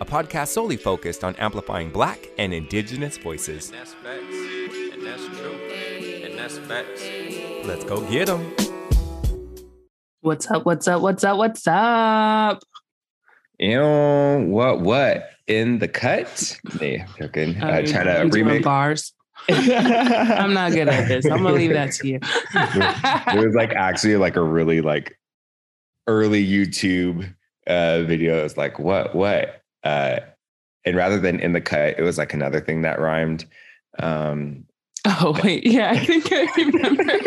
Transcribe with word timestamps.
a 0.00 0.04
podcast 0.04 0.48
solely 0.48 0.76
focused 0.76 1.24
on 1.24 1.34
amplifying 1.36 1.90
black 1.90 2.28
and 2.38 2.54
indigenous 2.54 3.18
voices. 3.18 3.70
And 3.70 3.78
that's 3.78 3.94
facts. 3.94 4.34
And 4.94 5.06
that's 5.06 5.26
true. 5.38 5.52
And 6.24 6.38
that's 6.38 6.58
facts. 6.58 7.04
Let's 7.66 7.84
go 7.84 8.00
get 8.10 8.26
them. 8.26 8.54
What's 10.22 10.50
up? 10.50 10.64
What's 10.64 10.88
up? 10.88 11.02
What's 11.02 11.24
up? 11.24 11.36
What's 11.38 11.66
up? 11.66 12.62
Ew, 13.58 14.46
what, 14.48 14.80
what? 14.80 15.30
In 15.46 15.78
the 15.78 15.88
cut? 15.88 16.58
Yeah, 16.80 17.06
joking. 17.18 17.62
Uh, 17.62 17.66
Uh, 17.66 17.82
try 17.86 18.04
to 18.04 18.28
remake. 18.32 18.62
bars. 18.64 19.12
I'm 19.50 20.54
not 20.54 20.72
good 20.72 20.88
at 20.88 21.08
this. 21.08 21.24
I'm 21.26 21.42
gonna 21.42 21.54
leave 21.54 21.72
that 21.72 21.92
to 21.92 22.08
you. 22.08 22.20
There 23.32 23.46
was 23.46 23.54
like 23.54 23.72
actually 23.72 24.16
like 24.16 24.36
a 24.36 24.42
really 24.42 24.80
like 24.80 25.18
early 26.06 26.46
YouTube 26.46 27.34
uh 27.66 28.02
video. 28.02 28.38
It 28.40 28.42
was 28.44 28.56
like, 28.56 28.78
what, 28.78 29.14
what? 29.14 29.59
Uh, 29.84 30.20
and 30.84 30.96
rather 30.96 31.18
than 31.18 31.40
in 31.40 31.52
the 31.52 31.60
cut, 31.60 31.98
it 31.98 32.02
was 32.02 32.18
like 32.18 32.34
another 32.34 32.60
thing 32.60 32.82
that 32.82 33.00
rhymed. 33.00 33.44
Um, 33.98 34.64
oh 35.06 35.36
wait, 35.42 35.66
yeah, 35.66 35.90
I 35.90 35.98
think 35.98 36.28
I 36.30 36.46
remember. 36.56 37.04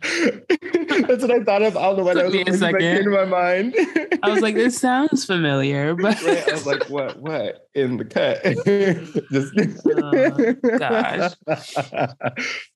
That's 0.00 1.22
what 1.22 1.30
I 1.30 1.44
thought 1.44 1.62
of. 1.62 1.74
Don't 1.74 1.96
know 1.98 2.04
what 2.04 2.14
Took 2.14 2.32
me 2.32 2.44
a 2.46 2.52
second. 2.54 2.82
into 2.82 3.10
my 3.10 3.24
mind. 3.24 3.74
I 4.22 4.30
was 4.30 4.40
like, 4.40 4.54
this 4.54 4.78
sounds 4.78 5.24
familiar, 5.24 5.94
but 5.94 6.20
Right, 6.22 6.48
I 6.48 6.52
was 6.52 6.66
like, 6.66 6.88
what, 6.90 7.18
what 7.20 7.68
in 7.74 7.96
the 7.96 8.04
cut? 8.04 8.42
Just 9.32 9.52
Oh, 9.86 10.10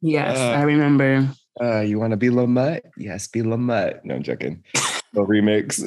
yes, 0.00 0.38
Uh, 0.38 0.50
I 0.58 0.62
remember. 0.62 1.28
uh, 1.60 1.80
you 1.80 1.98
want 1.98 2.12
to 2.12 2.16
be 2.16 2.28
Lamut? 2.28 2.80
Yes, 2.96 3.26
be 3.28 3.42
Lamut. 3.42 4.00
No, 4.04 4.14
I'm 4.16 4.22
joking. 4.22 4.62
Little 5.14 5.26
remix. 5.26 5.80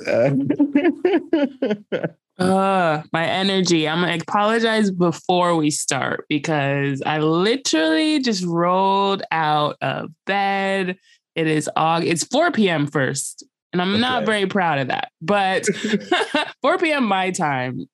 Uh, 2.39 3.02
my 3.11 3.25
energy. 3.25 3.89
I'm 3.89 4.02
gonna 4.02 4.20
apologize 4.22 4.92
before 4.92 5.56
we 5.56 5.72
start 5.72 6.25
because 6.30 7.02
I 7.03 7.17
literally 7.17 8.20
just 8.20 8.45
rolled 8.45 9.23
out 9.31 9.78
of 9.81 10.11
bed. 10.28 11.00
It 11.33 11.48
is 11.48 11.67
August. 11.75 12.11
It's 12.11 12.23
4 12.25 12.52
p.m. 12.52 12.86
first, 12.86 13.44
and 13.73 13.81
I'm 13.81 14.00
not 14.00 14.25
very 14.25 14.45
proud 14.45 14.78
of 14.78 14.89
that. 14.89 15.11
But 15.20 15.66
4 16.61 16.78
p.m. 16.78 17.05
my 17.05 17.31
time. 17.31 17.88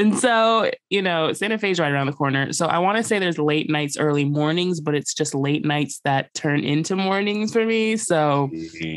And 0.00 0.18
so, 0.18 0.70
you 0.88 1.02
know, 1.02 1.32
Santa 1.34 1.58
Fe 1.58 1.72
is 1.72 1.78
right 1.78 1.92
around 1.92 2.06
the 2.06 2.12
corner. 2.14 2.52
So 2.54 2.66
I 2.66 2.78
want 2.78 2.96
to 2.96 3.04
say 3.04 3.18
there's 3.18 3.38
late 3.38 3.68
nights, 3.68 3.98
early 3.98 4.24
mornings, 4.24 4.80
but 4.80 4.94
it's 4.94 5.12
just 5.12 5.34
late 5.34 5.64
nights 5.64 6.00
that 6.04 6.32
turn 6.34 6.64
into 6.64 6.96
mornings 6.96 7.52
for 7.52 7.64
me. 7.66 7.96
So 7.98 8.50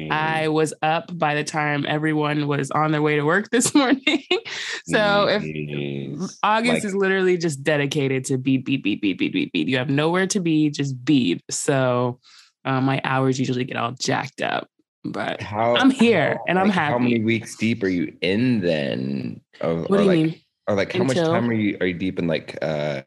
I 0.10 0.48
was 0.48 0.74
up 0.82 1.16
by 1.18 1.36
the 1.36 1.44
time 1.44 1.86
everyone 1.88 2.48
was 2.48 2.72
on 2.72 2.92
their 2.94 3.02
way 3.02 3.18
to 3.18 3.24
work 3.24 3.50
this 3.50 3.76
morning. 3.76 4.02
so 4.86 5.28
if 5.30 6.32
August 6.42 6.74
Like- 6.74 6.86
is 6.86 6.96
literally 6.96 7.38
just 7.38 7.64
dedicated 7.64 8.26
to 8.26 8.38
beat, 8.38 8.64
beat, 8.66 8.82
beat, 8.84 9.02
beat, 9.02 9.18
beat, 9.20 9.34
beat, 9.34 9.52
beat. 9.52 9.68
You 9.68 9.78
have 9.78 9.90
nowhere 9.90 10.28
to 10.28 10.40
be, 10.40 10.70
just 10.70 11.04
beat. 11.04 11.44
So 11.50 12.20
uh, 12.66 12.80
my 12.80 13.02
hours 13.04 13.38
usually 13.40 13.66
get 13.66 13.76
all 13.76 13.92
jacked 13.92 14.42
up. 14.42 14.70
But 15.06 15.42
how 15.42 15.76
I'm 15.76 15.90
here 15.90 16.36
how- 16.36 16.44
and 16.48 16.58
I'm 16.60 16.68
like, 16.68 16.76
How 16.78 16.98
many 16.98 17.22
weeks 17.22 17.58
deep 17.58 17.84
are 17.84 17.90
you 17.90 18.16
in 18.22 18.62
then? 18.62 19.42
Or, 19.60 19.82
what 19.82 19.98
do 19.98 20.04
you 20.04 20.10
like, 20.10 20.18
mean? 20.18 20.36
Or 20.68 20.76
like 20.76 20.94
how 20.94 21.04
much 21.04 21.18
time 21.18 21.50
are 21.50 21.54
you 21.54 21.78
are 21.82 21.88
you 21.88 21.94
deep 21.94 22.20
in 22.20 22.28
like 22.28 22.58
uh 22.62 23.02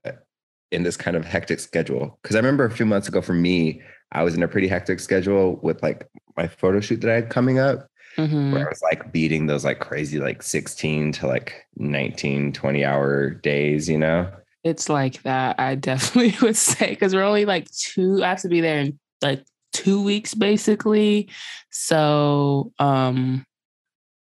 in 0.71 0.83
this 0.83 0.97
kind 0.97 1.17
of 1.17 1.25
hectic 1.25 1.61
schedule? 1.61 2.19
Because 2.23 2.37
I 2.37 2.39
remember 2.39 2.65
a 2.65 2.71
few 2.71 2.87
months 2.87 3.09
ago 3.09 3.23
for 3.23 3.33
me, 3.35 3.81
I 4.13 4.23
was 4.23 4.35
in 4.35 4.43
a 4.43 4.49
pretty 4.49 4.69
hectic 4.69 5.01
schedule 5.01 5.59
with 5.63 5.83
like 5.83 6.09
my 6.37 6.49
photo 6.49 6.81
shoot 6.81 7.01
that 7.01 7.11
I 7.11 7.15
had 7.15 7.31
coming 7.31 7.59
up. 7.59 7.89
Mhm. 8.17 8.53
where 8.53 8.65
I 8.65 8.69
was 8.71 8.81
like 8.81 9.13
beating 9.13 9.45
those 9.47 9.63
like 9.63 9.79
crazy 9.79 10.19
like 10.19 10.43
16 10.43 11.13
to 11.13 11.27
like 11.27 11.67
19, 11.77 12.55
20 12.55 12.83
hour 12.83 13.29
days, 13.31 13.91
you 13.91 13.99
know? 13.99 14.33
It's 14.65 14.89
like 14.89 15.23
that. 15.25 15.61
I 15.61 15.75
definitely 15.75 16.35
would 16.43 16.57
say 16.57 16.91
because 16.91 17.15
we're 17.15 17.23
only 17.25 17.45
like 17.45 17.71
two. 17.73 18.25
I 18.25 18.29
have 18.29 18.41
to 18.41 18.49
be 18.49 18.63
there 18.63 18.79
in 18.81 18.99
like 19.21 19.45
two 19.75 20.03
weeks 20.03 20.35
basically. 20.35 21.29
So 21.71 22.73
um 22.79 23.45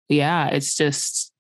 yeah, 0.08 0.48
it's 0.48 0.76
just 0.76 1.31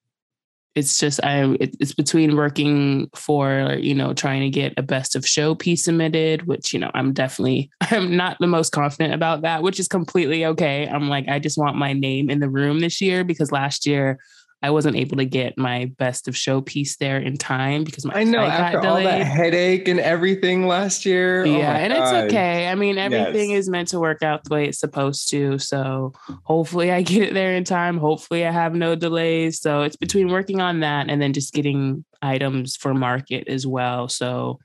it's 0.75 0.97
just 0.97 1.23
I 1.23 1.43
it, 1.59 1.75
it's 1.79 1.93
between 1.93 2.35
working 2.35 3.09
for 3.13 3.75
you 3.79 3.93
know 3.93 4.13
trying 4.13 4.41
to 4.41 4.49
get 4.49 4.73
a 4.77 4.81
best 4.81 5.15
of 5.15 5.27
show 5.27 5.55
piece 5.55 5.85
submitted, 5.85 6.47
which 6.47 6.73
you 6.73 6.79
know 6.79 6.91
I'm 6.93 7.13
definitely 7.13 7.69
I'm 7.81 8.15
not 8.15 8.37
the 8.39 8.47
most 8.47 8.71
confident 8.71 9.13
about 9.13 9.41
that, 9.41 9.63
which 9.63 9.79
is 9.79 9.87
completely 9.87 10.45
okay. 10.45 10.87
I'm 10.87 11.09
like 11.09 11.27
I 11.27 11.39
just 11.39 11.57
want 11.57 11.75
my 11.75 11.93
name 11.93 12.29
in 12.29 12.39
the 12.39 12.49
room 12.49 12.79
this 12.79 13.01
year 13.01 13.23
because 13.23 13.51
last 13.51 13.85
year 13.85 14.19
I 14.63 14.69
wasn't 14.69 14.95
able 14.95 15.17
to 15.17 15.25
get 15.25 15.57
my 15.57 15.91
best 15.97 16.27
of 16.27 16.37
show 16.37 16.61
piece 16.61 16.97
there 16.97 17.17
in 17.17 17.35
time 17.37 17.83
because 17.83 18.05
my 18.05 18.13
I 18.13 18.23
know 18.23 18.39
flight 18.45 18.49
got 18.57 18.61
after 18.75 18.87
all 18.87 18.95
that 18.97 19.01
delayed. 19.01 19.23
headache 19.25 19.87
and 19.87 19.99
everything 19.99 20.67
last 20.67 21.03
year. 21.05 21.41
oh 21.43 21.45
yeah, 21.45 21.73
my 21.73 21.79
and 21.79 21.93
God. 21.93 22.01
it's 22.25 22.33
okay. 22.33 22.67
I 22.67 22.75
mean, 22.75 22.97
everything 22.99 23.49
Yes. 23.51 23.59
is 23.61 23.69
meant 23.69 23.87
to 23.89 23.99
work 23.99 24.21
out 24.21 24.43
the 24.43 24.53
way 24.53 24.67
it's 24.67 24.79
supposed 24.79 25.29
to. 25.31 25.57
So 25.57 26.13
hopefully 26.43 26.91
I 26.91 27.01
get 27.11 27.23
it 27.29 27.33
there 27.33 27.53
in 27.55 27.63
time. 27.63 27.97
Hopefully 27.97 28.45
I 28.45 28.51
have 28.51 28.75
no 28.75 28.93
delays. 28.95 29.59
So 29.59 29.81
it's 29.81 29.95
between 29.95 30.29
working 30.29 30.61
on 30.61 30.81
that 30.81 31.09
and 31.09 31.19
then 31.21 31.33
just 31.33 31.53
getting 31.53 32.05
items 32.21 32.75
for 32.75 32.93
market 32.93 33.47
as 33.47 33.65
well. 33.65 34.09
So 34.09 34.59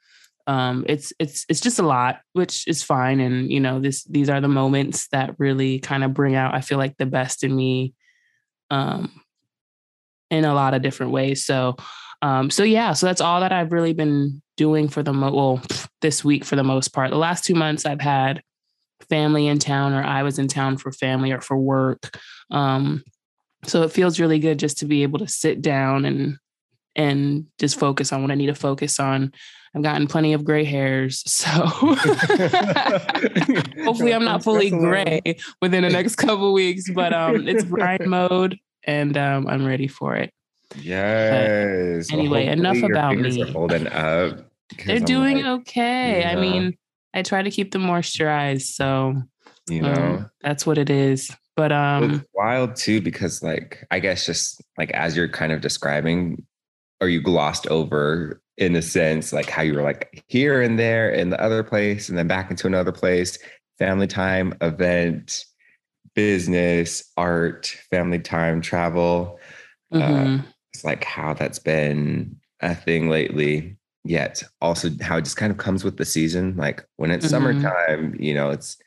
um 0.47 0.85
it's 0.89 1.13
it's 1.19 1.47
it's 1.49 1.61
just 1.61 1.79
a 1.79 1.83
lot, 1.83 2.21
which 2.35 2.69
is 2.69 2.83
fine. 2.83 3.19
And 3.19 3.51
you 3.51 3.61
know, 3.61 3.81
this 3.81 4.05
these 4.05 4.29
are 4.29 4.41
the 4.43 4.47
moments 4.49 5.09
that 5.09 5.35
really 5.39 5.79
kind 5.81 6.05
of 6.05 6.13
bring 6.13 6.35
out, 6.35 6.55
I 6.55 6.61
feel 6.61 6.77
like 6.79 6.99
the 6.99 7.07
best 7.07 7.43
in 7.45 7.57
me 7.57 7.95
um 8.71 9.11
in 10.31 10.45
a 10.45 10.55
lot 10.55 10.75
of 10.75 10.83
different 10.83 11.13
ways. 11.13 11.45
So 11.45 11.77
um, 12.23 12.51
so 12.51 12.63
yeah, 12.63 12.93
so 12.93 13.07
that's 13.07 13.21
all 13.21 13.41
that 13.41 13.53
I've 13.53 13.73
really 13.73 13.93
been 13.93 14.43
doing 14.57 14.89
for 14.89 15.03
the 15.03 15.13
mo- 15.13 15.35
well 15.35 15.61
this 16.01 16.25
week 16.25 16.45
for 16.45 16.57
the 16.57 16.65
most 16.65 16.89
part. 16.89 17.11
The 17.11 17.17
last 17.17 17.45
two 17.45 17.55
months 17.55 17.85
I've 17.85 18.01
had 18.01 18.43
family 19.09 19.47
in 19.47 19.59
town, 19.59 19.93
or 19.93 20.03
I 20.03 20.23
was 20.23 20.39
in 20.39 20.49
town 20.49 20.79
for 20.79 20.93
family 20.93 21.33
or 21.33 21.41
for 21.41 21.57
work. 21.57 22.19
Um, 22.51 23.05
so 23.65 23.83
it 23.83 23.93
feels 23.93 24.21
really 24.21 24.39
good 24.39 24.59
just 24.59 24.79
to 24.79 24.87
be 24.87 25.03
able 25.03 25.19
to 25.19 25.29
sit 25.29 25.61
down 25.61 26.05
and 26.05 26.39
and 26.95 27.47
just 27.59 27.79
focus 27.79 28.13
on 28.13 28.23
what 28.23 28.31
I 28.31 28.35
need 28.35 28.47
to 28.47 28.55
focus 28.55 28.99
on. 28.99 29.33
I've 29.75 29.83
gotten 29.83 30.07
plenty 30.07 30.33
of 30.33 30.45
gray 30.45 30.65
hairs, 30.65 31.23
so 31.31 31.49
hopefully 33.85 34.15
I'm 34.15 34.25
not 34.25 34.43
fully 34.43 34.71
gray 34.71 35.21
within 35.61 35.83
the 35.83 35.91
next 35.91 36.17
couple 36.17 36.55
weeks. 36.55 36.91
But 36.91 37.13
um, 37.13 37.47
it's 37.47 37.65
grind 37.65 38.07
mode, 38.07 38.59
and 38.87 39.17
um, 39.17 39.47
I'm 39.47 39.67
ready 39.67 39.89
for 39.89 40.17
it. 40.17 40.31
Yes. 40.77 42.11
Well, 42.11 42.21
anyway, 42.21 42.47
enough 42.47 42.77
hopefully 42.77 42.89
your 42.89 42.99
about 42.99 43.17
me. 43.17 43.43
Are 43.43 43.47
holding 43.47 43.87
up. 43.89 44.51
They're 44.85 44.97
I'm 44.97 45.05
doing 45.05 45.37
like, 45.39 45.61
okay. 45.61 46.25
I 46.25 46.37
mean, 46.37 46.77
I 47.15 47.23
try 47.23 47.43
to 47.43 47.51
keep 47.51 47.73
them 47.73 47.83
moisturized, 47.83 48.75
so 48.75 49.15
you 49.69 49.83
know. 49.83 49.93
um, 49.93 50.31
that's 50.43 50.67
what 50.67 50.79
it 50.79 50.91
is. 50.91 51.31
But 51.57 51.73
um, 51.73 52.17
it's 52.17 52.29
wild 52.35 52.77
too 52.77 53.01
because 53.01 53.43
like 53.43 53.87
i 53.91 53.99
guess 53.99 54.27
just 54.27 54.63
like 54.77 54.91
as 54.91 55.17
you're 55.17 55.29
kind 55.29 55.53
of 55.53 55.63
describing 55.63 56.45
or 57.01 57.09
you 57.09 57.23
glossed 57.23 57.67
over 57.69 58.43
in 58.59 58.77
a 58.77 58.83
sense 58.83 59.33
like 59.33 59.49
how 59.49 59.63
you 59.63 59.75
were 59.75 59.83
like 59.83 60.23
here 60.29 60.61
and 60.61 60.79
there 60.79 61.11
in 61.11 61.31
the 61.31 61.41
other 61.43 61.63
place 61.63 62.11
and 62.11 62.19
then 62.19 62.29
back 62.29 62.51
into 62.51 62.67
another 62.67 62.93
place 62.93 63.39
family 63.79 64.07
time 64.07 64.55
event 64.61 65.47
business 66.17 67.13
art 67.17 67.67
family 67.91 68.19
time 68.19 68.61
travel 68.61 69.39
mhm. 69.93 70.43
it's 70.73 70.85
like 70.85 71.05
how 71.05 71.35
that's 71.35 71.61
been 71.61 72.35
a 72.61 72.75
thing 72.75 73.09
lately 73.09 73.77
yet 74.05 74.43
also 74.61 74.91
how 75.03 75.19
it 75.19 75.23
just 75.25 75.37
kind 75.37 75.53
of 75.53 75.59
comes 75.59 75.85
with 75.85 75.97
the 75.99 76.05
season 76.05 76.57
like 76.57 76.85
when 76.97 77.11
it's 77.13 77.27
Mhm. 77.27 77.31
summertime 77.31 78.17
you 78.19 78.35
know 78.35 78.51
it's 78.51 78.79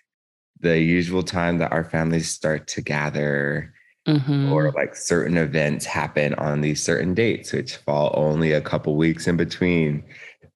the 0.59 0.79
usual 0.79 1.23
time 1.23 1.59
that 1.59 1.71
our 1.71 1.83
families 1.85 2.29
start 2.29 2.67
to 2.67 2.81
gather 2.81 3.73
Mhm. 4.07 4.51
or 4.51 4.71
like 4.71 4.95
certain 4.95 5.37
events 5.37 5.85
happen 5.85 6.33
on 6.35 6.61
these 6.61 6.83
certain 6.83 7.13
dates 7.13 7.53
which 7.53 7.75
fall 7.77 8.11
only 8.17 8.51
a 8.53 8.61
couple 8.61 8.95
weeks 8.97 9.27
in 9.27 9.37
between 9.37 10.03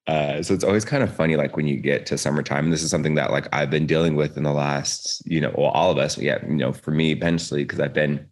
uh, 0.06 0.42
so 0.42 0.52
it's 0.52 0.64
always 0.64 0.84
kind 0.84 1.02
of 1.02 1.14
funny 1.14 1.36
like 1.36 1.56
when 1.56 1.66
you 1.66 1.76
get 1.76 2.04
to 2.06 2.18
summertime 2.18 2.64
and 2.64 2.72
this 2.72 2.82
is 2.82 2.90
something 2.90 3.14
that 3.14 3.30
like 3.30 3.48
i've 3.54 3.70
been 3.70 3.86
dealing 3.86 4.16
with 4.16 4.36
in 4.36 4.42
the 4.42 4.52
last 4.52 5.22
you 5.26 5.40
know 5.40 5.52
well 5.56 5.70
all 5.70 5.90
of 5.90 5.98
us 5.98 6.18
yeah 6.18 6.38
you 6.46 6.56
know 6.56 6.72
for 6.72 6.90
me 6.90 7.10
eventually 7.10 7.64
because 7.64 7.80
i've 7.80 7.94
been 7.94 8.26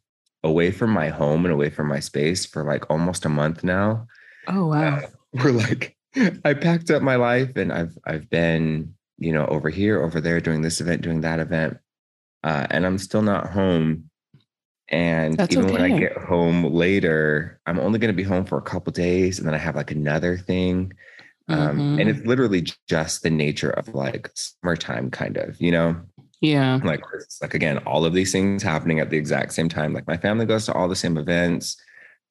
away 0.45 0.71
from 0.71 0.91
my 0.91 1.09
home 1.09 1.45
and 1.45 1.55
away 1.55 1.71
from 1.71 1.89
my 1.89 2.01
space 2.01 2.45
for 2.45 2.65
like 2.65 2.91
almost 2.91 3.25
a 3.25 3.29
month 3.29 3.65
now 3.65 4.07
oh 4.49 4.67
wow. 4.67 4.97
uh, 4.97 5.01
we're 5.33 5.53
like, 5.53 5.97
I 6.45 6.55
packed 6.55 6.91
up 6.91 7.03
my 7.03 7.17
life 7.17 7.57
and 7.57 7.73
I've 7.73 7.97
I've 8.07 8.29
been, 8.29 8.95
you 9.19 9.33
know, 9.33 9.47
over 9.47 9.71
here, 9.71 10.03
over 10.03 10.21
there, 10.21 10.41
doing 10.41 10.63
this 10.63 10.81
event, 10.81 11.03
doing 11.03 11.23
that 11.23 11.41
event. 11.41 11.79
Uh, 12.45 12.67
and 12.71 12.85
I'm 12.85 12.99
still 12.99 13.23
not 13.23 13.51
home. 13.51 14.11
And 14.89 15.37
That's 15.37 15.57
even 15.57 15.73
when 15.73 15.81
I 15.81 15.99
get 15.99 16.17
home 16.19 16.65
later, 16.65 17.61
I'm 17.67 17.79
only 17.79 17.99
going 17.99 18.15
to 18.15 18.17
be 18.17 18.25
home 18.25 18.45
for 18.45 18.59
a 18.59 18.63
couple 18.63 18.93
days, 18.93 19.39
and 19.39 19.47
then 19.47 19.55
I 19.55 19.59
have 19.59 19.77
like 19.77 19.91
another 19.91 20.37
thing. 20.37 20.93
Um, 21.49 21.79
Mhm. 21.79 22.01
and 22.01 22.09
it's 22.11 22.25
literally 22.27 22.65
just 22.89 23.23
the 23.23 23.31
nature 23.31 23.71
of 23.71 23.89
like 23.95 24.31
summertime, 24.35 25.11
kind 25.11 25.37
of, 25.37 25.61
you 25.61 25.73
know? 25.73 25.97
Yeah. 26.41 26.81
like 26.83 27.01
like 27.41 27.55
again 27.55 27.79
all 27.87 28.05
of 28.05 28.15
these 28.15 28.33
things 28.33 28.65
happening 28.65 28.99
at 28.99 29.11
the 29.11 29.17
exact 29.17 29.53
same 29.53 29.69
time. 29.69 29.93
Like 29.93 30.09
my 30.09 30.17
family 30.17 30.45
goes 30.45 30.67
to 30.67 30.73
all 30.73 30.89
the 30.89 30.97
same 30.97 31.17
events. 31.17 31.77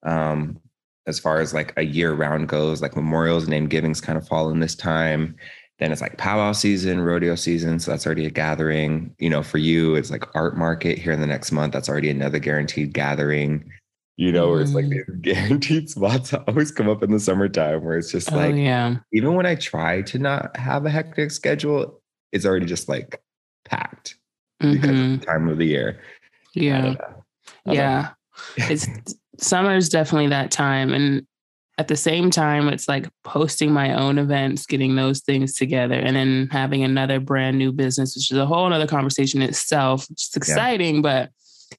Um 0.02 0.58
as 1.06 1.18
far 1.18 1.40
as 1.40 1.52
like 1.54 1.72
a 1.78 1.82
year 1.82 2.12
round 2.12 2.48
goes 2.48 2.80
like 2.82 2.94
memorials 2.94 3.44
and 3.44 3.50
name 3.50 3.66
givings 3.68 4.00
kind 4.02 4.18
of 4.18 4.28
fall 4.28 4.50
in 4.50 4.60
this 4.60 4.74
time. 4.74 5.34
Then 5.78 5.90
it's 5.92 6.00
like 6.02 6.16
powwow 6.18 6.52
season 6.52 7.00
rodeo 7.00 7.34
season 7.34 7.78
so 7.80 7.90
that's 7.90 8.04
already 8.06 8.26
a 8.26 8.30
gathering. 8.30 9.14
You 9.18 9.30
know 9.30 9.42
for 9.42 9.58
you 9.58 9.94
it's 9.94 10.10
like 10.10 10.24
art 10.34 10.56
market 10.58 10.98
here 10.98 11.12
in 11.12 11.20
the 11.22 11.26
next 11.26 11.50
month. 11.50 11.72
That's 11.72 11.88
already 11.88 12.10
another 12.10 12.38
guaranteed 12.38 12.92
gathering 12.92 13.64
you 14.16 14.30
know 14.32 14.48
where 14.48 14.60
it's 14.60 14.74
like 14.74 14.84
Mm. 14.86 14.90
these 14.90 15.16
guaranteed 15.34 15.90
spots 15.90 16.32
always 16.48 16.70
come 16.70 16.88
up 16.88 17.02
in 17.02 17.10
the 17.10 17.20
summertime 17.20 17.82
where 17.84 17.96
it's 17.98 18.12
just 18.12 18.32
Oh 18.32 18.36
like 18.36 18.54
yeah. 18.54 18.96
even 19.12 19.34
when 19.34 19.46
i 19.46 19.54
try 19.54 20.02
to 20.02 20.18
not 20.18 20.56
have 20.56 20.84
a 20.86 20.90
hectic 20.90 21.30
schedule 21.30 22.00
it's 22.32 22.44
already 22.46 22.66
just 22.66 22.88
like 22.88 23.22
packed 23.64 24.16
because 24.60 24.90
Mhm. 24.90 25.14
of 25.14 25.20
the 25.20 25.26
time 25.26 25.48
of 25.48 25.58
the 25.58 25.66
year. 25.66 26.00
Yeah. 26.54 26.94
Yeah. 27.66 28.10
it's 28.56 28.86
summer 29.38 29.74
is 29.76 29.88
definitely 29.88 30.28
that 30.28 30.50
time 30.50 30.92
and 30.92 31.26
at 31.78 31.88
the 31.88 31.96
same 31.96 32.30
time 32.30 32.68
it's 32.68 32.86
like 32.86 33.08
posting 33.24 33.72
my 33.72 33.94
own 33.94 34.18
events 34.18 34.66
getting 34.66 34.94
those 34.94 35.20
things 35.20 35.54
together 35.54 35.94
and 35.94 36.14
then 36.14 36.48
having 36.52 36.84
another 36.84 37.18
brand 37.18 37.56
new 37.58 37.72
business 37.72 38.14
which 38.14 38.30
is 38.30 38.36
a 38.38 38.46
whole 38.46 38.70
other 38.72 38.86
conversation 38.86 39.40
itself 39.42 40.06
it's 40.10 40.36
exciting 40.36 41.00
but 41.02 41.30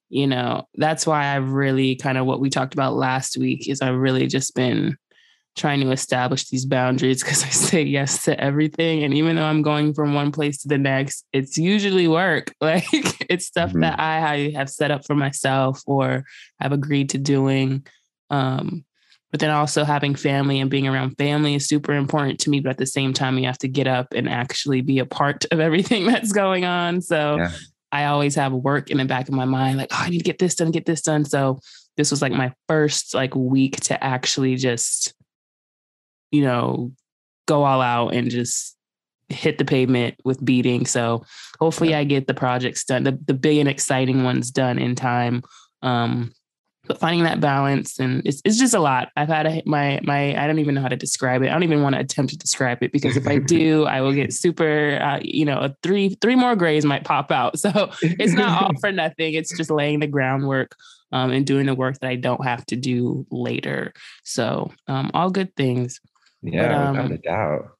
you 0.09 0.27
know 0.27 0.67
that's 0.75 1.05
why 1.05 1.35
i've 1.35 1.49
really 1.51 1.95
kind 1.95 2.17
of 2.17 2.25
what 2.25 2.39
we 2.39 2.49
talked 2.49 2.73
about 2.73 2.95
last 2.95 3.37
week 3.37 3.67
is 3.69 3.81
i've 3.81 3.95
really 3.97 4.27
just 4.27 4.55
been 4.55 4.95
trying 5.55 5.79
to 5.81 5.91
establish 5.91 6.49
these 6.49 6.65
boundaries 6.65 7.23
because 7.23 7.43
i 7.43 7.49
say 7.49 7.81
yes 7.83 8.23
to 8.23 8.39
everything 8.39 9.03
and 9.03 9.13
even 9.13 9.35
though 9.35 9.45
i'm 9.45 9.61
going 9.61 9.93
from 9.93 10.13
one 10.13 10.31
place 10.31 10.57
to 10.61 10.67
the 10.67 10.77
next 10.77 11.25
it's 11.33 11.57
usually 11.57 12.07
work 12.07 12.53
like 12.61 12.85
it's 13.29 13.45
stuff 13.45 13.71
Mhm. 13.71 13.81
that 13.81 13.99
i 13.99 14.51
have 14.55 14.69
set 14.69 14.91
up 14.91 15.05
for 15.05 15.15
myself 15.15 15.81
or 15.85 16.23
have 16.59 16.71
agreed 16.71 17.09
to 17.09 17.17
doing 17.17 17.85
um 18.29 18.83
but 19.31 19.39
then 19.39 19.49
also 19.49 19.83
having 19.83 20.13
family 20.13 20.59
and 20.59 20.69
being 20.69 20.87
around 20.87 21.15
family 21.17 21.55
is 21.55 21.67
super 21.67 21.93
important 21.93 22.39
to 22.39 22.51
me 22.51 22.59
but 22.59 22.69
at 22.69 22.77
the 22.77 22.85
same 22.85 23.13
time 23.13 23.37
you 23.37 23.45
have 23.45 23.57
to 23.57 23.67
get 23.67 23.87
up 23.87 24.07
and 24.13 24.29
actually 24.29 24.81
be 24.81 24.99
a 24.99 25.05
part 25.05 25.45
of 25.51 25.59
everything 25.59 26.05
that's 26.05 26.31
going 26.31 26.65
on 26.65 27.01
so 27.01 27.37
Yeah. 27.37 27.51
I 27.93 28.05
always 28.05 28.35
have 28.35 28.51
work 28.51 28.89
in 28.89 28.97
the 28.97 29.05
back 29.05 29.29
of 29.29 29.33
my 29.33 29.45
mind 29.45 29.77
like 29.77 29.89
oh 29.91 29.99
i 29.99 30.09
need 30.09 30.17
to 30.17 30.23
get 30.23 30.39
this 30.39 30.55
done 30.55 30.71
get 30.71 30.85
this 30.85 31.01
done. 31.01 31.23
So 31.23 31.59
this 31.95 32.11
was 32.11 32.21
like 32.21 32.31
my 32.31 32.51
first 32.67 33.13
like 33.13 33.35
week 33.35 33.79
to 33.81 34.03
actually 34.03 34.55
just 34.55 35.13
you 36.31 36.41
know 36.41 36.91
go 37.45 37.63
all 37.63 37.81
out 37.81 38.13
and 38.13 38.29
just 38.29 38.75
hit 39.29 39.57
the 39.57 39.65
pavement 39.65 40.15
with 40.25 40.43
beating. 40.43 40.85
So 40.85 41.23
hopefully 41.59 41.95
i 41.95 42.03
get 42.03 42.27
the 42.27 42.33
projects 42.33 42.83
done 42.83 43.03
the, 43.03 43.17
the 43.25 43.33
big 43.33 43.59
and 43.59 43.69
exciting 43.69 44.23
ones 44.23 44.51
done 44.51 44.79
in 44.79 44.95
time. 44.95 45.43
Um 45.81 46.33
but 46.85 46.99
finding 46.99 47.23
that 47.23 47.39
balance 47.39 47.99
and 47.99 48.21
it's, 48.25 48.41
it's 48.43 48.57
just 48.57 48.73
a 48.73 48.79
lot. 48.79 49.09
I've 49.15 49.29
had 49.29 49.45
a, 49.45 49.63
my 49.65 49.99
my 50.03 50.41
i 50.41 50.47
don't 50.47 50.59
even 50.59 50.75
know 50.75 50.81
how 50.81 50.89
to 50.89 50.95
describe 50.95 51.41
it. 51.41 51.49
I 51.49 51.53
don't 51.53 51.63
even 51.63 51.81
want 51.81 51.95
to 51.95 52.01
attempt 52.01 52.31
to 52.33 52.37
describe 52.37 52.83
it 52.83 52.91
because 52.91 53.15
if 53.15 53.27
i 53.27 53.37
do 53.57 53.85
i 53.85 54.01
will 54.01 54.13
get 54.13 54.33
super 54.33 54.99
uh, 55.01 55.19
you 55.21 55.45
know 55.45 55.59
a 55.59 55.75
three 55.81 56.09
three 56.21 56.35
more 56.35 56.55
grays 56.55 56.85
might 56.85 57.03
pop 57.03 57.31
out. 57.31 57.55
So 57.63 57.91
it's 58.01 58.33
not 58.33 58.61
all 58.61 58.79
for 58.81 58.91
nothing. 58.91 59.35
It's 59.35 59.55
just 59.55 59.71
laying 59.71 60.01
the 60.01 60.07
groundwork 60.07 60.75
um, 61.13 61.31
and 61.31 61.47
doing 61.47 61.65
the 61.65 61.75
work 61.75 61.97
that 61.99 62.09
i 62.09 62.15
don't 62.15 62.43
have 62.43 62.65
to 62.67 62.75
do 62.75 63.25
later. 63.31 63.93
So 64.23 64.73
um, 64.87 65.11
all 65.13 65.29
good 65.29 65.55
things. 65.55 66.01
Yeah, 66.41 66.89
um, 66.89 66.97
without 66.97 67.11
a 67.11 67.17
doubt. 67.19 67.72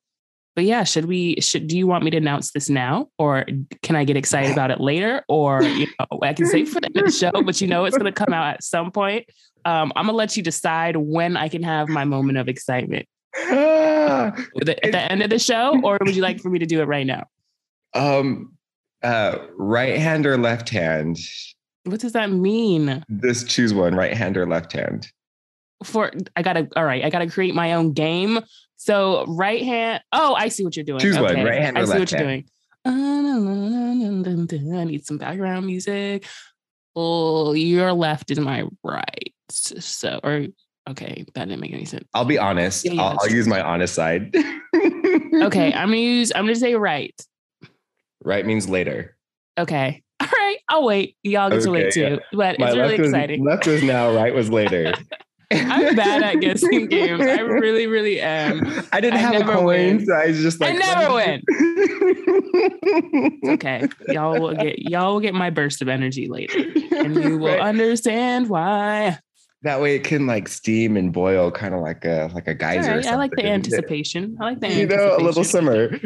But 0.55 0.63
yeah 0.63 0.83
should 0.83 1.05
we 1.05 1.39
should 1.41 1.67
do 1.67 1.77
you 1.77 1.88
want 1.88 2.03
me 2.03 2.11
to 2.11 2.17
announce 2.17 2.51
this 2.51 2.69
now? 2.69 3.09
Or 3.17 3.45
can 3.81 3.95
i 3.95 4.03
get 4.03 4.17
excited 4.17 4.51
about 4.51 4.71
it 4.71 4.79
later? 4.79 5.23
Or 5.27 5.63
you 5.63 5.88
know 6.00 6.19
i 6.21 6.33
can 6.33 6.45
say 6.45 6.65
for 6.65 6.81
the 6.81 6.88
end 6.88 6.97
of 6.97 7.05
the 7.05 7.11
show 7.11 7.31
but 7.31 7.59
you 7.61 7.67
know 7.67 7.85
it's 7.85 7.97
going 7.97 8.11
to 8.11 8.25
come 8.25 8.33
out 8.33 8.53
at 8.53 8.63
some 8.63 8.91
point. 8.91 9.25
Um, 9.65 9.94
i'm 9.95 10.05
going 10.05 10.13
to 10.13 10.17
let 10.17 10.35
you 10.35 10.44
decide 10.44 10.97
when 10.97 11.38
i 11.38 11.47
can 11.47 11.63
have 11.63 11.88
my 11.88 12.03
moment 12.03 12.38
of 12.38 12.47
excitement. 12.50 13.07
Ah, 13.35 14.33
at 14.59 14.65
the, 14.65 14.85
at 14.85 14.91
the 14.91 15.11
end 15.11 15.23
of 15.23 15.29
the 15.29 15.39
show 15.39 15.79
or 15.83 15.97
would 16.01 16.15
you 16.15 16.21
like 16.21 16.39
for 16.41 16.50
me 16.50 16.59
to 16.59 16.65
do 16.65 16.81
it 16.81 16.85
right 16.85 17.05
now? 17.07 17.25
Um, 17.94 18.53
uh, 19.01 19.38
right 19.55 19.97
hand 19.97 20.25
or 20.25 20.38
left 20.38 20.69
hand? 20.69 21.17
what 21.85 22.00
does 22.00 22.13
that 22.13 22.31
mean? 22.31 23.03
Just 23.21 23.50
choose 23.50 23.73
one, 23.73 23.94
right 23.95 24.15
hand 24.15 24.38
or 24.38 24.47
left 24.47 24.71
hand. 24.73 25.11
for 25.83 26.11
i 26.38 26.41
gotta 26.41 26.67
all 26.77 26.85
right 26.85 27.03
i 27.03 27.09
gotta 27.09 27.27
create 27.29 27.53
my 27.53 27.73
own 27.73 27.91
game 27.91 28.39
so 28.83 29.24
right 29.27 29.63
hand 29.63 30.03
oh 30.12 30.35
i 30.35 30.50
see 30.50 30.63
what 30.65 30.75
you're 30.75 30.83
doing. 30.83 31.00
Choose 31.00 31.18
one, 31.18 31.41
right 31.44 31.62
hand 31.62 31.77
or 31.77 31.81
i 31.81 31.83
see 31.85 31.89
left 31.91 32.00
what 32.00 32.12
you're 32.12 32.19
doing. 32.21 32.45
I 32.85 34.83
need 34.83 35.06
some 35.06 35.18
background 35.18 35.65
music. 35.65 36.25
Oh 36.95 37.53
your 37.53 37.94
left 37.94 38.30
is 38.30 38.39
my 38.39 38.65
right. 38.83 39.33
So 39.50 40.19
or 40.21 40.47
okay 40.89 41.24
that 41.33 41.47
didn't 41.47 41.62
make 41.62 41.71
any 41.71 41.85
sense. 41.85 42.06
I'll 42.13 42.25
be 42.25 42.38
honest. 42.38 42.83
Yeah, 42.83 42.91
yeah, 42.94 43.01
I'll, 43.03 43.19
I'll 43.21 43.30
use 43.31 43.47
my 43.47 43.62
honest 43.62 43.95
side. 43.95 44.35
okay 44.35 45.71
i'm 45.74 45.88
gonna 45.88 45.97
use 45.97 46.33
i'm 46.36 46.44
gonna 46.44 46.56
say 46.56 46.75
right. 46.75 47.15
Right 48.21 48.45
means 48.45 48.68
later. 48.69 49.15
okay. 49.57 50.01
All 50.19 50.27
right 50.27 50.57
i'll 50.68 50.83
wait. 50.86 51.15
Y'all 51.24 51.50
get 51.50 51.62
to 51.63 51.71
wait 51.71 51.88
Okay, 51.88 52.01
yeah. 52.01 52.09
too 52.18 52.21
but 52.33 52.59
My 52.59 52.68
it's 52.68 52.75
really 52.75 52.89
left 52.89 53.00
was, 53.00 53.07
exciting. 53.09 53.44
left 53.45 53.65
was 53.65 53.81
now, 53.83 54.12
right 54.13 54.33
was 54.36 54.50
later. 54.50 54.94
I'm 55.55 55.95
bad 55.95 56.21
at 56.23 56.39
guessing 56.41 56.88
games 56.89 57.21
i 57.21 57.39
really 57.39 57.88
really 57.88 58.19
am 58.21 58.61
I 58.91 59.00
didn't 59.01 59.15
I 59.19 59.21
have 59.21 59.41
a 59.50 59.53
coin, 59.53 59.65
win. 59.65 60.05
so 60.05 60.13
I 60.13 60.27
was 60.27 60.41
just 60.41 60.59
like, 60.59 60.75
I 60.75 60.77
never 60.77 61.13
win. 61.13 61.41
okay 63.53 63.88
y'all 64.07 64.39
will 64.39 64.55
get 64.55 64.79
y'all 64.79 65.13
will 65.13 65.19
get 65.19 65.33
my 65.33 65.50
burst 65.50 65.81
of 65.81 65.88
energy 65.89 66.27
later 66.27 66.57
and 66.91 67.15
you 67.15 67.38
will 67.39 67.47
Right. 67.47 67.59
understand 67.61 68.50
why 68.50 69.19
That 69.63 69.79
way 69.81 69.95
it 69.95 70.03
can 70.03 70.27
like 70.27 70.47
steam 70.50 70.97
and 70.97 71.13
boil, 71.13 71.50
kind 71.51 71.73
of 71.73 71.81
like 71.81 72.03
a 72.05 72.29
like 72.33 72.47
a 72.47 72.53
geyser. 72.53 72.91
right, 72.91 73.05
i 73.07 73.15
like 73.15 73.31
the 73.35 73.45
anticipation 73.45 74.38
i 74.39 74.43
like 74.45 74.60
the 74.60 74.69
You 74.69 74.86
know, 74.88 75.15
a 75.17 75.22
little 75.24 75.43
simmer. 75.43 75.98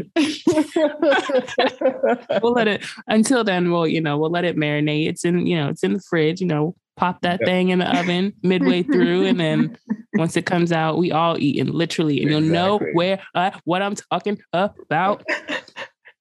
we'll 2.42 2.54
let 2.54 2.68
it 2.68 2.86
until 3.08 3.44
then 3.44 3.72
we'll 3.72 3.88
you 3.88 4.02
know 4.02 4.18
we'll 4.18 4.30
let 4.32 4.46
it 4.46 4.56
marinate 4.56 5.08
it's 5.10 5.26
in 5.26 5.46
you 5.48 5.56
know 5.58 5.70
it's 5.70 5.84
in 5.84 5.94
the 5.94 6.02
fridge 6.02 6.40
you 6.42 6.48
know 6.48 6.76
pop 6.98 7.22
that 7.22 7.40
Yep. 7.40 7.48
thing 7.48 7.70
in 7.70 7.80
the 7.80 7.98
oven 7.98 8.34
midway 8.44 8.84
through 8.84 9.26
and 9.26 9.40
then 9.40 9.78
once 10.16 10.36
it 10.36 10.46
comes 10.46 10.72
out 10.72 10.98
we 10.98 11.12
all 11.12 11.38
eat 11.40 11.60
and 11.60 11.70
literally 11.70 12.22
and 12.22 12.30
you'll 12.32 12.42
know 12.42 12.80
where 12.94 13.22
uh, 13.36 13.52
what 13.66 13.82
i'm 13.82 13.96
talking 14.12 14.38
about 14.54 15.24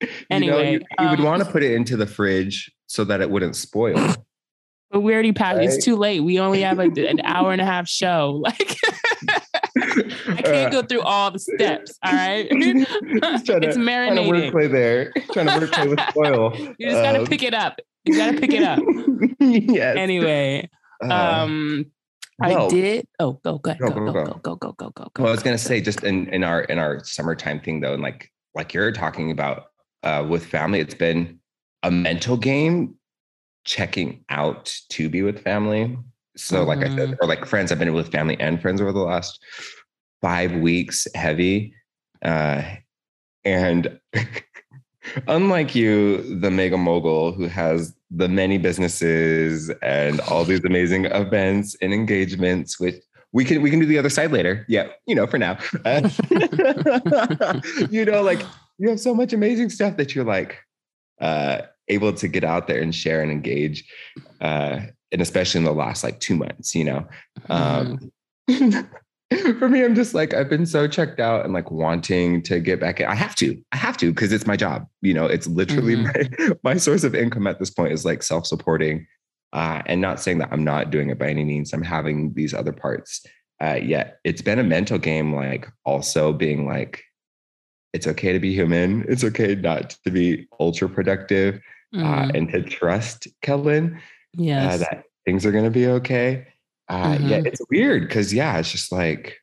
You 0.02 0.08
know, 0.08 0.36
Anyway, 0.58 0.72
you, 0.74 0.80
you 1.00 1.08
would 1.08 1.20
um, 1.20 1.24
want 1.24 1.42
to 1.42 1.50
put 1.50 1.62
it 1.62 1.72
into 1.72 1.96
the 1.96 2.06
fridge 2.06 2.70
so 2.86 3.02
that 3.04 3.22
it 3.22 3.30
wouldn't 3.30 3.56
spoil. 3.56 3.96
but 4.90 5.00
we 5.00 5.14
already 5.14 5.32
passed 5.32 5.56
Right. 5.56 5.64
it's 5.64 5.82
too 5.82 5.96
late 5.96 6.20
we 6.20 6.38
only 6.38 6.60
have 6.60 6.78
a, 6.78 6.82
an 7.08 7.20
hour 7.24 7.50
and 7.52 7.62
a 7.62 7.64
half 7.64 7.88
show 7.88 8.38
like 8.44 8.76
i 9.78 10.42
can't 10.42 10.72
go 10.72 10.82
through 10.82 11.00
all 11.00 11.30
the 11.30 11.38
steps 11.38 11.98
all 12.04 12.12
right 12.12 12.48
trying 12.50 12.84
to, 12.84 12.86
it's 13.00 13.44
trying 13.44 13.60
to 13.62 13.68
marinating 13.68 14.50
wordplay 14.52 14.70
there. 14.70 15.12
Trying 15.32 15.46
to 15.46 15.52
wordplay 15.52 15.88
with 15.88 16.00
oil. 16.16 16.52
you 16.78 16.90
just 16.90 17.02
gotta 17.02 17.20
Um, 17.20 17.26
pick 17.26 17.42
it 17.42 17.54
up 17.54 17.80
you 18.06 18.16
gotta 18.16 18.40
pick 18.40 18.52
it 18.52 18.62
up 18.62 18.78
yes. 19.40 19.96
anyway 19.96 20.68
Uh, 21.02 21.12
um 21.12 21.84
i 22.42 22.54
did 22.68 23.06
oh 23.18 23.32
go 23.44 23.58
go 23.58 23.74
Go, 23.74 23.90
go 23.90 23.94
go, 23.94 24.12
go 24.12 24.12
go. 24.12 24.32
go 24.42 24.56
go 24.56 24.72
go 24.72 24.90
go 24.90 25.10
Well, 25.18 25.28
I 25.28 25.30
was 25.32 25.42
gonna 25.42 25.56
go. 25.58 25.62
say 25.68 25.80
just 25.80 26.02
in 26.04 26.28
in 26.28 26.44
our 26.44 26.62
in 26.62 26.78
our 26.78 27.02
summertime 27.04 27.60
thing 27.60 27.80
though, 27.80 27.94
and 27.94 28.02
like 28.02 28.30
like 28.54 28.72
you're 28.74 28.92
talking 28.92 29.30
about 29.30 29.66
uh, 30.02 30.24
with 30.28 30.46
family, 30.46 30.80
it's 30.80 30.94
been 30.94 31.38
a 31.82 31.90
mental 31.90 32.36
game 32.36 32.94
checking 33.64 34.24
out 34.28 34.72
to 34.90 35.08
be 35.08 35.22
with 35.22 35.40
family. 35.42 35.98
So 36.36 36.64
like 36.64 36.78
I 36.84 36.88
Mm-hmm. 36.88 36.98
said, 36.98 37.18
or 37.20 37.26
like 37.28 37.44
friends, 37.46 37.72
I've 37.72 37.78
been 37.78 37.92
with 37.94 38.12
family 38.12 38.38
and 38.40 38.60
friends 38.62 38.80
over 38.80 38.92
the 38.92 39.00
last 39.00 39.42
five 40.22 40.52
weeks, 40.52 41.06
heavy. 41.14 41.74
Uh, 42.22 42.62
and 43.44 43.98
unlike 45.28 45.74
you, 45.74 46.38
the 46.40 46.50
mega 46.50 46.76
mogul 46.76 47.32
who 47.32 47.48
has 47.48 47.94
the 48.10 48.28
many 48.28 48.58
businesses 48.58 49.70
and 49.82 50.20
all 50.22 50.44
these 50.44 50.64
amazing 50.64 51.06
events 51.06 51.76
and 51.80 51.92
engagements, 51.92 52.78
which 52.78 52.96
we 53.32 53.44
can 53.44 53.62
we 53.62 53.70
can 53.70 53.80
do 53.80 53.86
the 53.86 53.98
other 53.98 54.10
side 54.10 54.32
later. 54.32 54.64
Yeah, 54.68 54.88
you 55.06 55.14
know, 55.14 55.26
for 55.26 55.38
now. 55.38 55.58
You 57.90 58.04
know, 58.04 58.22
like 58.22 58.40
you 58.78 58.88
have 58.88 59.00
so 59.00 59.14
much 59.14 59.32
amazing 59.32 59.70
stuff 59.70 59.96
that 59.96 60.14
you're 60.14 60.24
like 60.24 60.58
uh 61.20 61.62
able 61.88 62.12
to 62.12 62.28
get 62.28 62.44
out 62.44 62.66
there 62.66 62.80
and 62.80 62.94
share 62.94 63.22
and 63.22 63.30
engage. 63.30 63.84
Uh 64.40 64.80
and 65.12 65.22
especially 65.22 65.58
in 65.58 65.64
the 65.64 65.72
last 65.72 66.04
like 66.04 66.20
two 66.20 66.36
months, 66.36 66.74
you 66.74 66.84
know. 66.84 67.06
Um 67.48 68.10
for 69.58 69.68
me, 69.68 69.84
I'm 69.84 69.94
just 69.94 70.14
like, 70.14 70.34
I've 70.34 70.48
been 70.48 70.66
so 70.66 70.86
checked 70.86 71.18
out 71.18 71.44
and 71.44 71.52
like 71.52 71.70
wanting 71.70 72.42
to 72.42 72.60
get 72.60 72.80
back 72.80 73.00
in. 73.00 73.06
I 73.06 73.14
have 73.14 73.34
to, 73.36 73.60
I 73.72 73.76
have 73.76 73.96
to, 73.98 74.12
because 74.12 74.32
it's 74.32 74.46
my 74.46 74.56
job. 74.56 74.86
You 75.02 75.14
know, 75.14 75.26
it's 75.26 75.46
literally 75.46 75.96
mm-hmm. 75.96 76.52
my, 76.62 76.72
my 76.74 76.76
source 76.76 77.02
of 77.02 77.14
income 77.14 77.46
at 77.46 77.58
this 77.58 77.70
point 77.70 77.92
is 77.92 78.04
like 78.04 78.22
self-supporting. 78.22 79.06
Uh, 79.52 79.80
and 79.86 80.00
not 80.00 80.20
saying 80.20 80.38
that 80.38 80.52
I'm 80.52 80.64
not 80.64 80.90
doing 80.90 81.08
it 81.08 81.18
by 81.18 81.28
any 81.28 81.44
means. 81.44 81.72
I'm 81.72 81.82
having 81.82 82.34
these 82.34 82.52
other 82.52 82.72
parts. 82.72 83.24
Uh, 83.62 83.78
yet 83.82 84.18
it's 84.22 84.42
been 84.42 84.58
a 84.58 84.64
mental 84.64 84.98
game, 84.98 85.34
like 85.34 85.68
also 85.84 86.32
being 86.32 86.66
like, 86.66 87.02
it's 87.92 88.06
okay 88.06 88.32
to 88.32 88.38
be 88.38 88.52
human. 88.52 89.06
It's 89.08 89.24
okay 89.24 89.54
not 89.54 89.96
to 90.04 90.10
be 90.10 90.46
ultra 90.60 90.88
productive 90.88 91.60
uh, 91.94 91.98
mm-hmm. 91.98 92.06
uh, 92.06 92.28
and 92.34 92.50
to 92.50 92.62
trust 92.62 93.28
Kellen. 93.40 94.00
Yes. 94.34 94.74
Uh, 94.74 94.78
that 94.78 95.04
things 95.24 95.46
are 95.46 95.52
going 95.52 95.64
to 95.64 95.70
be 95.70 95.86
okay. 95.86 96.46
Uh, 96.88 97.14
mm-hmm. 97.14 97.28
Yeah, 97.28 97.42
it's 97.44 97.60
weird 97.70 98.02
because 98.02 98.32
yeah, 98.32 98.58
it's 98.58 98.70
just 98.70 98.92
like 98.92 99.38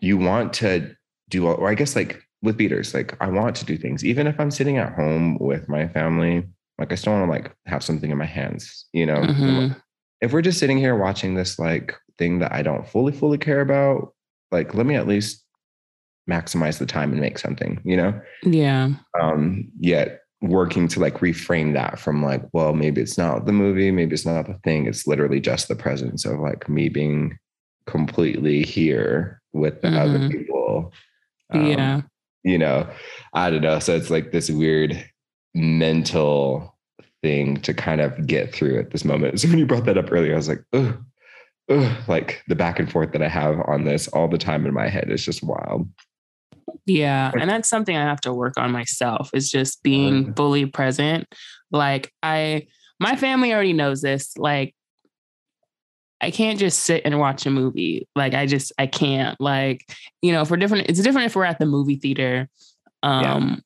you 0.00 0.16
want 0.16 0.52
to 0.54 0.94
do, 1.28 1.46
or 1.46 1.68
I 1.68 1.74
guess 1.74 1.94
like 1.94 2.22
with 2.42 2.56
beaters, 2.56 2.92
like 2.92 3.16
I 3.20 3.28
want 3.28 3.56
to 3.56 3.64
do 3.64 3.76
things, 3.76 4.04
even 4.04 4.26
if 4.26 4.38
I'm 4.38 4.50
sitting 4.50 4.78
at 4.78 4.94
home 4.94 5.38
with 5.38 5.68
my 5.68 5.88
family. 5.88 6.44
Like 6.78 6.90
I 6.90 6.94
still 6.96 7.12
want 7.12 7.26
to 7.26 7.30
like 7.30 7.54
have 7.66 7.84
something 7.84 8.10
in 8.10 8.18
my 8.18 8.26
hands, 8.26 8.86
you 8.92 9.06
know. 9.06 9.20
Mm-hmm. 9.20 9.78
If 10.20 10.32
we're 10.32 10.42
just 10.42 10.58
sitting 10.58 10.78
here 10.78 10.96
watching 10.96 11.34
this 11.34 11.58
like 11.58 11.94
thing 12.18 12.40
that 12.40 12.52
I 12.52 12.62
don't 12.62 12.88
fully 12.88 13.12
fully 13.12 13.38
care 13.38 13.60
about, 13.60 14.14
like 14.50 14.74
let 14.74 14.86
me 14.86 14.96
at 14.96 15.06
least 15.06 15.44
maximize 16.28 16.78
the 16.78 16.86
time 16.86 17.12
and 17.12 17.20
make 17.20 17.38
something, 17.38 17.80
you 17.84 17.96
know. 17.96 18.20
Yeah. 18.42 18.90
Um. 19.20 19.70
Yet 19.78 20.21
working 20.42 20.88
to 20.88 21.00
like 21.00 21.18
reframe 21.18 21.72
that 21.74 21.98
from 21.98 22.22
like, 22.22 22.42
well, 22.52 22.74
maybe 22.74 23.00
it's 23.00 23.16
not 23.16 23.46
the 23.46 23.52
movie, 23.52 23.90
maybe 23.90 24.12
it's 24.12 24.26
not 24.26 24.46
the 24.46 24.58
thing. 24.64 24.86
It's 24.86 25.06
literally 25.06 25.40
just 25.40 25.68
the 25.68 25.76
presence 25.76 26.24
of 26.24 26.40
like 26.40 26.68
me 26.68 26.88
being 26.88 27.38
completely 27.86 28.62
here 28.62 29.40
with 29.52 29.80
the 29.80 29.88
mm-hmm. 29.88 29.98
other 29.98 30.28
people. 30.28 30.92
Um, 31.50 31.66
yeah. 31.66 32.00
You 32.42 32.58
know, 32.58 32.88
I 33.32 33.50
don't 33.50 33.62
know. 33.62 33.78
So 33.78 33.94
it's 33.94 34.10
like 34.10 34.32
this 34.32 34.50
weird 34.50 35.08
mental 35.54 36.76
thing 37.22 37.58
to 37.58 37.72
kind 37.72 38.00
of 38.00 38.26
get 38.26 38.52
through 38.52 38.80
at 38.80 38.90
this 38.90 39.04
moment. 39.04 39.34
So 39.40 39.48
when 39.48 39.58
you 39.58 39.66
brought 39.66 39.84
that 39.84 39.98
up 39.98 40.10
earlier, 40.10 40.32
I 40.32 40.36
was 40.36 40.48
like, 40.48 40.64
oh, 40.72 40.98
like 42.08 42.42
the 42.48 42.56
back 42.56 42.80
and 42.80 42.90
forth 42.90 43.12
that 43.12 43.22
I 43.22 43.28
have 43.28 43.60
on 43.68 43.84
this 43.84 44.08
all 44.08 44.26
the 44.26 44.38
time 44.38 44.66
in 44.66 44.74
my 44.74 44.88
head 44.88 45.08
is 45.10 45.24
just 45.24 45.44
wild. 45.44 45.88
Yeah. 46.86 47.30
And 47.38 47.48
that's 47.48 47.68
something 47.68 47.96
I 47.96 48.02
have 48.02 48.20
to 48.22 48.32
work 48.32 48.54
on 48.56 48.72
myself 48.72 49.30
is 49.34 49.50
just 49.50 49.82
being 49.82 50.34
fully 50.34 50.66
present. 50.66 51.32
Like 51.70 52.12
I 52.22 52.66
my 52.98 53.16
family 53.16 53.52
already 53.52 53.72
knows 53.72 54.02
this. 54.02 54.36
Like 54.36 54.74
I 56.20 56.30
can't 56.30 56.58
just 56.58 56.80
sit 56.80 57.02
and 57.04 57.18
watch 57.18 57.46
a 57.46 57.50
movie. 57.50 58.08
Like 58.14 58.34
I 58.34 58.46
just 58.46 58.72
I 58.78 58.86
can't. 58.86 59.40
Like, 59.40 59.84
you 60.22 60.32
know, 60.32 60.44
for 60.44 60.56
different 60.56 60.88
it's 60.88 61.00
different 61.00 61.26
if 61.26 61.36
we're 61.36 61.44
at 61.44 61.58
the 61.58 61.66
movie 61.66 61.96
theater. 61.96 62.48
Um 63.02 63.22
yeah. 63.22 63.56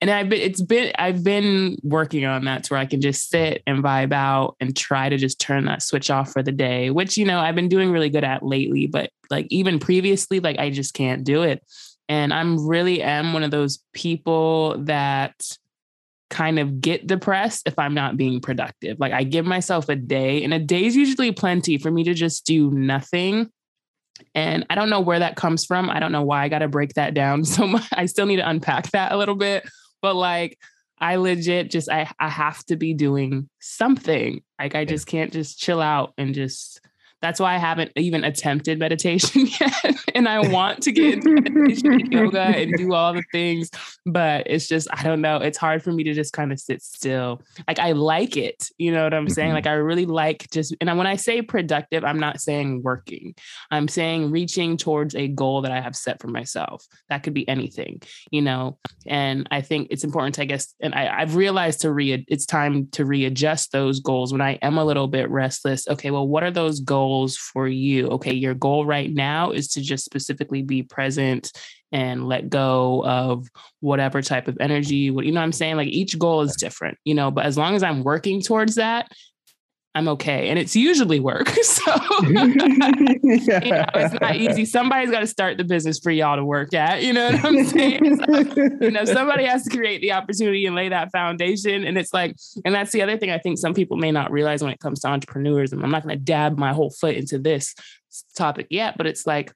and 0.00 0.10
I've 0.10 0.28
been 0.30 0.40
it's 0.40 0.62
been 0.62 0.92
I've 0.98 1.22
been 1.22 1.76
working 1.82 2.24
on 2.24 2.46
that 2.46 2.64
to 2.64 2.74
where 2.74 2.80
I 2.80 2.86
can 2.86 3.02
just 3.02 3.28
sit 3.28 3.62
and 3.66 3.84
vibe 3.84 4.12
out 4.12 4.56
and 4.60 4.74
try 4.74 5.10
to 5.10 5.18
just 5.18 5.40
turn 5.40 5.66
that 5.66 5.82
switch 5.82 6.10
off 6.10 6.32
for 6.32 6.42
the 6.42 6.52
day, 6.52 6.88
which 6.88 7.18
you 7.18 7.26
know 7.26 7.38
I've 7.38 7.54
been 7.54 7.68
doing 7.68 7.92
really 7.92 8.10
good 8.10 8.24
at 8.24 8.42
lately, 8.42 8.86
but 8.86 9.10
like 9.30 9.46
even 9.50 9.78
previously, 9.78 10.40
like 10.40 10.58
I 10.58 10.70
just 10.70 10.94
can't 10.94 11.22
do 11.22 11.42
it. 11.42 11.62
And 12.12 12.34
I'm 12.34 12.68
really 12.68 13.00
am 13.00 13.32
one 13.32 13.42
of 13.42 13.50
those 13.50 13.78
people 13.94 14.76
that 14.80 15.32
kind 16.28 16.58
of 16.58 16.82
get 16.82 17.06
depressed 17.06 17.62
if 17.66 17.78
I'm 17.78 17.94
not 17.94 18.18
being 18.18 18.38
productive. 18.38 19.00
Like 19.00 19.14
I 19.14 19.24
give 19.24 19.46
myself 19.46 19.88
a 19.88 19.96
day, 19.96 20.44
and 20.44 20.52
a 20.52 20.58
day 20.58 20.84
is 20.84 20.94
usually 20.94 21.32
plenty 21.32 21.78
for 21.78 21.90
me 21.90 22.04
to 22.04 22.12
just 22.12 22.44
do 22.44 22.70
nothing. 22.70 23.48
And 24.34 24.66
I 24.68 24.74
don't 24.74 24.90
know 24.90 25.00
where 25.00 25.20
that 25.20 25.36
comes 25.36 25.64
from. 25.64 25.88
I 25.88 26.00
don't 26.00 26.12
know 26.12 26.22
why 26.22 26.42
I 26.42 26.50
got 26.50 26.58
to 26.58 26.68
break 26.68 26.92
that 26.94 27.14
down 27.14 27.44
so 27.46 27.66
much. 27.66 27.88
I 27.94 28.04
still 28.04 28.26
need 28.26 28.36
to 28.36 28.48
unpack 28.48 28.90
that 28.90 29.12
a 29.12 29.16
little 29.16 29.34
bit. 29.34 29.66
But 30.02 30.14
like, 30.14 30.58
I 30.98 31.16
legit 31.16 31.70
just 31.70 31.88
I 31.88 32.12
I 32.20 32.28
have 32.28 32.62
to 32.66 32.76
be 32.76 32.92
doing 32.92 33.48
something. 33.58 34.42
Like 34.60 34.74
I 34.74 34.84
just 34.84 35.06
can't 35.06 35.32
just 35.32 35.58
chill 35.58 35.80
out 35.80 36.12
and 36.18 36.34
just 36.34 36.81
that's 37.22 37.38
why 37.38 37.54
I 37.54 37.58
haven't 37.58 37.92
even 37.96 38.24
attempted 38.24 38.80
meditation 38.80 39.46
yet. 39.60 39.94
and 40.14 40.28
I 40.28 40.40
want 40.40 40.82
to 40.82 40.92
get 40.92 41.24
meditation 41.24 42.10
yoga 42.10 42.40
and 42.40 42.74
do 42.76 42.92
all 42.92 43.14
the 43.14 43.22
things, 43.30 43.70
but 44.04 44.48
it's 44.50 44.66
just, 44.66 44.88
I 44.92 45.04
don't 45.04 45.20
know. 45.20 45.36
It's 45.36 45.56
hard 45.56 45.84
for 45.84 45.92
me 45.92 46.02
to 46.02 46.14
just 46.14 46.32
kind 46.32 46.52
of 46.52 46.58
sit 46.58 46.82
still. 46.82 47.40
Like 47.68 47.78
I 47.78 47.92
like 47.92 48.36
it. 48.36 48.68
You 48.76 48.92
know 48.92 49.04
what 49.04 49.14
I'm 49.14 49.28
saying? 49.28 49.50
Mm-hmm. 49.50 49.54
Like 49.54 49.66
I 49.68 49.74
really 49.74 50.04
like 50.04 50.50
just, 50.50 50.74
and 50.80 50.98
when 50.98 51.06
I 51.06 51.14
say 51.14 51.42
productive, 51.42 52.04
I'm 52.04 52.18
not 52.18 52.40
saying 52.40 52.82
working. 52.82 53.36
I'm 53.70 53.86
saying 53.86 54.32
reaching 54.32 54.76
towards 54.76 55.14
a 55.14 55.28
goal 55.28 55.62
that 55.62 55.70
I 55.70 55.80
have 55.80 55.94
set 55.94 56.20
for 56.20 56.28
myself. 56.28 56.84
That 57.08 57.22
could 57.22 57.34
be 57.34 57.48
anything, 57.48 58.02
you 58.32 58.42
know? 58.42 58.78
And 59.06 59.46
I 59.52 59.60
think 59.60 59.88
it's 59.90 60.04
important 60.04 60.34
to, 60.34 60.42
I 60.42 60.46
guess, 60.46 60.74
and 60.80 60.92
I, 60.92 61.20
I've 61.20 61.36
realized 61.36 61.82
to 61.82 61.92
re, 61.92 62.24
it's 62.26 62.46
time 62.46 62.88
to 62.92 63.04
readjust 63.04 63.70
those 63.70 64.00
goals 64.00 64.32
when 64.32 64.40
I 64.40 64.58
am 64.60 64.76
a 64.76 64.84
little 64.84 65.06
bit 65.06 65.30
restless. 65.30 65.86
Okay, 65.86 66.10
well, 66.10 66.26
what 66.26 66.42
are 66.42 66.50
those 66.50 66.80
goals? 66.80 67.11
Goals 67.12 67.36
for 67.36 67.68
you. 67.68 68.08
Okay, 68.08 68.32
your 68.32 68.54
goal 68.54 68.86
right 68.86 69.12
now 69.12 69.50
is 69.50 69.68
to 69.68 69.82
just 69.82 70.04
specifically 70.04 70.62
be 70.62 70.82
present 70.82 71.52
and 71.92 72.26
let 72.26 72.48
go 72.48 73.04
of 73.04 73.46
whatever 73.80 74.22
type 74.22 74.48
of 74.48 74.56
energy. 74.60 75.10
What 75.10 75.26
you 75.26 75.32
know 75.32 75.42
I'm 75.42 75.52
saying? 75.52 75.76
Like 75.76 75.88
each 75.88 76.18
goal 76.18 76.40
is 76.40 76.56
different, 76.56 76.96
you 77.04 77.14
know, 77.14 77.30
but 77.30 77.44
as 77.44 77.58
long 77.58 77.74
as 77.74 77.82
I'm 77.82 78.02
working 78.02 78.40
towards 78.40 78.76
that, 78.76 79.12
I'm 79.94 80.08
okay. 80.08 80.48
And 80.48 80.58
it's 80.58 80.74
usually 80.74 81.20
work. 81.20 81.50
So 81.62 81.94
you 82.22 82.34
know, 82.34 83.84
it's 83.94 84.20
not 84.20 84.36
easy. 84.36 84.64
Somebody's 84.64 85.10
got 85.10 85.20
to 85.20 85.26
start 85.26 85.58
the 85.58 85.64
business 85.64 85.98
for 85.98 86.10
y'all 86.10 86.36
to 86.36 86.44
work 86.44 86.74
at. 86.74 87.02
You 87.02 87.12
know 87.12 87.30
what 87.30 87.44
I'm 87.44 87.64
saying? 87.64 88.16
So, 88.16 88.38
you 88.80 88.90
know, 88.90 89.04
somebody 89.04 89.44
has 89.44 89.64
to 89.64 89.70
create 89.70 90.00
the 90.00 90.12
opportunity 90.12 90.66
and 90.66 90.76
lay 90.76 90.88
that 90.90 91.10
foundation. 91.12 91.84
And 91.84 91.96
it's 91.96 92.12
like, 92.12 92.36
and 92.64 92.74
that's 92.74 92.92
the 92.92 93.00
other 93.02 93.16
thing 93.16 93.30
I 93.30 93.38
think 93.38 93.58
some 93.58 93.74
people 93.74 93.96
may 93.96 94.10
not 94.10 94.30
realize 94.30 94.62
when 94.62 94.72
it 94.72 94.80
comes 94.80 95.00
to 95.00 95.08
entrepreneurs. 95.08 95.72
And 95.72 95.82
I'm 95.82 95.90
not 95.90 96.02
going 96.02 96.16
to 96.16 96.22
dab 96.22 96.58
my 96.58 96.72
whole 96.72 96.90
foot 96.90 97.14
into 97.14 97.38
this 97.38 97.74
topic 98.36 98.66
yet, 98.70 98.96
but 98.98 99.06
it's 99.06 99.26
like 99.26 99.52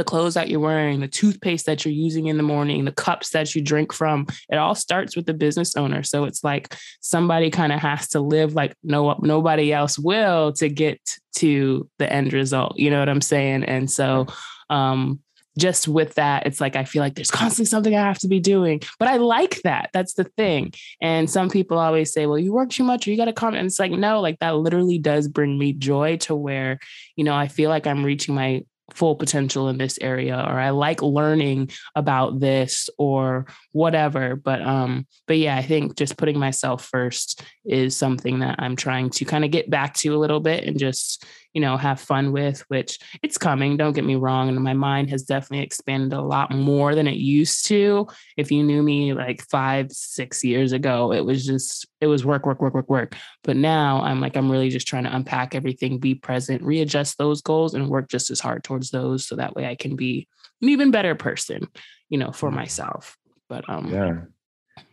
the 0.00 0.04
clothes 0.04 0.32
that 0.32 0.48
you're 0.48 0.60
wearing, 0.60 1.00
the 1.00 1.06
toothpaste 1.06 1.66
that 1.66 1.84
you're 1.84 1.92
using 1.92 2.28
in 2.28 2.38
the 2.38 2.42
morning, 2.42 2.86
the 2.86 2.90
cups 2.90 3.28
that 3.30 3.54
you 3.54 3.60
drink 3.60 3.92
from, 3.92 4.26
it 4.48 4.56
all 4.56 4.74
starts 4.74 5.14
with 5.14 5.26
the 5.26 5.34
business 5.34 5.76
owner. 5.76 6.02
So 6.02 6.24
it's 6.24 6.42
like 6.42 6.74
somebody 7.02 7.50
kind 7.50 7.70
of 7.70 7.80
has 7.80 8.08
to 8.08 8.20
live 8.20 8.54
like 8.54 8.74
no 8.82 9.14
nobody 9.20 9.74
else 9.74 9.98
will 9.98 10.54
to 10.54 10.70
get 10.70 10.98
to 11.36 11.86
the 11.98 12.10
end 12.10 12.32
result. 12.32 12.78
You 12.78 12.88
know 12.88 12.98
what 12.98 13.10
I'm 13.10 13.20
saying? 13.20 13.64
And 13.64 13.90
so 13.90 14.26
um 14.70 15.20
just 15.58 15.86
with 15.86 16.14
that, 16.14 16.46
it's 16.46 16.62
like 16.62 16.76
I 16.76 16.84
feel 16.84 17.02
like 17.02 17.14
there's 17.14 17.30
constantly 17.30 17.66
something 17.66 17.94
I 17.94 18.06
have 18.06 18.20
to 18.20 18.28
be 18.28 18.40
doing. 18.40 18.80
But 18.98 19.08
I 19.08 19.18
like 19.18 19.60
that. 19.64 19.90
That's 19.92 20.14
the 20.14 20.24
thing. 20.24 20.72
And 21.02 21.28
some 21.28 21.50
people 21.50 21.78
always 21.78 22.10
say, 22.10 22.24
well, 22.24 22.38
you 22.38 22.54
work 22.54 22.70
too 22.70 22.84
much 22.84 23.06
or 23.06 23.10
you 23.10 23.18
got 23.18 23.26
to 23.26 23.34
comment. 23.34 23.58
And 23.58 23.66
it's 23.66 23.78
like, 23.78 23.92
no, 23.92 24.22
like 24.22 24.38
that 24.38 24.56
literally 24.56 24.98
does 24.98 25.28
bring 25.28 25.58
me 25.58 25.74
joy 25.74 26.16
to 26.18 26.34
where, 26.34 26.78
you 27.16 27.24
know, 27.24 27.34
I 27.34 27.48
feel 27.48 27.68
like 27.68 27.86
I'm 27.86 28.02
reaching 28.02 28.34
my 28.34 28.62
full 28.94 29.16
potential 29.16 29.68
in 29.68 29.78
this 29.78 29.98
area 30.00 30.36
or 30.36 30.58
I 30.58 30.70
like 30.70 31.02
learning 31.02 31.70
about 31.94 32.40
this 32.40 32.90
or 32.98 33.46
whatever 33.72 34.36
but 34.36 34.62
um 34.62 35.06
but 35.26 35.38
yeah 35.38 35.56
I 35.56 35.62
think 35.62 35.96
just 35.96 36.16
putting 36.16 36.38
myself 36.38 36.84
first 36.86 37.42
is 37.64 37.96
something 37.96 38.40
that 38.40 38.56
I'm 38.58 38.76
trying 38.76 39.10
to 39.10 39.24
kind 39.24 39.44
of 39.44 39.50
get 39.50 39.70
back 39.70 39.94
to 39.98 40.14
a 40.14 40.18
little 40.18 40.40
bit 40.40 40.64
and 40.64 40.78
just 40.78 41.24
you 41.52 41.60
know, 41.60 41.76
have 41.76 42.00
fun 42.00 42.32
with, 42.32 42.60
which 42.68 42.98
it's 43.22 43.36
coming, 43.36 43.76
don't 43.76 43.92
get 43.92 44.04
me 44.04 44.14
wrong. 44.14 44.48
And 44.48 44.60
my 44.60 44.72
mind 44.72 45.10
has 45.10 45.22
definitely 45.22 45.64
expanded 45.64 46.12
a 46.12 46.20
lot 46.20 46.50
more 46.52 46.94
than 46.94 47.08
it 47.08 47.16
used 47.16 47.66
to. 47.66 48.06
If 48.36 48.52
you 48.52 48.62
knew 48.62 48.82
me 48.82 49.14
like 49.14 49.42
five, 49.50 49.90
six 49.90 50.44
years 50.44 50.72
ago, 50.72 51.12
it 51.12 51.24
was 51.24 51.44
just, 51.44 51.86
it 52.00 52.06
was 52.06 52.24
work, 52.24 52.46
work, 52.46 52.60
work, 52.60 52.74
work, 52.74 52.88
work. 52.88 53.16
But 53.42 53.56
now 53.56 54.02
I'm 54.02 54.20
like, 54.20 54.36
I'm 54.36 54.50
really 54.50 54.70
just 54.70 54.86
trying 54.86 55.04
to 55.04 55.14
unpack 55.14 55.54
everything, 55.54 55.98
be 55.98 56.14
present, 56.14 56.62
readjust 56.62 57.18
those 57.18 57.42
goals, 57.42 57.74
and 57.74 57.88
work 57.88 58.08
just 58.08 58.30
as 58.30 58.40
hard 58.40 58.62
towards 58.62 58.90
those. 58.90 59.26
So 59.26 59.36
that 59.36 59.56
way 59.56 59.66
I 59.66 59.74
can 59.74 59.96
be 59.96 60.28
an 60.62 60.68
even 60.68 60.92
better 60.92 61.14
person, 61.16 61.66
you 62.08 62.18
know, 62.18 62.30
for 62.30 62.50
myself. 62.50 63.16
But 63.48 63.68
um, 63.68 63.92
yeah. 63.92 64.20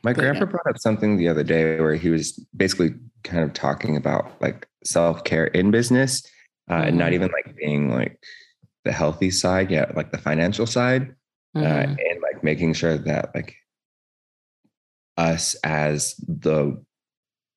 My 0.04 0.12
grandpa 0.12 0.46
brought 0.46 0.68
up 0.68 0.80
something 0.80 1.18
the 1.18 1.28
other 1.28 1.44
day 1.44 1.80
where 1.80 1.96
he 1.96 2.10
was 2.10 2.34
basically 2.56 2.96
kind 3.24 3.44
of 3.44 3.54
talking 3.54 3.96
about 3.96 4.42
like 4.42 4.68
self 4.84 5.24
care 5.24 5.46
in 5.46 5.72
business 5.72 6.24
uh, 6.70 6.84
and 6.86 6.98
not 6.98 7.06
mm-hmm. 7.06 7.16
even 7.16 7.32
like 7.32 7.56
being 7.56 7.90
like 7.90 8.20
the 8.86 8.92
healthy 8.92 9.32
side 9.32 9.70
yet 9.72 9.96
like 9.96 10.12
the 10.12 10.18
financial 10.18 10.66
side 10.66 11.14
uh, 11.56 11.60
mm-hmm. 11.60 11.92
uh, 11.92 11.96
and 12.10 12.22
like 12.22 12.44
making 12.44 12.74
sure 12.74 12.98
that 12.98 13.34
like 13.36 13.56
us 15.18 15.56
as 15.64 16.16
the 16.28 16.82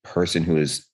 person 0.02 0.42
who 0.42 0.56
is 0.56 0.86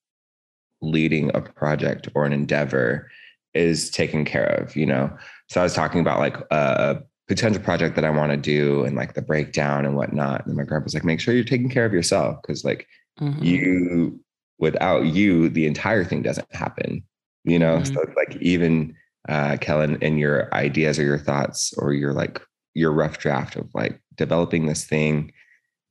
leading 0.83 1.31
a 1.35 1.41
project 1.41 2.09
or 2.15 2.27
an 2.27 2.33
endeavor 2.33 3.11
is 3.55 3.91
taken 3.91 4.25
care 4.25 4.47
of 4.47 4.77
you 4.77 4.85
know 4.85 5.11
so 5.49 5.61
i 5.61 5.65
was 5.65 5.75
talking 5.75 6.01
about 6.01 6.19
like 6.19 6.37
a 6.51 6.99
potential 7.29 7.63
project 7.63 7.97
that 7.97 8.05
i 8.05 8.11
want 8.11 8.31
to 8.31 8.37
do 8.37 8.85
and 8.85 8.95
like 8.95 9.15
the 9.15 9.23
breakdown 9.23 9.87
and 9.87 9.97
whatnot 9.97 10.45
and 10.47 10.57
my 10.57 10.65
grandpa's 10.65 10.93
like 10.93 11.05
make 11.05 11.21
sure 11.21 11.35
you're 11.35 11.45
taking 11.45 11.71
care 11.71 11.87
of 11.87 11.93
yourself 11.93 12.37
because 12.43 12.65
like 12.65 12.87
mm-hmm. 13.21 13.43
you 13.43 14.21
without 14.59 15.07
you 15.07 15.49
the 15.49 15.67
entire 15.67 16.05
thing 16.05 16.23
doesn't 16.23 16.55
happen 16.55 17.03
you 17.47 17.59
know 17.59 17.79
mm-hmm. 17.79 17.95
so 17.95 18.01
it's 18.03 18.17
like 18.17 18.37
even 18.43 18.95
uh, 19.29 19.57
Kellen, 19.61 19.99
and 20.03 20.19
your 20.19 20.53
ideas 20.55 20.99
or 20.99 21.05
your 21.05 21.19
thoughts 21.19 21.75
or 21.79 21.93
your 21.93 22.13
like 22.13 22.41
your 22.75 22.93
rough 22.93 23.19
draft 23.19 23.57
of 23.57 23.69
like 23.75 24.01
developing 24.15 24.67
this 24.67 24.85
thing. 24.85 25.33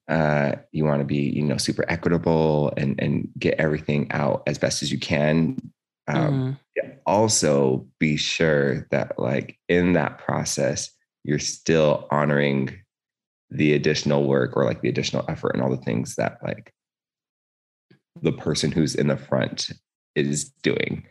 Uh, 0.08 0.54
you 0.72 0.86
want 0.86 1.00
to 1.00 1.06
be, 1.06 1.18
you 1.18 1.42
know, 1.42 1.58
super 1.58 1.84
equitable 1.90 2.72
and 2.78 3.00
and 3.02 3.28
get 3.38 3.56
everything 3.56 4.08
out 4.12 4.44
as 4.48 4.58
best 4.58 4.84
as 4.84 4.92
you 4.92 5.00
can. 5.00 5.58
Um, 6.08 6.58
Mhm. 6.78 6.98
Also, 7.08 7.88
be 8.00 8.18
sure 8.18 8.88
that 8.92 9.18
like 9.18 9.58
in 9.68 9.94
that 9.94 10.18
process, 10.18 10.92
you're 11.24 11.40
still 11.40 12.08
honoring 12.12 12.78
the 13.50 13.74
additional 13.74 14.28
work 14.28 14.56
or 14.56 14.66
like 14.66 14.82
the 14.82 14.90
additional 14.90 15.26
effort 15.30 15.54
and 15.54 15.62
all 15.62 15.70
the 15.70 15.78
things 15.78 16.16
that 16.16 16.38
like 16.44 16.74
the 18.22 18.32
person 18.32 18.72
who's 18.72 18.96
in 18.96 19.08
the 19.08 19.18
front 19.18 19.72
is 20.16 20.50
doing. 20.64 21.06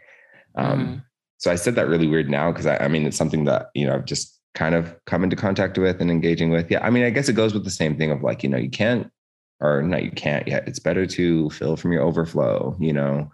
Um, 0.54 0.86
Mhm. 0.86 1.04
So 1.38 1.50
I 1.50 1.56
said 1.56 1.74
that 1.74 1.88
really 1.88 2.06
weird 2.06 2.30
now 2.30 2.50
because 2.52 2.66
I, 2.66 2.76
I 2.78 2.88
mean 2.88 3.06
it's 3.06 3.16
something 3.16 3.44
that 3.44 3.70
you 3.74 3.86
know 3.86 3.94
I've 3.94 4.04
just 4.06 4.40
kind 4.54 4.74
of 4.74 4.94
come 5.04 5.24
into 5.24 5.36
contact 5.36 5.76
with 5.76 6.00
and 6.00 6.10
engaging 6.10 6.50
with. 6.50 6.70
Yeah, 6.70 6.84
I 6.84 6.90
mean 6.90 7.04
I 7.04 7.10
guess 7.10 7.28
it 7.28 7.34
goes 7.34 7.52
with 7.54 7.64
the 7.64 7.70
same 7.70 7.96
thing 7.98 8.10
of 8.10 8.22
like 8.22 8.42
you 8.42 8.48
know 8.48 8.56
you 8.56 8.70
can't 8.70 9.10
or 9.60 9.82
no 9.82 9.98
you 9.98 10.10
can't 10.10 10.46
yet. 10.48 10.66
It's 10.68 10.78
better 10.78 11.06
to 11.06 11.50
fill 11.50 11.76
from 11.76 11.92
your 11.92 12.02
overflow, 12.02 12.76
you 12.80 12.92
know, 12.92 13.30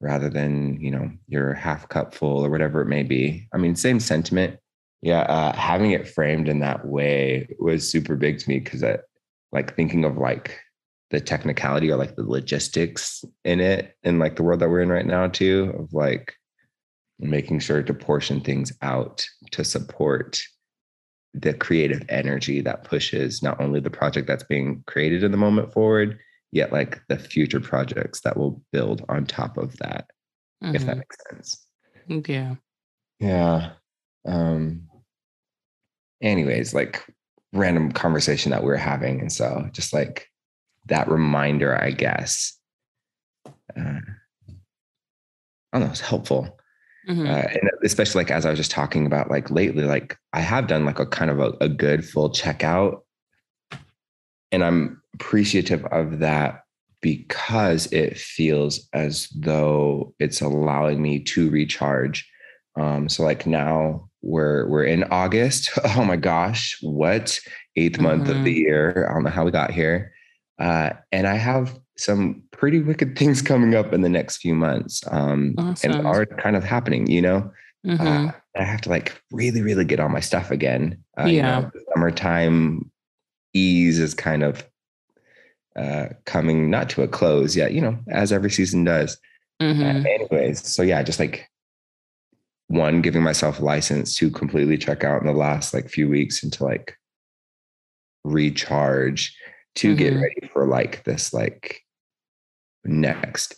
rather 0.00 0.30
than 0.30 0.80
you 0.80 0.90
know 0.90 1.10
your 1.28 1.54
half 1.54 1.88
cup 1.88 2.14
full 2.14 2.44
or 2.44 2.50
whatever 2.50 2.80
it 2.82 2.86
may 2.86 3.02
be. 3.02 3.46
I 3.52 3.58
mean 3.58 3.74
same 3.76 4.00
sentiment. 4.00 4.58
Yeah, 5.02 5.20
uh, 5.22 5.54
having 5.56 5.92
it 5.92 6.08
framed 6.08 6.48
in 6.48 6.60
that 6.60 6.86
way 6.86 7.48
was 7.58 7.90
super 7.90 8.16
big 8.16 8.38
to 8.38 8.48
me 8.48 8.60
because 8.60 8.84
I 8.84 8.98
like 9.52 9.74
thinking 9.74 10.04
of 10.04 10.18
like 10.18 10.58
the 11.10 11.20
technicality 11.20 11.90
or 11.90 11.96
like 11.96 12.14
the 12.16 12.22
logistics 12.22 13.24
in 13.44 13.60
it 13.60 13.96
and 14.04 14.18
like 14.18 14.36
the 14.36 14.42
world 14.44 14.60
that 14.60 14.68
we're 14.68 14.82
in 14.82 14.88
right 14.90 15.06
now 15.06 15.26
too 15.26 15.74
of 15.78 15.92
like 15.92 16.34
making 17.20 17.60
sure 17.60 17.82
to 17.82 17.94
portion 17.94 18.40
things 18.40 18.72
out 18.82 19.26
to 19.52 19.64
support 19.64 20.40
the 21.34 21.54
creative 21.54 22.02
energy 22.08 22.60
that 22.60 22.84
pushes 22.84 23.42
not 23.42 23.60
only 23.60 23.78
the 23.78 23.90
project 23.90 24.26
that's 24.26 24.42
being 24.44 24.82
created 24.86 25.22
in 25.22 25.30
the 25.30 25.36
moment 25.36 25.72
forward 25.72 26.18
yet 26.50 26.72
like 26.72 27.00
the 27.08 27.18
future 27.18 27.60
projects 27.60 28.22
that 28.22 28.36
will 28.36 28.60
build 28.72 29.04
on 29.08 29.24
top 29.24 29.56
of 29.56 29.76
that 29.76 30.10
if 30.62 30.84
that 30.84 30.96
Mhm. 30.96 30.98
makes 30.98 31.16
sense 31.30 31.66
Yeah. 32.28 32.56
yeah 33.20 33.70
um 34.26 34.88
anyways 36.20 36.74
like 36.74 37.06
random 37.52 37.92
conversation 37.92 38.50
that 38.50 38.64
we're 38.64 38.76
having 38.76 39.20
and 39.20 39.32
so 39.32 39.68
just 39.72 39.92
like 39.92 40.26
that 40.86 41.08
reminder 41.08 41.80
i 41.80 41.90
guess 41.90 42.58
uh, 43.46 44.00
i 44.00 44.02
don't 45.72 45.82
know 45.82 45.90
it's 45.90 46.00
helpful 46.00 46.58
Mhm. 47.08 47.26
uh, 47.28 47.48
and 47.48 47.70
especially 47.82 48.20
like 48.20 48.30
as 48.30 48.44
I 48.44 48.50
was 48.50 48.58
just 48.58 48.70
talking 48.70 49.06
about, 49.06 49.30
like 49.30 49.50
lately, 49.50 49.84
like 49.84 50.16
I 50.32 50.40
have 50.40 50.66
done 50.66 50.84
like 50.84 50.98
a 50.98 51.06
kind 51.06 51.30
of 51.30 51.40
a, 51.40 51.52
a 51.60 51.68
good 51.68 52.04
full 52.04 52.30
checkout, 52.30 53.00
and 54.52 54.62
I'm 54.64 55.00
appreciative 55.14 55.84
of 55.86 56.18
that 56.20 56.62
because 57.00 57.90
it 57.92 58.18
feels 58.18 58.88
as 58.92 59.28
though 59.34 60.14
it's 60.18 60.40
allowing 60.40 61.00
me 61.00 61.18
to 61.20 61.48
recharge. 61.50 62.28
Um, 62.78 63.08
so 63.08 63.22
like 63.22 63.46
now 63.46 64.08
we're 64.22 64.68
we're 64.68 64.84
in 64.84 65.04
August. 65.04 65.70
Oh 65.96 66.04
my 66.04 66.16
gosh, 66.16 66.76
what 66.82 67.38
8th 67.78 68.00
month 68.00 68.28
of 68.28 68.44
the 68.44 68.52
year? 68.52 69.06
I 69.08 69.14
don't 69.14 69.24
know 69.24 69.30
how 69.30 69.44
we 69.44 69.50
got 69.50 69.70
here. 69.70 70.12
Uh, 70.60 70.90
and 71.10 71.26
I 71.26 71.34
have 71.36 71.78
some 71.96 72.42
pretty 72.52 72.80
wicked 72.80 73.16
things 73.18 73.42
coming 73.42 73.74
up 73.74 73.92
in 73.92 74.02
the 74.02 74.08
next 74.08 74.36
few 74.38 74.54
months. 74.54 75.02
Um, 75.10 75.54
and 75.58 75.60
Awesome. 75.70 75.90
it's 75.92 76.04
already 76.04 76.34
kind 76.36 76.54
of 76.56 76.62
happening, 76.64 77.06
you 77.10 77.22
know. 77.22 77.50
Mhm. 77.86 78.28
Uh, 78.28 78.32
I 78.56 78.62
have 78.64 78.82
to 78.82 78.90
like 78.90 79.20
really, 79.32 79.62
really 79.62 79.86
get 79.86 80.00
on 80.00 80.12
my 80.12 80.20
stuff 80.20 80.50
again. 80.50 81.02
Uh, 81.18 81.24
you 81.24 81.38
Yeah. 81.38 81.60
know, 81.60 81.70
the 81.72 81.82
summertime 81.94 82.90
ease 83.54 83.98
is 83.98 84.12
kind 84.14 84.42
of 84.42 84.66
uh, 85.76 86.08
coming 86.26 86.68
not 86.68 86.90
to 86.90 87.02
a 87.02 87.08
close 87.08 87.56
yet, 87.56 87.72
you 87.72 87.80
know, 87.80 87.96
as 88.10 88.32
every 88.32 88.50
season 88.50 88.84
does. 88.84 89.16
Uh, 89.60 89.64
Mhm. 89.66 90.04
anyways, 90.06 90.66
so 90.66 90.82
yeah, 90.82 91.02
just 91.02 91.18
like 91.20 91.48
one, 92.66 93.00
giving 93.00 93.22
myself 93.22 93.60
license 93.60 94.14
to 94.16 94.30
completely 94.30 94.76
check 94.76 95.04
out 95.04 95.20
in 95.20 95.26
the 95.26 95.32
last 95.32 95.72
like 95.72 95.88
few 95.88 96.08
weeks 96.08 96.42
and 96.42 96.52
to 96.52 96.64
like 96.64 96.98
recharge 98.24 99.34
to 99.76 99.94
get 99.94 100.14
Mhm. 100.14 100.22
ready 100.22 100.48
for 100.52 100.66
like 100.66 101.04
this 101.04 101.32
like 101.32 101.84
next 102.84 103.56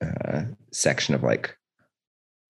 uh, 0.00 0.42
section 0.72 1.14
of 1.14 1.22
like 1.22 1.56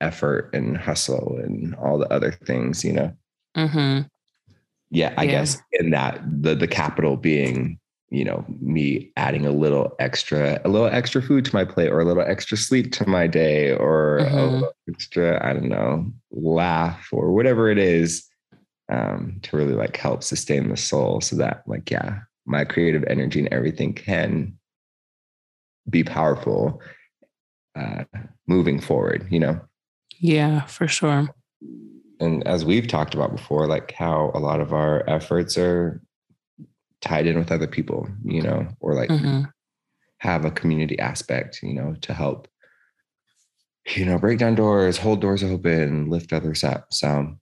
effort 0.00 0.50
and 0.52 0.76
hustle 0.76 1.38
and 1.42 1.74
all 1.76 1.98
the 1.98 2.10
other 2.12 2.32
things, 2.32 2.84
you 2.84 2.92
know. 2.92 3.12
Mhm. 3.56 4.08
Yeah, 4.90 5.12
I 5.16 5.24
Yeah. 5.24 5.30
guess 5.32 5.58
in 5.72 5.90
that 5.90 6.20
the 6.42 6.54
the 6.54 6.68
capital 6.68 7.16
being, 7.16 7.78
you 8.10 8.24
know, 8.24 8.44
me 8.60 9.12
adding 9.16 9.44
a 9.46 9.50
little 9.50 9.94
extra, 9.98 10.60
a 10.64 10.68
little 10.68 10.88
extra 10.88 11.20
food 11.22 11.44
to 11.46 11.54
my 11.54 11.64
plate 11.64 11.90
or 11.90 12.00
a 12.00 12.04
little 12.04 12.22
extra 12.22 12.56
sleep 12.56 12.92
to 12.92 13.08
my 13.08 13.26
day 13.26 13.72
or 13.72 14.18
a 14.18 14.24
Mhm. 14.30 14.50
little 14.52 14.72
extra, 14.88 15.46
I 15.46 15.52
don't 15.52 15.68
know, 15.68 16.10
laugh 16.30 17.08
or 17.12 17.32
whatever 17.32 17.70
it 17.70 17.78
is, 17.78 18.24
um, 18.90 19.38
to 19.42 19.56
really 19.56 19.74
like 19.74 19.96
help 19.96 20.22
sustain 20.22 20.68
the 20.68 20.76
soul 20.76 21.20
so 21.20 21.36
that 21.36 21.62
like, 21.66 21.90
yeah, 21.90 22.20
my 22.46 22.64
creative 22.64 23.04
energy 23.08 23.38
and 23.40 23.48
everything 23.52 23.92
can 23.92 24.54
be 25.90 26.04
powerful 26.04 26.80
uh 27.76 28.04
moving 28.46 28.80
forward, 28.80 29.26
you 29.30 29.40
know. 29.40 29.60
Yeah, 30.18 30.64
for 30.66 30.88
sure. 30.88 31.28
and 32.20 32.44
as 32.48 32.64
we've 32.64 32.88
talked 32.88 33.14
about 33.14 33.30
before, 33.30 33.66
like 33.68 33.92
how 33.92 34.30
a 34.34 34.40
lot 34.40 34.60
of 34.60 34.72
our 34.72 35.08
efforts 35.08 35.56
are 35.56 36.02
tied 37.00 37.26
in 37.26 37.38
with 37.38 37.52
other 37.52 37.68
people, 37.68 38.08
you 38.24 38.42
know, 38.42 38.66
or 38.80 38.94
like 38.94 39.10
Mhm. 39.10 39.52
have 40.18 40.44
a 40.44 40.50
community 40.50 40.98
aspect, 40.98 41.62
you 41.62 41.74
know, 41.74 41.94
to 42.00 42.12
help, 42.12 42.48
you 43.96 44.04
know, 44.04 44.18
break 44.18 44.38
down 44.38 44.54
doors, 44.56 44.98
hold 44.98 45.20
doors 45.20 45.44
open, 45.44 46.10
lift 46.10 46.32
others 46.32 46.64
up. 46.64 46.92
So 46.92 47.38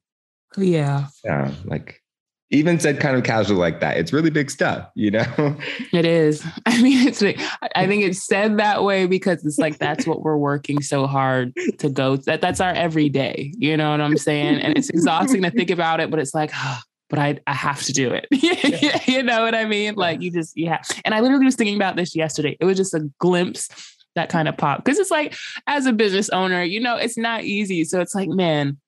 Yeah, 0.56 1.06
yeah, 1.24 1.52
like 1.64 2.02
even 2.50 2.78
said 2.78 3.00
kind 3.00 3.16
of 3.16 3.24
casual 3.24 3.56
like 3.58 3.80
that. 3.80 3.96
It's 3.96 4.12
really 4.12 4.30
big 4.30 4.50
stuff, 4.50 4.88
you 4.94 5.10
know? 5.10 5.24
it 5.92 6.04
is. 6.04 6.46
I 6.66 6.80
mean, 6.80 7.06
it's. 7.06 7.20
like- 7.20 7.40
I 7.74 7.86
think 7.86 8.04
it's 8.04 8.24
said 8.24 8.58
that 8.58 8.84
way 8.84 9.06
because 9.06 9.44
it's 9.44 9.58
like 9.58 9.78
that's 9.78 10.06
what 10.06 10.22
we're 10.22 10.36
working 10.36 10.80
so 10.80 11.06
hard 11.06 11.52
to 11.78 11.88
go. 11.90 12.16
That 12.16 12.40
that's 12.40 12.60
our 12.60 12.72
everyday. 12.72 13.52
You 13.58 13.76
know 13.76 13.90
what 13.90 14.00
I'm 14.00 14.16
saying? 14.16 14.60
And 14.60 14.78
it's 14.78 14.90
exhausting 14.90 15.42
to 15.42 15.50
think 15.50 15.70
about 15.70 16.00
it, 16.00 16.10
but 16.10 16.20
it's 16.20 16.34
like, 16.34 16.50
ah, 16.54 16.82
but 17.10 17.18
I 17.18 17.38
I 17.46 17.52
have 17.52 17.82
to 17.84 17.92
do 17.92 18.12
it. 18.12 18.26
you 19.08 19.22
know 19.22 19.42
what 19.42 19.54
I 19.54 19.64
mean? 19.64 19.94
Like 19.96 20.22
you 20.22 20.30
just 20.30 20.56
yeah. 20.56 20.80
And 21.04 21.14
I 21.14 21.20
literally 21.20 21.44
was 21.44 21.56
thinking 21.56 21.76
about 21.76 21.96
this 21.96 22.14
yesterday. 22.14 22.56
It 22.60 22.64
was 22.64 22.76
just 22.76 22.94
a 22.94 23.10
glimpse 23.18 23.68
that 24.14 24.28
kind 24.28 24.48
of 24.48 24.56
popped 24.56 24.84
because 24.84 24.98
it's 24.98 25.10
like 25.10 25.36
as 25.66 25.86
a 25.86 25.92
business 25.92 26.30
owner, 26.30 26.62
you 26.62 26.80
know, 26.80 26.96
it's 26.96 27.18
not 27.18 27.44
easy. 27.44 27.84
So 27.84 28.00
it's 28.00 28.14
like, 28.14 28.28
man, 28.28 28.78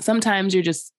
sometimes 0.00 0.54
you're 0.54 0.62
just 0.62 0.92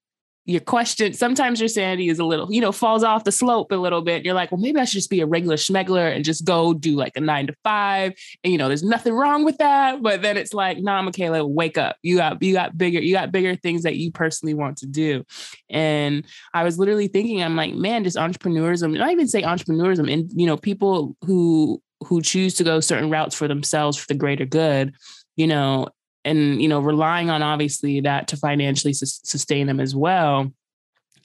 your 0.46 0.60
question 0.60 1.14
sometimes 1.14 1.60
your 1.60 1.70
sanity 1.70 2.10
is 2.10 2.18
a 2.18 2.26
little 2.26 2.52
you 2.52 2.60
know 2.60 2.72
falls 2.72 3.04
off 3.04 3.24
the 3.26 3.32
slope 3.32 3.72
a 3.72 3.76
little 3.76 4.02
bit. 4.02 4.26
You're 4.26 4.34
like 4.34 4.52
well 4.52 4.60
maybe 4.60 4.80
i 4.80 4.86
should 4.86 4.98
just 4.98 5.10
be 5.10 5.22
a 5.22 5.26
regular 5.28 5.56
schmegler 5.56 6.14
and 6.14 6.26
just 6.26 6.46
go 6.46 6.74
do 6.74 6.96
like 6.96 7.16
a 7.16 7.22
nine 7.22 7.48
to 7.48 7.54
five. 7.64 8.14
And 8.44 8.52
you 8.52 8.58
know 8.58 8.68
there's 8.68 8.84
nothing 8.84 9.14
wrong 9.14 9.46
with 9.46 9.58
that 9.60 10.02
but 10.02 10.22
then 10.22 10.38
it's 10.38 10.54
like 10.54 10.80
nah 10.80 11.02
michaela 11.02 11.46
wake 11.46 11.78
up. 11.78 11.98
You 12.02 12.18
got 12.18 12.42
you 12.42 12.54
got 12.54 12.78
bigger 12.78 13.00
you 13.00 13.14
got 13.14 13.32
bigger 13.32 13.56
things 13.56 13.84
that 13.84 13.98
you 13.98 14.12
personally 14.12 14.56
want 14.56 14.78
to 14.78 14.88
do. 14.88 15.24
And 15.70 16.26
i 16.54 16.64
was 16.64 16.80
literally 16.80 17.08
thinking 17.08 17.44
i'm 17.44 17.56
like 17.56 17.76
man 17.76 18.04
just 18.04 18.18
entrepreneurism 18.18 18.98
not 18.98 19.12
even 19.12 19.28
say 19.28 19.44
entrepreneurism 19.44 20.12
and 20.12 20.32
you 20.36 20.48
know 20.48 20.58
people 20.58 21.16
who 21.24 21.82
who 22.04 22.22
choose 22.22 22.56
to 22.56 22.64
go 22.64 22.80
certain 22.80 23.12
routes 23.12 23.36
for 23.36 23.48
themselves 23.48 23.96
for 23.96 24.08
the 24.08 24.16
greater 24.16 24.46
good 24.46 24.96
you 25.36 25.46
know 25.46 25.88
and 26.24 26.62
you 26.62 26.68
know 26.68 26.80
relying 26.80 27.30
on 27.30 27.42
obviously 27.42 28.02
that 28.02 28.28
to 28.28 28.38
financially 28.38 28.94
sus- 28.94 29.22
sustain 29.24 29.68
them 29.68 29.80
as 29.80 29.96
well 29.96 30.52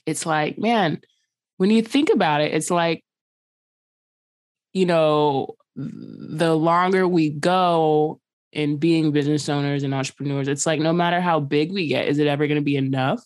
it's 0.05 0.25
like 0.25 0.57
man 0.57 0.99
when 1.57 1.69
you 1.69 1.81
think 1.81 2.09
about 2.09 2.41
it 2.41 2.53
it's 2.53 2.71
like 2.71 3.03
you 4.73 4.85
know 4.85 5.55
the 5.75 6.55
longer 6.55 7.07
we 7.07 7.29
go 7.29 8.19
in 8.51 8.77
being 8.77 9.11
business 9.11 9.49
owners 9.49 9.83
and 9.83 9.93
entrepreneurs 9.93 10.47
it's 10.47 10.65
like 10.65 10.79
no 10.79 10.93
matter 10.93 11.21
how 11.21 11.39
big 11.39 11.71
we 11.71 11.87
get 11.87 12.07
is 12.07 12.19
it 12.19 12.27
ever 12.27 12.47
going 12.47 12.59
to 12.59 12.65
be 12.65 12.75
enough? 12.75 13.21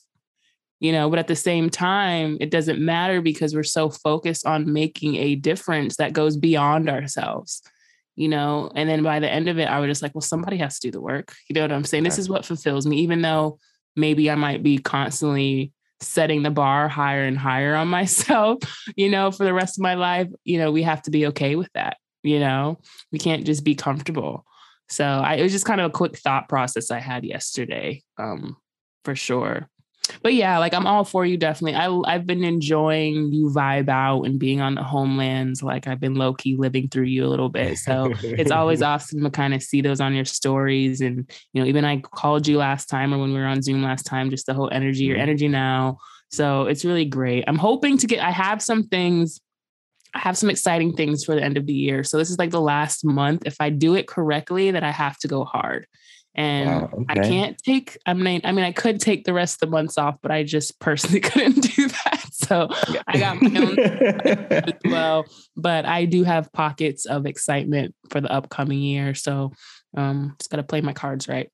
You 0.79 0.91
know 0.91 1.09
but 1.09 1.19
at 1.19 1.27
the 1.27 1.35
same 1.35 1.69
time 1.69 2.37
it 2.41 2.49
doesn't 2.49 2.83
matter 2.83 3.21
because 3.21 3.53
we're 3.53 3.63
so 3.63 3.89
focused 3.89 4.47
on 4.47 4.73
making 4.73 5.15
a 5.15 5.35
difference 5.35 5.97
that 5.97 6.13
goes 6.13 6.37
beyond 6.37 6.89
ourselves 6.89 7.61
you 8.21 8.29
know 8.29 8.71
and 8.75 8.87
then 8.89 9.03
by 9.03 9.19
the 9.19 9.29
end 9.29 9.47
of 9.47 9.57
it 9.57 9.65
i 9.65 9.79
was 9.79 9.89
just 9.89 10.01
like 10.01 10.13
well 10.13 10.21
somebody 10.21 10.57
has 10.57 10.79
to 10.79 10.87
do 10.87 10.91
the 10.91 11.01
work. 11.01 11.33
You 11.49 11.53
know 11.55 11.61
what 11.61 11.71
i'm 11.71 11.83
saying? 11.83 12.03
This 12.03 12.19
is 12.19 12.29
what 12.29 12.45
fulfills 12.45 12.85
me 12.85 12.97
even 12.97 13.21
though 13.21 13.57
maybe 13.95 14.29
i 14.29 14.35
might 14.35 14.63
be 14.63 14.77
constantly 14.77 15.73
setting 15.99 16.41
the 16.43 16.49
bar 16.49 16.87
higher 16.87 17.23
and 17.23 17.37
higher 17.37 17.75
on 17.75 17.87
myself 17.99 18.59
you 18.95 19.09
know 19.09 19.31
for 19.31 19.43
the 19.43 19.53
rest 19.53 19.77
of 19.77 19.83
my 19.83 19.93
life 19.93 20.27
you 20.43 20.57
know 20.57 20.71
we 20.71 20.83
have 20.83 21.01
to 21.03 21.11
be 21.11 21.27
okay 21.27 21.55
with 21.55 21.69
that 21.73 21.97
you 22.23 22.39
know? 22.39 22.79
We 23.11 23.19
can't 23.19 23.45
just 23.45 23.63
be 23.63 23.75
comfortable. 23.75 24.45
So 24.89 25.05
I, 25.05 25.35
it 25.35 25.43
was 25.43 25.51
just 25.51 25.65
kind 25.65 25.81
of 25.81 25.89
a 25.89 25.93
quick 25.93 26.17
thought 26.17 26.49
process 26.49 26.91
I 26.91 26.99
had 26.99 27.23
yesterday, 27.23 28.03
um, 28.17 28.57
for 29.05 29.15
sure. 29.15 29.69
But 30.23 30.33
yeah, 30.33 30.57
like 30.57 30.73
I'm 30.73 30.87
all 30.87 31.03
for 31.03 31.25
you. 31.25 31.37
Definitely, 31.37 31.75
I 31.75 32.13
I've 32.13 32.25
been 32.25 32.43
enjoying 32.43 33.31
you 33.31 33.49
vibe 33.49 33.89
out 33.89 34.23
and 34.23 34.39
being 34.39 34.61
on 34.61 34.75
the 34.75 34.83
homelands. 34.83 35.63
Like 35.63 35.87
I've 35.87 35.99
been 35.99 36.15
low 36.15 36.33
key 36.33 36.55
living 36.57 36.89
through 36.89 37.05
you 37.05 37.25
a 37.25 37.29
little 37.29 37.49
bit. 37.49 37.77
So 37.77 38.13
it's 38.23 38.51
always 38.51 38.81
awesome 38.81 39.23
to 39.23 39.29
kind 39.29 39.53
of 39.53 39.61
see 39.61 39.81
those 39.81 40.01
on 40.01 40.13
your 40.13 40.25
stories. 40.25 41.01
And 41.01 41.29
you 41.53 41.61
know, 41.61 41.67
even 41.67 41.85
I 41.85 41.99
called 41.99 42.47
you 42.47 42.57
last 42.57 42.87
time 42.87 43.13
or 43.13 43.19
when 43.19 43.33
we 43.33 43.39
were 43.39 43.45
on 43.45 43.61
Zoom 43.61 43.83
last 43.83 44.05
time, 44.05 44.29
just 44.29 44.45
the 44.45 44.53
whole 44.53 44.69
energy, 44.71 45.03
your 45.03 45.15
mm-hmm. 45.15 45.23
energy 45.23 45.47
now. 45.47 45.97
So 46.29 46.63
it's 46.63 46.85
really 46.85 47.05
great. 47.05 47.43
I'm 47.47 47.57
hoping 47.57 47.97
to 47.99 48.07
get. 48.07 48.23
I 48.23 48.31
have 48.31 48.61
some 48.61 48.83
things 48.83 49.39
I 50.13 50.19
have 50.19 50.37
some 50.37 50.49
exciting 50.49 50.93
things 50.93 51.23
for 51.23 51.35
the 51.35 51.43
end 51.43 51.57
of 51.57 51.65
the 51.65 51.73
year. 51.73 52.03
So 52.03 52.17
this 52.17 52.29
is 52.29 52.37
like 52.37 52.51
the 52.51 52.61
last 52.61 53.05
month. 53.05 53.43
If 53.45 53.55
I 53.59 53.69
do 53.69 53.95
it 53.95 54.07
correctly, 54.07 54.71
that 54.71 54.83
I 54.83 54.91
have 54.91 55.17
to 55.19 55.27
go 55.27 55.45
hard. 55.45 55.87
And 56.33 56.69
wow, 56.69 56.89
okay. 56.93 57.05
I 57.09 57.15
can't 57.15 57.57
take, 57.57 57.97
I 58.05 58.13
mean, 58.13 58.41
I 58.43 58.53
mean, 58.53 58.63
I 58.63 58.71
could 58.71 59.01
take 59.01 59.25
the 59.25 59.33
rest 59.33 59.55
of 59.55 59.69
the 59.69 59.75
months 59.75 59.97
off, 59.97 60.15
but 60.21 60.31
I 60.31 60.43
just 60.43 60.79
personally 60.79 61.19
couldn't 61.21 61.61
do 61.75 61.87
that. 61.87 62.25
So 62.31 62.69
yeah. 62.89 63.01
I 63.07 63.17
got 63.17 63.41
my 63.41 63.59
own 63.59 63.79
as 64.51 64.73
well. 64.85 65.25
But 65.57 65.85
I 65.85 66.05
do 66.05 66.23
have 66.23 66.51
pockets 66.53 67.05
of 67.05 67.25
excitement 67.25 67.95
for 68.09 68.21
the 68.21 68.31
upcoming 68.31 68.79
year. 68.79 69.13
So 69.13 69.51
um 69.97 70.35
just 70.39 70.49
gotta 70.49 70.63
play 70.63 70.81
my 70.81 70.93
cards 70.93 71.27
right. 71.27 71.49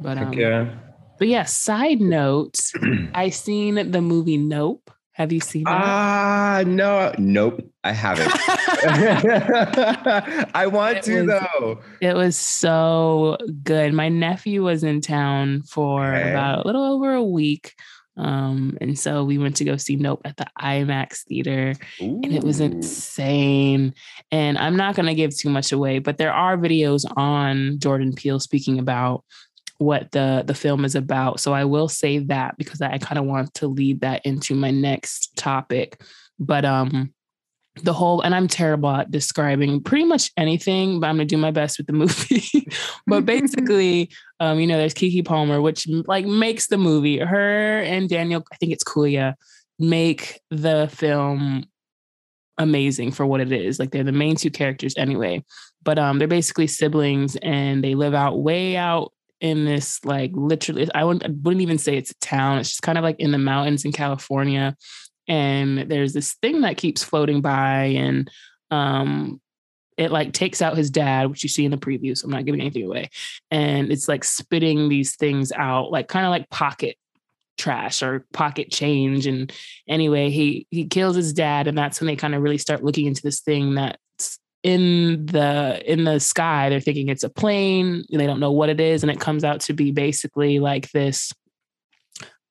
But 0.00 0.18
um 0.18 0.32
yeah. 0.32 0.74
But 1.18 1.28
yeah, 1.28 1.44
side 1.44 2.00
note, 2.00 2.58
I 3.14 3.30
seen 3.30 3.90
the 3.90 4.00
movie 4.00 4.36
Nope. 4.36 4.90
Have 5.18 5.32
you 5.32 5.40
seen 5.40 5.64
that? 5.64 5.82
Ah, 5.82 6.58
uh, 6.58 6.62
no, 6.62 7.12
nope, 7.18 7.60
I 7.82 7.90
haven't. 7.90 8.30
I 10.54 10.68
want 10.68 10.98
it 10.98 11.02
to 11.02 11.22
was, 11.22 11.26
though. 11.26 11.80
It 12.00 12.14
was 12.14 12.36
so 12.36 13.36
good. 13.64 13.94
My 13.94 14.08
nephew 14.08 14.62
was 14.62 14.84
in 14.84 15.00
town 15.00 15.64
for 15.64 16.14
okay. 16.14 16.30
about 16.30 16.64
a 16.64 16.68
little 16.68 16.84
over 16.84 17.14
a 17.14 17.24
week. 17.24 17.74
Um, 18.16 18.78
and 18.80 18.96
so 18.96 19.24
we 19.24 19.38
went 19.38 19.56
to 19.56 19.64
go 19.64 19.76
see 19.76 19.96
Nope 19.96 20.20
at 20.24 20.36
the 20.36 20.46
IMAX 20.60 21.24
theater, 21.24 21.74
Ooh. 22.00 22.20
and 22.22 22.32
it 22.32 22.44
was 22.44 22.60
insane. 22.60 23.94
And 24.30 24.56
I'm 24.56 24.76
not 24.76 24.94
going 24.94 25.06
to 25.06 25.14
give 25.14 25.36
too 25.36 25.50
much 25.50 25.72
away, 25.72 25.98
but 25.98 26.18
there 26.18 26.32
are 26.32 26.56
videos 26.56 27.04
on 27.16 27.80
Jordan 27.80 28.12
Peele 28.12 28.38
speaking 28.38 28.78
about 28.78 29.24
what 29.78 30.10
the 30.12 30.44
the 30.46 30.54
film 30.54 30.84
is 30.84 30.94
about. 30.94 31.40
So 31.40 31.54
I 31.54 31.64
will 31.64 31.88
say 31.88 32.18
that 32.18 32.56
because 32.58 32.80
I 32.80 32.98
kind 32.98 33.18
of 33.18 33.24
want 33.24 33.54
to 33.54 33.68
lead 33.68 34.00
that 34.02 34.24
into 34.24 34.54
my 34.54 34.70
next 34.70 35.36
topic. 35.36 36.02
But 36.38 36.64
um 36.64 37.12
the 37.84 37.92
whole 37.92 38.20
and 38.22 38.34
I'm 38.34 38.48
terrible 38.48 38.90
at 38.90 39.10
describing 39.10 39.80
pretty 39.82 40.04
much 40.04 40.30
anything, 40.36 41.00
but 41.00 41.06
I'm 41.06 41.16
gonna 41.16 41.26
do 41.26 41.36
my 41.36 41.52
best 41.52 41.78
with 41.78 41.86
the 41.86 41.92
movie. 41.92 42.68
but 43.06 43.24
basically, 43.24 44.10
um, 44.40 44.58
you 44.58 44.66
know, 44.66 44.76
there's 44.76 44.94
Keke 44.94 45.24
Palmer, 45.24 45.60
which 45.60 45.86
like 46.06 46.26
makes 46.26 46.66
the 46.66 46.78
movie. 46.78 47.18
Her 47.18 47.80
and 47.80 48.08
Daniel, 48.08 48.44
I 48.52 48.56
think 48.56 48.72
it's 48.72 48.84
Kaluuya, 48.84 49.34
make 49.78 50.40
the 50.50 50.88
film 50.92 51.64
amazing 52.58 53.12
for 53.12 53.24
what 53.24 53.40
it 53.40 53.52
is. 53.52 53.78
Like 53.78 53.92
they're 53.92 54.04
the 54.04 54.12
main 54.12 54.36
two 54.36 54.50
characters 54.50 54.94
anyway. 54.96 55.44
But 55.84 55.98
um, 55.98 56.18
they're 56.18 56.26
basically 56.26 56.66
siblings 56.66 57.36
and 57.36 57.82
they 57.82 57.94
live 57.94 58.14
out 58.14 58.40
way 58.40 58.76
out 58.76 59.12
in 59.40 59.64
this 59.64 60.04
like 60.04 60.32
literally 60.34 60.88
I 60.94 61.04
wouldn't, 61.04 61.24
I 61.24 61.28
wouldn't 61.28 61.62
even 61.62 61.78
say 61.78 61.96
it's 61.96 62.10
a 62.10 62.18
town 62.18 62.58
it's 62.58 62.70
just 62.70 62.82
kind 62.82 62.98
of 62.98 63.04
like 63.04 63.20
in 63.20 63.30
the 63.30 63.38
mountains 63.38 63.84
in 63.84 63.92
california 63.92 64.76
and 65.28 65.78
there's 65.90 66.12
this 66.12 66.34
thing 66.34 66.62
that 66.62 66.76
keeps 66.76 67.04
floating 67.04 67.40
by 67.40 67.84
and 67.84 68.30
um 68.70 69.40
it 69.96 70.10
like 70.10 70.32
takes 70.32 70.62
out 70.62 70.76
his 70.76 70.90
dad 70.90 71.28
which 71.28 71.42
you 71.42 71.48
see 71.48 71.64
in 71.64 71.70
the 71.70 71.76
preview 71.76 72.16
so 72.16 72.24
i'm 72.24 72.32
not 72.32 72.44
giving 72.44 72.60
anything 72.60 72.84
away 72.84 73.10
and 73.50 73.92
it's 73.92 74.08
like 74.08 74.24
spitting 74.24 74.88
these 74.88 75.16
things 75.16 75.52
out 75.52 75.92
like 75.92 76.08
kind 76.08 76.26
of 76.26 76.30
like 76.30 76.48
pocket 76.50 76.96
trash 77.58 78.02
or 78.02 78.24
pocket 78.32 78.70
change 78.70 79.26
and 79.26 79.52
anyway 79.88 80.30
he 80.30 80.66
he 80.70 80.86
kills 80.86 81.16
his 81.16 81.32
dad 81.32 81.66
and 81.66 81.76
that's 81.76 82.00
when 82.00 82.06
they 82.06 82.16
kind 82.16 82.34
of 82.34 82.42
really 82.42 82.58
start 82.58 82.84
looking 82.84 83.06
into 83.06 83.22
this 83.22 83.40
thing 83.40 83.74
that's 83.74 83.98
in 84.68 85.24
the 85.26 85.82
in 85.90 86.04
the 86.04 86.18
sky 86.18 86.68
they're 86.68 86.80
thinking 86.80 87.08
it's 87.08 87.24
a 87.24 87.30
plane 87.30 88.04
they 88.12 88.26
don't 88.26 88.40
know 88.40 88.52
what 88.52 88.68
it 88.68 88.80
is 88.80 89.02
and 89.02 89.10
it 89.10 89.18
comes 89.18 89.44
out 89.44 89.60
to 89.60 89.72
be 89.72 89.92
basically 89.92 90.58
like 90.58 90.90
this 90.90 91.32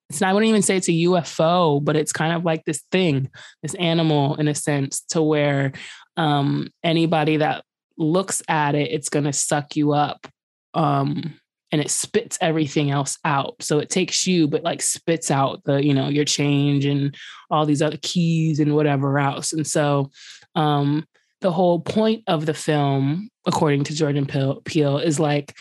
it's 0.10 0.22
not, 0.22 0.30
I 0.30 0.34
wouldn't 0.34 0.50
even 0.50 0.62
say 0.62 0.78
it's 0.78 0.88
a 0.88 0.92
UFO, 0.94 1.84
but 1.84 1.98
it's 1.98 2.14
kind 2.14 2.34
of 2.34 2.46
like 2.46 2.64
this 2.64 2.84
thing, 2.92 3.30
this 3.62 3.74
animal 3.76 4.36
in 4.36 4.48
a 4.48 4.56
sense, 4.56 5.02
to 5.10 5.22
where 5.22 5.74
um, 6.16 6.70
anybody 6.82 7.38
that 7.38 7.66
looks 7.98 8.42
at 8.48 8.74
it, 8.74 8.92
it's 8.92 9.10
going 9.10 9.26
to 9.26 9.34
suck 9.34 9.76
you 9.76 9.92
up. 9.92 10.26
Um, 10.74 11.38
and 11.74 11.82
it 11.82 11.92
spits 11.92 12.38
everything 12.40 12.92
else 12.92 13.18
out. 13.26 13.56
So 13.60 13.80
it 13.80 13.90
takes 13.90 14.26
you, 14.26 14.48
but 14.48 14.64
like 14.64 14.82
spits 14.82 15.30
out 15.30 15.66
the, 15.66 15.84
you 15.84 15.94
know, 15.94 16.08
your 16.08 16.24
change 16.24 16.86
and 16.86 17.14
all 17.52 17.66
these 17.66 17.82
other 17.82 17.98
keys 18.02 18.62
and 18.62 18.74
whatever 18.74 19.20
else. 19.20 19.52
And 19.52 19.68
so 19.68 20.10
um, 20.56 21.06
the 21.42 21.52
whole 21.52 21.80
point 21.80 22.24
of 22.28 22.46
the 22.46 22.54
film, 22.54 23.30
according 23.46 23.84
to 23.86 23.96
Jordan 23.96 24.26
Peele, 24.26 24.98
is 24.98 25.20
like 25.20 25.56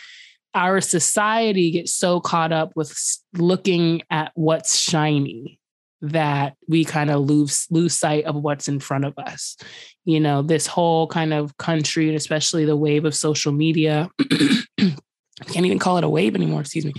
our 0.53 0.81
society 0.81 1.71
gets 1.71 1.93
so 1.93 2.19
caught 2.19 2.51
up 2.51 2.71
with 2.75 2.97
looking 3.33 4.01
at 4.09 4.31
what's 4.35 4.77
shiny 4.77 5.59
that 6.01 6.55
we 6.67 6.85
kind 6.85 7.09
of 7.09 7.21
lose 7.21 7.67
lose 7.69 7.95
sight 7.95 8.25
of 8.25 8.35
what's 8.35 8.67
in 8.67 8.79
front 8.79 9.05
of 9.05 9.13
us. 9.17 9.57
You 10.05 10.19
know, 10.19 10.41
this 10.41 10.67
whole 10.67 11.07
kind 11.07 11.33
of 11.33 11.57
country, 11.57 12.07
and 12.07 12.17
especially 12.17 12.65
the 12.65 12.75
wave 12.75 13.05
of 13.05 13.15
social 13.15 13.51
media. 13.51 14.09
I 14.19 14.65
can't 15.47 15.65
even 15.65 15.79
call 15.79 15.97
it 15.97 16.03
a 16.03 16.09
wave 16.09 16.35
anymore, 16.35 16.61
excuse 16.61 16.85
me. 16.85 16.93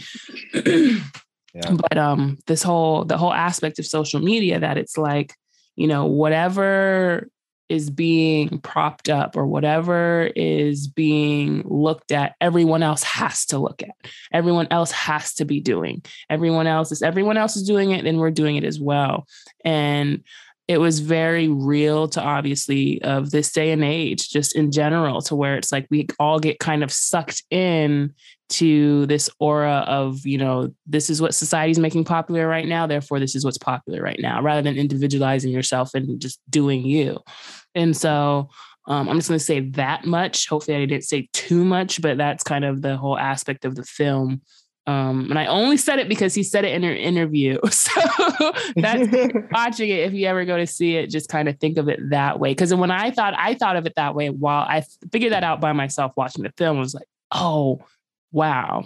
yeah. 1.55 1.73
But 1.73 1.99
um 1.99 2.39
this 2.47 2.63
whole 2.63 3.05
the 3.05 3.19
whole 3.19 3.33
aspect 3.33 3.79
of 3.79 3.87
social 3.87 4.21
media 4.21 4.61
that 4.61 4.79
it's 4.79 4.97
like, 4.97 5.35
you 5.75 5.87
know, 5.87 6.07
whatever 6.07 7.29
is 7.69 7.91
being 7.91 8.59
propped 8.61 9.09
up 9.09 9.37
or 9.37 9.47
whatever 9.47 10.31
is 10.35 10.89
being 10.89 11.63
looked 11.67 12.13
at, 12.13 12.35
everyone 12.41 12.83
else 12.83 13.03
has 13.03 13.47
to 13.47 13.59
look 13.59 13.83
at. 13.83 13.95
Everyone 14.33 14.69
else 14.71 14.91
has 14.93 15.35
to 15.35 15.45
be 15.45 15.61
doing. 15.61 16.03
Everyone 16.31 16.67
else 16.67 16.93
is 16.93 17.03
everyone 17.03 17.37
else 17.37 17.57
is 17.57 17.67
doing 17.67 17.91
it, 17.91 18.05
then 18.05 18.19
we're 18.19 18.31
doing 18.31 18.57
it 18.57 18.65
as 18.65 18.81
well. 18.81 19.27
And 19.65 20.23
it 20.69 20.79
was 20.79 21.01
very 21.01 21.49
real 21.49 22.09
to 22.09 22.23
obviously 22.23 23.01
of 23.03 23.31
this 23.31 23.51
day 23.53 23.73
and 23.73 23.83
age, 23.83 24.29
just 24.29 24.55
in 24.55 24.71
general, 24.71 25.23
to 25.23 25.35
where 25.35 25.57
it's 25.57 25.73
like 25.73 25.87
we 25.91 26.07
all 26.19 26.39
get 26.39 26.59
kind 26.59 26.85
of 26.85 26.93
sucked 26.93 27.43
in 27.51 28.15
to 28.49 29.07
this 29.07 29.29
aura 29.39 29.85
of, 29.87 30.27
you 30.27 30.39
know, 30.39 30.73
this 30.87 31.11
is 31.11 31.21
what 31.21 31.35
society's 31.35 31.79
making 31.79 32.05
popular 32.05 32.49
right 32.49 32.67
now, 32.67 32.87
therefore 32.87 33.21
this 33.21 33.35
is 33.35 33.45
what's 33.45 33.59
popular 33.59 34.03
right 34.03 34.19
now, 34.21 34.41
rather 34.43 34.63
than 34.63 34.77
individualizing 34.77 35.53
yourself 35.53 35.95
and 35.95 36.21
just 36.21 36.41
doing 36.51 36.85
you. 36.85 37.19
And 37.75 37.97
so 37.97 38.49
um, 38.89 39.09
I'm 39.09 39.17
just 39.17 39.29
going 39.29 39.39
to 39.39 39.45
say 39.45 39.61
that 39.71 40.07
much. 40.07 40.49
Hopefully, 40.49 40.77
I 40.79 40.87
didn't 40.87 41.05
say 41.05 41.29
too 41.35 41.63
much, 41.63 42.01
but 42.01 42.17
that's 42.17 42.43
kind 42.43 42.65
of 42.65 42.81
the 42.81 42.97
whole 42.97 43.19
aspect 43.19 43.67
of 43.67 43.75
the 43.75 43.85
film. 43.85 44.41
Um, 44.87 45.27
and 45.29 45.39
I 45.39 45.45
only 45.45 45.77
said 45.77 45.99
it 45.99 46.09
because 46.09 46.35
he 46.35 46.43
said 46.43 46.65
it 46.65 46.75
in 46.75 46.83
an 46.83 46.97
interview. 46.97 47.59
So 47.71 48.53
that's 48.77 49.13
watching 49.53 49.91
it. 49.91 50.01
If 50.01 50.15
you 50.15 50.27
ever 50.27 50.45
go 50.45 50.57
to 50.57 50.67
see 50.67 50.97
it, 50.97 51.11
just 51.11 51.29
kind 51.29 51.49
of 51.49 51.59
think 51.59 51.77
of 51.77 51.89
it 51.89 52.01
that 52.11 52.39
way. 52.39 52.53
Because 52.53 52.73
when 52.73 52.91
I 52.91 53.11
thought 53.11 53.35
I 53.37 53.55
thought 53.55 53.77
of 53.77 53.87
it 53.87 53.95
that 53.97 54.15
way, 54.15 54.31
while 54.31 54.63
I 54.63 54.85
figured 55.13 55.33
that 55.33 55.45
out 55.45 55.61
by 55.61 55.73
myself 55.73 56.13
watching 56.17 56.45
the 56.45 56.53
film, 56.57 56.79
I 56.79 56.81
was 56.81 56.95
like, 56.95 57.09
oh, 57.33 57.81
wow. 58.33 58.85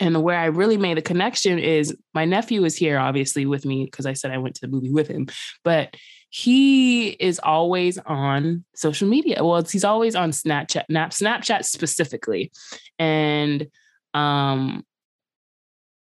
And 0.00 0.22
where 0.22 0.38
I 0.38 0.46
really 0.46 0.76
made 0.76 0.96
the 0.96 1.02
connection 1.02 1.58
is 1.58 1.96
my 2.14 2.24
nephew 2.24 2.62
was 2.62 2.76
here, 2.76 2.98
obviously, 2.98 3.46
with 3.46 3.64
me 3.64 3.84
because 3.84 4.06
I 4.06 4.12
said 4.12 4.32
I 4.32 4.38
went 4.38 4.56
to 4.56 4.60
the 4.62 4.68
movie 4.68 4.90
with 4.90 5.08
him. 5.08 5.28
But 5.62 5.94
he 6.30 7.10
is 7.10 7.38
always 7.38 7.96
on 7.98 8.64
social 8.74 9.06
media. 9.06 9.44
Well, 9.44 9.62
he's 9.62 9.84
always 9.84 10.16
on 10.16 10.32
Snapchat, 10.32 10.86
Snapchat 10.90 11.64
specifically. 11.64 12.50
And 12.98 13.68
um, 14.14 14.84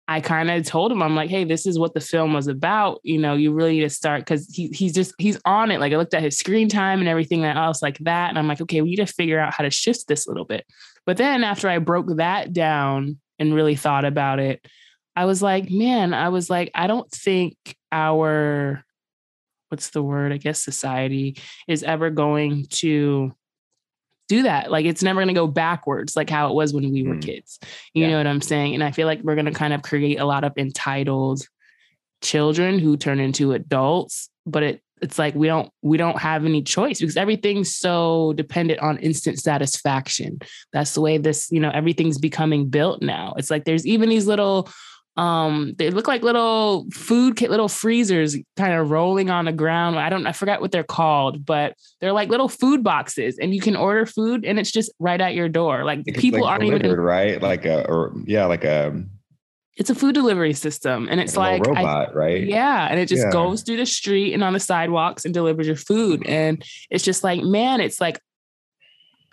I 0.09 0.19
kind 0.19 0.49
of 0.49 0.65
told 0.65 0.91
him, 0.91 1.01
I'm 1.01 1.15
like, 1.15 1.29
hey, 1.29 1.43
this 1.43 1.65
is 1.65 1.77
what 1.77 1.93
the 1.93 2.01
film 2.01 2.33
was 2.33 2.47
about. 2.47 2.99
You 3.03 3.19
know, 3.19 3.35
you 3.35 3.53
really 3.53 3.75
need 3.75 3.81
to 3.81 3.89
start 3.89 4.21
because 4.21 4.47
he 4.47 4.69
he's 4.69 4.91
just 4.91 5.13
he's 5.19 5.39
on 5.45 5.69
it. 5.71 5.79
Like 5.79 5.93
I 5.93 5.97
looked 5.97 6.15
at 6.15 6.23
his 6.23 6.37
screen 6.37 6.67
time 6.67 6.99
and 6.99 7.07
everything 7.07 7.45
else 7.45 7.81
like 7.81 7.99
that. 7.99 8.29
And 8.29 8.37
I'm 8.39 8.47
like, 8.47 8.59
okay, 8.59 8.81
we 8.81 8.89
need 8.89 8.95
to 8.95 9.05
figure 9.05 9.39
out 9.39 9.53
how 9.53 9.63
to 9.63 9.69
shift 9.69 10.07
this 10.07 10.25
a 10.25 10.31
little 10.31 10.45
bit. 10.45 10.65
But 11.05 11.17
then 11.17 11.43
after 11.43 11.67
I 11.69 11.79
broke 11.79 12.17
that 12.17 12.53
down 12.53 13.19
and 13.37 13.53
really 13.53 13.75
thought 13.75 14.05
about 14.05 14.39
it, 14.39 14.65
I 15.15 15.25
was 15.25 15.41
like, 15.41 15.69
man, 15.69 16.13
I 16.13 16.29
was 16.29 16.49
like, 16.49 16.71
I 16.73 16.87
don't 16.87 17.09
think 17.11 17.55
our 17.91 18.83
what's 19.69 19.91
the 19.91 20.03
word? 20.03 20.33
I 20.33 20.37
guess 20.37 20.59
society 20.59 21.37
is 21.67 21.83
ever 21.83 22.09
going 22.09 22.65
to 22.69 23.31
do 24.27 24.43
that. 24.43 24.71
Like 24.71 24.85
it's 24.85 25.03
never 25.03 25.19
going 25.19 25.27
to 25.27 25.33
go 25.33 25.47
backwards 25.47 26.15
like 26.15 26.29
how 26.29 26.49
it 26.49 26.55
was 26.55 26.73
when 26.73 26.91
we 26.91 27.03
were 27.03 27.15
mm. 27.15 27.21
kids. 27.21 27.59
You 27.93 28.03
yeah. 28.03 28.11
know 28.11 28.17
what 28.17 28.27
I'm 28.27 28.41
saying? 28.41 28.75
And 28.75 28.83
I 28.83 28.91
feel 28.91 29.07
like 29.07 29.21
we're 29.21 29.35
going 29.35 29.45
to 29.45 29.51
kind 29.51 29.73
of 29.73 29.81
create 29.81 30.19
a 30.19 30.25
lot 30.25 30.43
of 30.43 30.53
entitled 30.57 31.41
children 32.21 32.79
who 32.79 32.97
turn 32.97 33.19
into 33.19 33.53
adults, 33.53 34.29
but 34.45 34.63
it 34.63 34.83
it's 35.01 35.19
like 35.19 35.35
we 35.35 35.47
don't 35.47 35.71
we 35.81 35.97
don't 35.97 36.19
have 36.19 36.45
any 36.45 36.61
choice 36.61 36.99
because 36.99 37.17
everything's 37.17 37.75
so 37.75 38.33
dependent 38.33 38.79
on 38.79 38.97
instant 38.97 39.39
satisfaction. 39.39 40.39
That's 40.73 40.93
the 40.93 41.01
way 41.01 41.17
this 41.17 41.49
you 41.51 41.59
know 41.59 41.71
everything's 41.71 42.17
becoming 42.17 42.69
built 42.69 43.01
now. 43.01 43.33
It's 43.37 43.49
like 43.49 43.65
there's 43.65 43.85
even 43.85 44.09
these 44.09 44.27
little 44.27 44.69
um 45.17 45.73
they 45.77 45.89
look 45.89 46.07
like 46.07 46.21
little 46.21 46.85
food 46.93 47.35
kit 47.35 47.49
little 47.49 47.67
freezers 47.67 48.37
kind 48.55 48.73
of 48.73 48.91
rolling 48.91 49.29
on 49.29 49.45
the 49.45 49.51
ground. 49.51 49.97
I 49.99 50.09
don't 50.09 50.25
i 50.27 50.31
forgot 50.31 50.61
what 50.61 50.71
they're 50.71 50.83
called 50.83 51.45
but 51.45 51.73
they're 51.99 52.13
like 52.13 52.29
little 52.29 52.47
food 52.49 52.83
boxes 52.83 53.37
and 53.39 53.53
you 53.53 53.61
can 53.61 53.75
order 53.75 54.05
food 54.05 54.45
and 54.45 54.59
it's 54.59 54.71
just 54.71 54.91
right 54.99 55.19
at 55.19 55.35
your 55.35 55.49
door. 55.49 55.83
Like 55.83 56.05
people 56.05 56.41
like 56.41 56.49
aren't 56.49 56.63
even 56.63 56.91
right? 56.91 57.41
Like 57.41 57.65
a 57.65 57.87
or 57.87 58.13
yeah 58.25 58.45
like 58.45 58.63
a 58.63 59.03
it's 59.79 59.89
a 59.89 59.95
food 59.95 60.13
delivery 60.13 60.51
system 60.51 61.07
and 61.09 61.21
it's 61.21 61.37
like, 61.37 61.65
like 61.65 61.77
robot, 61.77 62.09
I, 62.09 62.13
right? 62.13 62.43
Yeah. 62.45 62.87
And 62.91 62.99
it 62.99 63.07
just 63.07 63.23
Yeah. 63.23 63.31
goes 63.31 63.63
through 63.63 63.77
the 63.77 63.85
street 63.85 64.33
and 64.33 64.43
on 64.43 64.51
the 64.51 64.59
sidewalks 64.59 65.23
and 65.23 65.33
delivers 65.33 65.67
your 65.67 65.77
food. 65.77 66.27
And 66.27 66.61
it's 66.89 67.03
just 67.03 67.23
like, 67.23 67.41
man, 67.41 67.79
it's 67.79 68.01
like 68.01 68.19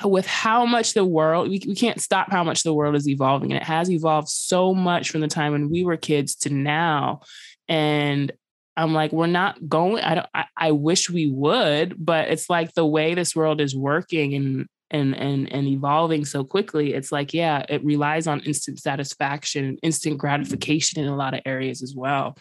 with 0.05 0.25
how 0.25 0.65
much 0.65 0.95
the 0.95 1.05
world, 1.05 1.49
we, 1.49 1.61
we 1.67 1.75
can't 1.75 2.01
stop 2.01 2.31
how 2.31 2.45
much 2.45 2.63
the 2.63 2.73
world 2.73 2.95
is 2.95 3.09
evolving. 3.09 3.51
And 3.51 3.61
it 3.61 3.67
has 3.67 3.91
evolved 3.91 4.29
so 4.29 4.73
much 4.73 5.11
from 5.11 5.21
the 5.21 5.27
time 5.27 5.51
when 5.51 5.69
we 5.69 5.85
were 5.85 5.97
kids 5.97 6.37
to 6.37 6.51
now. 6.51 7.23
And 7.69 8.31
I'm 8.77 8.95
like, 8.95 9.11
we're 9.11 9.27
not 9.27 9.69
going. 9.69 10.05
I 10.05 10.15
don't. 10.15 10.29
I, 10.33 10.45
I 10.57 10.71
wish 10.71 11.11
we 11.11 11.27
would, 11.29 11.97
but 11.99 12.29
it's 12.29 12.49
like 12.49 12.73
the 12.75 12.87
way 12.87 13.15
this 13.15 13.35
world 13.35 13.61
is 13.61 13.75
working 13.75 14.35
and 14.35 14.67
and 14.91 15.17
and 15.17 15.53
and 15.53 15.67
evolving 15.67 16.25
so 16.25 16.45
quickly. 16.45 16.95
It's 16.95 17.13
like, 17.13 17.35
yeah, 17.35 17.65
it 17.69 17.85
relies 17.85 18.27
on 18.27 18.41
instant 18.41 18.79
satisfaction, 18.79 19.79
instant 19.83 20.19
gratification 20.19 21.03
in 21.03 21.09
a 21.09 21.17
lot 21.17 21.35
of 21.35 21.41
areas 21.45 21.83
as 21.83 21.95
well. 21.95 22.37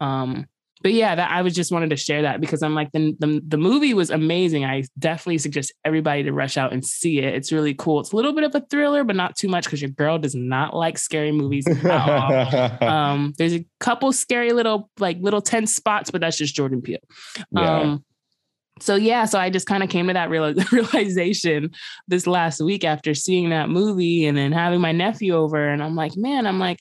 Um, 0.00 0.46
but 0.82 0.92
yeah, 0.92 1.14
that 1.14 1.30
I 1.30 1.42
was 1.42 1.54
just 1.54 1.70
wanted 1.70 1.90
to 1.90 1.96
share 1.96 2.22
that 2.22 2.40
because 2.40 2.62
I'm 2.62 2.74
like 2.74 2.90
the, 2.92 3.14
the 3.18 3.42
the 3.46 3.58
movie 3.58 3.92
was 3.92 4.08
amazing. 4.08 4.64
I 4.64 4.84
definitely 4.98 5.38
suggest 5.38 5.72
everybody 5.84 6.22
to 6.22 6.32
rush 6.32 6.56
out 6.56 6.72
and 6.72 6.84
see 6.84 7.18
it. 7.18 7.34
It's 7.34 7.52
really 7.52 7.74
cool. 7.74 8.00
It's 8.00 8.12
a 8.12 8.16
little 8.16 8.32
bit 8.32 8.44
of 8.44 8.54
a 8.54 8.64
thriller, 8.66 9.04
but 9.04 9.14
not 9.14 9.36
too 9.36 9.48
much 9.48 9.64
because 9.64 9.82
your 9.82 9.90
girl 9.90 10.18
does 10.18 10.34
not 10.34 10.74
like 10.74 10.96
scary 10.96 11.32
movies. 11.32 11.66
at 11.66 12.80
all. 12.80 12.88
um, 12.88 13.34
there's 13.36 13.52
a 13.52 13.64
couple 13.78 14.10
scary 14.12 14.52
little 14.52 14.90
like 14.98 15.18
little 15.20 15.42
tense 15.42 15.74
spots, 15.74 16.10
but 16.10 16.22
that's 16.22 16.38
just 16.38 16.54
Jordan 16.54 16.80
Peele. 16.80 16.98
Yeah. 17.52 17.98
So 18.80 18.96
yeah, 18.96 19.24
so 19.24 19.38
I 19.38 19.50
just 19.50 19.66
kind 19.66 19.82
of 19.82 19.88
came 19.90 20.06
to 20.08 20.14
that 20.14 20.30
real- 20.30 20.54
realization 20.72 21.70
this 22.08 22.26
last 22.26 22.60
week 22.60 22.84
after 22.84 23.14
seeing 23.14 23.50
that 23.50 23.68
movie 23.68 24.26
and 24.26 24.36
then 24.36 24.52
having 24.52 24.80
my 24.80 24.92
nephew 24.92 25.34
over, 25.34 25.68
and 25.68 25.82
I'm 25.82 25.94
like, 25.94 26.16
man, 26.16 26.46
I'm 26.46 26.58
like, 26.58 26.80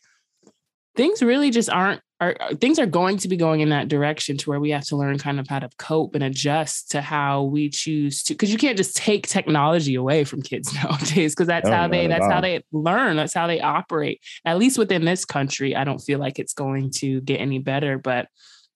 things 0.95 1.21
really 1.21 1.49
just 1.51 1.69
aren't. 1.69 2.01
Are, 2.21 2.35
are- 2.41 2.53
things 2.55 2.79
are 2.79 2.85
going 2.85 3.15
to 3.19 3.29
be 3.29 3.37
going 3.37 3.61
in 3.61 3.69
that 3.69 3.87
direction 3.87 4.35
to 4.37 4.49
where 4.49 4.59
we 4.59 4.71
have 4.71 4.83
to 4.87 4.97
learn 4.97 5.17
kind 5.17 5.39
of 5.39 5.47
how 5.47 5.59
to 5.59 5.69
cope 5.77 6.15
and 6.15 6.23
adjust 6.23 6.91
to 6.91 7.01
how 7.01 7.43
we 7.43 7.69
choose 7.69 8.23
to 8.23 8.33
because 8.33 8.51
you 8.51 8.57
can't 8.57 8.75
just 8.75 8.97
take 8.97 9.25
technology 9.25 9.95
away 9.95 10.25
from 10.25 10.41
kids 10.41 10.73
nowadays 10.83 11.33
because 11.33 11.47
that's 11.47 11.69
No, 11.69 11.75
how 11.77 11.87
they 11.87 12.07
at 12.07 12.09
that's 12.09 12.25
how 12.29 12.41
they 12.41 12.61
learn 12.73 13.15
that's 13.15 13.33
how 13.33 13.47
they 13.47 13.61
operate 13.61 14.19
at 14.43 14.57
least 14.57 14.77
within 14.77 15.05
this 15.05 15.23
country 15.23 15.77
i 15.77 15.85
don't 15.85 15.99
feel 15.99 16.19
like 16.19 16.39
it's 16.39 16.51
going 16.51 16.91
to 16.95 17.21
get 17.21 17.37
any 17.39 17.57
better 17.59 17.97
but 17.97 18.27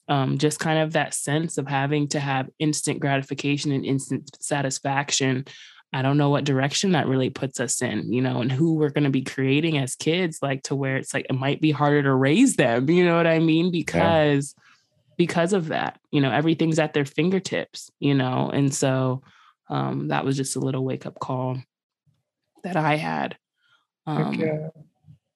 um, 0.08 0.38
just 0.38 0.60
kind 0.60 0.80
of 0.80 0.94
that 0.94 1.14
sense 1.14 1.58
of 1.58 1.68
having 1.68 2.08
to 2.10 2.20
have 2.20 2.50
instant 2.60 3.00
gratification 3.00 3.72
and 3.72 3.86
instant 3.86 4.30
satisfaction. 4.42 5.46
I 5.94 6.02
don't 6.02 6.18
know 6.18 6.30
what 6.30 6.44
direction 6.44 6.94
that 6.94 7.08
really 7.08 7.30
puts 7.30 7.60
us 7.60 7.82
in, 7.82 8.12
you 8.12 8.22
know, 8.22 8.42
and 8.42 8.52
who 8.52 8.74
we're 8.74 8.90
going 8.90 9.04
to 9.04 9.12
be 9.12 9.22
creating 9.22 9.78
as 9.78 9.96
kids, 9.96 10.40
like 10.42 10.64
to 10.64 10.76
where 10.76 10.98
it's 10.98 11.14
like 11.14 11.28
it 11.30 11.34
might 11.34 11.62
be 11.62 11.72
harder 11.72 12.02
to 12.04 12.14
raise 12.14 12.56
them, 12.56 12.90
you 12.90 13.06
know 13.06 13.16
what 13.16 13.28
I 13.28 13.40
mean? 13.40 13.72
Because 13.72 14.56
because 15.16 15.54
of 15.54 15.68
that, 15.68 16.00
you 16.12 16.20
know, 16.22 16.32
everything's 16.32 16.80
at 16.80 16.94
their 16.94 17.06
fingertips, 17.06 17.92
you 18.00 18.16
know, 18.16 18.50
and 18.52 18.74
so 18.74 19.22
um, 19.70 20.08
that 20.08 20.26
was 20.26 20.36
just 20.36 20.56
a 20.56 20.60
little 20.60 20.84
wake 20.84 21.06
up 21.06 21.20
call 21.20 21.58
that 22.64 22.76
I 22.76 22.96
had. 22.96 23.38
Um, 24.06 24.72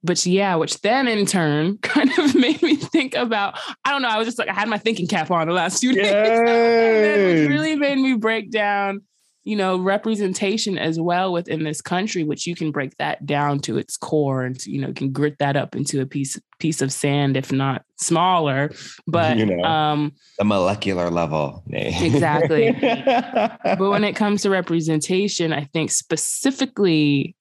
but 0.07 0.25
yeah, 0.25 0.55
which 0.55 0.81
then 0.81 1.07
in 1.07 1.25
turn 1.27 1.77
kind 1.83 2.09
of 2.17 2.33
made 2.33 2.61
me 2.63 2.75
think 2.75 3.13
about, 3.15 3.59
I 3.85 3.91
don't 3.91 4.01
know, 4.01 4.09
I 4.09 4.17
was 4.17 4.25
just 4.25 4.39
like, 4.39 4.49
I 4.49 4.53
had 4.53 4.67
my 4.69 4.79
thinking 4.79 5.05
cap 5.07 5.29
on 5.29 5.47
the 5.47 5.53
last 5.53 5.79
few 5.81 5.93
days. 6.01 6.07
and 6.11 6.47
then 6.47 7.41
which 7.41 7.49
really 7.49 7.75
made 7.75 7.99
me 7.99 8.15
break 8.15 8.49
down, 8.49 9.01
you 9.43 9.55
know, 9.55 9.77
representation 9.77 10.77
as 10.77 10.99
well 10.99 11.31
within 11.31 11.63
this 11.63 11.81
country, 11.81 12.23
which 12.23 12.47
you 12.47 12.55
can 12.55 12.71
break 12.71 12.97
that 12.97 13.25
down 13.25 13.59
to 13.59 13.77
its 13.77 13.95
core 13.95 14.43
and, 14.43 14.65
you 14.65 14.81
know, 14.81 14.91
can 14.91 15.11
grit 15.11 15.37
that 15.39 15.55
up 15.55 15.75
into 15.75 16.01
a 16.01 16.05
piece 16.05 16.39
piece 16.59 16.81
of 16.81 16.91
sand, 16.91 17.37
if 17.37 17.51
not 17.51 17.83
smaller. 17.97 18.71
But 19.05 19.37
You 19.37 19.45
know. 19.45 19.63
um, 19.63 20.11
the 20.39 20.43
molecular 20.45 21.09
level. 21.11 21.63
Exactly. 21.71 22.71
but 22.81 23.79
when 23.79 24.03
it 24.03 24.15
comes 24.15 24.41
to 24.41 24.49
representation, 24.49 25.53
I 25.53 25.65
think 25.65 25.91
specifically 25.91 27.35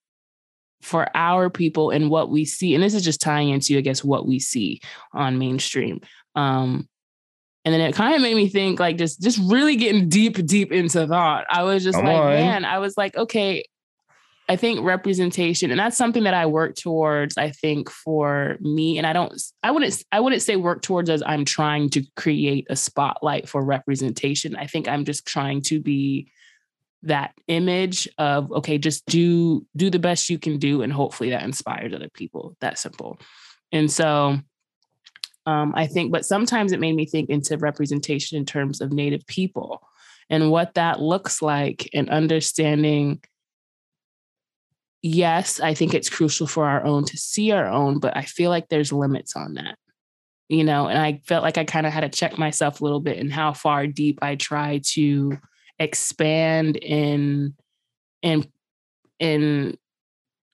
for 0.86 1.08
our 1.16 1.50
people 1.50 1.90
and 1.90 2.08
what 2.08 2.30
we 2.30 2.44
see, 2.44 2.74
and 2.74 2.82
this 2.82 2.94
is 2.94 3.02
just 3.02 3.20
tying 3.20 3.48
into, 3.48 3.76
I 3.76 3.80
guess, 3.80 4.04
what 4.04 4.24
we 4.24 4.38
see 4.38 4.80
on 5.12 5.36
mainstream. 5.36 6.00
Um, 6.36 6.88
and 7.64 7.74
then 7.74 7.80
it 7.80 7.96
kind 7.96 8.14
of 8.14 8.22
made 8.22 8.36
me 8.36 8.48
think, 8.48 8.78
like, 8.78 8.96
just 8.96 9.20
just 9.20 9.40
really 9.42 9.74
getting 9.74 10.08
deep, 10.08 10.46
deep 10.46 10.70
into 10.70 11.04
thought. 11.04 11.44
I 11.50 11.64
was 11.64 11.82
just 11.82 11.96
Come 11.96 12.06
like, 12.06 12.16
on. 12.16 12.30
man, 12.30 12.64
I 12.64 12.78
was 12.78 12.96
like, 12.96 13.16
okay, 13.16 13.64
I 14.48 14.54
think 14.54 14.84
representation, 14.84 15.72
and 15.72 15.80
that's 15.80 15.96
something 15.96 16.22
that 16.22 16.34
I 16.34 16.46
work 16.46 16.76
towards. 16.76 17.36
I 17.36 17.50
think 17.50 17.90
for 17.90 18.56
me, 18.60 18.96
and 18.96 19.04
I 19.04 19.12
don't, 19.12 19.34
I 19.64 19.72
wouldn't, 19.72 20.04
I 20.12 20.20
wouldn't 20.20 20.42
say 20.42 20.54
work 20.54 20.82
towards 20.82 21.10
as 21.10 21.20
I'm 21.26 21.44
trying 21.44 21.90
to 21.90 22.04
create 22.14 22.68
a 22.70 22.76
spotlight 22.76 23.48
for 23.48 23.60
representation. 23.64 24.54
I 24.54 24.68
think 24.68 24.86
I'm 24.86 25.04
just 25.04 25.26
trying 25.26 25.62
to 25.62 25.80
be 25.80 26.30
that 27.06 27.34
image 27.48 28.08
of 28.18 28.50
okay, 28.52 28.78
just 28.78 29.06
do 29.06 29.66
do 29.76 29.90
the 29.90 29.98
best 29.98 30.30
you 30.30 30.38
can 30.38 30.58
do, 30.58 30.82
and 30.82 30.92
hopefully 30.92 31.30
that 31.30 31.42
inspires 31.42 31.92
other 31.94 32.10
people. 32.12 32.56
That 32.60 32.78
simple. 32.78 33.18
And 33.72 33.90
so, 33.90 34.38
um, 35.46 35.72
I 35.74 35.86
think, 35.86 36.12
but 36.12 36.24
sometimes 36.24 36.72
it 36.72 36.80
made 36.80 36.94
me 36.94 37.06
think 37.06 37.30
into 37.30 37.58
representation 37.58 38.38
in 38.38 38.44
terms 38.44 38.80
of 38.80 38.92
Native 38.92 39.26
people 39.26 39.82
and 40.30 40.50
what 40.50 40.74
that 40.74 41.00
looks 41.00 41.42
like, 41.42 41.88
and 41.94 42.10
understanding 42.10 43.20
yes, 45.02 45.60
I 45.60 45.74
think 45.74 45.94
it's 45.94 46.10
crucial 46.10 46.46
for 46.46 46.66
our 46.66 46.84
own 46.84 47.04
to 47.04 47.16
see 47.16 47.52
our 47.52 47.66
own, 47.66 48.00
but 48.00 48.16
I 48.16 48.22
feel 48.22 48.50
like 48.50 48.68
there's 48.68 48.92
limits 48.92 49.36
on 49.36 49.54
that. 49.54 49.76
You 50.48 50.62
know, 50.62 50.86
and 50.86 50.98
I 50.98 51.20
felt 51.26 51.42
like 51.42 51.58
I 51.58 51.64
kind 51.64 51.86
of 51.86 51.92
had 51.92 52.00
to 52.00 52.08
check 52.08 52.38
myself 52.38 52.80
a 52.80 52.84
little 52.84 53.00
bit 53.00 53.18
in 53.18 53.30
how 53.30 53.52
far 53.52 53.86
deep 53.86 54.20
I 54.22 54.36
try 54.36 54.80
to 54.92 55.38
expand 55.78 56.76
in 56.76 57.54
in 58.22 58.46
in 59.18 59.76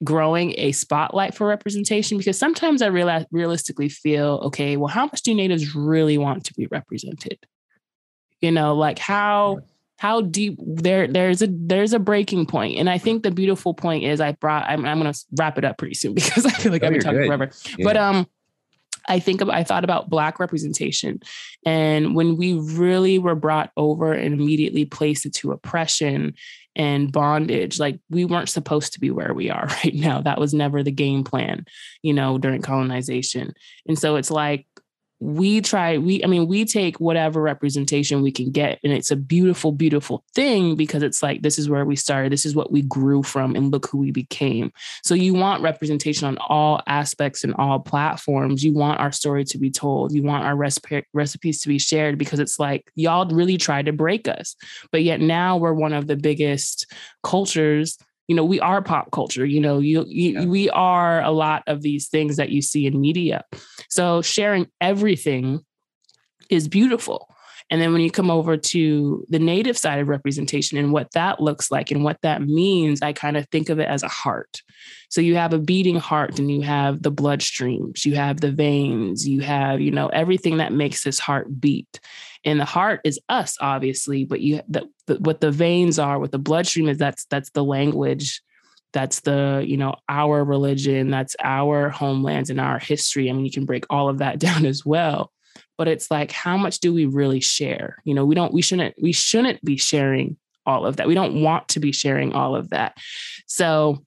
growing 0.05 0.55
a 0.59 0.73
spotlight 0.73 1.35
for 1.35 1.47
representation 1.47 2.19
because 2.19 2.39
sometimes 2.39 2.83
I 2.83 2.87
realize 2.89 3.25
realistically 3.31 3.89
feel 3.89 4.41
okay, 4.47 4.77
well, 4.77 4.89
how 4.89 5.05
much 5.07 5.23
do 5.23 5.35
natives 5.35 5.75
really 5.77 6.19
want 6.19 6.45
to 6.47 6.55
be 6.55 6.67
represented? 6.67 7.39
You 8.41 8.51
know, 8.51 8.75
like 8.75 8.99
how 8.99 9.61
how 9.99 10.21
deep 10.21 10.59
there 10.61 11.07
there's 11.07 11.43
a 11.43 11.49
there's 11.49 11.93
a 11.93 11.99
breaking 12.01 12.45
point 12.45 12.77
and 12.77 12.91
i 12.91 12.99
think 12.99 13.23
the 13.23 13.31
beautiful 13.31 13.73
point 13.73 14.03
is 14.03 14.21
i 14.21 14.33
brought 14.33 14.65
i'm, 14.69 14.85
I'm 14.85 15.01
going 15.01 15.13
to 15.13 15.19
wrap 15.39 15.59
it 15.59 15.65
up 15.65 15.79
pretty 15.79 15.95
soon 15.95 16.13
because 16.15 16.45
i 16.45 16.51
feel 16.51 16.73
like 16.73 16.83
No, 16.83 16.89
i've 16.89 16.95
been 16.95 17.03
talking 17.03 17.21
good. 17.21 17.27
forever 17.29 17.51
Yeah. 17.79 17.85
but 17.85 17.97
um 17.97 18.27
i 19.09 19.19
think 19.19 19.41
of, 19.41 19.49
i 19.49 19.63
thought 19.63 19.85
about 19.85 20.11
black 20.11 20.39
representation. 20.39 21.21
And 21.65 22.15
when 22.15 22.37
we 22.37 22.55
really 22.55 23.19
were 23.19 23.35
brought 23.35 23.71
over 23.77 24.13
and 24.13 24.35
immediately 24.35 24.85
placed 24.85 25.25
into 25.25 25.53
oppression 25.53 26.35
and 26.75 27.13
bondage 27.13 27.79
like 27.79 28.01
we 28.09 28.25
weren't 28.25 28.49
supposed 28.49 28.95
to 28.95 29.01
be 29.01 29.11
where 29.11 29.35
we 29.35 29.51
are 29.51 29.67
right 29.85 29.95
now. 29.95 30.21
That 30.21 30.41
was 30.41 30.55
never 30.55 30.83
the 30.83 30.91
game 30.91 31.25
plan 31.25 31.67
you 32.03 32.13
know 32.13 32.39
during 32.39 32.63
colonization. 32.63 33.55
And 33.87 33.99
so 33.99 34.17
it's 34.17 34.31
like 34.31 34.67
we 35.23 35.61
try 35.61 35.99
we 35.99 36.23
i 36.25 36.27
mean 36.27 36.49
we 36.49 36.65
take 36.65 36.99
whatever 36.99 37.41
representation 37.41 38.23
we 38.23 38.33
can 38.33 38.51
get 38.51 38.79
and 38.83 38.93
it's 38.93 39.11
a 39.11 39.17
beautiful 39.17 39.71
beautiful 39.71 40.25
thing 40.35 40.75
because 40.75 41.03
it's 41.03 41.23
like 41.23 41.43
this 41.43 41.59
is 41.59 41.69
where 41.69 41.85
we 41.85 41.95
started 41.95 42.33
this 42.33 42.45
is 42.45 42.57
what 42.57 42.73
we 42.73 42.83
grew 42.83 43.23
from 43.23 43.55
and 43.55 43.71
look 43.71 43.87
who 43.87 43.99
we 43.99 44.11
became. 44.11 44.73
So 45.03 45.15
you 45.15 45.35
want 45.35 45.63
representation 45.63 46.27
on 46.27 46.39
all 46.39 46.81
aspects 46.87 47.45
and 47.45 47.55
all 47.55 47.79
platforms. 47.79 48.65
You 48.65 48.73
want 48.73 49.01
our 49.01 49.13
story 49.13 49.45
to 49.45 49.59
be 49.59 49.71
told. 49.71 50.13
You 50.13 50.23
want 50.23 50.45
our 50.45 50.57
recipe, 50.57 51.05
recipes 51.13 51.63
to 51.63 51.69
be 51.69 51.79
shared 51.79 52.19
because 52.19 52.41
it's 52.41 52.59
like 52.59 52.91
y'all 52.95 53.29
really 53.29 53.57
tried 53.57 53.87
to 53.87 53.93
break 53.93 54.29
us. 54.29 54.57
But 54.91 55.03
yet 55.03 55.21
now 55.21 55.57
we're 55.57 55.73
one 55.73 55.93
of 55.93 56.07
the 56.07 56.17
biggest 56.17 56.87
cultures 57.23 57.99
you 58.29 58.37
know 58.37 58.45
we 58.45 58.61
are 58.61 58.83
pop 58.83 59.11
culture 59.11 59.45
you 59.45 59.61
know 59.61 59.79
you, 59.79 60.05
you 60.07 60.41
Yeah. 60.41 60.47
we 60.47 60.71
are 60.71 61.23
a 61.23 61.31
lot 61.31 61.63
of 61.67 61.83
these 61.83 62.09
things 62.09 62.37
that 62.37 62.51
you 62.51 62.63
see 62.63 62.87
in 62.87 63.01
media 63.01 63.45
so 63.89 64.23
sharing 64.23 64.67
everything 64.81 65.61
is 66.49 66.69
beautiful 66.69 67.32
And 67.71 67.81
then 67.81 67.93
when 67.93 68.03
you 68.03 68.11
come 68.11 68.31
over 68.31 68.57
to 68.57 69.25
the 69.29 69.39
native 69.39 69.79
side 69.79 70.01
of 70.01 70.09
representation 70.09 70.79
and 70.79 70.93
what 70.93 71.11
that 71.13 71.41
looks 71.41 71.71
like 71.71 71.91
and 71.91 72.05
what 72.05 72.19
that 72.23 72.43
means, 72.43 73.03
I 73.03 73.13
kind 73.13 73.37
of 73.37 73.49
think 73.49 73.69
of 73.69 73.79
it 73.79 73.89
as 73.89 74.03
a 74.03 74.09
heart. 74.09 74.63
So 75.09 75.21
you 75.21 75.37
have 75.37 75.53
a 75.53 75.59
beating 75.59 75.97
heart 75.97 76.39
and 76.39 76.51
you 76.51 76.63
have 76.63 77.03
the 77.03 77.13
bloodstreams, 77.13 78.05
you 78.05 78.15
have 78.15 78.41
the 78.41 78.53
veins, 78.53 79.27
you 79.27 79.41
have, 79.41 79.81
you 79.81 79.91
know, 79.91 80.09
everything 80.09 80.59
that 80.59 80.73
makes 80.73 81.05
this 81.05 81.19
heart 81.19 81.61
beat. 81.61 82.01
And 82.45 82.59
the 82.59 82.65
heart 82.65 83.01
is 83.05 83.21
us, 83.29 83.57
obviously, 83.61 84.25
but 84.25 84.41
you 84.41 84.61
the, 84.69 84.89
the, 85.07 85.15
what 85.17 85.41
the 85.41 85.51
veins 85.51 85.99
are, 85.99 86.19
what 86.19 86.33
the 86.33 86.39
bloodstream 86.39 86.89
is, 86.89 86.99
that's 86.99 87.25
that's 87.27 87.51
the 87.51 87.65
language 87.65 88.43
that's 88.93 89.21
the 89.21 89.65
you 89.67 89.77
know 89.77 89.95
our 90.09 90.45
religion 90.45 91.11
that's 91.11 91.35
our 91.43 91.89
homelands 91.89 92.51
and 92.51 92.61
our 92.61 92.79
history 92.79 93.31
i 93.31 93.33
mean 93.33 93.45
you 93.45 93.51
can 93.51 93.65
break 93.65 93.85
all 93.91 94.09
of 94.09 94.19
that 94.19 94.39
down 94.39 94.67
as 94.67 94.85
well 94.85 95.33
but 95.79 95.89
it's 95.89 96.11
like 96.11 96.31
how 96.31 96.57
much 96.57 96.81
do 96.81 96.93
we 96.93 97.07
really 97.07 97.41
share 97.41 97.97
you 98.05 98.15
know 98.15 98.25
we 98.25 98.35
don't 98.35 98.53
we 98.53 98.63
shouldn't 98.63 98.95
we 99.01 99.13
shouldn't 99.13 99.63
be 99.65 99.77
sharing 99.77 100.37
all 100.67 100.87
of 100.87 100.97
that 100.97 101.09
we 101.09 101.15
don't 101.15 101.43
want 101.43 101.69
to 101.69 101.81
be 101.81 101.93
sharing 101.93 102.33
all 102.33 102.55
of 102.55 102.71
that 102.71 102.97
so 103.47 104.05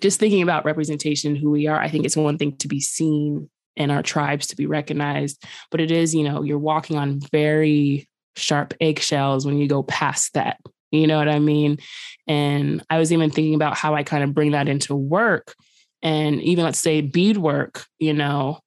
just 0.00 0.18
thinking 0.18 0.42
about 0.42 0.64
representation 0.64 1.36
who 1.36 1.50
we 1.50 1.66
are 1.66 1.80
i 1.80 1.88
think 1.88 2.04
it's 2.04 2.16
one 2.16 2.38
thing 2.38 2.56
to 2.56 2.68
be 2.68 2.80
seen 2.80 3.48
in 3.76 3.90
our 3.90 4.02
tribes 4.02 4.46
to 4.46 4.56
be 4.56 4.66
recognized 4.66 5.42
but 5.70 5.80
it 5.80 5.90
is 5.90 6.14
you 6.14 6.24
know 6.24 6.42
you're 6.42 6.58
walking 6.58 6.96
on 6.96 7.20
very 7.32 8.08
sharp 8.36 8.74
eggshells 8.80 9.46
when 9.46 9.58
you 9.58 9.68
go 9.68 9.82
past 9.82 10.32
that 10.34 10.58
you 10.94 11.08
know 11.08 11.18
what 11.18 11.28
I 11.28 11.40
mean? 11.40 11.78
And 12.26 12.82
I 12.88 12.98
was 12.98 13.12
even 13.12 13.30
thinking 13.30 13.54
about 13.54 13.76
how 13.76 13.94
I 13.94 14.04
kind 14.04 14.22
of 14.22 14.32
bring 14.32 14.52
that 14.52 14.68
into 14.68 14.94
work. 14.94 15.54
And 16.02 16.40
even 16.42 16.64
let's 16.64 16.78
say 16.78 17.00
beadwork, 17.00 17.84
you 17.98 18.14
know, 18.14 18.60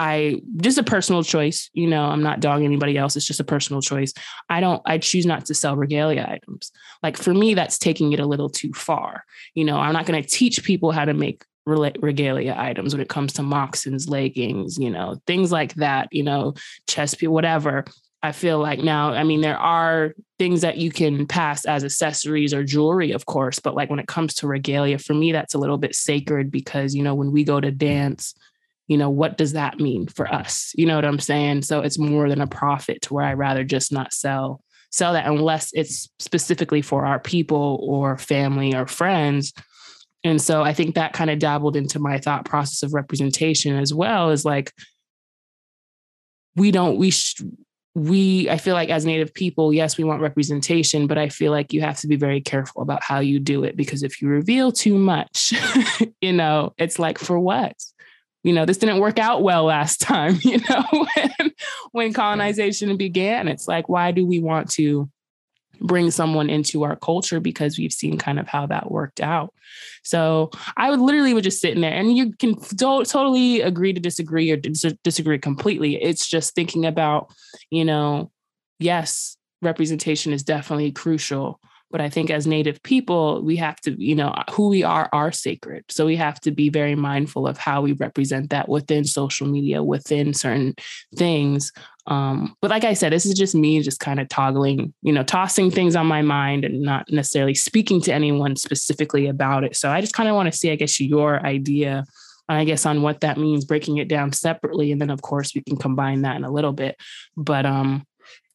I 0.00 0.40
just 0.56 0.78
a 0.78 0.82
personal 0.82 1.22
choice, 1.22 1.68
you 1.74 1.86
know, 1.86 2.04
I'm 2.04 2.22
not 2.22 2.40
dogging 2.40 2.64
anybody 2.64 2.96
else. 2.96 3.16
It's 3.16 3.26
just 3.26 3.38
a 3.38 3.44
personal 3.44 3.82
choice. 3.82 4.14
I 4.48 4.60
don't, 4.60 4.80
I 4.86 4.96
choose 4.96 5.26
not 5.26 5.44
to 5.44 5.54
sell 5.54 5.76
regalia 5.76 6.26
items. 6.26 6.72
Like 7.02 7.18
for 7.18 7.34
me, 7.34 7.52
that's 7.52 7.78
taking 7.78 8.14
it 8.14 8.18
a 8.18 8.24
little 8.24 8.48
too 8.48 8.72
far. 8.72 9.24
You 9.54 9.66
know, 9.66 9.76
I'm 9.76 9.92
not 9.92 10.06
going 10.06 10.20
to 10.20 10.26
teach 10.26 10.64
people 10.64 10.90
how 10.90 11.04
to 11.04 11.12
make 11.12 11.44
regalia 11.66 12.54
items 12.56 12.94
when 12.94 13.02
it 13.02 13.10
comes 13.10 13.34
to 13.34 13.42
moccasins, 13.42 14.08
leggings, 14.08 14.78
you 14.78 14.88
know, 14.88 15.20
things 15.26 15.52
like 15.52 15.74
that, 15.74 16.08
you 16.12 16.22
know, 16.22 16.54
chest 16.88 17.22
whatever. 17.22 17.84
I 18.22 18.32
feel 18.32 18.58
like 18.58 18.80
now, 18.80 19.12
I 19.12 19.24
mean, 19.24 19.42
there 19.42 19.58
are 19.58 20.14
things 20.38 20.62
that 20.62 20.78
you 20.78 20.90
can 20.90 21.26
pass 21.26 21.66
as 21.66 21.84
accessories 21.84 22.54
or 22.54 22.64
jewelry, 22.64 23.12
of 23.12 23.26
course, 23.26 23.58
but 23.58 23.74
like 23.74 23.90
when 23.90 23.98
it 23.98 24.08
comes 24.08 24.32
to 24.36 24.46
regalia, 24.46 24.98
for 24.98 25.12
me, 25.12 25.32
that's 25.32 25.54
a 25.54 25.58
little 25.58 25.78
bit 25.78 25.94
sacred 25.94 26.50
because, 26.50 26.94
you 26.94 27.02
know, 27.02 27.14
when 27.14 27.32
we 27.32 27.44
go 27.44 27.60
to 27.60 27.70
dance, 27.70 28.34
you 28.90 28.98
know, 28.98 29.08
what 29.08 29.38
does 29.38 29.52
that 29.52 29.78
mean 29.78 30.08
for 30.08 30.26
us? 30.34 30.72
You 30.74 30.84
know 30.84 30.96
what 30.96 31.04
I'm 31.04 31.20
saying? 31.20 31.62
So 31.62 31.80
it's 31.80 31.96
more 31.96 32.28
than 32.28 32.40
a 32.40 32.46
profit 32.48 33.02
to 33.02 33.14
where 33.14 33.24
I 33.24 33.34
rather 33.34 33.62
just 33.62 33.92
not 33.92 34.12
sell 34.12 34.60
sell 34.90 35.12
that 35.12 35.26
unless 35.26 35.70
it's 35.72 36.08
specifically 36.18 36.82
for 36.82 37.06
our 37.06 37.20
people 37.20 37.78
or 37.84 38.18
family 38.18 38.74
or 38.74 38.88
friends. 38.88 39.52
And 40.24 40.42
so 40.42 40.62
I 40.62 40.72
think 40.72 40.96
that 40.96 41.12
kind 41.12 41.30
of 41.30 41.38
dabbled 41.38 41.76
into 41.76 42.00
my 42.00 42.18
thought 42.18 42.44
process 42.44 42.82
of 42.82 42.92
representation 42.92 43.76
as 43.76 43.94
well 43.94 44.30
is 44.30 44.44
like 44.44 44.72
we 46.56 46.72
don't 46.72 46.98
we 46.98 47.12
sh- 47.12 47.40
we 47.94 48.48
i 48.48 48.56
feel 48.56 48.74
like 48.74 48.88
as 48.88 49.04
native 49.04 49.34
people 49.34 49.72
yes 49.72 49.98
we 49.98 50.04
want 50.04 50.20
representation 50.20 51.08
but 51.08 51.18
i 51.18 51.28
feel 51.28 51.50
like 51.50 51.72
you 51.72 51.80
have 51.80 51.98
to 51.98 52.06
be 52.06 52.14
very 52.14 52.40
careful 52.40 52.82
about 52.82 53.02
how 53.02 53.18
you 53.18 53.40
do 53.40 53.64
it 53.64 53.76
because 53.76 54.04
if 54.04 54.22
you 54.22 54.28
reveal 54.28 54.70
too 54.70 54.96
much 54.96 55.52
you 56.20 56.32
know 56.32 56.72
it's 56.78 57.00
like 57.00 57.18
for 57.18 57.38
what 57.38 57.74
you 58.42 58.52
know 58.52 58.64
this 58.64 58.78
didn't 58.78 59.00
work 59.00 59.18
out 59.18 59.42
well 59.42 59.64
last 59.64 60.00
time 60.00 60.38
you 60.42 60.58
know 60.68 60.84
when, 60.92 61.52
when 61.92 62.12
colonization 62.12 62.96
began 62.96 63.48
it's 63.48 63.68
like 63.68 63.88
why 63.88 64.10
do 64.10 64.26
we 64.26 64.40
want 64.40 64.70
to 64.70 65.10
bring 65.80 66.10
someone 66.10 66.50
into 66.50 66.82
our 66.82 66.96
culture 66.96 67.40
because 67.40 67.78
we've 67.78 67.92
seen 67.92 68.18
kind 68.18 68.38
of 68.38 68.46
how 68.46 68.66
that 68.66 68.90
worked 68.90 69.20
out. 69.20 69.54
So 70.02 70.50
I 70.76 70.90
would 70.90 71.00
literally 71.00 71.34
would 71.34 71.44
just 71.44 71.60
sit 71.60 71.74
in 71.74 71.80
there 71.80 71.92
and 71.92 72.16
you 72.16 72.32
can 72.32 72.54
do- 72.74 73.04
totally 73.04 73.60
agree 73.60 73.92
to 73.92 74.00
disagree 74.00 74.50
or 74.50 74.56
dis- 74.56 74.94
disagree 75.02 75.38
completely. 75.38 76.00
It's 76.02 76.28
just 76.28 76.54
thinking 76.54 76.84
about, 76.84 77.32
you 77.70 77.84
know, 77.84 78.30
yes, 78.78 79.36
representation 79.62 80.32
is 80.32 80.42
definitely 80.42 80.92
crucial, 80.92 81.60
but 81.90 82.00
I 82.00 82.08
think 82.08 82.30
as 82.30 82.46
Native 82.46 82.82
people, 82.82 83.42
we 83.42 83.56
have 83.56 83.80
to, 83.80 84.00
you 84.02 84.14
know, 84.14 84.34
who 84.50 84.68
we 84.68 84.82
are 84.82 85.08
are 85.12 85.32
sacred. 85.32 85.84
So 85.88 86.06
we 86.06 86.16
have 86.16 86.40
to 86.42 86.50
be 86.50 86.68
very 86.68 86.94
mindful 86.94 87.46
of 87.46 87.58
how 87.58 87.82
we 87.82 87.92
represent 87.92 88.50
that 88.50 88.68
within 88.68 89.04
social 89.04 89.46
media, 89.46 89.82
within 89.82 90.32
certain 90.32 90.74
things. 91.16 91.72
Um, 92.06 92.56
but 92.60 92.70
like 92.70 92.84
I 92.84 92.94
said, 92.94 93.12
this 93.12 93.26
is 93.26 93.34
just 93.34 93.54
me 93.54 93.80
just 93.82 94.00
kind 94.00 94.20
of 94.20 94.28
toggling, 94.28 94.94
you 95.02 95.12
know, 95.12 95.22
tossing 95.22 95.70
things 95.70 95.96
on 95.96 96.06
my 96.06 96.22
mind 96.22 96.64
and 96.64 96.80
not 96.80 97.10
necessarily 97.10 97.54
speaking 97.54 98.00
to 98.02 98.12
anyone 98.12 98.56
specifically 98.56 99.26
about 99.26 99.64
it. 99.64 99.76
So 99.76 99.90
I 99.90 100.00
just 100.00 100.14
kind 100.14 100.28
of 100.28 100.34
want 100.34 100.50
to 100.50 100.56
see, 100.56 100.70
I 100.70 100.76
guess, 100.76 101.00
your 101.00 101.44
idea 101.44 102.04
I 102.48 102.64
guess 102.64 102.84
on 102.84 103.02
what 103.02 103.20
that 103.20 103.38
means, 103.38 103.64
breaking 103.64 103.98
it 103.98 104.08
down 104.08 104.32
separately, 104.32 104.90
and 104.90 105.00
then 105.00 105.10
of 105.10 105.22
course 105.22 105.54
we 105.54 105.62
can 105.62 105.76
combine 105.76 106.22
that 106.22 106.36
in 106.36 106.44
a 106.44 106.50
little 106.50 106.72
bit. 106.72 106.96
But 107.36 107.64
um, 107.64 108.04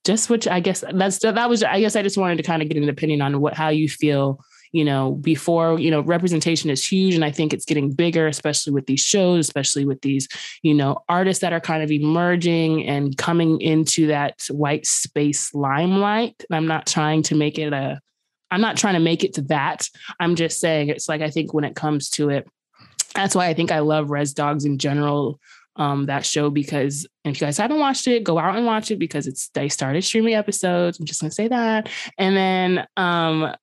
just 0.06 0.30
which 0.30 0.48
I 0.48 0.60
guess 0.60 0.84
that's 0.94 1.20
that 1.20 1.50
was 1.50 1.64
I 1.64 1.80
guess 1.80 1.96
I 1.96 2.04
just 2.04 2.18
wanted 2.18 2.38
to 2.38 2.44
kind 2.44 2.62
of 2.62 2.70
get 2.70 2.78
an 2.78 2.90
opinion 2.90 3.22
on 3.22 3.42
what 3.42 3.54
how 3.54 3.70
you 3.70 3.90
feel 3.90 4.40
you 4.76 4.84
know 4.84 5.14
before 5.14 5.80
you 5.80 5.90
know 5.90 6.02
representation 6.02 6.70
is 6.70 6.86
huge 6.86 7.16
and 7.16 7.24
i 7.24 7.32
think 7.32 7.54
it's 7.54 7.64
getting 7.64 7.92
bigger 7.92 8.28
especially 8.28 8.74
with 8.74 8.86
these 8.88 9.00
shows 9.00 9.48
especially 9.48 9.86
with 9.86 10.02
these 10.02 10.28
you 10.64 10.74
know 10.74 10.98
artists 11.08 11.40
that 11.40 11.54
are 11.54 11.62
kind 11.62 11.82
of 11.82 11.92
emerging 11.92 12.86
and 12.86 13.18
coming 13.18 13.62
into 13.62 14.08
that 14.08 14.46
white 14.50 14.86
space 14.86 15.54
limelight. 15.54 16.44
I'm 16.52 16.68
not 16.68 16.86
trying 16.86 17.24
to 17.24 17.36
make 17.36 17.58
it 17.58 17.72
a 17.72 18.02
i'm 18.52 18.62
not 18.62 18.76
trying 18.76 18.96
to 18.96 19.00
make 19.00 19.24
it 19.24 19.34
to 19.36 19.42
that. 19.44 19.90
I'm 20.20 20.36
just 20.36 20.60
saying 20.60 20.90
it's 20.90 21.08
like 21.08 21.22
i 21.22 21.30
think 21.30 21.54
when 21.54 21.64
it 21.64 21.76
comes 21.76 22.10
to 22.12 22.30
it 22.30 22.46
that's 23.14 23.34
why 23.34 23.48
i 23.48 23.54
think 23.54 23.72
i 23.72 23.80
love 23.80 24.12
res 24.12 24.34
dogs 24.34 24.66
in 24.66 24.78
general 24.78 25.40
um, 25.76 26.06
that 26.06 26.26
show 26.26 26.50
because 26.50 27.06
if 27.24 27.40
you 27.40 27.46
guys 27.48 27.58
haven't 27.58 27.80
watched 27.80 28.08
it, 28.08 28.24
go 28.24 28.38
out 28.38 28.56
and 28.56 28.66
watch 28.66 28.92
it 28.92 29.00
because 29.00 29.28
it's 29.28 29.50
they 29.50 29.70
started 29.70 30.04
streaming 30.04 30.34
episodes. 30.34 31.00
I'm 31.00 31.06
just 31.06 31.22
gonna 31.22 31.32
say 31.32 31.48
that. 31.48 31.90
And 32.18 32.36
then 32.36 32.88
um, 32.98 33.54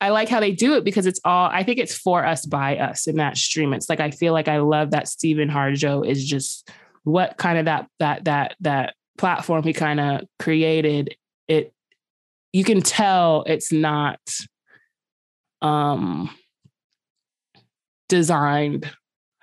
I 0.00 0.10
like 0.10 0.28
how 0.28 0.40
they 0.40 0.52
do 0.52 0.74
it 0.74 0.84
because 0.84 1.06
it's 1.06 1.20
all 1.24 1.48
I 1.50 1.62
think 1.62 1.78
it's 1.78 1.96
for 1.96 2.24
us 2.24 2.46
by 2.46 2.76
us 2.78 3.06
in 3.06 3.16
that 3.16 3.36
stream. 3.36 3.72
It's 3.72 3.88
like 3.88 4.00
I 4.00 4.10
feel 4.10 4.32
like 4.32 4.48
I 4.48 4.58
love 4.58 4.90
that 4.90 5.06
Sterlin 5.06 5.50
Harjo 5.50 6.06
is 6.06 6.24
just 6.24 6.70
what 7.04 7.36
kind 7.38 7.58
of 7.58 7.64
that 7.64 7.88
that 7.98 8.24
that 8.24 8.56
that 8.60 8.94
platform 9.18 9.62
he 9.62 9.72
kind 9.72 10.00
of 10.00 10.22
created. 10.38 11.16
It 11.48 11.72
you 12.52 12.64
can 12.64 12.82
tell 12.82 13.42
it's 13.46 13.72
not 13.72 14.20
um 15.62 16.30
designed 18.08 18.90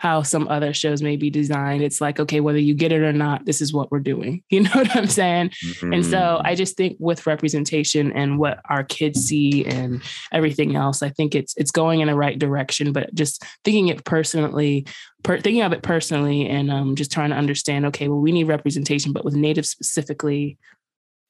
how 0.04 0.22
some 0.22 0.50
other 0.50 0.74
shows 0.74 1.02
may 1.02 1.16
be 1.16 1.30
designed. 1.30 1.82
It's 1.82 2.02
like, 2.02 2.20
okay, 2.20 2.42
whether 2.42 2.60
you 2.60 2.74
get 2.74 2.92
it 2.92 3.02
or 3.04 3.14
not, 3.14 3.46
this 3.46 3.62
is 3.62 3.72
what 3.72 3.90
we're 3.90 4.00
doing. 4.00 4.44
You 4.50 4.64
know 4.64 4.70
what 4.74 4.96
I'm 4.96 5.08
saying? 5.08 5.50
Mm-hmm. 5.50 5.94
And 5.94 6.06
so 6.06 6.18
mm-hmm. 6.18 6.46
I 6.46 6.56
just 6.56 6.76
think 6.76 6.98
with 7.00 7.26
representation 7.26 8.12
and 8.12 8.38
what 8.38 8.60
our 8.70 8.84
kids 8.84 9.26
see 9.26 9.66
and 9.66 10.02
everything 10.32 10.76
else, 10.76 11.02
I 11.02 11.10
think 11.10 11.34
it's 11.34 11.56
it's 11.56 11.72
going 11.72 12.02
in 12.02 12.08
the 12.08 12.16
right 12.16 12.38
direction. 12.38 12.92
But 12.92 13.16
just 13.16 13.44
thinking 13.64 13.88
it 13.88 14.04
personally, 14.04 14.86
per, 15.24 15.40
thinking 15.40 15.64
of 15.64 15.72
it 15.72 15.82
personally, 15.82 16.48
and 16.50 16.70
um, 16.70 16.96
just 16.96 17.12
trying 17.12 17.30
to 17.30 17.38
understand, 17.38 17.86
okay, 17.88 18.10
well, 18.10 18.20
we 18.20 18.34
need 18.34 18.44
representation, 18.44 19.14
but 19.14 19.26
with 19.26 19.36
Native 19.36 19.66
specifically, 19.66 20.58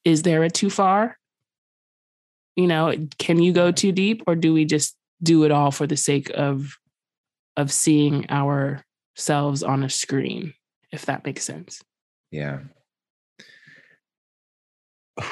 is 0.04 0.22
there 0.22 0.42
a 0.42 0.50
too 0.50 0.68
far? 0.68 1.16
You 2.56 2.66
know, 2.66 2.92
can 3.18 3.40
you 3.40 3.52
go 3.52 3.70
too 3.70 3.92
deep, 3.92 4.24
or 4.26 4.34
do 4.34 4.52
we 4.52 4.64
just 4.64 4.96
do 5.22 5.44
it 5.44 5.52
all 5.52 5.70
for 5.70 5.86
the 5.86 5.96
sake 5.96 6.30
of 6.34 6.76
of 7.56 7.72
seeing 7.72 8.28
ourselves 8.30 9.62
on 9.62 9.82
a 9.82 9.90
screen, 9.90 10.54
if 10.92 11.06
that 11.06 11.24
makes 11.24 11.44
sense. 11.44 11.82
Yeah. 12.30 12.60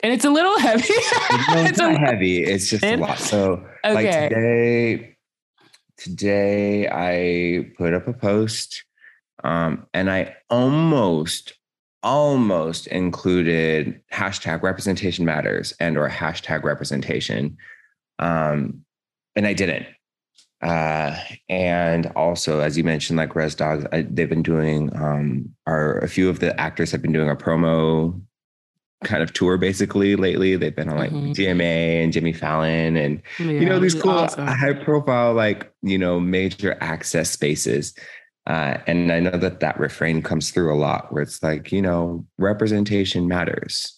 And 0.00 0.12
it's 0.12 0.24
a 0.24 0.30
little 0.30 0.56
heavy. 0.60 0.84
it's, 0.88 1.78
not 1.78 1.98
heavy. 1.98 2.44
It's 2.44 2.70
just 2.70 2.84
a 2.84 2.94
lot. 2.94 3.18
So 3.18 3.64
okay. 3.84 3.94
like 3.94 4.28
today, 4.28 5.16
today 5.96 6.88
I 6.88 7.72
put 7.76 7.94
up 7.94 8.06
a 8.06 8.12
post 8.12 8.84
um, 9.42 9.88
and 9.92 10.08
I 10.08 10.36
almost, 10.50 11.54
almost 12.04 12.86
included 12.86 14.00
hashtag 14.12 14.62
representation 14.62 15.24
matters 15.24 15.72
and 15.80 15.98
or 15.98 16.08
hashtag 16.08 16.62
representation. 16.62 17.56
Um, 18.20 18.84
and 19.34 19.48
I 19.48 19.52
didn't 19.52 19.86
uh, 20.60 21.16
and 21.48 22.06
also, 22.16 22.60
as 22.60 22.76
you 22.76 22.84
mentioned, 22.84 23.16
like 23.16 23.36
Res 23.36 23.54
Dogs, 23.54 23.84
I, 23.92 24.02
they've 24.02 24.28
been 24.28 24.42
doing, 24.42 24.94
um, 24.96 25.54
are 25.66 25.98
a 25.98 26.08
few 26.08 26.28
of 26.28 26.40
the 26.40 26.58
actors 26.60 26.90
have 26.90 27.02
been 27.02 27.12
doing 27.12 27.30
a 27.30 27.36
promo 27.36 28.20
kind 29.04 29.22
of 29.22 29.32
tour 29.32 29.56
basically 29.56 30.16
lately. 30.16 30.56
They've 30.56 30.74
been 30.74 30.88
on 30.88 30.98
like 30.98 31.12
mm-hmm. 31.12 31.30
GMA 31.30 32.02
and 32.02 32.12
Jimmy 32.12 32.32
Fallon 32.32 32.96
and, 32.96 33.22
yeah, 33.38 33.46
you 33.46 33.66
know, 33.66 33.78
these 33.78 33.94
cool 33.94 34.10
awesome. 34.10 34.46
high 34.46 34.72
profile, 34.72 35.34
like, 35.34 35.72
you 35.82 35.98
know, 35.98 36.18
major 36.18 36.76
access 36.80 37.30
spaces. 37.30 37.94
Uh, 38.48 38.78
and 38.86 39.12
I 39.12 39.20
know 39.20 39.36
that 39.36 39.60
that 39.60 39.78
refrain 39.78 40.22
comes 40.22 40.50
through 40.50 40.74
a 40.74 40.78
lot 40.78 41.12
where 41.12 41.22
it's 41.22 41.42
like, 41.42 41.70
you 41.70 41.82
know, 41.82 42.26
representation 42.38 43.28
matters. 43.28 43.97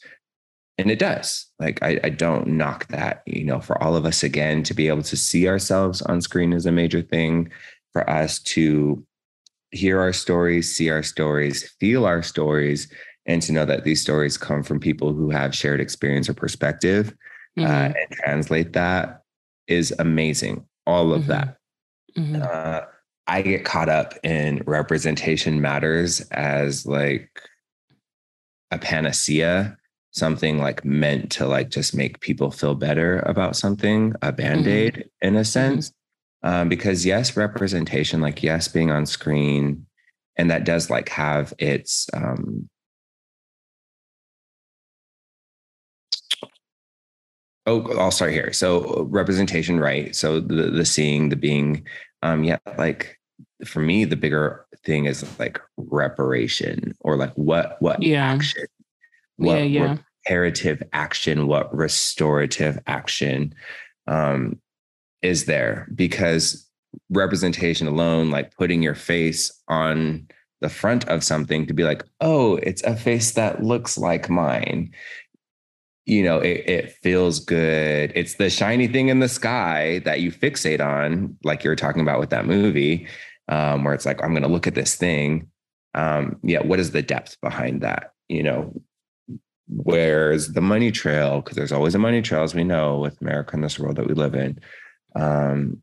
And 0.81 0.91
it 0.91 0.99
does. 0.99 1.47
Like, 1.59 1.83
I, 1.83 2.01
I 2.03 2.09
don't 2.09 2.47
knock 2.47 2.89
that, 2.89 3.23
you 3.27 3.45
know, 3.45 3.61
for 3.61 3.81
all 3.83 3.97
of 3.97 4.07
us 4.07 4.23
again 4.23 4.63
to 4.65 4.75
be 4.75 4.89
able 4.89 5.03
to 5.03 5.17
see 5.17 5.47
ourselves 5.47 6.01
on 6.03 6.23
screen 6.23 6.53
is 6.53 6.65
a 6.65 6.73
major 6.73 7.03
thing 7.03 7.51
for 7.93 8.09
us 8.09 8.39
to 8.41 9.05
hear 9.73 10.01
our 10.01 10.13
stories, 10.13 10.75
see 10.75 10.89
our 10.91 11.03
stories, 11.03 11.69
feel 11.79 12.07
our 12.07 12.23
stories, 12.23 12.91
and 13.27 13.43
to 13.43 13.53
know 13.53 13.67
that 13.67 13.85
these 13.85 14.01
stories 14.01 14.39
come 14.39 14.63
from 14.63 14.81
people 14.81 15.13
who 15.13 15.31
have 15.31 15.55
shared 15.55 15.81
experience 15.81 16.29
or 16.29 16.35
perspective 16.35 17.15
uh, 17.59 17.63
mm-hmm. 17.63 17.71
uh, 17.71 17.93
and 18.01 18.11
translate 18.13 18.73
that 18.73 19.23
is 19.69 19.95
amazing. 19.99 20.67
All 20.87 21.13
of 21.13 21.23
mm-hmm. 21.23 21.31
that. 21.31 21.57
Mm-hmm. 22.17 22.43
Uh, 22.43 22.81
I 23.27 23.43
get 23.43 23.65
caught 23.65 23.89
up 23.89 24.15
in 24.25 24.63
representation 24.67 25.61
matters 25.61 26.21
as 26.33 26.87
like 26.87 27.31
a 28.71 28.79
panacea, 28.79 29.77
something 30.13 30.59
like 30.59 30.85
meant 30.85 31.31
to 31.33 31.47
like 31.47 31.71
just 31.71 31.95
make 31.95 32.21
people 32.21 32.51
feel 32.51 32.75
better 32.75 33.21
about 33.21 33.57
something, 33.57 34.15
a 34.23 34.33
band 34.33 34.67
aid 34.67 34.95
mm-hmm. 34.95 35.29
in 35.29 35.37
a 35.37 35.41
mm-hmm. 35.41 35.45
sense. 35.45 35.93
Um, 36.43 36.69
because 36.69 37.05
yes, 37.05 37.37
representation, 37.37 38.21
like 38.21 38.43
yes, 38.43 38.67
being 38.67 38.91
on 38.91 39.05
screen, 39.05 39.87
and 40.37 40.51
that 40.51 40.65
does 40.65 40.89
like 40.89 41.11
have 41.11 41.53
its 41.59 42.09
um, 42.15 42.69
oh 47.67 47.99
i'll 47.99 48.11
start 48.11 48.33
here 48.33 48.53
so 48.53 49.05
representation 49.11 49.79
right 49.79 50.17
so 50.17 50.41
the 50.41 50.71
the 50.71 50.85
seeing 50.85 51.29
the 51.29 51.37
being 51.37 51.87
um 52.23 52.43
yeah 52.43 52.59
like 52.79 53.19
for 53.67 53.81
me 53.81 54.05
the 54.05 54.17
bigger 54.17 54.67
thing 54.85 55.05
is 55.05 55.39
like 55.39 55.61
reparation 55.77 56.95
or 57.01 57.17
like 57.17 57.33
what 57.35 57.77
what 57.81 58.03
yeah. 58.03 58.25
action 58.25 58.67
what 59.41 59.59
yeah, 59.59 59.63
yeah. 59.63 59.97
reparative 60.27 60.83
action 60.93 61.47
what 61.47 61.75
restorative 61.75 62.79
action 62.87 63.55
um 64.07 64.59
is 65.23 65.47
there 65.47 65.89
because 65.95 66.69
representation 67.11 67.87
alone 67.87 68.31
like 68.31 68.55
putting 68.57 68.83
your 68.83 68.95
face 68.95 69.53
on 69.69 70.27
the 70.61 70.69
front 70.69 71.09
of 71.09 71.25
something 71.25 71.67
to 71.67 71.73
be 71.73 71.85
like 71.85 72.05
oh 72.21 72.57
it's 72.57 72.83
a 72.83 72.97
face 72.97 73.33
that 73.33 73.63
looks 73.63 73.97
like 73.97 74.29
mine 74.29 74.91
you 76.11 76.25
know, 76.25 76.41
it, 76.41 76.65
it 76.69 76.93
feels 77.03 77.39
good. 77.39 78.11
It's 78.17 78.35
the 78.35 78.51
shiny 78.51 78.89
thing 78.89 79.09
in 79.09 79.21
the 79.21 79.29
sky 79.29 80.01
that 80.01 80.21
you 80.21 80.33
fixate 80.33 80.81
on, 80.81 81.37
like 81.45 81.63
you're 81.63 81.77
talking 81.77 82.03
about 82.03 82.19
with 82.19 82.31
that 82.31 82.47
movie, 82.47 83.07
um, 83.47 83.85
where 83.85 83.95
it's 83.95 84.07
like, 84.07 84.21
I'm 84.21 84.31
going 84.31 84.43
to 84.43 84.49
look 84.49 84.67
at 84.67 84.75
this 84.75 84.97
thing. 84.97 85.49
Um, 85.95 86.41
yeah, 86.43 86.63
what 86.63 86.81
is 86.81 86.91
the 86.91 87.03
depth 87.03 87.41
behind 87.41 87.83
that? 87.83 88.13
You 88.29 88.43
know, 88.43 88.83
where's 89.71 90.49
the 90.49 90.61
money 90.61 90.91
trail? 90.91 91.41
Because 91.41 91.57
there's 91.57 91.73
always 91.73 91.95
a 91.95 91.99
money 91.99 92.23
trail, 92.23 92.43
as 92.43 92.55
we 92.55 92.65
know, 92.65 92.99
with 92.99 93.21
America 93.21 93.55
and 93.55 93.65
this 93.65 93.79
world 93.79 93.97
that 93.97 94.07
we 94.07 94.15
live 94.15 94.35
in. 94.35 94.59
Um, 95.15 95.81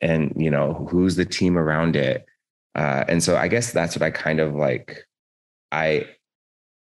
and 0.00 0.32
you 0.36 0.50
know, 0.50 0.86
who's 0.90 1.16
the 1.16 1.24
team 1.24 1.56
around 1.56 1.96
it? 1.96 2.26
Uh, 2.74 3.04
and 3.08 3.22
so 3.22 3.36
I 3.36 3.48
guess 3.48 3.72
that's 3.72 3.96
what 3.96 4.02
I 4.02 4.10
kind 4.10 4.40
of 4.40 4.54
like. 4.54 5.04
I 5.72 6.06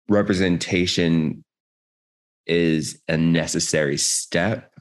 representation 0.10 1.44
is 2.46 3.02
a 3.08 3.18
necessary 3.18 3.98
step 3.98 4.74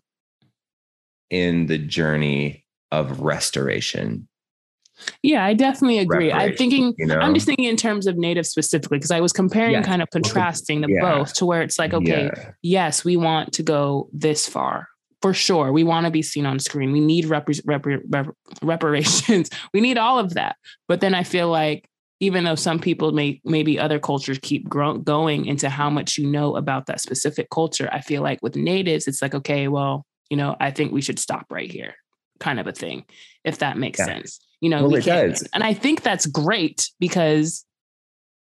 in 1.31 1.67
the 1.67 1.79
journey 1.79 2.67
of 2.91 3.21
restoration. 3.21 4.29
Yeah, 5.23 5.45
I 5.45 5.55
definitely 5.55 5.99
agree. 5.99 6.33
I'm 6.33 6.57
thinking, 6.57 6.95
you 6.99 7.07
know? 7.07 7.19
I'm 7.19 7.35
just 7.35 7.47
thinking 7.47 7.67
in 7.67 7.77
terms 7.77 8.07
of 8.07 8.17
native 8.17 8.47
specifically, 8.47 8.99
because 8.99 9.11
I 9.11 9.21
was 9.21 9.33
comparing, 9.33 9.73
yes. 9.73 9.87
kind 9.87 10.03
of 10.03 10.11
contrasting 10.11 10.81
the 10.81 10.89
yeah. 10.89 11.01
both 11.01 11.35
to 11.35 11.47
where 11.47 11.63
it's 11.63 11.79
like, 11.79 11.95
okay, 11.95 12.31
yeah. 12.35 12.51
yes, 12.63 13.05
we 13.05 13.17
want 13.17 13.53
to 13.55 13.63
go 13.63 14.09
this 14.13 14.49
far 14.49 14.89
for 15.23 15.33
sure. 15.33 15.73
We 15.73 15.85
want 15.85 16.05
to 16.07 16.11
be 16.11 16.23
seen 16.23 16.47
on 16.47 16.59
screen. 16.59 16.93
We 16.93 17.01
need 17.01 17.27
rep- 17.27 17.49
rep- 17.65 17.87
rep- 17.87 18.35
reparations. 18.61 19.49
we 19.73 19.81
need 19.81 19.97
all 19.97 20.19
of 20.19 20.35
that. 20.35 20.57
But 20.89 21.01
then 21.01 21.15
I 21.15 21.23
feel 21.23 21.49
like 21.49 21.89
even 22.23 22.45
though 22.45 22.55
some 22.55 22.79
people 22.79 23.11
may 23.11 23.41
maybe 23.45 23.81
other 23.81 23.99
cultures 23.99 24.39
keep 24.41 24.69
grow, 24.69 24.97
going 24.97 25.47
into 25.47 25.69
how 25.69 25.91
much 25.91 26.19
you 26.19 26.27
know 26.27 26.57
about 26.57 26.87
that 26.87 27.01
specific 27.01 27.51
culture 27.51 27.89
i 27.93 28.01
feel 28.01 28.23
like 28.23 28.39
with 28.43 28.55
natives 28.55 29.09
it's 29.09 29.21
like 29.21 29.35
okay 29.35 29.67
well 29.67 30.07
you 30.31 30.37
know 30.37 30.55
i 30.61 30.71
think 30.71 30.93
we 30.93 31.03
should 31.03 31.19
stop 31.19 31.47
right 31.51 31.71
here 31.73 31.95
kind 32.39 32.61
of 32.61 32.69
a 32.69 32.73
thing 32.73 33.05
if 33.45 33.59
that 33.59 33.77
makes 33.77 33.99
yeah. 33.99 34.07
sense 34.07 34.39
you 34.63 34.71
know 34.71 34.83
well, 34.83 34.93
we 34.93 34.99
it 34.99 35.05
does. 35.05 35.47
and 35.53 35.63
i 35.63 35.75
think 35.75 36.03
that's 36.03 36.25
great 36.25 36.91
because 36.99 37.67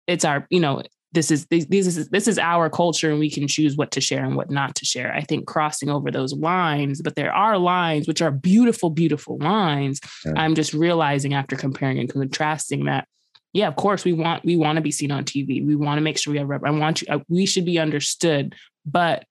it's 0.05 0.23
our 0.23 0.45
you 0.51 0.59
know 0.59 0.83
this 1.11 1.31
is 1.31 1.47
this, 1.47 1.65
this 1.65 1.87
is 1.87 2.09
this 2.09 2.27
is 2.27 2.37
our 2.37 2.69
culture 2.69 3.09
and 3.09 3.19
we 3.19 3.31
can 3.31 3.47
choose 3.47 3.75
what 3.75 3.89
to 3.89 4.01
share 4.01 4.23
and 4.23 4.35
what 4.35 4.51
not 4.51 4.75
to 4.75 4.85
share 4.85 5.11
i 5.13 5.21
think 5.21 5.47
crossing 5.47 5.89
over 5.89 6.11
those 6.11 6.33
lines 6.33 7.01
but 7.01 7.15
there 7.15 7.33
are 7.33 7.57
lines 7.57 8.07
which 8.07 8.21
are 8.21 8.29
beautiful 8.29 8.91
beautiful 8.91 9.39
lines 9.39 9.99
yeah. 10.25 10.33
i'm 10.35 10.53
just 10.53 10.73
realizing 10.73 11.33
after 11.33 11.55
comparing 11.55 11.97
and 11.97 12.11
contrasting 12.11 12.85
that 12.85 13.07
yeah, 13.51 13.67
of 13.67 13.75
course 13.75 14.05
we 14.05 14.13
want 14.13 14.45
we 14.45 14.57
want 14.57 14.75
to 14.75 14.81
be 14.81 14.91
seen 14.91 15.11
on 15.11 15.23
TV. 15.23 15.65
We 15.65 15.75
want 15.75 15.97
to 15.97 16.01
make 16.01 16.19
sure 16.19 16.31
we 16.31 16.37
have 16.37 16.47
rep. 16.47 16.61
I 16.63 16.69
want 16.69 17.01
you. 17.01 17.07
Uh, 17.09 17.19
we 17.29 17.47
should 17.47 17.65
be 17.65 17.79
understood, 17.79 18.53
but 18.85 19.25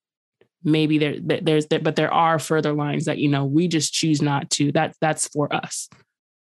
maybe 0.65 0.99
there 0.99 1.17
there's 1.21 1.67
there, 1.67 1.79
but 1.79 1.95
there 1.95 2.13
are 2.13 2.41
further 2.41 2.73
lines 2.73 3.05
that 3.05 3.19
you 3.19 3.29
know 3.29 3.45
we 3.45 3.69
just 3.69 3.93
choose 3.93 4.21
not 4.21 4.51
to. 4.51 4.73
That 4.73 4.97
that's 5.01 5.29
for 5.29 5.55
us. 5.55 5.89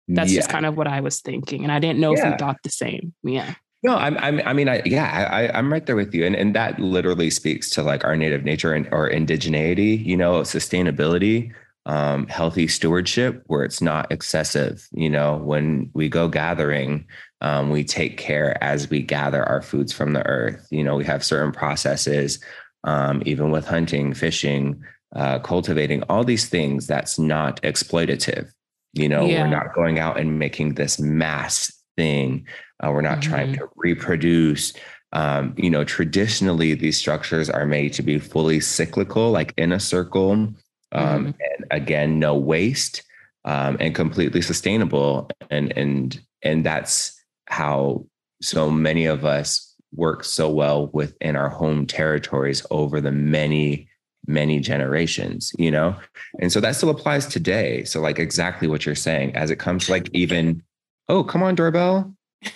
That's 0.07 0.31
yeah. 0.31 0.39
just 0.39 0.49
kind 0.49 0.65
of 0.65 0.77
what 0.77 0.87
I 0.87 1.01
was 1.01 1.21
thinking, 1.21 1.63
and 1.63 1.71
I 1.71 1.79
didn't 1.79 1.99
know 1.99 2.15
yeah. 2.15 2.27
if 2.27 2.31
you 2.31 2.37
thought 2.37 2.57
the 2.63 2.69
same. 2.69 3.13
Yeah. 3.23 3.53
No, 3.83 3.95
I'm, 3.95 4.17
I'm, 4.17 4.41
I 4.43 4.53
mean, 4.53 4.67
I, 4.67 4.81
yeah, 4.85 5.27
I, 5.31 5.55
I'm 5.55 5.71
right 5.71 5.85
there 5.85 5.95
with 5.95 6.13
you. 6.13 6.25
And, 6.25 6.35
and 6.35 6.55
that 6.55 6.79
literally 6.79 7.29
speaks 7.29 7.69
to 7.71 7.83
like 7.83 8.03
our 8.03 8.17
native 8.17 8.43
nature 8.43 8.73
and 8.73 8.87
or 8.91 9.07
indigeneity, 9.07 10.03
you 10.03 10.17
know, 10.17 10.41
sustainability 10.41 11.53
um, 11.87 12.27
healthy 12.27 12.67
stewardship 12.67 13.43
where 13.47 13.63
it's 13.63 13.81
not 13.81 14.11
excessive. 14.11 14.87
You 14.91 15.09
know, 15.09 15.37
when 15.37 15.89
we 15.93 16.09
go 16.09 16.27
gathering, 16.27 17.05
um, 17.39 17.69
we 17.69 17.83
take 17.85 18.17
care 18.17 18.61
as 18.61 18.89
we 18.89 19.01
gather 19.01 19.43
our 19.43 19.61
foods 19.61 19.93
from 19.93 20.11
the 20.11 20.25
earth. 20.27 20.67
You 20.69 20.83
know, 20.83 20.97
we 20.97 21.05
have 21.05 21.23
certain 21.23 21.53
processes, 21.53 22.39
um, 22.83 23.23
even 23.25 23.51
with 23.51 23.65
hunting, 23.65 24.13
fishing, 24.13 24.83
uh, 25.15 25.39
cultivating, 25.39 26.03
all 26.03 26.25
these 26.25 26.49
things 26.49 26.87
that's 26.87 27.17
not 27.17 27.61
exploitative. 27.61 28.51
You 28.97 29.09
know, 29.09 29.25
yeah. 29.25 29.43
we're 29.43 29.49
not 29.49 29.73
going 29.73 29.99
out 29.99 30.19
and 30.19 30.39
making 30.39 30.75
this 30.75 30.99
mass 30.99 31.71
thing. 31.95 32.47
Uh, 32.83 32.91
we're 32.91 33.01
not 33.01 33.19
mm-hmm. 33.19 33.29
trying 33.29 33.53
to 33.53 33.69
reproduce. 33.75 34.73
Um, 35.13 35.53
you 35.57 35.69
know, 35.69 35.83
traditionally, 35.83 36.73
these 36.73 36.97
structures 36.97 37.49
are 37.49 37.65
made 37.65 37.93
to 37.93 38.03
be 38.03 38.19
fully 38.19 38.59
cyclical, 38.59 39.31
like 39.31 39.53
in 39.57 39.71
a 39.71 39.79
circle 39.79 40.53
um, 40.91 41.27
mm-hmm. 41.27 41.27
and 41.27 41.65
again, 41.71 42.19
no 42.19 42.35
waste 42.35 43.03
um, 43.45 43.77
and 43.79 43.95
completely 43.95 44.41
sustainable. 44.41 45.29
And 45.49 45.75
and 45.77 46.19
and 46.43 46.65
that's 46.65 47.19
how 47.47 48.05
so 48.41 48.69
many 48.69 49.05
of 49.05 49.25
us 49.25 49.75
work 49.93 50.23
so 50.23 50.49
well 50.49 50.87
within 50.87 51.35
our 51.35 51.49
home 51.49 51.85
territories 51.85 52.65
over 52.71 53.01
the 53.01 53.11
many 53.11 53.86
many 54.27 54.59
generations 54.59 55.53
you 55.57 55.71
know? 55.71 55.95
And 56.39 56.51
so 56.51 56.59
that 56.59 56.75
still 56.75 56.89
applies 56.89 57.25
today. 57.25 57.83
So 57.85 58.01
like 58.01 58.19
exactly 58.19 58.67
what 58.67 58.85
you're 58.85 58.95
saying 58.95 59.35
as 59.35 59.49
it 59.49 59.57
comes 59.57 59.85
to 59.85 59.91
like 59.91 60.09
even 60.13 60.61
oh 61.09 61.23
come 61.23 61.43
on 61.43 61.55
doorbell. 61.55 62.13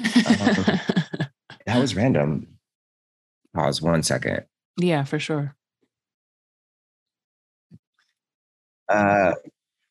Um, 1.68 1.76
that 1.76 1.80
was 1.80 1.96
random. 1.96 2.48
Pause 3.54 3.82
one 3.82 4.04
second. 4.04 4.44
Yeah 4.78 5.04
for 5.04 5.20
sure. 5.20 5.56
Uh, 8.90 9.34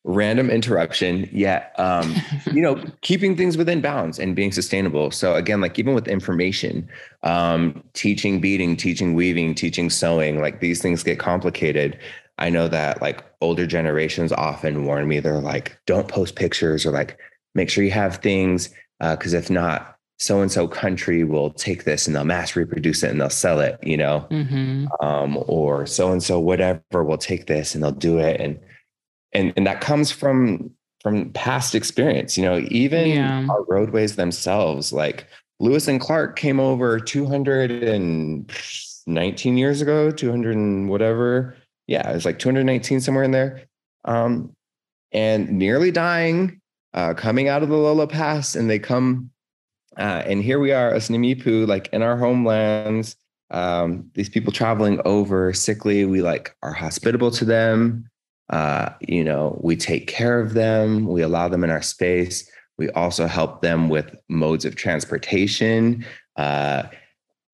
random 0.03 0.49
interruption 0.49 1.29
yet 1.31 1.73
um 1.77 2.15
you 2.53 2.61
know 2.61 2.83
keeping 3.01 3.37
things 3.37 3.55
within 3.55 3.81
bounds 3.81 4.17
and 4.17 4.35
being 4.35 4.51
sustainable. 4.51 5.11
So 5.11 5.35
again 5.35 5.61
like 5.61 5.77
even 5.77 5.93
with 5.93 6.07
information 6.07 6.89
um 7.23 7.83
teaching 7.93 8.41
beading 8.41 8.75
teaching 8.75 9.13
weaving 9.13 9.55
teaching 9.55 9.89
sewing 9.89 10.41
like 10.41 10.59
these 10.59 10.81
things 10.81 11.03
get 11.03 11.19
complicated. 11.19 11.99
I 12.39 12.49
know 12.49 12.67
that 12.69 13.01
like 13.01 13.23
older 13.41 13.67
generations 13.67 14.31
often 14.31 14.85
warn 14.85 15.07
me 15.07 15.19
they're 15.19 15.39
like 15.39 15.77
don't 15.85 16.07
post 16.07 16.35
pictures 16.35 16.85
or 16.85 16.91
like 16.91 17.19
make 17.53 17.69
sure 17.69 17.83
you 17.83 17.91
have 17.91 18.17
things 18.17 18.69
because 18.99 19.35
uh, 19.35 19.37
if 19.37 19.49
not 19.51 19.97
so 20.17 20.41
and 20.41 20.51
so 20.51 20.67
country 20.67 21.23
will 21.23 21.51
take 21.51 21.83
this 21.83 22.07
and 22.07 22.15
they'll 22.15 22.23
mass 22.23 22.55
reproduce 22.55 23.03
it 23.03 23.11
and 23.11 23.21
they'll 23.21 23.29
sell 23.29 23.59
it 23.59 23.77
you 23.83 23.97
know? 23.97 24.25
Mm-hmm. 24.31 24.87
um 25.05 25.37
or 25.45 25.85
so 25.85 26.11
and 26.11 26.23
so 26.23 26.39
whatever 26.39 27.03
will 27.03 27.19
take 27.19 27.45
this 27.45 27.75
and 27.75 27.83
they'll 27.83 27.91
do 27.91 28.17
it. 28.17 28.41
And 28.41 28.59
and 29.33 29.53
and 29.55 29.67
that 29.67 29.81
comes 29.81 30.11
from 30.11 30.71
from 31.01 31.29
past 31.31 31.75
experience 31.75 32.37
you 32.37 32.43
know 32.43 32.59
even 32.69 33.09
yeah. 33.09 33.45
our 33.49 33.63
roadways 33.67 34.15
themselves 34.15 34.93
like 34.93 35.27
lewis 35.59 35.87
and 35.87 35.99
clark 36.01 36.35
came 36.37 36.59
over 36.59 36.99
219 36.99 39.57
years 39.57 39.81
ago 39.81 40.11
200 40.11 40.55
and 40.55 40.89
whatever 40.89 41.55
yeah 41.87 42.09
it 42.09 42.13
was 42.13 42.25
like 42.25 42.39
219 42.39 43.01
somewhere 43.01 43.23
in 43.23 43.31
there 43.31 43.63
um 44.05 44.51
and 45.11 45.49
nearly 45.51 45.91
dying 45.91 46.59
uh 46.93 47.13
coming 47.13 47.47
out 47.47 47.63
of 47.63 47.69
the 47.69 47.77
Lolo 47.77 48.07
pass 48.07 48.55
and 48.55 48.69
they 48.69 48.79
come 48.79 49.29
Uh, 49.97 50.23
and 50.25 50.41
here 50.41 50.59
we 50.59 50.71
are, 50.71 50.93
Asnimipu, 50.93 51.67
like 51.67 51.89
in 51.91 52.01
our 52.01 52.17
homelands. 52.17 53.17
Um, 53.49 54.09
these 54.13 54.29
people 54.29 54.53
traveling 54.53 55.01
over 55.03 55.51
sickly, 55.53 56.05
we 56.05 56.21
like 56.21 56.55
are 56.63 56.71
hospitable 56.71 57.29
to 57.31 57.43
them. 57.43 58.05
Uh, 58.51 58.89
you 58.99 59.23
know, 59.23 59.57
we 59.63 59.75
take 59.75 60.07
care 60.07 60.39
of 60.39 60.53
them. 60.53 61.05
We 61.07 61.21
allow 61.21 61.47
them 61.47 61.63
in 61.63 61.69
our 61.69 61.81
space. 61.81 62.49
We 62.77 62.89
also 62.91 63.27
help 63.27 63.61
them 63.61 63.89
with 63.89 64.15
modes 64.27 64.65
of 64.65 64.75
transportation, 64.75 66.05
uh, 66.35 66.83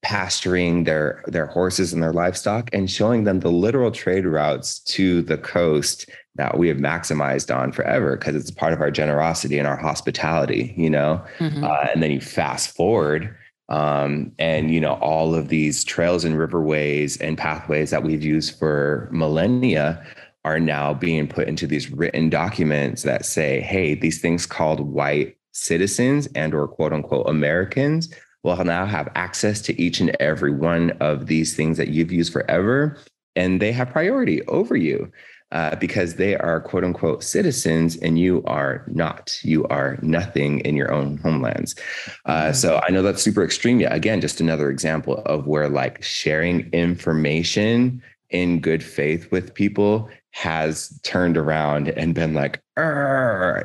pasturing 0.01 0.85
their 0.85 1.23
their 1.27 1.47
horses 1.47 1.93
and 1.93 2.01
their 2.01 2.13
livestock, 2.13 2.69
and 2.73 2.89
showing 2.89 3.25
them 3.25 3.41
the 3.41 3.51
literal 3.51 3.91
trade 3.91 4.25
routes 4.25 4.79
to 4.79 5.21
the 5.21 5.37
coast 5.37 6.09
that 6.35 6.57
we 6.57 6.67
have 6.67 6.77
maximized 6.77 7.55
on 7.55 7.71
forever 7.71 8.15
because 8.15 8.35
it's 8.35 8.51
part 8.51 8.73
of 8.73 8.81
our 8.81 8.91
generosity 8.91 9.59
and 9.59 9.67
our 9.67 9.77
hospitality. 9.77 10.73
You 10.77 10.89
know, 10.89 11.23
mm-hmm. 11.37 11.63
uh, 11.63 11.87
and 11.93 12.01
then 12.01 12.11
you 12.11 12.21
fast 12.21 12.75
forward. 12.75 13.35
Um, 13.69 14.31
and 14.39 14.73
you 14.73 14.79
know 14.79 14.93
all 14.93 15.35
of 15.35 15.49
these 15.49 15.83
trails 15.83 16.23
and 16.23 16.35
riverways 16.35 17.19
and 17.19 17.37
pathways 17.37 17.89
that 17.89 18.01
we've 18.01 18.23
used 18.23 18.57
for 18.57 19.09
millennia 19.11 20.01
are 20.47 20.61
now 20.61 20.93
being 20.93 21.27
put 21.27 21.45
into 21.45 21.67
these 21.67 21.91
written 21.91 22.29
documents 22.29 23.03
that 23.03 23.25
say, 23.25 23.59
hey, 23.59 23.95
these 23.95 24.21
things 24.21 24.45
called 24.45 24.79
white 24.79 25.35
citizens 25.51 26.25
and 26.35 26.53
or 26.53 26.69
quote 26.69 26.93
unquote 26.93 27.27
Americans 27.27 28.07
will 28.43 28.63
now 28.63 28.85
have 28.85 29.11
access 29.15 29.61
to 29.61 29.81
each 29.81 29.99
and 29.99 30.15
every 30.21 30.53
one 30.53 30.91
of 31.01 31.27
these 31.27 31.53
things 31.53 31.77
that 31.77 31.89
you've 31.89 32.13
used 32.13 32.31
forever. 32.31 32.97
And 33.35 33.61
they 33.61 33.73
have 33.73 33.89
priority 33.89 34.41
over 34.43 34.77
you 34.77 35.11
uh, 35.51 35.75
because 35.75 36.15
they 36.15 36.37
are 36.37 36.61
quote 36.61 36.85
unquote 36.85 37.25
citizens 37.25 37.97
and 37.97 38.17
you 38.17 38.41
are 38.45 38.85
not. 38.87 39.37
You 39.43 39.65
are 39.65 39.99
nothing 40.01 40.59
in 40.61 40.77
your 40.77 40.93
own 40.93 41.17
homelands. 41.17 41.75
Uh, 42.23 42.43
mm-hmm. 42.43 42.53
so 42.53 42.79
I 42.87 42.91
know 42.91 43.01
that's 43.01 43.21
super 43.21 43.43
extreme. 43.43 43.81
Yeah, 43.81 43.93
again, 43.93 44.21
just 44.21 44.39
another 44.39 44.69
example 44.69 45.17
of 45.25 45.45
where 45.45 45.67
like 45.67 46.01
sharing 46.01 46.69
information 46.71 48.01
in 48.29 48.59
good 48.59 48.83
faith 48.83 49.31
with 49.31 49.53
people 49.53 50.09
has 50.37 50.99
turned 51.01 51.35
around 51.35 51.89
and 51.89 52.13
been 52.13 52.35
like 52.35 52.61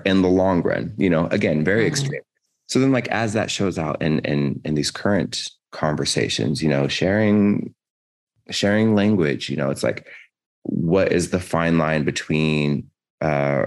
in 0.06 0.22
the 0.22 0.28
long 0.28 0.62
run 0.62 0.90
you 0.96 1.10
know 1.10 1.26
again 1.26 1.62
very 1.62 1.82
mm-hmm. 1.82 1.88
extreme 1.88 2.22
so 2.66 2.78
then 2.78 2.90
like 2.90 3.06
as 3.08 3.34
that 3.34 3.50
shows 3.50 3.78
out 3.78 4.00
in 4.00 4.20
in 4.20 4.58
in 4.64 4.74
these 4.74 4.90
current 4.90 5.50
conversations 5.70 6.62
you 6.62 6.70
know 6.70 6.88
sharing 6.88 7.74
sharing 8.48 8.94
language 8.94 9.50
you 9.50 9.56
know 9.56 9.68
it's 9.68 9.82
like 9.82 10.06
what 10.62 11.12
is 11.12 11.28
the 11.28 11.40
fine 11.40 11.76
line 11.76 12.04
between 12.04 12.88
uh 13.20 13.66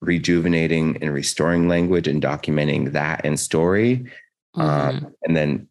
rejuvenating 0.00 0.96
and 1.00 1.14
restoring 1.14 1.68
language 1.68 2.08
and 2.08 2.20
documenting 2.20 2.90
that 2.90 3.24
in 3.24 3.36
story 3.36 4.10
um, 4.56 4.66
mm-hmm. 4.66 5.04
um 5.04 5.14
and 5.22 5.36
then 5.36 5.68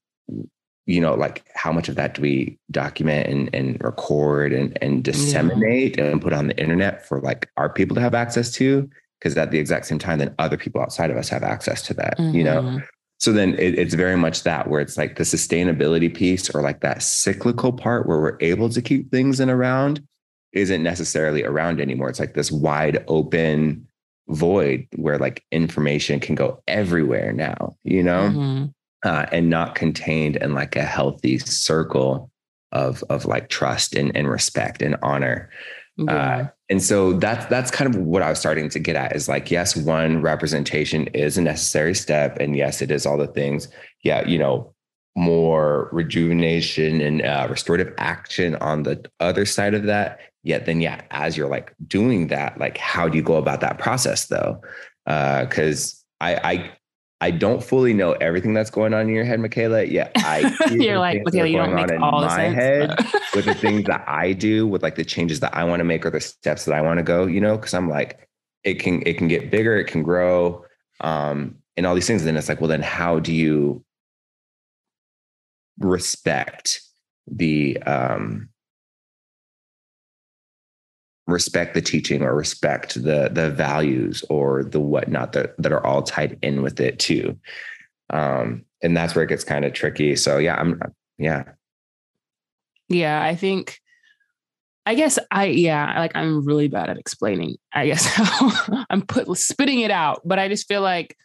you 0.85 0.99
know, 0.99 1.13
like 1.13 1.45
how 1.55 1.71
much 1.71 1.87
of 1.87 1.95
that 1.95 2.15
do 2.15 2.21
we 2.21 2.57
document 2.71 3.27
and, 3.27 3.49
and 3.53 3.81
record 3.81 4.51
and, 4.51 4.77
and 4.81 5.03
disseminate 5.03 5.97
yeah. 5.97 6.05
and 6.05 6.21
put 6.21 6.33
on 6.33 6.47
the 6.47 6.57
internet 6.59 7.05
for 7.07 7.21
like 7.21 7.49
our 7.57 7.69
people 7.69 7.95
to 7.95 8.01
have 8.01 8.13
access 8.13 8.51
to? 8.51 8.89
Because 9.19 9.37
at 9.37 9.51
the 9.51 9.59
exact 9.59 9.85
same 9.85 9.99
time, 9.99 10.19
then 10.19 10.35
other 10.39 10.57
people 10.57 10.81
outside 10.81 11.09
of 11.09 11.15
us 11.15 11.29
have 11.29 11.43
access 11.43 11.81
to 11.83 11.93
that, 11.93 12.17
mm-hmm. 12.17 12.35
you 12.35 12.43
know? 12.43 12.61
Mm-hmm. 12.61 12.77
So 13.19 13.31
then 13.31 13.53
it, 13.53 13.79
it's 13.79 13.93
very 13.93 14.17
much 14.17 14.43
that 14.43 14.69
where 14.69 14.81
it's 14.81 14.97
like 14.97 15.15
the 15.15 15.23
sustainability 15.23 16.13
piece 16.13 16.53
or 16.53 16.61
like 16.61 16.81
that 16.81 17.01
cyclical 17.01 17.71
part 17.71 18.05
where 18.05 18.19
we're 18.19 18.37
able 18.41 18.67
to 18.69 18.81
keep 18.81 19.09
things 19.09 19.39
in 19.39 19.49
around 19.49 20.05
isn't 20.51 20.83
necessarily 20.83 21.43
around 21.45 21.79
anymore. 21.79 22.09
It's 22.09 22.19
like 22.19 22.33
this 22.33 22.51
wide 22.51 23.05
open 23.07 23.87
void 24.27 24.85
where 24.97 25.17
like 25.17 25.45
information 25.51 26.19
can 26.19 26.35
go 26.35 26.61
everywhere 26.67 27.31
now, 27.31 27.77
you 27.85 28.03
know? 28.03 28.29
Mm-hmm 28.29 28.65
uh, 29.03 29.25
and 29.31 29.49
not 29.49 29.75
contained 29.75 30.37
in 30.37 30.53
like 30.53 30.75
a 30.75 30.83
healthy 30.83 31.39
circle 31.39 32.31
of 32.71 33.03
of 33.09 33.25
like 33.25 33.49
trust 33.49 33.95
and, 33.95 34.15
and 34.15 34.29
respect 34.29 34.81
and 34.81 34.97
honor. 35.03 35.49
Uh, 35.99 36.03
yeah. 36.05 36.13
Uh, 36.13 36.47
and 36.69 36.81
so 36.81 37.13
that's 37.13 37.45
that's 37.45 37.69
kind 37.69 37.93
of 37.93 38.01
what 38.01 38.23
I 38.23 38.29
was 38.29 38.39
starting 38.39 38.69
to 38.69 38.79
get 38.79 38.95
at 38.95 39.15
is 39.15 39.29
like, 39.29 39.51
yes, 39.51 39.75
one 39.75 40.21
representation 40.21 41.07
is 41.07 41.37
a 41.37 41.41
necessary 41.41 41.93
step, 41.93 42.37
and 42.39 42.55
yes, 42.55 42.81
it 42.81 42.89
is 42.89 43.05
all 43.05 43.17
the 43.17 43.27
things. 43.27 43.67
Yeah, 44.03 44.27
you 44.27 44.39
know, 44.39 44.73
more 45.15 45.89
rejuvenation 45.91 46.99
and 46.99 47.21
uh, 47.21 47.47
restorative 47.49 47.93
action 47.97 48.55
on 48.55 48.83
the 48.83 49.05
other 49.19 49.45
side 49.45 49.75
of 49.75 49.83
that. 49.83 50.19
Yet 50.41 50.65
then, 50.65 50.81
yeah, 50.81 51.01
as 51.11 51.37
you're 51.37 51.47
like 51.47 51.73
doing 51.87 52.27
that, 52.27 52.57
like, 52.59 52.77
how 52.77 53.07
do 53.07 53.17
you 53.17 53.23
go 53.23 53.35
about 53.35 53.61
that 53.61 53.77
process 53.77 54.25
though? 54.25 54.61
Because 55.05 56.03
uh, 56.19 56.25
I, 56.25 56.51
I 56.53 56.71
I 57.23 57.31
don't 57.31 57.63
fully 57.63 57.93
know 57.93 58.11
everything 58.19 58.53
that's 58.53 58.69
going 58.69 58.93
on 58.93 59.07
in 59.07 59.15
your 59.15 59.23
head, 59.23 59.39
Michaela. 59.39 59.85
Yeah, 59.85 60.09
I 60.17 60.53
you're 60.71 60.99
like, 60.99 61.23
Michaela, 61.23 61.47
you 61.47 61.55
don't 61.55 61.73
make 61.73 61.89
all 62.01 62.19
the 62.19 62.29
sense. 62.29 62.53
head 62.53 62.89
with 63.33 63.45
the 63.45 63.53
things 63.53 63.85
that 63.85 64.03
I 64.09 64.33
do, 64.33 64.67
with 64.67 64.83
like 64.83 64.95
the 64.95 65.05
changes 65.05 65.39
that 65.39 65.55
I 65.55 65.63
want 65.63 65.79
to 65.79 65.85
make 65.85 66.05
or 66.05 66.09
the 66.09 66.19
steps 66.19 66.65
that 66.65 66.73
I 66.73 66.81
want 66.81 66.97
to 66.97 67.03
go. 67.03 67.25
You 67.25 67.39
know, 67.39 67.55
because 67.55 67.73
I'm 67.73 67.89
like, 67.89 68.27
it 68.65 68.73
can 68.73 69.01
it 69.05 69.17
can 69.17 69.29
get 69.29 69.49
bigger, 69.49 69.77
it 69.77 69.85
can 69.85 70.03
grow, 70.03 70.65
um, 70.99 71.55
and 71.77 71.85
all 71.85 71.95
these 71.95 72.05
things. 72.05 72.23
And 72.23 72.27
then 72.27 72.35
it's 72.35 72.49
like, 72.49 72.59
well, 72.59 72.67
then 72.67 72.81
how 72.81 73.19
do 73.19 73.31
you 73.31 73.85
respect 75.79 76.81
the 77.25 77.81
um 77.83 78.49
respect 81.27 81.73
the 81.73 81.81
teaching 81.81 82.21
or 82.21 82.35
respect 82.35 82.95
the 82.95 83.29
the 83.31 83.49
values 83.49 84.23
or 84.29 84.63
the 84.63 84.79
whatnot 84.79 85.31
that 85.33 85.55
that 85.57 85.71
are 85.71 85.85
all 85.85 86.01
tied 86.01 86.37
in 86.41 86.61
with 86.61 86.79
it 86.79 86.99
too. 86.99 87.37
Um, 88.09 88.65
and 88.81 88.95
that's 88.95 89.15
where 89.15 89.23
it 89.23 89.29
gets 89.29 89.43
kind 89.43 89.65
of 89.65 89.73
tricky. 89.73 90.15
So 90.15 90.37
yeah, 90.37 90.55
I'm 90.55 90.81
yeah. 91.17 91.43
Yeah, 92.89 93.23
I 93.23 93.35
think 93.35 93.79
I 94.85 94.95
guess 94.95 95.17
I 95.31 95.45
yeah, 95.45 95.99
like 95.99 96.11
I'm 96.15 96.45
really 96.45 96.67
bad 96.67 96.89
at 96.89 96.97
explaining. 96.97 97.55
I 97.71 97.87
guess 97.87 98.07
I'm 98.89 99.01
put 99.03 99.35
spitting 99.37 99.79
it 99.79 99.91
out, 99.91 100.21
but 100.25 100.39
I 100.39 100.49
just 100.49 100.67
feel 100.67 100.81
like 100.81 101.15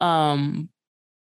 um 0.00 0.68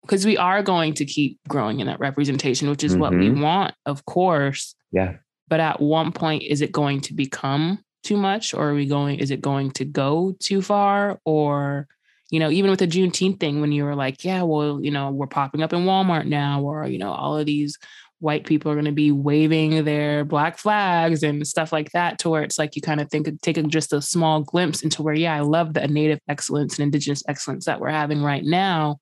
because 0.02 0.26
we 0.26 0.38
are 0.38 0.62
going 0.62 0.94
to 0.94 1.06
keep 1.06 1.40
growing 1.48 1.80
in 1.80 1.88
that 1.88 2.00
representation, 2.00 2.70
which 2.70 2.84
is 2.84 2.92
mm-hmm. 2.92 3.02
what 3.02 3.12
we 3.12 3.30
mm-hmm. 3.30 3.42
want, 3.42 3.74
of 3.88 4.06
course. 4.06 4.76
Yeah. 4.92 5.16
But 5.48 5.60
at 5.60 5.82
one 5.82 6.12
point, 6.12 6.44
is 6.44 6.62
it 6.62 6.72
going 6.72 7.02
to 7.02 7.14
become 7.16 7.80
too 8.06 8.18
much 8.18 8.54
or 8.54 8.70
are 8.70 8.74
we 8.74 8.86
going 8.86 9.20
is 9.20 9.32
it 9.32 9.42
going 9.42 9.72
to 9.72 9.86
go 9.86 10.36
too 10.40 10.62
far? 10.62 11.20
Or 11.26 11.88
you 12.32 12.40
know 12.40 12.50
even 12.50 12.70
with 12.70 12.80
the 12.80 12.88
juneteenth 12.88 13.40
thing 13.40 13.62
when 13.62 13.72
you 13.72 13.84
were 13.84 13.96
like 13.96 14.24
yeah 14.24 14.42
well 14.42 14.84
you 14.84 14.92
know 14.92 15.12
we're 15.12 15.28
popping 15.28 15.62
up 15.62 15.74
in 15.74 15.86
walmart 15.86 16.26
now 16.26 16.62
or 16.62 16.88
you 16.88 16.98
know 16.98 17.12
all 17.12 17.38
of 17.38 17.46
these 17.46 17.78
white 18.20 18.46
people 18.46 18.72
are 18.72 18.76
going 18.76 18.86
to 18.86 18.92
be 18.92 19.12
waving 19.12 19.84
their 19.84 20.26
black 20.26 20.58
flags 20.58 21.22
and 21.22 21.46
stuff 21.46 21.72
like 21.72 21.92
that 21.92 22.18
to 22.18 22.30
where 22.30 22.44
it's 22.44 22.58
like 22.58 22.76
you 22.76 22.82
kind 22.82 23.02
of 23.02 23.10
think 23.10 23.30
take 23.42 23.58
a, 23.58 23.64
just 23.64 23.94
a 23.94 24.02
small 24.02 24.42
glimpse 24.42 24.82
into 24.82 25.04
where 25.04 25.14
yeah 25.14 25.36
i 25.36 25.42
love 25.42 25.74
the 25.74 25.88
native 25.88 26.20
excellence 26.28 26.78
and 26.78 26.84
indigenous 26.84 27.24
excellence 27.28 27.66
that 27.66 27.80
we're 27.80 27.90
having 27.90 28.24
right 28.24 28.44
now 28.44 28.98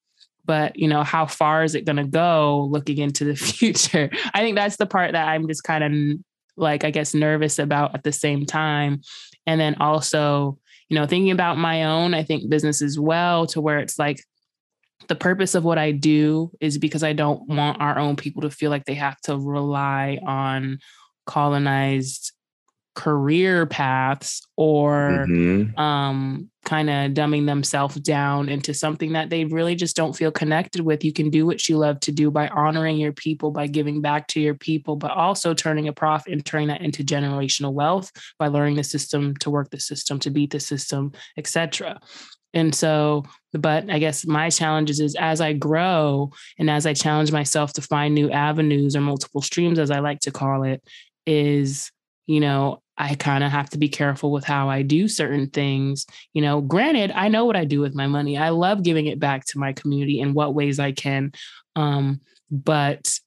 but 0.45 0.77
you 0.77 0.87
know 0.87 1.03
how 1.03 1.25
far 1.25 1.63
is 1.63 1.75
it 1.75 1.85
going 1.85 1.95
to 1.95 2.03
go 2.03 2.67
looking 2.69 2.97
into 2.97 3.23
the 3.23 3.35
future? 3.37 4.09
I 4.33 4.41
think 4.41 4.57
that's 4.57 4.75
the 4.75 4.85
part 4.85 5.13
that 5.13 5.27
i'm 5.27 5.47
just 5.47 5.63
kind 5.63 5.83
of 5.83 6.19
like 6.57 6.83
I 6.83 6.91
guess 6.91 7.13
nervous 7.13 7.59
about 7.59 7.95
at 7.95 8.03
the 8.03 8.11
same 8.11 8.45
time. 8.45 9.01
And 9.45 9.59
then 9.59 9.75
also, 9.79 10.59
you 10.89 10.97
know, 10.97 11.05
thinking 11.05 11.31
about 11.31 11.57
my 11.57 11.85
own, 11.85 12.13
I 12.13 12.23
think 12.23 12.49
business 12.49 12.81
as 12.81 12.99
well, 12.99 13.47
to 13.47 13.61
where 13.61 13.79
it's 13.79 13.97
like 13.97 14.23
the 15.07 15.15
purpose 15.15 15.55
of 15.55 15.63
what 15.63 15.77
I 15.77 15.91
do 15.91 16.51
is 16.59 16.77
because 16.77 17.03
I 17.03 17.13
don't 17.13 17.47
want 17.47 17.81
our 17.81 17.97
own 17.97 18.15
people 18.15 18.43
to 18.43 18.49
feel 18.49 18.69
like 18.69 18.85
they 18.85 18.93
have 18.95 19.19
to 19.21 19.37
rely 19.37 20.19
on 20.25 20.79
colonized 21.25 22.32
career 22.95 23.65
paths 23.65 24.41
or 24.55 25.25
mm-hmm. 25.27 25.77
um, 25.79 26.49
kind 26.65 26.89
of 26.89 27.11
dumbing 27.11 27.45
themselves 27.45 27.95
down 27.95 28.49
into 28.49 28.73
something 28.73 29.13
that 29.13 29.29
they 29.29 29.45
really 29.45 29.75
just 29.75 29.95
don't 29.95 30.15
feel 30.15 30.31
connected 30.31 30.81
with. 30.81 31.03
You 31.03 31.11
can 31.11 31.29
do 31.29 31.45
what 31.45 31.67
you 31.67 31.77
love 31.77 31.99
to 32.01 32.11
do 32.11 32.31
by 32.31 32.47
honoring 32.49 32.97
your 32.97 33.11
people, 33.11 33.51
by 33.51 33.67
giving 33.67 34.01
back 34.01 34.27
to 34.29 34.39
your 34.39 34.53
people, 34.53 34.95
but 34.95 35.11
also 35.11 35.53
turning 35.53 35.87
a 35.87 35.93
profit 35.93 36.33
and 36.33 36.45
turning 36.45 36.69
that 36.69 36.81
into 36.81 37.03
generational 37.03 37.73
wealth 37.73 38.11
by 38.39 38.47
learning 38.47 38.75
the 38.75 38.83
system 38.83 39.35
to 39.37 39.49
work 39.49 39.69
the 39.71 39.79
system, 39.79 40.19
to 40.19 40.29
beat 40.29 40.51
the 40.51 40.59
system, 40.59 41.11
etc. 41.37 41.99
And 42.53 42.73
so, 42.73 43.23
but 43.51 43.89
I 43.89 43.97
guess 43.97 44.25
my 44.25 44.49
challenges 44.49 44.99
is 44.99 45.15
as 45.15 45.41
I 45.41 45.53
grow 45.53 46.31
and 46.59 46.69
as 46.69 46.85
I 46.85 46.93
challenge 46.93 47.31
myself 47.31 47.73
to 47.73 47.81
find 47.81 48.13
new 48.13 48.29
avenues 48.29 48.95
or 48.95 49.01
multiple 49.01 49.41
streams, 49.41 49.79
as 49.79 49.89
I 49.89 49.99
like 49.99 50.19
to 50.21 50.31
call 50.31 50.63
it, 50.63 50.83
is 51.25 51.91
you 52.27 52.39
know 52.39 52.82
I 52.97 53.15
kind 53.15 53.43
of 53.43 53.51
have 53.51 53.69
to 53.71 53.77
be 53.77 53.89
careful 53.89 54.31
with 54.31 54.43
how 54.43 54.69
I 54.69 54.81
do 54.83 55.07
certain 55.07 55.49
things. 55.49 56.05
You 56.33 56.41
know, 56.41 56.61
granted, 56.61 57.11
I 57.11 57.27
know 57.27 57.45
what 57.45 57.55
I 57.55 57.65
do 57.65 57.79
with 57.79 57.95
my 57.95 58.07
money. 58.07 58.37
I 58.37 58.49
love 58.49 58.83
giving 58.83 59.07
it 59.07 59.19
back 59.19 59.45
to 59.47 59.59
my 59.59 59.73
community 59.73 60.19
in 60.19 60.33
what 60.33 60.53
ways 60.53 60.79
I 60.79 60.91
can. 60.91 61.31
Um, 61.75 62.21
but 62.51 63.19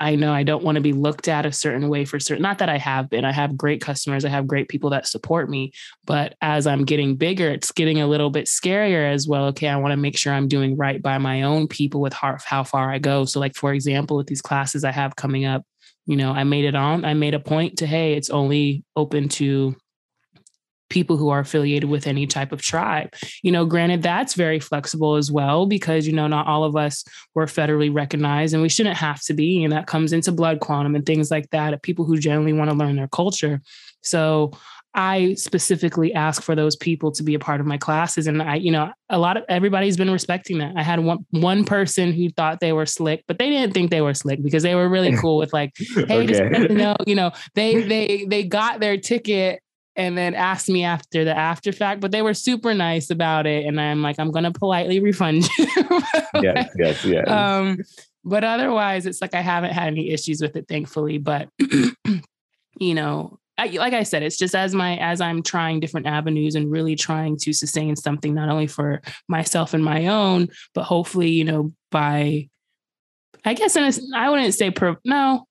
I 0.00 0.16
know 0.16 0.32
I 0.32 0.42
don't 0.42 0.64
want 0.64 0.76
to 0.76 0.82
be 0.82 0.92
looked 0.92 1.28
at 1.28 1.46
a 1.46 1.52
certain 1.52 1.88
way 1.88 2.04
for 2.04 2.18
certain. 2.18 2.42
Not 2.42 2.58
that 2.58 2.68
I 2.68 2.78
have 2.78 3.08
been. 3.08 3.24
I 3.24 3.32
have 3.32 3.56
great 3.56 3.80
customers. 3.80 4.24
I 4.24 4.28
have 4.28 4.46
great 4.46 4.68
people 4.68 4.90
that 4.90 5.06
support 5.06 5.48
me. 5.48 5.72
But 6.04 6.34
as 6.40 6.66
I'm 6.66 6.84
getting 6.84 7.16
bigger, 7.16 7.48
it's 7.48 7.70
getting 7.70 8.00
a 8.00 8.06
little 8.06 8.30
bit 8.30 8.46
scarier 8.46 9.10
as 9.10 9.28
well. 9.28 9.46
Okay, 9.46 9.68
I 9.68 9.76
want 9.76 9.92
to 9.92 9.96
make 9.96 10.18
sure 10.18 10.32
I'm 10.32 10.48
doing 10.48 10.76
right 10.76 11.00
by 11.00 11.18
my 11.18 11.42
own 11.42 11.68
people 11.68 12.00
with 12.00 12.12
how, 12.12 12.36
how 12.44 12.64
far 12.64 12.90
I 12.90 12.98
go. 12.98 13.24
So, 13.24 13.38
like 13.38 13.54
for 13.54 13.72
example, 13.72 14.16
with 14.16 14.26
these 14.26 14.42
classes 14.42 14.82
I 14.82 14.90
have 14.90 15.14
coming 15.16 15.44
up, 15.44 15.64
you 16.06 16.16
know, 16.16 16.32
I 16.32 16.44
made 16.44 16.64
it 16.64 16.74
on. 16.74 17.04
I 17.04 17.14
made 17.14 17.34
a 17.34 17.40
point 17.40 17.78
to 17.78 17.86
hey, 17.86 18.14
it's 18.14 18.30
only 18.30 18.84
open 18.96 19.28
to 19.30 19.76
people 20.90 21.16
who 21.16 21.30
are 21.30 21.40
affiliated 21.40 21.88
with 21.88 22.06
any 22.06 22.26
type 22.26 22.52
of 22.52 22.62
tribe. 22.62 23.12
You 23.42 23.50
know, 23.50 23.64
granted, 23.64 24.02
that's 24.02 24.34
very 24.34 24.60
flexible 24.60 25.16
as 25.16 25.30
well 25.32 25.66
because, 25.66 26.06
you 26.06 26.12
know, 26.12 26.26
not 26.26 26.46
all 26.46 26.62
of 26.62 26.76
us 26.76 27.04
were 27.34 27.46
federally 27.46 27.92
recognized 27.92 28.54
and 28.54 28.62
we 28.62 28.68
shouldn't 28.68 28.98
have 28.98 29.20
to 29.22 29.34
be. 29.34 29.64
And 29.64 29.72
that 29.72 29.86
comes 29.86 30.12
into 30.12 30.30
blood 30.30 30.60
quantum 30.60 30.94
and 30.94 31.04
things 31.04 31.30
like 31.30 31.50
that, 31.50 31.82
people 31.82 32.04
who 32.04 32.18
generally 32.18 32.52
want 32.52 32.70
to 32.70 32.76
learn 32.76 32.96
their 32.96 33.08
culture. 33.08 33.60
So 34.02 34.52
I 34.94 35.34
specifically 35.34 36.14
ask 36.14 36.42
for 36.42 36.54
those 36.54 36.76
people 36.76 37.10
to 37.12 37.22
be 37.24 37.34
a 37.34 37.38
part 37.38 37.60
of 37.60 37.66
my 37.66 37.76
classes. 37.76 38.28
And 38.28 38.40
I, 38.40 38.54
you 38.54 38.70
know, 38.70 38.92
a 39.10 39.18
lot 39.18 39.36
of 39.36 39.42
everybody's 39.48 39.96
been 39.96 40.10
respecting 40.10 40.58
that. 40.58 40.74
I 40.76 40.82
had 40.82 41.00
one 41.00 41.26
one 41.30 41.64
person 41.64 42.12
who 42.12 42.30
thought 42.30 42.60
they 42.60 42.72
were 42.72 42.86
slick, 42.86 43.24
but 43.26 43.38
they 43.38 43.50
didn't 43.50 43.74
think 43.74 43.90
they 43.90 44.00
were 44.00 44.14
slick 44.14 44.42
because 44.42 44.62
they 44.62 44.76
were 44.76 44.88
really 44.88 45.16
cool 45.20 45.36
with 45.36 45.52
like, 45.52 45.72
hey, 45.76 46.02
okay. 46.02 46.26
just 46.26 46.70
you 46.70 46.76
know, 46.76 46.96
you 47.06 47.14
know, 47.16 47.32
they 47.54 47.82
they 47.82 48.24
they 48.28 48.44
got 48.44 48.78
their 48.78 48.96
ticket 48.96 49.60
and 49.96 50.16
then 50.16 50.34
asked 50.34 50.68
me 50.68 50.84
after 50.84 51.24
the 51.24 51.36
after 51.36 51.72
fact, 51.72 52.00
but 52.00 52.12
they 52.12 52.22
were 52.22 52.34
super 52.34 52.72
nice 52.72 53.10
about 53.10 53.46
it. 53.46 53.66
And 53.66 53.80
I'm 53.80 54.00
like, 54.00 54.16
I'm 54.20 54.30
gonna 54.30 54.52
politely 54.52 55.00
refund 55.00 55.48
you. 55.58 56.02
yes, 56.40 56.70
yes, 56.76 57.04
yes. 57.04 57.28
Um, 57.28 57.78
but 58.24 58.44
otherwise, 58.44 59.06
it's 59.06 59.20
like 59.20 59.34
I 59.34 59.40
haven't 59.40 59.72
had 59.72 59.88
any 59.88 60.10
issues 60.10 60.40
with 60.40 60.54
it, 60.54 60.66
thankfully. 60.68 61.18
But 61.18 61.48
you 62.78 62.94
know, 62.94 63.38
I, 63.56 63.66
like 63.66 63.94
I 63.94 64.02
said, 64.02 64.22
it's 64.22 64.36
just 64.36 64.54
as 64.54 64.74
my 64.74 64.96
as 64.96 65.20
I'm 65.20 65.42
trying 65.42 65.80
different 65.80 66.06
avenues 66.06 66.54
and 66.54 66.70
really 66.70 66.96
trying 66.96 67.36
to 67.38 67.52
sustain 67.52 67.94
something 67.94 68.34
not 68.34 68.48
only 68.48 68.66
for 68.66 69.00
myself 69.28 69.74
and 69.74 69.84
my 69.84 70.08
own, 70.08 70.48
but 70.74 70.84
hopefully, 70.84 71.30
you 71.30 71.44
know, 71.44 71.72
by 71.90 72.48
I 73.44 73.54
guess 73.54 73.76
in 73.76 73.84
a, 73.84 73.92
I 74.16 74.30
wouldn't 74.30 74.54
say 74.54 74.70
pro 74.70 74.96
no, 75.04 75.46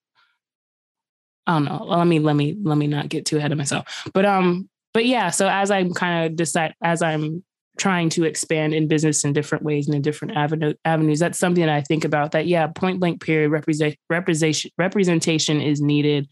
I 1.46 1.54
don't 1.54 1.64
know. 1.64 1.84
Let 1.84 2.06
me 2.06 2.18
let 2.18 2.36
me 2.36 2.56
let 2.62 2.76
me 2.76 2.86
not 2.86 3.08
get 3.08 3.24
too 3.24 3.38
ahead 3.38 3.52
of 3.52 3.58
myself. 3.58 4.08
But 4.12 4.26
um, 4.26 4.68
but 4.92 5.06
yeah. 5.06 5.30
So 5.30 5.48
as 5.48 5.70
I'm 5.70 5.92
kind 5.92 6.26
of 6.26 6.36
decide 6.36 6.74
as 6.82 7.02
I'm 7.02 7.44
trying 7.76 8.08
to 8.08 8.24
expand 8.24 8.72
in 8.72 8.86
business 8.86 9.24
in 9.24 9.32
different 9.32 9.64
ways 9.64 9.86
and 9.86 9.96
in 9.96 10.02
different 10.02 10.36
avenue, 10.36 10.74
avenues, 10.84 11.18
that's 11.18 11.38
something 11.38 11.64
that 11.64 11.74
I 11.74 11.80
think 11.80 12.04
about. 12.04 12.32
That 12.32 12.46
yeah, 12.46 12.66
point 12.68 13.00
blank 13.00 13.22
period 13.22 13.50
represent 13.50 13.96
representation 14.10 14.70
representation 14.78 15.60
is 15.60 15.80
needed, 15.80 16.28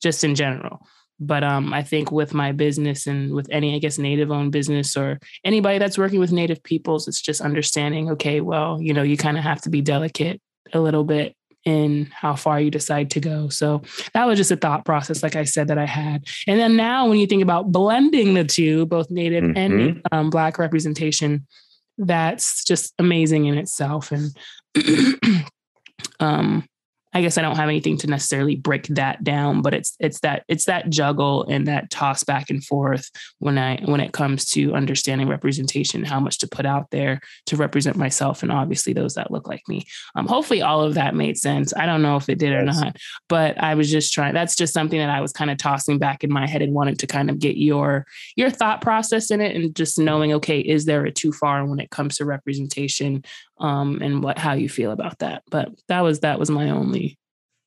just 0.00 0.24
in 0.24 0.34
general. 0.34 0.86
But 1.20 1.42
um, 1.42 1.72
I 1.72 1.82
think 1.82 2.12
with 2.12 2.32
my 2.32 2.52
business 2.52 3.06
and 3.06 3.34
with 3.34 3.48
any, 3.50 3.74
I 3.74 3.78
guess, 3.78 3.98
native 3.98 4.30
owned 4.30 4.52
business 4.52 4.96
or 4.96 5.18
anybody 5.44 5.78
that's 5.78 5.98
working 5.98 6.20
with 6.20 6.32
native 6.32 6.62
peoples, 6.62 7.08
it's 7.08 7.20
just 7.20 7.40
understanding, 7.40 8.10
okay, 8.10 8.40
well, 8.40 8.80
you 8.80 8.94
know, 8.94 9.02
you 9.02 9.16
kind 9.16 9.36
of 9.36 9.42
have 9.42 9.60
to 9.62 9.70
be 9.70 9.80
delicate 9.80 10.40
a 10.72 10.80
little 10.80 11.04
bit 11.04 11.34
in 11.64 12.08
how 12.12 12.34
far 12.34 12.60
you 12.60 12.70
decide 12.70 13.10
to 13.10 13.20
go. 13.20 13.48
So 13.48 13.82
that 14.14 14.26
was 14.26 14.38
just 14.38 14.50
a 14.50 14.56
thought 14.56 14.84
process, 14.84 15.22
like 15.22 15.36
I 15.36 15.44
said, 15.44 15.68
that 15.68 15.78
I 15.78 15.86
had. 15.86 16.24
And 16.46 16.58
then 16.58 16.76
now, 16.76 17.08
when 17.08 17.18
you 17.18 17.26
think 17.26 17.42
about 17.42 17.72
blending 17.72 18.34
the 18.34 18.44
two, 18.44 18.86
both 18.86 19.10
Native 19.10 19.44
mm-hmm. 19.44 19.56
and 19.56 20.02
um, 20.12 20.30
Black 20.30 20.58
representation, 20.58 21.46
that's 21.98 22.64
just 22.64 22.94
amazing 22.98 23.46
in 23.46 23.58
itself. 23.58 24.12
And 24.12 24.34
um, 26.20 26.64
I 27.14 27.22
guess 27.22 27.38
I 27.38 27.42
don't 27.42 27.56
have 27.56 27.68
anything 27.68 27.96
to 27.98 28.06
necessarily 28.06 28.54
break 28.56 28.86
that 28.88 29.24
down, 29.24 29.62
but 29.62 29.72
it's 29.72 29.96
it's 29.98 30.20
that 30.20 30.44
it's 30.48 30.66
that 30.66 30.90
juggle 30.90 31.44
and 31.48 31.66
that 31.66 31.90
toss 31.90 32.22
back 32.22 32.50
and 32.50 32.64
forth 32.64 33.10
when 33.38 33.56
I 33.56 33.80
when 33.84 34.00
it 34.00 34.12
comes 34.12 34.44
to 34.50 34.74
understanding 34.74 35.28
representation, 35.28 36.04
how 36.04 36.20
much 36.20 36.38
to 36.38 36.48
put 36.48 36.66
out 36.66 36.90
there 36.90 37.20
to 37.46 37.56
represent 37.56 37.96
myself 37.96 38.42
and 38.42 38.52
obviously 38.52 38.92
those 38.92 39.14
that 39.14 39.30
look 39.30 39.48
like 39.48 39.62
me. 39.68 39.86
Um, 40.16 40.26
hopefully 40.26 40.60
all 40.60 40.82
of 40.82 40.94
that 40.94 41.14
made 41.14 41.38
sense. 41.38 41.72
I 41.74 41.86
don't 41.86 42.02
know 42.02 42.16
if 42.16 42.28
it 42.28 42.38
did 42.38 42.52
or 42.52 42.62
not, 42.62 42.96
but 43.28 43.60
I 43.62 43.74
was 43.74 43.90
just 43.90 44.12
trying. 44.12 44.34
That's 44.34 44.56
just 44.56 44.74
something 44.74 44.98
that 44.98 45.10
I 45.10 45.20
was 45.20 45.32
kind 45.32 45.50
of 45.50 45.56
tossing 45.56 45.98
back 45.98 46.24
in 46.24 46.32
my 46.32 46.46
head 46.46 46.62
and 46.62 46.74
wanted 46.74 46.98
to 47.00 47.06
kind 47.06 47.30
of 47.30 47.38
get 47.38 47.56
your 47.56 48.06
your 48.36 48.50
thought 48.50 48.82
process 48.82 49.30
in 49.30 49.40
it 49.40 49.56
and 49.56 49.74
just 49.74 49.98
knowing, 49.98 50.34
okay, 50.34 50.60
is 50.60 50.84
there 50.84 51.04
a 51.04 51.12
too 51.12 51.32
far 51.32 51.64
when 51.64 51.80
it 51.80 51.90
comes 51.90 52.16
to 52.16 52.24
representation 52.24 53.24
um, 53.60 54.00
and 54.02 54.22
what 54.22 54.38
how 54.38 54.52
you 54.52 54.68
feel 54.68 54.90
about 54.90 55.18
that? 55.18 55.42
But 55.50 55.70
that 55.88 56.02
was 56.02 56.20
that 56.20 56.38
was 56.38 56.50
my 56.50 56.70
only 56.70 57.18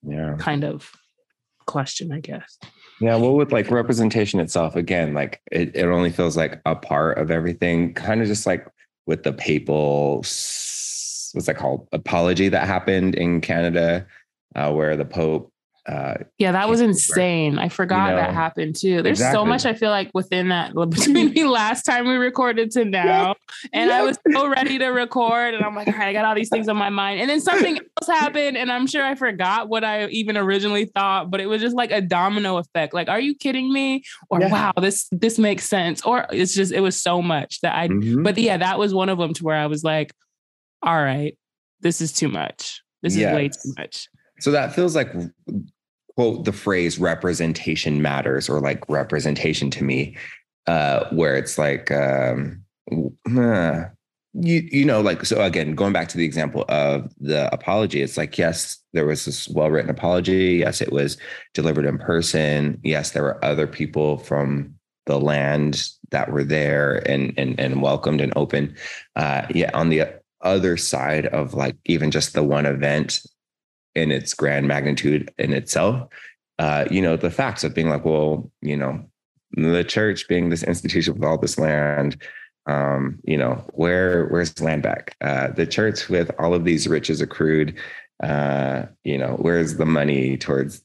yeah 0.04 0.36
kind 0.40 0.64
of 0.64 0.92
question, 1.66 2.12
I 2.12 2.20
guess. 2.20 2.58
Yeah, 3.00 3.16
well, 3.16 3.36
with 3.36 3.52
like 3.52 3.72
representation 3.72 4.40
itself, 4.40 4.76
again, 4.76 5.14
like 5.14 5.42
it, 5.52 5.76
it 5.76 5.86
only 5.86 6.12
feels 6.12 6.38
like 6.38 6.62
a 6.66 6.76
part 6.76 7.18
of 7.18 7.32
everything, 7.32 7.94
kind 7.94 8.22
of 8.22 8.28
just 8.28 8.46
like 8.46 8.68
with 9.08 9.24
the 9.24 9.34
papal, 9.34 10.18
what's 10.18 11.46
that 11.46 11.58
called? 11.58 11.88
Apology 11.92 12.50
that 12.50 12.68
happened 12.68 13.16
in 13.16 13.42
Canada, 13.42 14.06
uh, 14.56 14.72
where 14.72 14.96
the 14.96 15.06
Pope 15.06 15.51
uh, 15.88 16.16
yeah, 16.38 16.52
that 16.52 16.70
was 16.70 16.80
insane. 16.80 17.58
I 17.58 17.68
forgot 17.68 18.10
you 18.10 18.12
know, 18.12 18.18
that 18.18 18.34
happened 18.36 18.76
too. 18.76 19.02
There's 19.02 19.20
exactly. 19.20 19.38
so 19.40 19.46
much 19.46 19.66
I 19.66 19.74
feel 19.74 19.90
like 19.90 20.12
within 20.14 20.50
that 20.50 20.74
between 20.90 21.34
the 21.34 21.46
last 21.46 21.84
time 21.84 22.08
we 22.08 22.16
recorded 22.16 22.70
to 22.72 22.86
now, 22.86 23.36
and. 23.74 23.92
I 23.92 24.04
was 24.04 24.18
so 24.32 24.48
ready 24.48 24.78
to 24.78 24.88
record, 24.88 25.54
and 25.54 25.66
I'm 25.66 25.76
like, 25.76 25.88
all 25.88 25.94
right, 25.94 26.08
I 26.08 26.14
got 26.14 26.24
all 26.24 26.34
these 26.34 26.50
things 26.50 26.70
on 26.70 26.78
my 26.78 26.90
mind, 26.90 27.20
and 27.20 27.30
then 27.30 27.42
something 27.42 27.78
else 28.02 28.08
happened, 28.08 28.58
and 28.58 28.72
I'm 28.72 28.88
sure 28.88 29.04
I 29.04 29.16
forgot 29.16 29.68
what 29.68 29.84
I 29.84 30.08
even 30.08 30.38
originally 30.38 30.86
thought, 30.86 31.30
but 31.30 31.42
it 31.42 31.48
was 31.48 31.62
just 31.62 31.76
like 31.76 31.92
a 31.92 32.00
domino 32.00 32.58
effect. 32.58 32.94
Like, 32.94 33.10
are 33.10 33.20
you 33.20 33.36
kidding 33.36 33.74
me? 33.74 34.04
Or 34.30 34.40
yeah. 34.40 34.50
wow, 34.50 34.74
this 34.80 35.10
this 35.12 35.38
makes 35.38 35.66
sense. 35.66 36.02
Or 36.04 36.26
it's 36.32 36.54
just 36.54 36.72
it 36.72 36.82
was 36.82 37.02
so 37.02 37.22
much 37.22 37.60
that 37.62 37.76
I. 37.76 37.88
Mm-hmm. 37.90 38.24
But 38.24 38.38
yeah, 38.38 38.58
that 38.58 38.80
was 38.80 38.94
one 38.94 39.10
of 39.10 39.18
them 39.18 39.34
to 39.34 39.44
where 39.44 39.58
I 39.58 39.66
was 39.66 39.84
like, 39.84 40.14
all 40.82 40.96
right, 40.96 41.38
this 41.82 42.02
is 42.02 42.14
too 42.14 42.30
much. 42.30 42.82
This 43.02 43.16
is 43.16 43.26
way 43.26 43.50
too 43.50 43.74
much. 43.78 44.08
So 44.42 44.52
that 44.52 44.74
feels 44.74 44.96
like 44.96 45.14
quote 46.16 46.46
the 46.46 46.52
phrase 46.52 47.00
representation 47.00 48.02
matters 48.02 48.50
or 48.50 48.60
like 48.60 48.84
representation 48.90 49.70
to 49.72 49.84
me, 49.84 50.18
uh, 50.68 51.06
where 51.12 51.36
it's 51.38 51.58
like 51.58 51.92
um, 51.92 52.64
uh, 53.38 53.84
you 54.34 54.68
you 54.72 54.86
know 54.86 55.02
like 55.02 55.26
so 55.26 55.42
again 55.42 55.76
going 55.76 55.94
back 55.94 56.08
to 56.08 56.18
the 56.18 56.26
example 56.26 56.64
of 56.70 57.14
the 57.20 57.54
apology 57.54 58.02
it's 58.02 58.16
like 58.16 58.38
yes 58.38 58.78
there 58.94 59.06
was 59.06 59.26
this 59.26 59.48
well 59.50 59.70
written 59.70 59.90
apology. 59.92 60.58
Yes 60.60 60.82
it 60.82 60.92
was 60.92 61.18
delivered 61.54 61.86
in 61.86 61.98
person. 61.98 62.80
Yes 62.84 63.12
there 63.12 63.24
were 63.24 63.44
other 63.44 63.68
people 63.68 64.18
from 64.18 64.74
the 65.06 65.20
land 65.20 65.88
that 66.12 66.32
were 66.32 66.44
there 66.44 67.08
and 67.10 67.34
and 67.38 67.60
and 67.60 67.82
welcomed 67.82 68.22
and 68.22 68.34
open. 68.36 68.76
Uh 69.16 69.46
yeah 69.54 69.72
on 69.74 69.90
the 69.90 70.06
other 70.42 70.78
side 70.78 71.28
of 71.28 71.54
like 71.54 71.76
even 71.86 72.10
just 72.10 72.34
the 72.34 72.44
one 72.44 72.66
event 72.66 73.22
in 73.96 74.12
its 74.12 74.34
grand 74.34 74.68
magnitude 74.68 75.34
in 75.38 75.54
itself. 75.54 76.08
Uh, 76.60 76.86
you 76.92 77.02
know, 77.02 77.18
the 77.18 77.32
facts 77.32 77.64
of 77.64 77.74
being 77.74 77.90
like, 77.90 78.06
well, 78.06 78.52
you 78.62 78.78
know, 78.78 79.04
the 79.54 79.84
church 79.84 80.28
being 80.28 80.50
this 80.50 80.64
institution 80.64 81.14
with 81.14 81.24
all 81.24 81.38
this 81.38 81.58
land, 81.58 82.18
um, 82.68 83.20
you 83.24 83.38
know, 83.38 83.66
where 83.74 84.28
where's 84.28 84.60
land 84.62 84.84
back? 84.84 85.16
Uh, 85.22 85.48
the 85.50 85.66
church 85.66 86.10
with 86.10 86.32
all 86.40 86.54
of 86.54 86.64
these 86.64 86.88
riches 86.88 87.22
accrued, 87.22 87.78
uh, 88.24 88.84
you 89.04 89.18
know, 89.18 89.38
where's 89.40 89.78
the 89.78 89.86
money 89.86 90.38
towards 90.38 90.82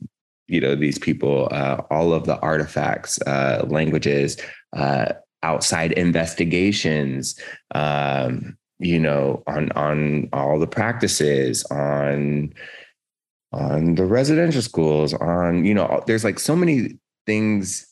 you 0.48 0.61
know 0.61 0.74
these 0.74 0.98
people? 0.98 1.48
Uh, 1.50 1.82
all 1.90 2.12
of 2.12 2.24
the 2.24 2.38
artifacts, 2.40 3.20
uh, 3.22 3.64
languages, 3.68 4.38
uh, 4.74 5.12
outside 5.42 5.92
investigations. 5.92 7.38
Um, 7.74 8.57
you 8.78 8.98
know, 8.98 9.42
on 9.46 9.72
on 9.72 10.28
all 10.32 10.59
the 10.59 10.66
practices, 10.66 11.64
on 11.70 12.52
on 13.53 13.94
the 13.94 14.05
residential 14.05 14.62
schools, 14.62 15.14
on, 15.14 15.64
you 15.64 15.74
know, 15.74 16.03
there's 16.07 16.24
like 16.24 16.38
so 16.38 16.57
many 16.57 16.99
things, 17.26 17.86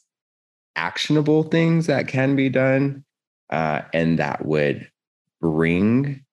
actionable 0.76 1.44
things 1.44 1.86
that 1.86 2.08
can 2.08 2.36
be 2.36 2.48
done. 2.48 3.04
Uh, 3.50 3.82
and 3.92 4.18
that 4.18 4.44
would 4.46 4.90
bring 5.40 6.24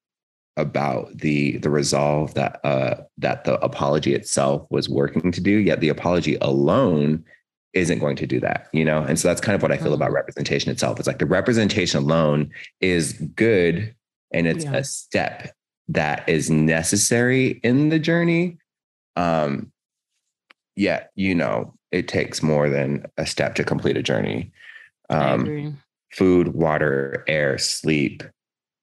about 0.57 1.17
the 1.17 1.57
the 1.57 1.69
resolve 1.69 2.33
that 2.33 2.59
uh 2.65 2.95
that 3.17 3.45
the 3.45 3.59
apology 3.63 4.13
itself 4.13 4.65
was 4.69 4.89
working 4.89 5.31
to 5.31 5.41
do 5.41 5.51
yet 5.51 5.79
the 5.79 5.89
apology 5.89 6.37
alone 6.41 7.23
isn't 7.73 7.99
going 7.99 8.17
to 8.17 8.27
do 8.27 8.39
that 8.39 8.67
you 8.73 8.83
know 8.83 9.01
and 9.01 9.17
so 9.17 9.27
that's 9.27 9.39
kind 9.39 9.55
of 9.55 9.61
what 9.61 9.71
i 9.71 9.77
feel 9.77 9.87
mm-hmm. 9.87 9.95
about 9.95 10.11
representation 10.11 10.69
itself 10.69 10.99
it's 10.99 11.07
like 11.07 11.19
the 11.19 11.25
representation 11.25 12.03
alone 12.03 12.49
is 12.81 13.13
good 13.35 13.95
and 14.33 14.45
it's 14.45 14.65
yeah. 14.65 14.75
a 14.75 14.83
step 14.83 15.53
that 15.87 16.27
is 16.27 16.49
necessary 16.49 17.59
in 17.63 17.89
the 17.89 17.99
journey 17.99 18.57
um, 19.15 19.71
yet, 20.75 21.11
you 21.15 21.35
know, 21.35 21.73
it 21.91 22.07
takes 22.07 22.41
more 22.41 22.69
than 22.69 23.05
a 23.17 23.25
step 23.25 23.55
to 23.55 23.63
complete 23.63 23.97
a 23.97 24.03
journey. 24.03 24.51
Um, 25.09 25.77
food, 26.13 26.49
water, 26.49 27.23
air, 27.27 27.57
sleep, 27.57 28.23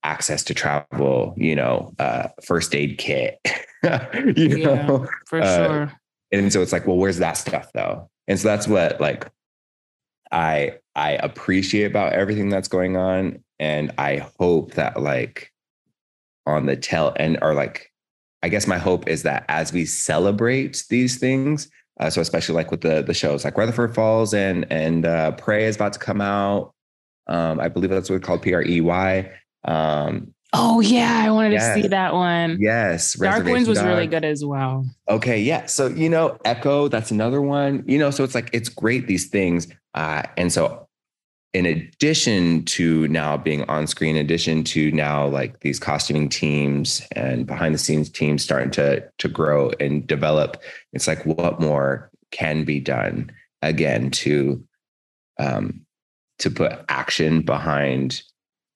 access 0.04 0.42
to 0.44 0.54
travel, 0.54 1.34
you 1.36 1.54
know, 1.54 1.92
uh, 1.98 2.28
first 2.42 2.74
aid 2.74 2.98
kit, 2.98 3.38
you 3.82 4.56
yeah, 4.56 4.86
know, 4.86 5.06
for 5.26 5.40
uh, 5.40 5.56
sure. 5.56 5.92
And 6.32 6.52
so 6.52 6.60
it's 6.62 6.72
like, 6.72 6.86
well, 6.86 6.96
where's 6.96 7.18
that 7.18 7.36
stuff 7.36 7.70
though? 7.72 8.08
And 8.26 8.38
so 8.38 8.48
that's 8.48 8.68
what 8.68 9.00
like 9.00 9.30
I 10.30 10.74
I 10.94 11.12
appreciate 11.12 11.86
about 11.86 12.12
everything 12.12 12.50
that's 12.50 12.68
going 12.68 12.96
on. 12.96 13.42
And 13.58 13.92
I 13.98 14.28
hope 14.38 14.74
that 14.74 15.00
like 15.00 15.52
on 16.46 16.66
the 16.66 16.76
tail 16.76 17.14
end 17.16 17.38
or 17.42 17.54
like 17.54 17.87
I 18.42 18.48
guess 18.48 18.66
my 18.66 18.78
hope 18.78 19.08
is 19.08 19.22
that 19.24 19.44
as 19.48 19.72
we 19.72 19.84
celebrate 19.84 20.84
these 20.90 21.18
things, 21.18 21.70
uh, 22.00 22.10
so 22.10 22.20
especially 22.20 22.54
like 22.54 22.70
with 22.70 22.82
the 22.82 23.02
the 23.02 23.14
shows 23.14 23.44
like 23.44 23.56
Rutherford 23.56 23.94
Falls 23.94 24.32
and 24.32 24.66
and 24.70 25.04
uh, 25.04 25.32
Prey 25.32 25.64
is 25.64 25.76
about 25.76 25.92
to 25.94 25.98
come 25.98 26.20
out. 26.20 26.72
Um, 27.26 27.60
I 27.60 27.68
believe 27.68 27.90
that's 27.90 28.08
what 28.08 28.16
it's 28.16 28.26
called, 28.26 28.42
P 28.42 28.54
R 28.54 28.62
E 28.62 28.80
Y. 28.80 29.30
Um, 29.64 30.32
oh 30.52 30.80
yeah, 30.80 31.22
I 31.24 31.30
wanted 31.30 31.52
yes. 31.52 31.76
to 31.76 31.82
see 31.82 31.88
that 31.88 32.14
one. 32.14 32.58
Yes, 32.60 33.14
Dark 33.14 33.44
Winds 33.44 33.68
was 33.68 33.78
Dog. 33.78 33.88
really 33.88 34.06
good 34.06 34.24
as 34.24 34.44
well. 34.44 34.86
Okay, 35.08 35.40
yeah. 35.40 35.66
So 35.66 35.88
you 35.88 36.08
know, 36.08 36.38
Echo, 36.44 36.88
that's 36.88 37.10
another 37.10 37.42
one. 37.42 37.84
You 37.86 37.98
know, 37.98 38.10
so 38.10 38.24
it's 38.24 38.34
like 38.34 38.50
it's 38.52 38.68
great 38.68 39.06
these 39.08 39.28
things, 39.28 39.66
uh, 39.94 40.22
and 40.36 40.52
so 40.52 40.87
in 41.54 41.64
addition 41.66 42.64
to 42.66 43.08
now 43.08 43.36
being 43.36 43.62
on 43.64 43.86
screen, 43.86 44.16
in 44.16 44.24
addition 44.24 44.64
to 44.64 44.92
now 44.92 45.26
like 45.26 45.60
these 45.60 45.78
costuming 45.78 46.28
teams 46.28 47.02
and 47.16 47.46
behind 47.46 47.74
the 47.74 47.78
scenes 47.78 48.10
teams 48.10 48.42
starting 48.42 48.70
to 48.72 49.02
to 49.18 49.28
grow 49.28 49.70
and 49.80 50.06
develop, 50.06 50.62
it's 50.92 51.06
like 51.06 51.24
what 51.24 51.60
more 51.60 52.10
can 52.30 52.64
be 52.64 52.80
done 52.80 53.30
again 53.62 54.10
to 54.10 54.62
um 55.38 55.80
to 56.38 56.50
put 56.50 56.84
action 56.88 57.42
behind 57.42 58.22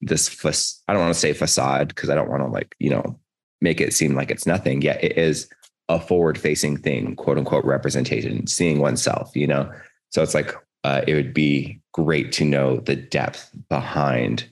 this 0.00 0.28
fa- 0.28 0.54
I 0.88 0.92
don't 0.92 1.02
want 1.02 1.14
to 1.14 1.20
say 1.20 1.32
facade 1.32 1.88
because 1.88 2.10
I 2.10 2.14
don't 2.14 2.30
want 2.30 2.42
to 2.42 2.48
like, 2.48 2.74
you 2.80 2.90
know, 2.90 3.18
make 3.60 3.80
it 3.80 3.94
seem 3.94 4.14
like 4.14 4.30
it's 4.30 4.46
nothing. 4.46 4.82
Yet 4.82 5.02
it 5.02 5.16
is 5.16 5.48
a 5.88 6.00
forward 6.00 6.38
facing 6.38 6.76
thing, 6.76 7.14
quote 7.16 7.38
unquote 7.38 7.64
representation, 7.64 8.46
seeing 8.46 8.80
oneself, 8.80 9.30
you 9.36 9.46
know. 9.46 9.70
So 10.10 10.22
it's 10.22 10.34
like 10.34 10.54
uh, 10.84 11.02
it 11.06 11.14
would 11.14 11.34
be 11.34 11.80
great 11.92 12.32
to 12.32 12.44
know 12.44 12.78
the 12.78 12.96
depth 12.96 13.50
behind 13.68 14.48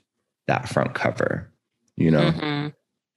that 0.46 0.68
front 0.68 0.94
cover, 0.94 1.50
you 1.96 2.10
know, 2.10 2.30
mm-hmm. 2.32 2.68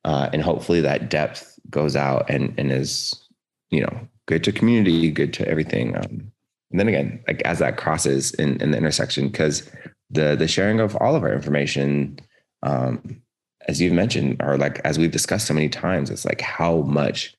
uh, 0.06 0.30
and 0.34 0.42
hopefully 0.42 0.82
that 0.82 1.10
depth 1.10 1.60
goes 1.70 1.96
out 1.96 2.30
and 2.30 2.54
and 2.58 2.72
is, 2.72 3.28
you 3.70 3.82
know, 3.82 4.08
good 4.26 4.44
to 4.44 4.52
community, 4.52 5.12
good 5.12 5.34
to 5.34 5.48
everything. 5.48 5.96
Um, 5.96 6.32
and 6.72 6.80
then 6.80 6.88
again, 6.88 7.24
like 7.28 7.42
as 7.44 7.60
that 7.60 7.78
crosses 7.78 8.32
in, 8.34 8.62
in 8.62 8.72
the 8.72 8.78
intersection, 8.78 9.30
because 9.30 9.70
the 10.10 10.36
the 10.36 10.48
sharing 10.48 10.80
of 10.80 10.96
all 10.98 11.16
of 11.16 11.24
our 11.24 11.34
information, 11.34 12.20
um, 12.64 13.22
as 13.68 13.80
you've 13.82 13.94
mentioned, 13.94 14.38
or 14.42 14.58
like 14.58 14.80
as 14.84 14.98
we've 14.98 15.12
discussed 15.12 15.48
so 15.48 15.54
many 15.54 15.70
times, 15.70 16.10
it's 16.10 16.26
like 16.26 16.42
how 16.42 16.82
much 16.82 17.36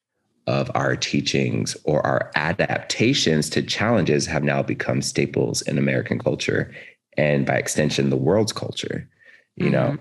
of 0.46 0.70
our 0.74 0.94
teachings 0.94 1.76
or 1.84 2.04
our 2.06 2.30
adaptations 2.34 3.48
to 3.50 3.62
challenges 3.62 4.26
have 4.26 4.42
now 4.42 4.62
become 4.62 5.00
staples 5.00 5.62
in 5.62 5.78
American 5.78 6.18
culture 6.18 6.72
and 7.16 7.46
by 7.46 7.54
extension 7.54 8.10
the 8.10 8.16
world's 8.16 8.52
culture 8.52 9.08
you 9.56 9.66
mm-hmm. 9.66 9.72
know 9.72 9.98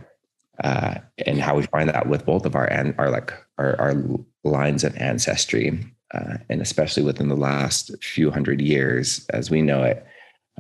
uh, 0.64 0.96
and 1.26 1.39
how 1.39 1.56
we 1.56 1.64
find 1.64 1.89
that 1.89 2.08
with 2.08 2.26
both 2.26 2.46
of 2.46 2.56
our 2.56 2.66
and 2.66 2.94
our 2.98 3.10
like 3.10 3.34
our, 3.58 3.80
our 3.80 3.96
lines 4.44 4.84
of 4.84 4.96
ancestry 4.98 5.80
uh, 6.14 6.38
and 6.50 6.62
especially 6.62 7.04
within 7.04 7.28
the 7.28 7.36
last 7.36 7.91
few 8.04 8.30
hundred 8.30 8.62
years 8.62 9.26
as 9.32 9.50
we 9.50 9.62
know 9.62 9.84
it. 9.84 10.06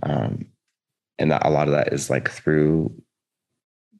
Um, 0.01 0.45
and 1.19 1.31
that 1.31 1.45
a 1.45 1.51
lot 1.51 1.67
of 1.67 1.73
that 1.73 1.93
is 1.93 2.09
like 2.09 2.29
through 2.29 2.93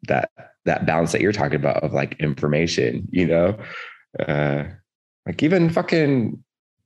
that 0.08 0.32
that 0.66 0.86
balance 0.86 1.12
that 1.12 1.22
you're 1.22 1.32
talking 1.32 1.60
about 1.60 1.84
of 1.84 1.94
like 1.94 2.20
information 2.20 3.08
you 3.12 3.28
know? 3.28 3.58
Uh, 4.20 4.64
like 5.26 5.42
even 5.44 5.70
fucking 5.70 6.44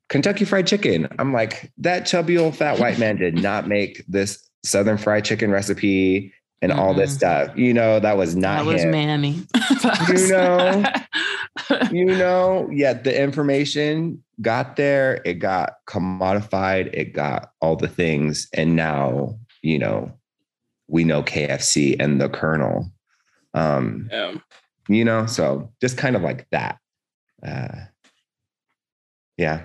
Kentucky 0.09 0.45
Fried 0.45 0.67
Chicken. 0.67 1.07
I'm 1.19 1.33
like, 1.33 1.71
that 1.77 2.05
chubby 2.05 2.37
old 2.37 2.55
fat 2.55 2.79
white 2.79 2.99
man 2.99 3.17
did 3.17 3.35
not 3.35 3.67
make 3.67 4.03
this 4.07 4.47
Southern 4.63 4.97
Fried 4.97 5.25
Chicken 5.25 5.51
recipe 5.51 6.33
and 6.61 6.71
mm-hmm. 6.71 6.81
all 6.81 6.93
this 6.93 7.13
stuff. 7.13 7.55
You 7.57 7.73
know, 7.73 7.99
that 7.99 8.17
was 8.17 8.35
not 8.35 8.65
that 8.65 8.65
was 8.65 8.83
him. 8.83 8.91
Manny. 8.91 9.45
you 10.09 10.27
know, 10.29 10.83
you 11.91 12.05
know, 12.05 12.69
yet 12.71 13.03
the 13.03 13.21
information 13.21 14.23
got 14.41 14.75
there, 14.75 15.21
it 15.25 15.35
got 15.35 15.75
commodified, 15.87 16.93
it 16.93 17.13
got 17.13 17.51
all 17.61 17.75
the 17.75 17.87
things. 17.87 18.47
And 18.53 18.75
now, 18.75 19.37
you 19.61 19.79
know, 19.79 20.11
we 20.87 21.03
know 21.03 21.23
KFC 21.23 21.95
and 21.99 22.21
the 22.21 22.29
Colonel. 22.29 22.91
Um, 23.53 24.09
yeah. 24.11 24.35
you 24.87 25.03
know, 25.03 25.25
so 25.25 25.71
just 25.81 25.97
kind 25.97 26.15
of 26.15 26.21
like 26.21 26.47
that. 26.51 26.77
Uh, 27.45 27.85
yeah. 29.37 29.63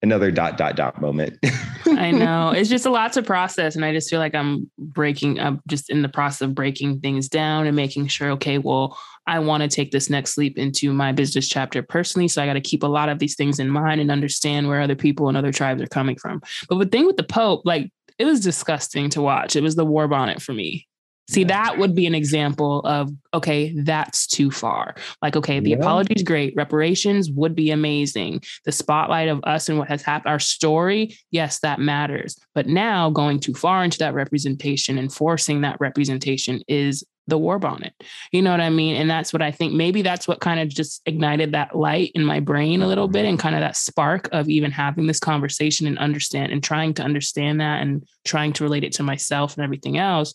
Another 0.00 0.30
dot 0.30 0.56
dot 0.56 0.76
dot 0.76 1.00
moment. 1.00 1.38
I 1.86 2.12
know. 2.12 2.52
It's 2.56 2.68
just 2.68 2.86
a 2.86 2.90
lot 2.90 3.12
to 3.14 3.22
process 3.22 3.76
and 3.76 3.84
i 3.84 3.92
just 3.92 4.08
feel 4.10 4.18
like 4.18 4.34
i'm 4.34 4.70
breaking 4.78 5.38
i'm 5.38 5.60
just 5.68 5.90
in 5.90 6.02
the 6.02 6.08
process 6.08 6.42
of 6.42 6.54
breaking 6.54 7.00
things 7.00 7.28
down 7.28 7.66
and 7.66 7.76
making 7.76 8.06
sure 8.08 8.30
okay 8.30 8.58
well 8.58 8.98
i 9.26 9.38
want 9.38 9.62
to 9.62 9.68
take 9.68 9.90
this 9.90 10.10
next 10.10 10.36
leap 10.38 10.58
into 10.58 10.92
my 10.92 11.12
business 11.12 11.48
chapter 11.48 11.82
personally 11.82 12.26
so 12.26 12.42
i 12.42 12.46
got 12.46 12.54
to 12.54 12.60
keep 12.60 12.82
a 12.82 12.86
lot 12.86 13.08
of 13.08 13.18
these 13.18 13.36
things 13.36 13.58
in 13.58 13.68
mind 13.68 14.00
and 14.00 14.10
understand 14.10 14.66
where 14.66 14.80
other 14.80 14.96
people 14.96 15.28
and 15.28 15.36
other 15.36 15.52
tribes 15.52 15.82
are 15.82 15.86
coming 15.86 16.16
from. 16.16 16.40
But 16.68 16.78
the 16.78 16.86
thing 16.86 17.06
with 17.06 17.16
the 17.16 17.22
pope 17.22 17.62
like 17.64 17.92
it 18.18 18.24
was 18.24 18.40
disgusting 18.40 19.10
to 19.10 19.22
watch. 19.22 19.54
It 19.54 19.62
was 19.62 19.76
the 19.76 19.84
war 19.84 20.08
bonnet 20.08 20.42
for 20.42 20.52
me 20.52 20.87
See, 21.30 21.44
that 21.44 21.76
would 21.76 21.94
be 21.94 22.06
an 22.06 22.14
example 22.14 22.80
of, 22.80 23.10
okay, 23.34 23.74
that's 23.76 24.26
too 24.26 24.50
far. 24.50 24.94
Like, 25.20 25.36
okay, 25.36 25.60
the 25.60 25.70
yeah. 25.70 25.76
apology 25.76 26.14
is 26.14 26.22
great. 26.22 26.54
Reparations 26.56 27.30
would 27.30 27.54
be 27.54 27.70
amazing. 27.70 28.42
The 28.64 28.72
spotlight 28.72 29.28
of 29.28 29.40
us 29.44 29.68
and 29.68 29.78
what 29.78 29.88
has 29.88 30.02
happened, 30.02 30.30
our 30.30 30.38
story, 30.38 31.16
yes, 31.30 31.60
that 31.60 31.80
matters. 31.80 32.38
But 32.54 32.66
now 32.66 33.10
going 33.10 33.40
too 33.40 33.54
far 33.54 33.84
into 33.84 33.98
that 33.98 34.14
representation 34.14 34.96
and 34.96 35.12
forcing 35.12 35.60
that 35.60 35.76
representation 35.80 36.62
is 36.66 37.04
the 37.26 37.36
war 37.36 37.58
bonnet. 37.58 37.92
You 38.32 38.40
know 38.40 38.50
what 38.50 38.62
I 38.62 38.70
mean? 38.70 38.96
And 38.96 39.10
that's 39.10 39.34
what 39.34 39.42
I 39.42 39.50
think 39.50 39.74
maybe 39.74 40.00
that's 40.00 40.26
what 40.26 40.40
kind 40.40 40.60
of 40.60 40.70
just 40.70 41.02
ignited 41.04 41.52
that 41.52 41.76
light 41.76 42.10
in 42.14 42.24
my 42.24 42.40
brain 42.40 42.80
a 42.80 42.86
little 42.86 43.06
bit 43.06 43.24
mm-hmm. 43.24 43.32
and 43.32 43.38
kind 43.38 43.54
of 43.54 43.60
that 43.60 43.76
spark 43.76 44.30
of 44.32 44.48
even 44.48 44.70
having 44.70 45.06
this 45.06 45.20
conversation 45.20 45.86
and 45.86 45.98
understand 45.98 46.52
and 46.52 46.64
trying 46.64 46.94
to 46.94 47.02
understand 47.02 47.60
that 47.60 47.82
and 47.82 48.08
trying 48.24 48.54
to 48.54 48.64
relate 48.64 48.82
it 48.82 48.92
to 48.92 49.02
myself 49.02 49.56
and 49.56 49.62
everything 49.64 49.98
else 49.98 50.32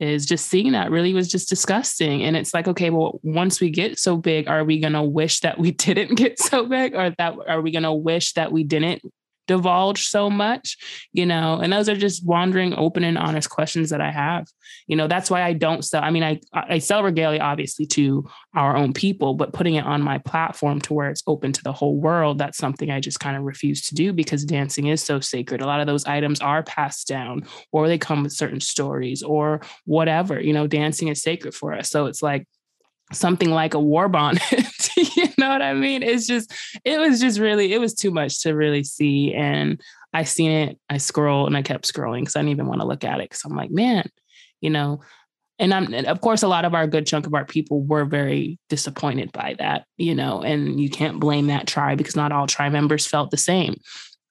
is 0.00 0.26
just 0.26 0.46
seeing 0.46 0.72
that 0.72 0.90
really 0.90 1.14
was 1.14 1.28
just 1.28 1.48
disgusting. 1.48 2.22
And 2.22 2.36
it's 2.36 2.54
like, 2.54 2.68
okay, 2.68 2.90
well, 2.90 3.18
once 3.22 3.60
we 3.60 3.70
get 3.70 3.98
so 3.98 4.16
big, 4.16 4.48
are 4.48 4.64
we 4.64 4.78
gonna 4.78 5.04
wish 5.04 5.40
that 5.40 5.58
we 5.58 5.70
didn't 5.72 6.14
get 6.14 6.38
so 6.38 6.66
big, 6.66 6.94
or 6.94 7.14
that 7.18 7.36
are 7.46 7.60
we 7.60 7.70
gonna 7.70 7.94
wish 7.94 8.32
that 8.34 8.52
we 8.52 8.64
didn't 8.64 9.02
divulge 9.48 10.06
so 10.06 10.30
much 10.30 10.76
you 11.12 11.26
know 11.26 11.58
and 11.58 11.72
those 11.72 11.88
are 11.88 11.96
just 11.96 12.24
wandering 12.24 12.72
open 12.74 13.02
and 13.02 13.18
honest 13.18 13.50
questions 13.50 13.90
that 13.90 14.00
i 14.00 14.10
have 14.10 14.46
you 14.86 14.94
know 14.94 15.08
that's 15.08 15.30
why 15.30 15.42
i 15.42 15.52
don't 15.52 15.84
sell 15.84 16.04
i 16.04 16.10
mean 16.10 16.22
i 16.22 16.38
i 16.52 16.78
sell 16.78 17.02
regalia 17.02 17.40
obviously 17.40 17.86
to 17.86 18.24
our 18.54 18.76
own 18.76 18.92
people 18.92 19.34
but 19.34 19.52
putting 19.52 19.74
it 19.74 19.84
on 19.84 20.00
my 20.02 20.18
platform 20.18 20.80
to 20.80 20.94
where 20.94 21.10
it's 21.10 21.22
open 21.26 21.52
to 21.52 21.62
the 21.64 21.72
whole 21.72 21.98
world 21.98 22.38
that's 22.38 22.58
something 22.58 22.90
i 22.90 23.00
just 23.00 23.18
kind 23.18 23.36
of 23.36 23.42
refuse 23.42 23.82
to 23.82 23.94
do 23.94 24.12
because 24.12 24.44
dancing 24.44 24.86
is 24.86 25.02
so 25.02 25.18
sacred 25.18 25.60
a 25.60 25.66
lot 25.66 25.80
of 25.80 25.86
those 25.86 26.04
items 26.04 26.40
are 26.40 26.62
passed 26.62 27.08
down 27.08 27.42
or 27.72 27.88
they 27.88 27.98
come 27.98 28.22
with 28.22 28.32
certain 28.32 28.60
stories 28.60 29.22
or 29.22 29.60
whatever 29.86 30.40
you 30.40 30.52
know 30.52 30.66
dancing 30.66 31.08
is 31.08 31.22
sacred 31.22 31.54
for 31.54 31.74
us 31.74 31.90
so 31.90 32.06
it's 32.06 32.22
like 32.22 32.46
something 33.12 33.50
like 33.50 33.74
a 33.74 33.80
war 33.80 34.08
bonnet. 34.08 34.42
you 35.16 35.28
know 35.38 35.48
what 35.48 35.62
I 35.62 35.74
mean? 35.74 36.02
It's 36.02 36.26
just, 36.26 36.52
it 36.84 36.98
was 36.98 37.20
just 37.20 37.38
really, 37.38 37.72
it 37.72 37.78
was 37.78 37.94
too 37.94 38.10
much 38.10 38.40
to 38.42 38.52
really 38.54 38.84
see. 38.84 39.34
And 39.34 39.80
I 40.12 40.24
seen 40.24 40.50
it, 40.50 40.78
I 40.90 40.98
scrolled 40.98 41.48
and 41.48 41.56
I 41.56 41.62
kept 41.62 41.92
scrolling 41.92 42.20
because 42.20 42.36
I 42.36 42.40
didn't 42.40 42.50
even 42.50 42.66
want 42.66 42.80
to 42.80 42.86
look 42.86 43.04
at 43.04 43.20
it. 43.20 43.30
Cause 43.30 43.42
I'm 43.44 43.56
like, 43.56 43.70
man, 43.70 44.08
you 44.60 44.70
know, 44.70 45.00
and 45.58 45.74
I'm 45.74 45.92
and 45.92 46.06
of 46.06 46.20
course 46.20 46.42
a 46.42 46.48
lot 46.48 46.64
of 46.64 46.74
our 46.74 46.86
good 46.86 47.06
chunk 47.06 47.26
of 47.26 47.34
our 47.34 47.44
people 47.44 47.82
were 47.82 48.04
very 48.04 48.58
disappointed 48.68 49.32
by 49.32 49.56
that, 49.58 49.86
you 49.96 50.14
know, 50.14 50.40
and 50.42 50.80
you 50.80 50.88
can't 50.88 51.20
blame 51.20 51.48
that 51.48 51.66
tribe 51.66 51.98
because 51.98 52.16
not 52.16 52.32
all 52.32 52.46
tribe 52.46 52.72
members 52.72 53.06
felt 53.06 53.30
the 53.30 53.36
same. 53.36 53.80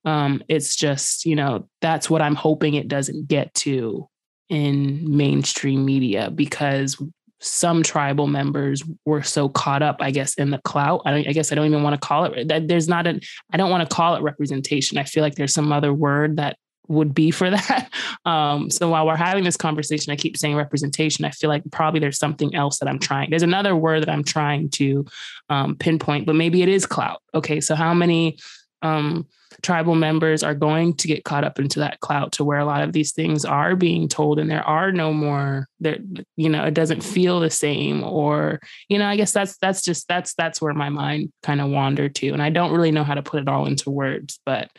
Um, 0.05 0.41
it's 0.47 0.76
just, 0.76 1.26
you 1.26 1.36
know, 1.36 1.68
that's 1.82 2.09
what 2.09 2.22
I'm 2.22 2.36
hoping 2.36 2.76
it 2.76 2.88
doesn't 2.88 3.28
get 3.28 3.53
to 3.55 4.07
in 4.49 5.18
mainstream 5.18 5.84
media 5.84 6.32
because 6.32 7.01
some 7.39 7.83
tribal 7.83 8.27
members 8.27 8.83
were 9.05 9.23
so 9.23 9.49
caught 9.49 9.83
up, 9.83 9.97
I 9.99 10.11
guess, 10.11 10.33
in 10.35 10.49
the 10.49 10.57
clout. 10.59 11.01
I, 11.05 11.17
I 11.17 11.33
guess 11.33 11.51
I 11.51 11.55
don't 11.55 11.67
even 11.67 11.83
want 11.83 11.99
to 11.99 12.05
call 12.07 12.25
it. 12.25 12.67
There's 12.67 12.88
not 12.88 13.07
a. 13.07 13.19
I 13.51 13.57
don't 13.57 13.69
want 13.69 13.88
to 13.88 13.95
call 13.95 14.15
it 14.15 14.23
representation. 14.23 14.97
I 14.97 15.03
feel 15.03 15.23
like 15.23 15.35
there's 15.35 15.53
some 15.53 15.71
other 15.71 15.93
word 15.93 16.38
that 16.38 16.57
would 16.88 17.13
be 17.13 17.31
for 17.31 17.49
that. 17.51 17.91
Um, 18.25 18.69
so 18.69 18.89
while 18.89 19.05
we're 19.05 19.15
having 19.15 19.43
this 19.43 19.57
conversation, 19.57 20.11
I 20.11 20.15
keep 20.15 20.38
saying 20.38 20.55
representation. 20.55 21.25
I 21.25 21.31
feel 21.31 21.49
like 21.49 21.63
probably 21.71 21.99
there's 21.99 22.19
something 22.19 22.55
else 22.55 22.79
that 22.79 22.89
I'm 22.89 22.99
trying. 22.99 23.29
There's 23.29 23.43
another 23.43 23.75
word 23.75 24.01
that 24.01 24.09
I'm 24.09 24.23
trying 24.23 24.69
to 24.71 25.05
um, 25.49 25.75
pinpoint, 25.75 26.25
but 26.25 26.35
maybe 26.35 26.61
it 26.61 26.69
is 26.69 26.85
clout. 26.85 27.21
Okay, 27.33 27.61
so 27.61 27.75
how 27.75 27.93
many 27.93 28.38
um, 28.81 29.27
tribal 29.61 29.95
members 29.95 30.43
are 30.43 30.53
going 30.53 30.93
to 30.93 31.07
get 31.07 31.23
caught 31.23 31.43
up 31.43 31.59
into 31.59 31.79
that 31.79 31.99
clout 31.99 32.31
to 32.33 32.43
where 32.43 32.59
a 32.59 32.65
lot 32.65 32.83
of 32.83 32.93
these 32.93 33.11
things 33.11 33.45
are 33.45 33.75
being 33.75 34.07
told 34.07 34.39
and 34.39 34.51
there 34.51 34.63
are 34.63 34.91
no 34.91 35.13
more 35.13 35.67
there 35.79 35.97
you 36.35 36.49
know 36.49 36.63
it 36.63 36.73
doesn't 36.73 37.03
feel 37.03 37.39
the 37.39 37.49
same 37.49 38.03
or 38.03 38.59
you 38.89 38.97
know 38.97 39.07
i 39.07 39.15
guess 39.15 39.31
that's 39.31 39.57
that's 39.57 39.81
just 39.81 40.07
that's 40.07 40.33
that's 40.35 40.61
where 40.61 40.73
my 40.73 40.89
mind 40.89 41.31
kind 41.43 41.61
of 41.61 41.69
wandered 41.69 42.13
to. 42.15 42.29
And 42.29 42.41
i 42.41 42.49
don't 42.49 42.71
really 42.71 42.91
know 42.91 43.03
how 43.03 43.13
to 43.13 43.23
put 43.23 43.41
it 43.41 43.47
all 43.47 43.65
into 43.65 43.89
words 43.89 44.39
but 44.45 44.69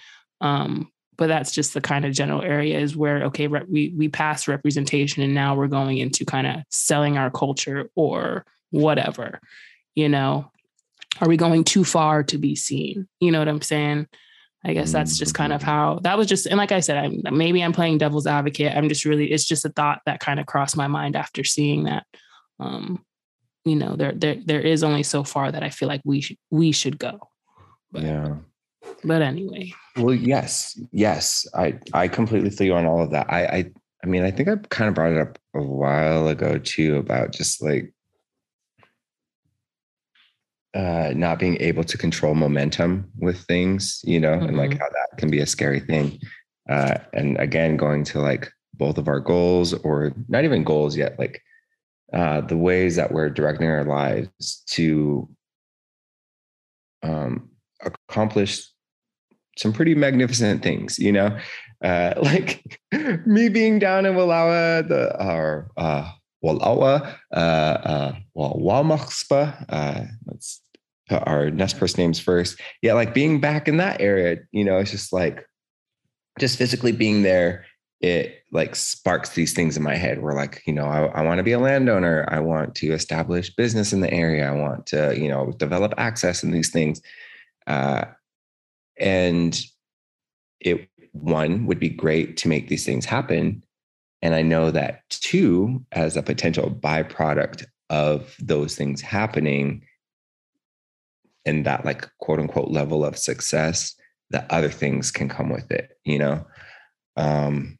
Um, 0.40 0.90
but 1.16 1.26
that's 1.26 1.50
just 1.50 1.74
the 1.74 1.80
kind 1.80 2.04
of 2.04 2.12
general 2.12 2.42
areas 2.42 2.96
where 2.96 3.24
okay 3.24 3.48
we 3.48 3.92
we 3.96 4.08
pass 4.08 4.46
representation 4.46 5.22
and 5.22 5.34
now 5.34 5.56
we're 5.56 5.66
going 5.66 5.98
into 5.98 6.24
kind 6.24 6.46
of 6.46 6.62
selling 6.70 7.18
our 7.18 7.30
culture 7.30 7.90
or 7.94 8.44
whatever 8.70 9.40
you 9.94 10.08
know? 10.08 10.50
Are 11.20 11.26
we 11.26 11.36
going 11.36 11.64
too 11.64 11.82
far 11.82 12.22
to 12.22 12.38
be 12.38 12.54
seen? 12.54 13.08
You 13.18 13.32
know 13.32 13.40
what 13.40 13.48
i'm 13.48 13.62
saying 13.62 14.06
i 14.64 14.72
guess 14.72 14.92
that's 14.92 15.18
just 15.18 15.34
kind 15.34 15.52
of 15.52 15.61
mm-hmm. 15.61 15.70
how 15.70 15.98
that 16.02 16.18
was 16.18 16.26
just 16.26 16.46
and 16.46 16.59
like 16.59 16.72
i 16.72 16.80
said 16.80 16.96
i'm 16.96 17.36
maybe 17.36 17.62
i'm 17.62 17.72
playing 17.72 17.98
devil's 17.98 18.26
advocate. 18.26 18.76
I'm 18.76 18.88
just 18.88 19.04
really 19.04 19.30
it's 19.30 19.44
just 19.44 19.64
a 19.64 19.70
thought 19.70 20.00
that 20.06 20.20
kind 20.20 20.40
of 20.40 20.46
crossed 20.46 20.76
my 20.76 20.86
mind 20.86 21.16
after 21.16 21.44
seeing 21.44 21.84
that. 21.84 22.06
Um 22.61 23.04
you 23.64 23.76
know 23.76 23.96
there 23.96 24.12
there 24.12 24.36
there 24.44 24.61
is 24.61 24.82
only 24.82 25.02
so 25.02 25.24
far 25.24 25.52
that 25.52 25.62
i 25.62 25.70
feel 25.70 25.88
like 25.88 26.00
we 26.04 26.20
should 26.20 26.38
we 26.50 26.72
should 26.72 26.98
go. 26.98 27.28
But, 27.90 28.02
yeah. 28.02 28.36
but 29.04 29.22
anyway. 29.22 29.72
Well 29.96 30.14
yes 30.14 30.78
yes. 30.92 31.46
I 31.54 31.78
i 31.92 32.09
completely 32.09 32.50
feel 32.50 32.66
you 32.68 32.74
on 32.74 32.86
all 32.86 33.02
of 33.02 33.11
that. 33.11 33.30
I 33.30 33.46
i 33.46 33.70
i 34.04 34.06
mean 34.06 34.22
i 34.22 34.30
think 34.30 34.48
i 34.48 34.56
kind 34.70 34.88
of 34.88 34.94
brought 34.94 35.12
it 35.12 35.18
up 35.18 35.38
a 35.54 35.62
while 35.62 36.28
ago 36.28 36.59
too 36.59 36.96
about 36.96 37.32
just 37.32 37.62
like 37.62 37.92
uh, 40.74 41.12
not 41.14 41.38
being 41.38 41.56
able 41.60 41.84
to 41.84 41.98
control 41.98 42.34
momentum 42.34 43.10
with 43.18 43.40
things, 43.44 44.00
you 44.04 44.20
know, 44.20 44.32
mm-hmm. 44.32 44.48
and 44.48 44.56
like 44.56 44.70
mm-hmm. 44.70 44.78
how 44.80 44.88
that 44.88 45.18
can 45.18 45.30
be 45.30 45.40
a 45.40 45.46
scary 45.46 45.80
thing. 45.80 46.18
Uh, 46.68 46.98
and 47.14 47.38
again, 47.38 47.76
going 47.76 48.04
to 48.04 48.20
like 48.20 48.50
both 48.74 48.98
of 48.98 49.08
our 49.08 49.20
goals, 49.20 49.72
or 49.74 50.12
not 50.28 50.44
even 50.44 50.64
goals 50.64 50.96
yet, 50.96 51.18
like 51.18 51.42
uh, 52.12 52.40
the 52.42 52.56
ways 52.56 52.96
that 52.96 53.12
we're 53.12 53.30
directing 53.30 53.66
our 53.66 53.84
lives 53.84 54.62
to 54.66 55.28
um, 57.02 57.50
accomplish 57.82 58.66
some 59.56 59.72
pretty 59.72 59.94
magnificent 59.94 60.62
things, 60.62 60.98
you 60.98 61.12
know, 61.12 61.36
uh, 61.82 62.14
like 62.22 62.80
me 63.26 63.48
being 63.48 63.78
down 63.78 64.06
in 64.06 64.14
Wallowa, 64.14 64.86
the 64.86 65.18
our 65.20 65.70
uh, 65.76 66.10
Wallowa, 66.45 67.14
uh, 67.32 67.36
uh, 67.36 68.14
Walmachspa, 68.36 69.64
uh, 69.68 70.05
let's 70.26 70.62
put 71.09 71.26
our 71.26 71.51
Nez 71.51 71.74
Perce 71.74 71.99
names 71.99 72.20
first. 72.20 72.61
Yeah, 72.82 72.93
like 72.95 73.14
being 73.14 73.41
back 73.41 73.68
in 73.68 73.78
that 73.78 74.01
area, 74.01 74.39
you 74.53 74.64
know, 74.64 74.78
it's 74.78 74.91
just 74.91 75.12
like, 75.12 75.47
just 76.39 76.59
physically 76.59 76.93
being 76.93 77.22
there, 77.22 77.64
it 78.01 78.45
like 78.53 78.76
sparks 78.76 79.30
these 79.30 79.53
things 79.53 79.76
in 79.76 79.82
my 79.82 79.97
head 79.97 80.22
where 80.22 80.34
like, 80.34 80.62
you 80.66 80.72
know, 80.72 80.86
I, 80.86 81.07
I 81.07 81.22
want 81.22 81.39
to 81.39 81.43
be 81.43 81.53
a 81.53 81.59
landowner. 81.59 82.24
I 82.28 82.39
want 82.39 82.74
to 82.76 82.93
establish 82.93 83.55
business 83.55 83.93
in 83.93 84.01
the 84.01 84.12
area. 84.12 84.49
I 84.49 84.55
want 84.55 84.86
to, 84.86 85.18
you 85.18 85.28
know, 85.28 85.53
develop 85.59 85.95
access 85.99 86.45
in 86.45 86.53
these 86.53 86.70
things. 86.70 87.03
Uh, 87.66 88.05
and 88.99 89.61
it 90.61 90.89
one 91.12 91.66
would 91.66 91.80
be 91.80 91.89
great 91.89 92.36
to 92.39 92.49
make 92.49 92.68
these 92.68 92.86
things 92.86 93.05
happen 93.05 93.62
and 94.22 94.34
I 94.34 94.42
know 94.42 94.70
that 94.70 95.08
too, 95.10 95.84
as 95.92 96.16
a 96.16 96.22
potential 96.22 96.70
byproduct 96.70 97.64
of 97.90 98.34
those 98.40 98.74
things 98.74 99.00
happening 99.00 99.82
and 101.46 101.64
that 101.64 101.84
like 101.84 102.08
quote 102.18 102.40
unquote 102.40 102.70
level 102.70 103.04
of 103.04 103.16
success, 103.16 103.94
that 104.30 104.46
other 104.50 104.70
things 104.70 105.10
can 105.10 105.28
come 105.28 105.48
with 105.48 105.70
it, 105.70 105.98
you 106.04 106.18
know? 106.18 106.46
Um, 107.16 107.78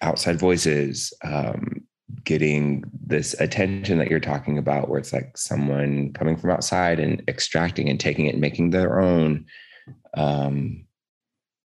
outside 0.00 0.38
voices, 0.38 1.12
um, 1.22 1.82
getting 2.24 2.84
this 3.06 3.34
attention 3.40 3.98
that 3.98 4.10
you're 4.10 4.20
talking 4.20 4.58
about, 4.58 4.88
where 4.88 4.98
it's 4.98 5.12
like 5.12 5.36
someone 5.36 6.12
coming 6.12 6.36
from 6.36 6.50
outside 6.50 7.00
and 7.00 7.22
extracting 7.28 7.88
and 7.88 7.98
taking 7.98 8.26
it 8.26 8.34
and 8.34 8.40
making 8.40 8.70
their 8.70 9.00
own. 9.00 9.46
Um, 10.16 10.86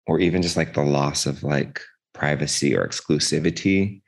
or 0.09 0.19
even 0.19 0.41
just 0.41 0.57
like 0.57 0.73
the 0.73 0.81
loss 0.81 1.27
of 1.27 1.43
like 1.43 1.81
privacy 2.15 2.75
or 2.75 2.85
exclusivity 2.87 4.01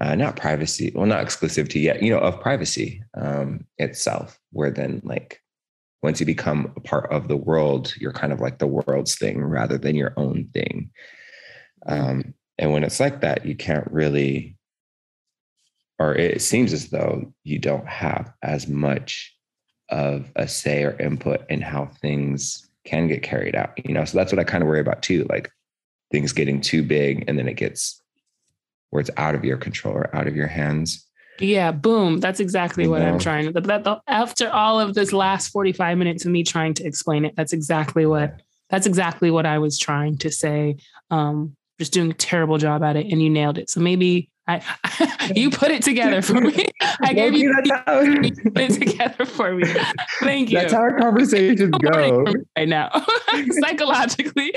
uh, 0.00 0.14
not 0.14 0.36
privacy 0.36 0.90
well 0.94 1.06
not 1.06 1.24
exclusivity 1.24 1.82
yet 1.82 2.02
you 2.02 2.10
know 2.10 2.18
of 2.18 2.40
privacy 2.40 3.02
um, 3.20 3.64
itself 3.76 4.40
where 4.50 4.70
then 4.70 5.02
like 5.04 5.42
once 6.02 6.18
you 6.18 6.26
become 6.26 6.72
a 6.74 6.80
part 6.80 7.12
of 7.12 7.28
the 7.28 7.36
world 7.36 7.94
you're 7.98 8.12
kind 8.12 8.32
of 8.32 8.40
like 8.40 8.58
the 8.58 8.66
world's 8.66 9.16
thing 9.16 9.44
rather 9.44 9.76
than 9.76 9.94
your 9.94 10.14
own 10.16 10.48
thing. 10.54 10.90
Um, 11.86 12.34
and 12.58 12.72
when 12.72 12.82
it's 12.82 12.98
like 12.98 13.20
that 13.20 13.44
you 13.44 13.54
can't 13.54 13.90
really 13.90 14.56
or 15.98 16.14
it 16.14 16.40
seems 16.40 16.72
as 16.72 16.88
though 16.88 17.32
you 17.44 17.58
don't 17.58 17.86
have 17.86 18.32
as 18.42 18.66
much 18.66 19.36
of 19.90 20.32
a 20.34 20.48
say 20.48 20.82
or 20.82 20.98
input 20.98 21.42
in 21.50 21.60
how 21.60 21.90
things 22.00 22.68
can 22.84 23.08
get 23.08 23.22
carried 23.22 23.54
out, 23.54 23.72
you 23.84 23.94
know? 23.94 24.04
So 24.04 24.18
that's 24.18 24.32
what 24.32 24.38
I 24.38 24.44
kind 24.44 24.62
of 24.62 24.68
worry 24.68 24.80
about 24.80 25.02
too. 25.02 25.26
Like 25.28 25.50
things 26.10 26.32
getting 26.32 26.60
too 26.60 26.82
big 26.82 27.24
and 27.28 27.38
then 27.38 27.48
it 27.48 27.54
gets 27.54 28.00
where 28.90 29.00
it's 29.00 29.10
out 29.16 29.34
of 29.34 29.44
your 29.44 29.56
control 29.56 29.94
or 29.94 30.14
out 30.14 30.26
of 30.26 30.36
your 30.36 30.46
hands. 30.46 31.06
Yeah, 31.40 31.72
boom. 31.72 32.20
That's 32.20 32.40
exactly 32.40 32.84
you 32.84 32.90
what 32.90 33.00
know? 33.00 33.08
I'm 33.08 33.18
trying 33.18 33.52
to. 33.52 34.02
After 34.06 34.50
all 34.50 34.78
of 34.78 34.94
this 34.94 35.12
last 35.12 35.48
45 35.48 35.96
minutes 35.98 36.24
of 36.24 36.30
me 36.30 36.44
trying 36.44 36.74
to 36.74 36.84
explain 36.84 37.24
it, 37.24 37.34
that's 37.36 37.52
exactly 37.52 38.06
what 38.06 38.40
that's 38.68 38.86
exactly 38.86 39.30
what 39.30 39.46
I 39.46 39.58
was 39.58 39.78
trying 39.78 40.18
to 40.18 40.30
say. 40.30 40.76
Um, 41.10 41.56
just 41.78 41.92
doing 41.92 42.10
a 42.10 42.14
terrible 42.14 42.58
job 42.58 42.82
at 42.82 42.96
it, 42.96 43.10
and 43.10 43.20
you 43.20 43.28
nailed 43.28 43.58
it. 43.58 43.70
So 43.70 43.80
maybe 43.80 44.30
I, 44.48 45.30
you 45.36 45.50
put 45.50 45.70
it 45.70 45.82
together 45.82 46.20
for 46.20 46.40
me. 46.40 46.66
I 47.00 47.12
gave 47.12 47.34
you, 47.34 47.54
you 47.64 48.32
put 48.50 48.58
it 48.58 48.74
together 48.74 49.24
for 49.24 49.54
me. 49.54 49.64
Thank 50.20 50.50
you. 50.50 50.58
That's 50.58 50.72
how 50.72 50.80
our 50.80 50.98
conversations 50.98 51.70
go. 51.80 52.24
Right 52.56 52.68
now, 52.68 52.90
psychologically. 53.60 54.52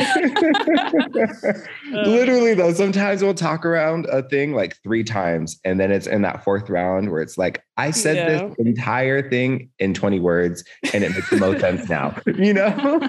Literally, 1.92 2.56
though, 2.56 2.74
sometimes 2.74 3.22
we'll 3.22 3.36
talk 3.36 3.64
around 3.66 4.08
a 4.08 4.24
thing 4.24 4.54
like 4.54 4.76
three 4.82 5.04
times, 5.04 5.60
and 5.64 5.80
then 5.80 5.92
it's 5.92 6.08
in 6.08 6.24
that 6.24 6.44
fourth 6.44 6.70
round 6.70 7.12
where 7.12 7.22
it's 7.22 7.38
like, 7.38 7.64
I 7.78 7.92
said 7.92 8.16
yeah. 8.16 8.48
this 8.48 8.56
entire 8.58 9.30
thing 9.30 9.70
in 9.80 9.94
20 9.94 10.20
words, 10.20 10.64
and 10.94 11.04
it 11.04 11.12
makes 11.12 11.30
the 11.30 11.38
most 11.38 11.60
sense 11.60 11.90
now. 11.90 12.18
You 12.26 12.54
know? 12.54 13.00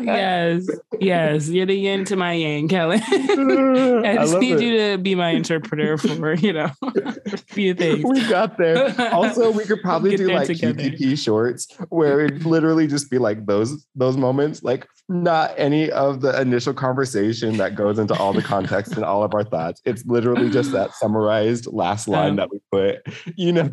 yes, 0.00 0.66
yes. 1.00 1.48
You're 1.48 1.66
the 1.66 1.74
yin 1.74 2.04
to 2.06 2.16
my 2.16 2.32
yang, 2.32 2.68
Kelly. 2.68 3.00
I 3.02 4.16
just 4.16 4.38
need 4.38 4.54
it. 4.54 4.62
you 4.62 4.78
to 4.78 4.98
be 4.98 5.14
my 5.14 5.30
interpreter 5.30 5.67
interpreter 5.72 5.98
for 5.98 6.34
you 6.34 6.52
know 6.52 6.70
a 6.82 7.36
few 7.36 7.74
things. 7.74 8.04
We 8.04 8.26
got 8.28 8.58
there. 8.58 8.94
Also, 9.12 9.50
we 9.50 9.64
could 9.64 9.80
probably 9.82 10.16
do 10.16 10.28
like 10.28 10.48
QTP 10.48 11.22
shorts 11.22 11.68
where 11.88 12.20
it 12.20 12.44
literally 12.44 12.86
just 12.86 13.10
be 13.10 13.18
like 13.18 13.46
those 13.46 13.86
those 13.94 14.16
moments, 14.16 14.62
like 14.62 14.86
not 15.08 15.52
any 15.56 15.90
of 15.90 16.20
the 16.20 16.38
initial 16.40 16.74
conversation 16.74 17.56
that 17.56 17.74
goes 17.74 17.98
into 17.98 18.14
all 18.18 18.32
the 18.32 18.42
context 18.42 18.92
and 18.94 19.04
all 19.04 19.22
of 19.22 19.34
our 19.34 19.44
thoughts. 19.44 19.80
It's 19.84 20.04
literally 20.04 20.50
just 20.50 20.72
that 20.72 20.92
summarized 20.94 21.66
last 21.66 22.08
line 22.08 22.30
um, 22.30 22.36
that 22.36 22.50
we 22.50 22.60
put. 22.70 23.02
You 23.36 23.52
know, 23.52 23.70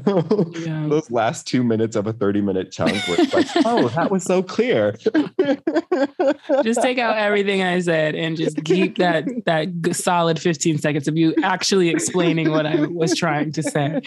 yeah. 0.55 0.87
those 0.87 1.11
last 1.11 1.47
two 1.47 1.63
minutes 1.63 1.95
of 1.95 2.07
a 2.07 2.13
thirty 2.13 2.41
minute 2.41 2.71
chunk 2.71 2.95
where 3.07 3.21
it's 3.21 3.33
like, 3.33 3.47
oh, 3.65 3.89
that 3.89 4.11
was 4.11 4.23
so 4.23 4.43
clear. 4.43 4.95
just 6.63 6.81
take 6.81 6.97
out 6.97 7.17
everything 7.17 7.61
I 7.61 7.79
said 7.79 8.15
and 8.15 8.37
just 8.37 8.63
keep 8.63 8.97
that 8.97 9.25
that 9.45 9.69
solid 9.95 10.39
fifteen 10.39 10.77
seconds 10.77 11.07
of 11.07 11.17
you 11.17 11.35
actually 11.43 11.84
really 11.85 11.95
explaining 11.95 12.51
what 12.51 12.65
I 12.65 12.85
was 12.85 13.15
trying 13.15 13.51
to 13.53 13.63
say. 13.63 14.01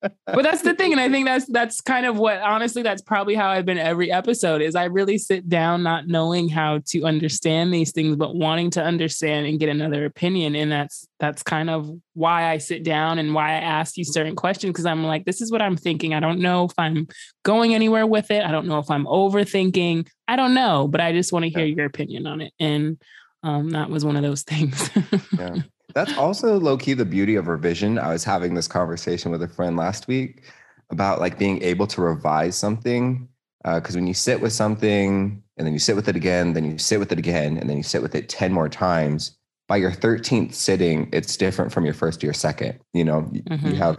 But 0.00 0.42
that's 0.42 0.62
the 0.62 0.74
thing. 0.74 0.92
And 0.92 1.00
I 1.00 1.08
think 1.08 1.26
that's 1.26 1.46
that's 1.46 1.80
kind 1.80 2.06
of 2.06 2.16
what 2.16 2.40
honestly, 2.40 2.82
that's 2.82 3.02
probably 3.02 3.34
how 3.34 3.48
I've 3.48 3.64
been 3.64 3.78
every 3.78 4.10
episode 4.10 4.62
is 4.62 4.74
I 4.74 4.84
really 4.84 5.18
sit 5.18 5.48
down 5.48 5.82
not 5.82 6.06
knowing 6.06 6.48
how 6.48 6.80
to 6.86 7.04
understand 7.04 7.72
these 7.72 7.92
things, 7.92 8.16
but 8.16 8.34
wanting 8.34 8.70
to 8.72 8.82
understand 8.82 9.46
and 9.46 9.58
get 9.58 9.68
another 9.68 10.04
opinion. 10.04 10.54
And 10.54 10.70
that's 10.70 11.06
that's 11.20 11.42
kind 11.42 11.70
of 11.70 11.90
why 12.14 12.50
I 12.50 12.58
sit 12.58 12.84
down 12.84 13.18
and 13.18 13.34
why 13.34 13.50
I 13.50 13.60
ask 13.60 13.96
you 13.96 14.04
certain 14.04 14.36
questions. 14.36 14.72
Because 14.72 14.86
I'm 14.86 15.04
like, 15.04 15.24
this 15.24 15.40
is 15.40 15.52
what 15.52 15.62
I'm 15.62 15.76
thinking. 15.76 16.14
I 16.14 16.20
don't 16.20 16.40
know 16.40 16.64
if 16.64 16.72
I'm 16.78 17.06
going 17.44 17.74
anywhere 17.74 18.06
with 18.06 18.30
it. 18.30 18.44
I 18.44 18.50
don't 18.50 18.66
know 18.66 18.78
if 18.78 18.90
I'm 18.90 19.06
overthinking. 19.06 20.08
I 20.28 20.36
don't 20.36 20.54
know, 20.54 20.88
but 20.88 21.00
I 21.00 21.12
just 21.12 21.32
want 21.32 21.44
to 21.44 21.50
hear 21.50 21.66
your 21.66 21.86
opinion 21.86 22.26
on 22.26 22.40
it. 22.40 22.52
And 22.58 23.00
um, 23.42 23.70
that 23.70 23.90
was 23.90 24.04
one 24.04 24.16
of 24.16 24.22
those 24.22 24.42
things. 24.42 24.90
yeah. 25.38 25.56
That's 25.94 26.16
also 26.16 26.58
low 26.58 26.76
key 26.76 26.94
the 26.94 27.04
beauty 27.04 27.36
of 27.36 27.48
revision. 27.48 27.98
I 27.98 28.12
was 28.12 28.24
having 28.24 28.54
this 28.54 28.68
conversation 28.68 29.30
with 29.30 29.42
a 29.42 29.48
friend 29.48 29.76
last 29.76 30.08
week 30.08 30.42
about 30.90 31.20
like 31.20 31.38
being 31.38 31.62
able 31.62 31.86
to 31.88 32.00
revise 32.00 32.56
something. 32.56 33.28
Because 33.64 33.94
uh, 33.94 33.98
when 33.98 34.06
you 34.08 34.14
sit 34.14 34.40
with 34.40 34.52
something 34.52 35.42
and 35.56 35.66
then 35.66 35.72
you 35.72 35.78
sit 35.78 35.94
with 35.94 36.08
it 36.08 36.16
again, 36.16 36.52
then 36.52 36.64
you 36.64 36.78
sit 36.78 36.98
with 36.98 37.12
it 37.12 37.18
again, 37.18 37.58
and 37.58 37.70
then 37.70 37.76
you 37.76 37.82
sit 37.82 38.02
with 38.02 38.14
it 38.14 38.28
10 38.28 38.52
more 38.52 38.68
times, 38.68 39.36
by 39.68 39.76
your 39.76 39.92
13th 39.92 40.52
sitting, 40.52 41.08
it's 41.12 41.36
different 41.36 41.72
from 41.72 41.84
your 41.84 41.94
first 41.94 42.22
or 42.22 42.26
your 42.26 42.34
second. 42.34 42.78
You 42.92 43.04
know, 43.04 43.22
mm-hmm. 43.22 43.68
you 43.68 43.74
have 43.76 43.98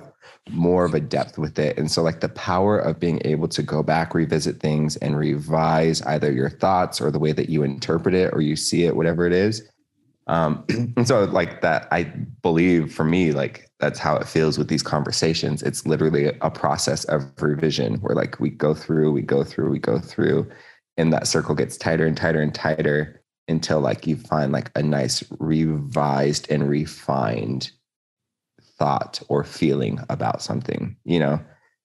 more 0.49 0.85
of 0.85 0.93
a 0.93 0.99
depth 0.99 1.37
with 1.37 1.57
it. 1.57 1.77
And 1.77 1.89
so, 1.89 2.03
like, 2.03 2.19
the 2.19 2.29
power 2.29 2.77
of 2.77 2.99
being 2.99 3.21
able 3.25 3.47
to 3.47 3.63
go 3.63 3.81
back, 3.81 4.13
revisit 4.13 4.59
things, 4.59 4.97
and 4.97 5.17
revise 5.17 6.01
either 6.03 6.31
your 6.31 6.49
thoughts 6.49 6.99
or 6.99 7.09
the 7.09 7.19
way 7.19 7.31
that 7.31 7.49
you 7.49 7.63
interpret 7.63 8.13
it 8.13 8.33
or 8.33 8.41
you 8.41 8.55
see 8.55 8.83
it, 8.83 8.95
whatever 8.95 9.25
it 9.25 9.33
is, 9.33 9.67
um, 10.27 10.63
and 10.97 11.07
so 11.07 11.25
like 11.25 11.61
that, 11.61 11.87
I 11.91 12.03
believe 12.41 12.93
for 12.93 13.03
me, 13.03 13.31
like 13.31 13.69
that's 13.79 13.99
how 13.99 14.15
it 14.15 14.27
feels 14.27 14.57
with 14.57 14.67
these 14.69 14.83
conversations. 14.83 15.61
It's 15.63 15.85
literally 15.85 16.27
a 16.41 16.49
process 16.51 17.03
of 17.05 17.29
revision 17.41 17.95
where 17.95 18.15
like 18.15 18.39
we 18.39 18.49
go 18.49 18.73
through, 18.73 19.11
we 19.11 19.21
go 19.21 19.43
through, 19.43 19.69
we 19.69 19.79
go 19.79 19.99
through, 19.99 20.49
and 20.97 21.11
that 21.13 21.27
circle 21.27 21.55
gets 21.55 21.77
tighter 21.77 22.05
and 22.05 22.15
tighter 22.15 22.41
and 22.41 22.53
tighter 22.53 23.21
until 23.47 23.81
like 23.81 24.07
you 24.07 24.15
find 24.15 24.51
like 24.53 24.71
a 24.75 24.83
nice 24.83 25.23
revised 25.39 26.49
and 26.49 26.69
refined 26.69 27.71
thought 28.77 29.21
or 29.29 29.43
feeling 29.43 29.99
about 30.09 30.41
something, 30.41 30.95
you 31.05 31.19
know, 31.19 31.39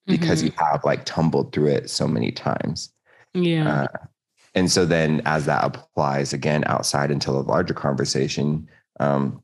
because 0.07 0.43
Mhm. 0.43 0.47
you 0.47 0.53
have 0.59 0.85
like 0.85 1.05
tumbled 1.05 1.53
through 1.53 1.69
it 1.69 1.91
so 1.91 2.07
many 2.07 2.31
times. 2.33 2.93
yeah. 3.35 3.87
Uh, 3.93 4.07
and 4.59 4.73
so 4.73 4.85
then 4.85 5.23
as 5.25 5.47
that 5.47 5.65
applies 5.65 6.33
again 6.33 6.65
outside 6.67 7.13
into 7.13 7.31
the 7.31 7.43
larger 7.45 7.75
conversation, 7.75 8.69
um, 8.99 9.41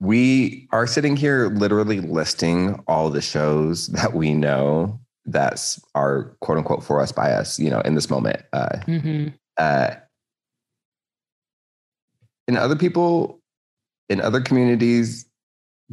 we 0.00 0.68
are 0.70 0.86
sitting 0.86 1.16
here 1.16 1.48
literally 1.48 2.00
listing 2.00 2.82
all 2.86 3.08
the 3.08 3.22
shows 3.22 3.86
that 3.98 4.12
we 4.12 4.34
know 4.34 5.00
that's 5.24 5.80
are 5.94 6.36
quote 6.40 6.58
unquote 6.58 6.84
for 6.84 7.00
us 7.00 7.10
by 7.10 7.32
us, 7.32 7.58
you 7.58 7.70
know, 7.70 7.80
in 7.80 7.94
this 7.94 8.10
moment. 8.10 8.42
Uh, 8.52 8.76
hmm 8.84 9.28
uh, 9.56 9.94
and 12.48 12.56
other 12.58 12.76
people 12.76 13.40
in 14.08 14.20
other 14.20 14.40
communities 14.40 15.26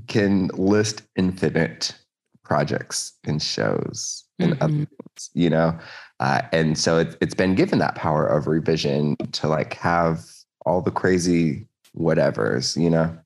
can 0.08 0.48
list 0.54 1.04
infinite 1.16 1.98
projects 2.44 3.14
and 3.26 3.42
shows 3.42 4.24
and 4.40 4.54
other 4.62 4.74
Mhm. 4.74 4.88
things, 4.88 5.30
you 5.34 5.50
know 5.50 5.78
uh, 6.20 6.42
and 6.52 6.78
so 6.78 6.98
it, 7.00 7.18
it's 7.22 7.36
been 7.36 7.56
given 7.56 7.80
that 7.80 7.96
power 7.96 8.26
of 8.26 8.48
revision 8.48 9.16
to 9.32 9.48
like 9.48 9.74
have 9.76 10.26
all 10.66 10.82
the 10.82 10.92
crazy 10.92 11.68
whatevers 11.96 12.82
you 12.82 12.90
know 12.90 13.18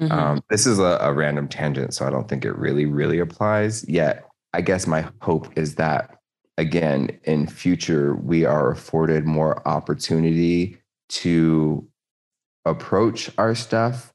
Mhm. 0.00 0.10
um, 0.12 0.44
this 0.48 0.66
is 0.66 0.78
a, 0.78 0.96
a 1.00 1.12
random 1.12 1.46
tangent, 1.46 1.92
so 1.92 2.06
I 2.06 2.10
don't 2.10 2.28
think 2.28 2.44
it 2.44 2.56
really, 2.56 2.86
really 2.86 3.18
applies. 3.18 3.86
Yet, 3.86 4.26
I 4.54 4.62
guess 4.62 4.86
my 4.86 5.06
hope 5.20 5.46
is 5.58 5.74
that, 5.74 6.16
again, 6.56 7.18
in 7.24 7.46
future, 7.46 8.14
we 8.16 8.46
are 8.46 8.70
afforded 8.70 9.26
more 9.26 9.66
opportunity 9.68 10.78
to 11.10 11.86
approach 12.64 13.30
our 13.36 13.54
stuff, 13.54 14.12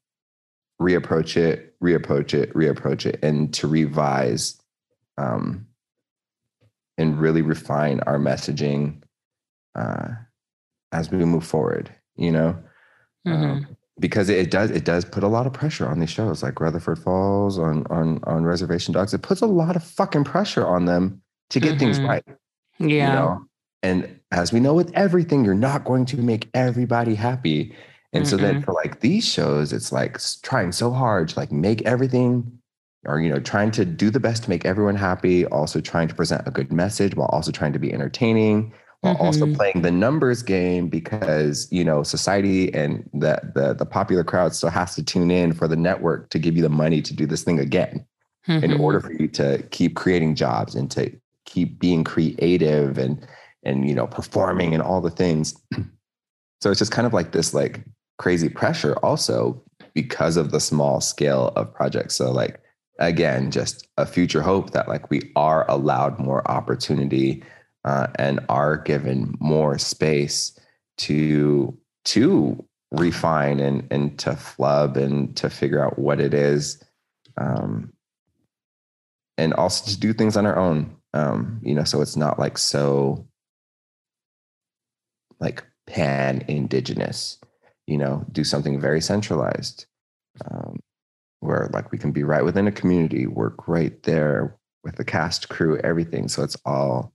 reapproach 0.82 1.38
it, 1.38 1.76
reapproach 1.80 2.34
it, 2.34 2.52
reapproach 2.54 3.06
it, 3.06 3.20
and 3.24 3.54
to 3.54 3.68
revise 3.68 4.60
um, 5.20 5.68
and 6.98 7.20
really 7.20 7.42
refine 7.42 8.00
our 8.02 8.18
messaging 8.18 9.02
uh, 9.76 10.08
as 10.92 11.12
we 11.12 11.24
move 11.26 11.46
forward, 11.46 11.94
you 12.16 12.32
know? 12.32 12.58
Mhm. 13.28 13.34
Um, 13.44 13.68
because 14.00 14.28
it 14.30 14.52
does 14.52 14.72
it 14.72 14.84
does 14.84 15.06
put 15.06 15.24
a 15.24 15.28
lot 15.28 15.48
of 15.48 15.54
pressure 15.54 15.88
on 15.88 16.00
these 16.00 16.10
shows 16.10 16.44
like 16.44 16.60
Rutherford 16.60 17.00
Falls 17.00 17.58
on 17.58 17.86
on 17.90 18.20
on 18.26 18.44
Reservation 18.44 18.94
Dogs. 18.94 19.14
It 19.14 19.22
puts 19.22 19.42
a 19.42 19.46
lot 19.48 19.76
of 19.78 19.84
fucking 19.84 20.26
pressure 20.26 20.66
on 20.68 20.84
them 20.86 21.22
to 21.50 21.60
get 21.62 21.80
things 21.80 22.00
Mhm. 22.00 22.08
right. 22.10 22.24
yeah. 22.80 22.88
You 23.10 23.16
know? 23.16 23.46
And 23.84 24.20
as 24.32 24.52
we 24.52 24.60
know 24.60 24.74
with 24.74 24.92
everything, 24.96 25.46
you're 25.46 25.54
not 25.56 25.86
going 25.86 26.06
to 26.08 26.18
make 26.18 26.50
everybody 26.54 27.16
happy. 27.16 27.74
And 28.14 28.28
so 28.28 28.36
then 28.38 28.62
for 28.62 28.74
like 28.74 29.00
these 29.02 29.26
shows, 29.26 29.72
it's 29.74 29.92
like 29.92 30.18
trying 30.42 30.72
so 30.72 30.92
hard 30.92 31.30
to 31.30 31.40
like 31.40 31.52
make 31.52 31.82
everything 31.84 32.60
or 33.06 33.20
you 33.20 33.30
know, 33.30 33.40
trying 33.40 33.72
to 33.72 33.86
do 33.86 34.10
the 34.10 34.20
best 34.20 34.44
to 34.44 34.50
make 34.50 34.66
everyone 34.66 34.96
happy, 34.96 35.46
also 35.48 35.80
trying 35.82 36.08
to 36.08 36.16
present 36.16 36.48
a 36.48 36.52
good 36.52 36.72
message 36.72 37.16
while 37.16 37.28
also 37.28 37.52
trying 37.52 37.74
to 37.74 37.80
be 37.80 37.94
entertaining, 37.94 38.74
while 39.02 39.16
also 39.16 39.46
Mhm. 39.46 39.56
playing 39.56 39.82
the 39.82 39.92
numbers 39.92 40.42
game 40.44 40.90
because 40.90 41.68
you 41.72 41.84
know 41.84 42.04
society 42.04 42.74
and 42.74 43.08
the, 43.14 43.40
the 43.54 43.74
the 43.74 43.86
popular 43.86 44.24
crowd 44.24 44.54
still 44.56 44.70
has 44.70 44.96
to 44.96 45.04
tune 45.04 45.32
in 45.32 45.54
for 45.54 45.68
the 45.68 45.76
network 45.76 46.30
to 46.30 46.40
give 46.40 46.56
you 46.56 46.62
the 46.64 46.70
money 46.70 47.02
to 47.02 47.14
do 47.14 47.26
this 47.26 47.44
thing 47.44 47.60
again 47.60 48.06
in 48.48 48.72
Mhm. 48.72 48.80
order 48.80 49.00
for 49.00 49.12
you 49.14 49.28
to 49.28 49.62
keep 49.72 49.96
creating 49.96 50.36
jobs 50.36 50.76
and 50.76 50.90
to 50.92 51.12
keep 51.46 51.80
being 51.80 52.04
creative 52.04 52.98
and 52.98 53.28
and 53.64 53.88
you 53.88 53.96
know 53.96 54.08
performing 54.08 54.74
and 54.74 54.84
all 54.84 55.02
the 55.02 55.10
things 55.12 55.56
so 56.62 56.72
it's 56.72 56.80
just 56.80 56.92
kind 56.92 57.06
of 57.08 57.14
like 57.14 57.32
this 57.32 57.54
like 57.54 57.84
crazy 58.18 58.50
pressure 58.50 58.94
also 59.04 59.62
because 59.94 60.38
of 60.38 60.52
the 60.52 60.60
small 60.60 61.02
scale 61.02 61.52
of 61.56 61.74
projects 61.74 62.16
so 62.16 62.32
like 62.32 62.60
again 63.00 63.52
just 63.52 63.88
a 63.98 64.06
future 64.06 64.42
hope 64.42 64.72
that 64.72 64.88
like 64.88 65.10
we 65.10 65.32
are 65.36 65.70
allowed 65.70 66.18
more 66.20 66.50
opportunity 66.50 67.44
uh, 67.84 68.08
and 68.16 68.40
are 68.50 68.78
given 68.78 69.36
more 69.40 69.78
space 69.78 70.58
to 70.98 71.78
to 72.04 72.64
refine 72.92 73.60
and 73.60 73.86
and 73.92 74.18
to 74.18 74.36
flub 74.36 74.98
and 74.98 75.36
to 75.36 75.50
figure 75.50 75.84
out 75.84 76.00
what 76.00 76.20
it 76.20 76.34
is 76.34 76.82
um, 77.38 77.92
and 79.38 79.54
also 79.56 79.92
to 79.92 80.00
do 80.00 80.14
things 80.14 80.38
on 80.38 80.46
our 80.46 80.58
own. 80.58 80.96
Um, 81.14 81.62
you 81.64 81.74
know 81.74 81.86
so 81.86 82.02
it's 82.02 82.18
not 82.18 82.40
like 82.40 82.58
so 82.58 83.26
like 85.40 85.64
pan 85.88 86.44
indigenous 86.48 87.38
you 87.88 87.98
know 87.98 88.26
do 88.32 88.44
something 88.44 88.82
very 88.82 89.00
centralized 89.00 89.86
um, 90.50 90.80
where 91.46 91.70
like 91.74 91.92
we 91.92 91.98
can 91.98 92.12
be 92.12 92.24
right 92.24 92.44
within 92.44 92.68
a 92.68 92.72
community 92.72 93.28
work 93.28 93.68
right 93.68 94.02
there 94.04 94.58
with 94.84 94.96
the 94.96 95.06
cast 95.06 95.50
crew 95.50 95.78
everything. 95.80 96.28
So 96.28 96.44
it's 96.44 96.58
all 96.66 97.14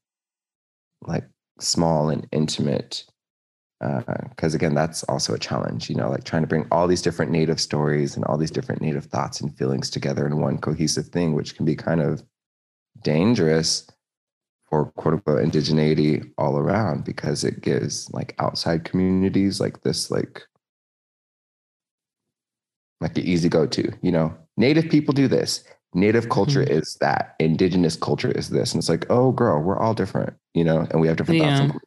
like 1.07 1.25
small 1.61 2.09
and 2.11 2.27
intimate 2.33 3.05
uh, 3.81 4.03
because 4.29 4.55
again 4.55 4.75
that's 4.75 5.03
also 5.05 5.33
a 5.35 5.39
challenge 5.39 5.89
you 5.89 5.97
know 5.97 6.11
like 6.11 6.25
trying 6.25 6.43
to 6.43 6.49
bring 6.49 6.67
all 6.71 6.87
these 6.87 7.03
different 7.03 7.33
native 7.33 7.61
stories 7.61 8.15
and 8.15 8.25
all 8.27 8.37
these 8.37 8.51
different 8.51 8.83
native 8.83 9.07
thoughts 9.07 9.41
and 9.41 9.57
feelings 9.57 9.89
together 9.89 10.27
in 10.27 10.41
one 10.41 10.59
cohesive 10.59 11.07
thing 11.07 11.33
which 11.33 11.57
can 11.57 11.65
be 11.65 11.75
kind 11.75 12.01
of 12.01 12.23
dangerous 13.03 13.87
for 14.69 14.87
quote 14.93 15.15
unquote 15.15 15.43
indigeneity 15.43 16.31
all 16.37 16.59
around 16.59 17.05
because 17.05 17.43
it 17.43 17.63
gives 17.63 18.11
like 18.13 18.35
outside 18.39 18.85
communities 18.85 19.61
like 19.61 19.81
this 19.81 20.11
like 20.11 20.43
like 23.01 23.17
an 23.17 23.25
easy 23.25 23.49
go-to 23.49 23.91
you 24.03 24.13
know? 24.13 24.35
Native 24.57 24.91
people 24.91 25.15
do 25.15 25.27
this. 25.27 25.65
Native 25.95 26.29
culture 26.29 26.63
is 26.63 26.97
that. 27.01 27.35
Indigenous 27.39 27.97
culture 27.97 28.31
is 28.31 28.51
this. 28.51 28.73
And 28.73 28.81
it's 28.81 28.89
like 28.89 29.07
oh 29.11 29.33
girl 29.33 29.61
we're 29.63 29.79
all 29.79 29.95
different 29.95 30.35
you 30.55 30.65
know? 30.65 30.87
And 30.91 31.01
we 31.01 31.09
have 31.09 31.17
different 31.17 31.41
thoughts 31.41 31.61
Yeah. 31.61 31.63
and 31.63 31.81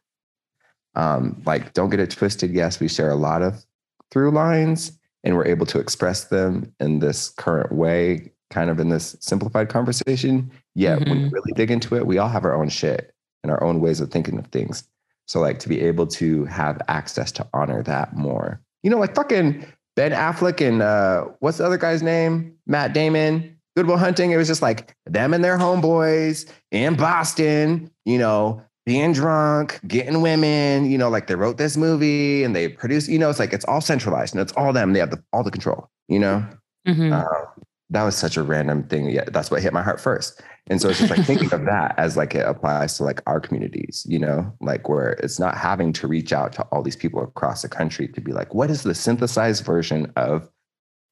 um, 0.96 1.42
like 1.44 1.72
don't 1.72 1.90
get 1.90 2.00
it 2.00 2.10
twisted. 2.10 2.50
Yes 2.52 2.80
we 2.80 2.88
share 2.88 3.10
a 3.10 3.16
lot 3.16 3.42
of 3.42 3.64
through 4.10 4.30
lines 4.30 4.98
and 5.24 5.34
we're 5.36 5.46
able 5.46 5.66
to 5.66 5.78
express 5.78 6.24
them 6.26 6.72
in 6.80 6.98
this 6.98 7.30
current 7.30 7.72
way 7.72 8.30
kind 8.50 8.70
of 8.70 8.78
in 8.78 8.88
this 8.90 9.16
simplified 9.20 9.68
conversation. 9.68 10.50
Yet 10.74 11.00
when 11.08 11.20
you 11.20 11.26
Mhm. 11.28 11.32
really 11.32 11.52
dig 11.56 11.70
into 11.70 11.96
it 11.96 12.06
we 12.06 12.18
all 12.18 12.28
have 12.28 12.44
our 12.44 12.54
own 12.54 12.68
shit 12.68 13.12
and 13.42 13.50
our 13.50 13.62
own 13.62 13.80
ways 13.80 14.00
of 14.00 14.10
thinking 14.10 14.38
of 14.38 14.46
things. 14.48 14.84
So 15.26 15.40
like 15.40 15.58
to 15.60 15.68
be 15.68 15.80
able 15.80 16.06
to 16.08 16.44
have 16.46 16.80
access 16.88 17.32
to 17.32 17.46
honor 17.54 17.82
that 17.84 18.14
more. 18.16 18.60
You 18.82 18.90
know 18.90 18.98
like 18.98 19.14
fucking 19.14 19.64
ben 19.96 20.12
affleck 20.12 20.66
and 20.66 20.82
uh 20.82 21.24
what's 21.40 21.58
the 21.58 21.64
other 21.64 21.78
guy's 21.78 22.02
name 22.02 22.54
matt 22.66 22.92
damon 22.92 23.54
Good 23.76 23.88
Will 23.88 23.96
Hunting, 23.96 24.30
it 24.30 24.36
was 24.36 24.46
just 24.46 24.62
like 24.62 24.94
them 25.04 25.34
and 25.34 25.42
their 25.42 25.58
homeboys 25.58 26.48
in 26.70 26.94
Boston, 26.94 27.90
you 28.04 28.18
know, 28.18 28.62
being 28.86 29.12
drunk, 29.12 29.80
getting 29.88 30.22
women, 30.22 30.88
you 30.88 30.96
know, 30.96 31.08
like 31.08 31.26
they 31.26 31.34
wrote 31.34 31.56
this 31.56 31.76
movie 31.76 32.44
and 32.44 32.54
they 32.54 32.68
produced, 32.68 33.08
you 33.08 33.18
know, 33.18 33.30
it's 33.30 33.40
like 33.40 33.52
it's 33.52 33.64
all 33.64 33.80
centralized 33.80 34.32
and 34.34 34.40
it's 34.40 34.52
all 34.52 34.72
them. 34.72 34.92
They 34.92 35.00
have 35.00 35.10
the, 35.10 35.20
all 35.32 35.42
the 35.42 35.50
control, 35.50 35.88
you 36.08 36.20
know? 36.20 36.46
Mhm. 36.86 37.12
Uh, 37.12 37.46
that 37.94 38.02
was 38.02 38.16
such 38.16 38.36
a 38.36 38.42
random 38.42 38.82
thing. 38.84 39.08
Yeah, 39.08 39.24
that's 39.28 39.50
what 39.50 39.62
hit 39.62 39.72
my 39.72 39.82
heart 39.82 40.00
first. 40.00 40.42
And 40.66 40.80
so 40.80 40.88
it's 40.88 40.98
just 40.98 41.10
like 41.10 41.24
thinking 41.26 41.52
of 41.52 41.64
that 41.66 41.94
as 41.96 42.16
like 42.16 42.34
it 42.34 42.46
applies 42.46 42.96
to 42.96 43.04
like 43.04 43.20
our 43.26 43.38
communities, 43.38 44.04
you 44.08 44.18
know, 44.18 44.52
like 44.60 44.88
where 44.88 45.12
it's 45.22 45.38
not 45.38 45.56
having 45.56 45.92
to 45.94 46.08
reach 46.08 46.32
out 46.32 46.52
to 46.54 46.62
all 46.64 46.82
these 46.82 46.96
people 46.96 47.22
across 47.22 47.62
the 47.62 47.68
country 47.68 48.08
to 48.08 48.20
be 48.20 48.32
like, 48.32 48.52
what 48.52 48.70
is 48.70 48.82
the 48.82 48.94
synthesized 48.94 49.64
version 49.64 50.10
of 50.16 50.50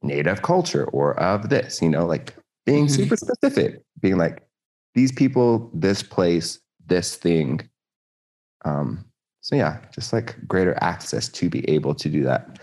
native 0.02 0.42
culture 0.42 0.84
or 0.86 1.18
of 1.20 1.50
this, 1.50 1.80
you 1.80 1.88
know, 1.88 2.04
like 2.04 2.34
being 2.66 2.86
Mhm. 2.86 2.90
super 2.90 3.16
specific, 3.16 3.80
being 4.00 4.18
like, 4.18 4.42
these 4.94 5.12
people, 5.12 5.70
this 5.72 6.02
place, 6.02 6.58
this 6.86 7.14
thing. 7.14 7.60
Um, 8.64 9.04
so 9.40 9.54
yeah, 9.54 9.78
just 9.94 10.12
like 10.12 10.36
greater 10.48 10.76
access 10.80 11.28
to 11.28 11.48
be 11.48 11.68
able 11.70 11.94
to 11.94 12.08
do 12.08 12.24
that. 12.24 12.58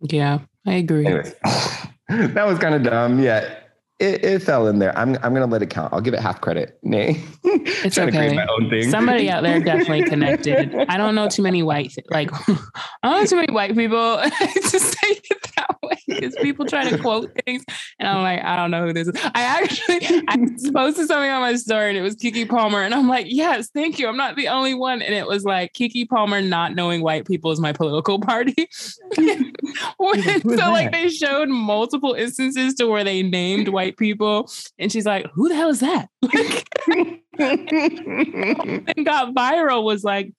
yeah, 0.00 0.40
I 0.66 0.74
agree. 0.74 1.06
that 2.34 2.46
was 2.46 2.58
kind 2.58 2.74
of 2.74 2.82
dumb. 2.82 3.18
Yeah, 3.18 3.58
it, 3.98 4.24
it 4.24 4.42
fell 4.42 4.66
in 4.66 4.78
there. 4.80 4.96
I'm 4.98 5.16
I'm 5.22 5.32
gonna 5.32 5.46
let 5.46 5.62
it 5.62 5.70
count. 5.70 5.92
I'll 5.92 6.00
give 6.00 6.12
it 6.12 6.20
half 6.20 6.40
credit. 6.40 6.78
Nay, 6.82 7.22
It's 7.44 7.94
to 7.94 8.02
okay. 8.02 8.10
create 8.10 8.34
my 8.34 8.46
own 8.46 8.68
thing. 8.68 8.90
Somebody 8.90 9.30
out 9.30 9.42
there 9.42 9.60
definitely 9.64 10.04
connected. 10.04 10.74
I 10.88 10.96
don't 10.96 11.14
know 11.14 11.28
too 11.28 11.42
many 11.42 11.62
white, 11.62 11.94
like 12.10 12.30
I 12.48 12.58
don't 13.02 13.20
know 13.20 13.26
too 13.26 13.36
many 13.36 13.52
white 13.52 13.74
people 13.74 14.18
to 14.20 14.78
say 14.80 15.20
that 15.30 15.51
because 16.14 16.34
people 16.36 16.66
try 16.66 16.88
to 16.88 16.98
quote 16.98 17.30
things, 17.44 17.64
and 17.98 18.08
I'm 18.08 18.22
like, 18.22 18.42
I 18.44 18.56
don't 18.56 18.70
know 18.70 18.86
who 18.86 18.92
this 18.92 19.08
is. 19.08 19.14
I 19.34 19.42
actually 19.42 20.22
I 20.28 20.36
posted 20.74 21.06
something 21.08 21.30
on 21.30 21.40
my 21.40 21.54
story, 21.56 21.88
and 21.88 21.98
it 21.98 22.02
was 22.02 22.16
Keke 22.16 22.48
Palmer, 22.48 22.82
and 22.82 22.94
I'm 22.94 23.08
like, 23.08 23.26
yes, 23.28 23.70
thank 23.74 23.98
you. 23.98 24.08
I'm 24.08 24.16
not 24.16 24.36
the 24.36 24.48
only 24.48 24.74
one, 24.74 25.02
and 25.02 25.14
it 25.14 25.26
was 25.26 25.44
like 25.44 25.72
Keke 25.72 26.08
Palmer 26.08 26.40
not 26.40 26.74
knowing 26.74 27.02
white 27.02 27.26
people 27.26 27.50
is 27.50 27.60
my 27.60 27.72
political 27.72 28.20
party. 28.20 28.54
When- 29.98 30.40
so 30.42 30.70
like 30.70 30.92
they 30.92 31.08
showed 31.08 31.48
multiple 31.48 32.14
instances 32.14 32.74
to 32.74 32.86
where 32.86 33.04
they 33.04 33.22
named 33.22 33.68
white 33.68 33.96
people, 33.96 34.50
and 34.78 34.90
she's 34.90 35.06
like, 35.06 35.26
who 35.32 35.48
the 35.48 35.54
hell 35.54 35.70
is 35.70 35.80
that? 35.80 36.08
And 37.38 39.06
got 39.06 39.34
viral 39.34 39.84
was 39.84 40.04
like, 40.04 40.32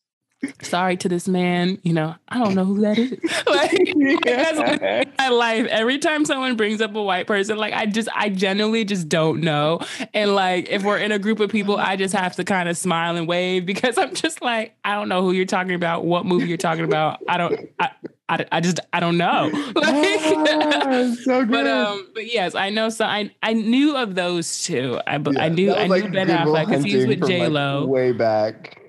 sorry 0.61 0.97
to 0.97 1.09
this 1.09 1.27
man, 1.27 1.79
you 1.83 1.93
know, 1.93 2.15
I 2.27 2.39
don't 2.39 2.55
know 2.55 2.65
who 2.65 2.81
that 2.81 2.97
is. 2.97 3.11
like 3.47 4.23
that's 4.23 5.09
my 5.17 5.29
life. 5.29 5.67
Every 5.67 5.99
time 5.99 6.25
someone 6.25 6.55
brings 6.55 6.81
up 6.81 6.95
a 6.95 7.01
white 7.01 7.27
person, 7.27 7.57
like 7.57 7.73
I 7.73 7.85
just 7.85 8.09
I 8.13 8.29
genuinely 8.29 8.85
just 8.85 9.09
don't 9.09 9.41
know. 9.41 9.79
And 10.13 10.35
like 10.35 10.69
if 10.69 10.83
we're 10.83 10.97
in 10.97 11.11
a 11.11 11.19
group 11.19 11.39
of 11.39 11.49
people, 11.49 11.77
I 11.77 11.95
just 11.95 12.13
have 12.13 12.35
to 12.37 12.43
kind 12.43 12.69
of 12.69 12.77
smile 12.77 13.15
and 13.15 13.27
wave 13.27 13.65
because 13.73 13.97
I'm 13.97 14.13
just 14.13 14.41
like, 14.41 14.75
I 14.83 14.95
don't 14.95 15.09
know 15.09 15.21
who 15.21 15.31
you're 15.31 15.45
talking 15.45 15.75
about, 15.75 16.05
what 16.05 16.25
movie 16.25 16.47
you're 16.47 16.57
talking 16.57 16.85
about. 16.85 17.19
I 17.27 17.37
don't 17.37 17.69
I 17.79 17.91
I, 18.29 18.45
I 18.53 18.61
just 18.61 18.79
I 18.93 18.99
don't 18.99 19.17
know. 19.17 19.49
Like, 19.75 21.17
so 21.19 21.45
but 21.45 21.67
um, 21.67 22.07
but 22.13 22.31
yes, 22.31 22.55
I 22.55 22.69
know. 22.69 22.89
So 22.89 23.05
I 23.05 23.31
I 23.43 23.53
knew 23.53 23.95
of 23.97 24.15
those 24.15 24.63
two. 24.63 24.99
I 25.05 25.15
I 25.15 25.49
knew 25.49 25.73
I 25.73 25.87
knew 25.87 26.09
Ben 26.09 26.27
Affleck 26.27 26.67
because 26.67 26.83
he 26.83 26.95
was 26.95 27.05
with 27.05 27.27
J 27.27 27.47
Lo. 27.47 27.85
way 27.85 28.11
back. 28.11 28.82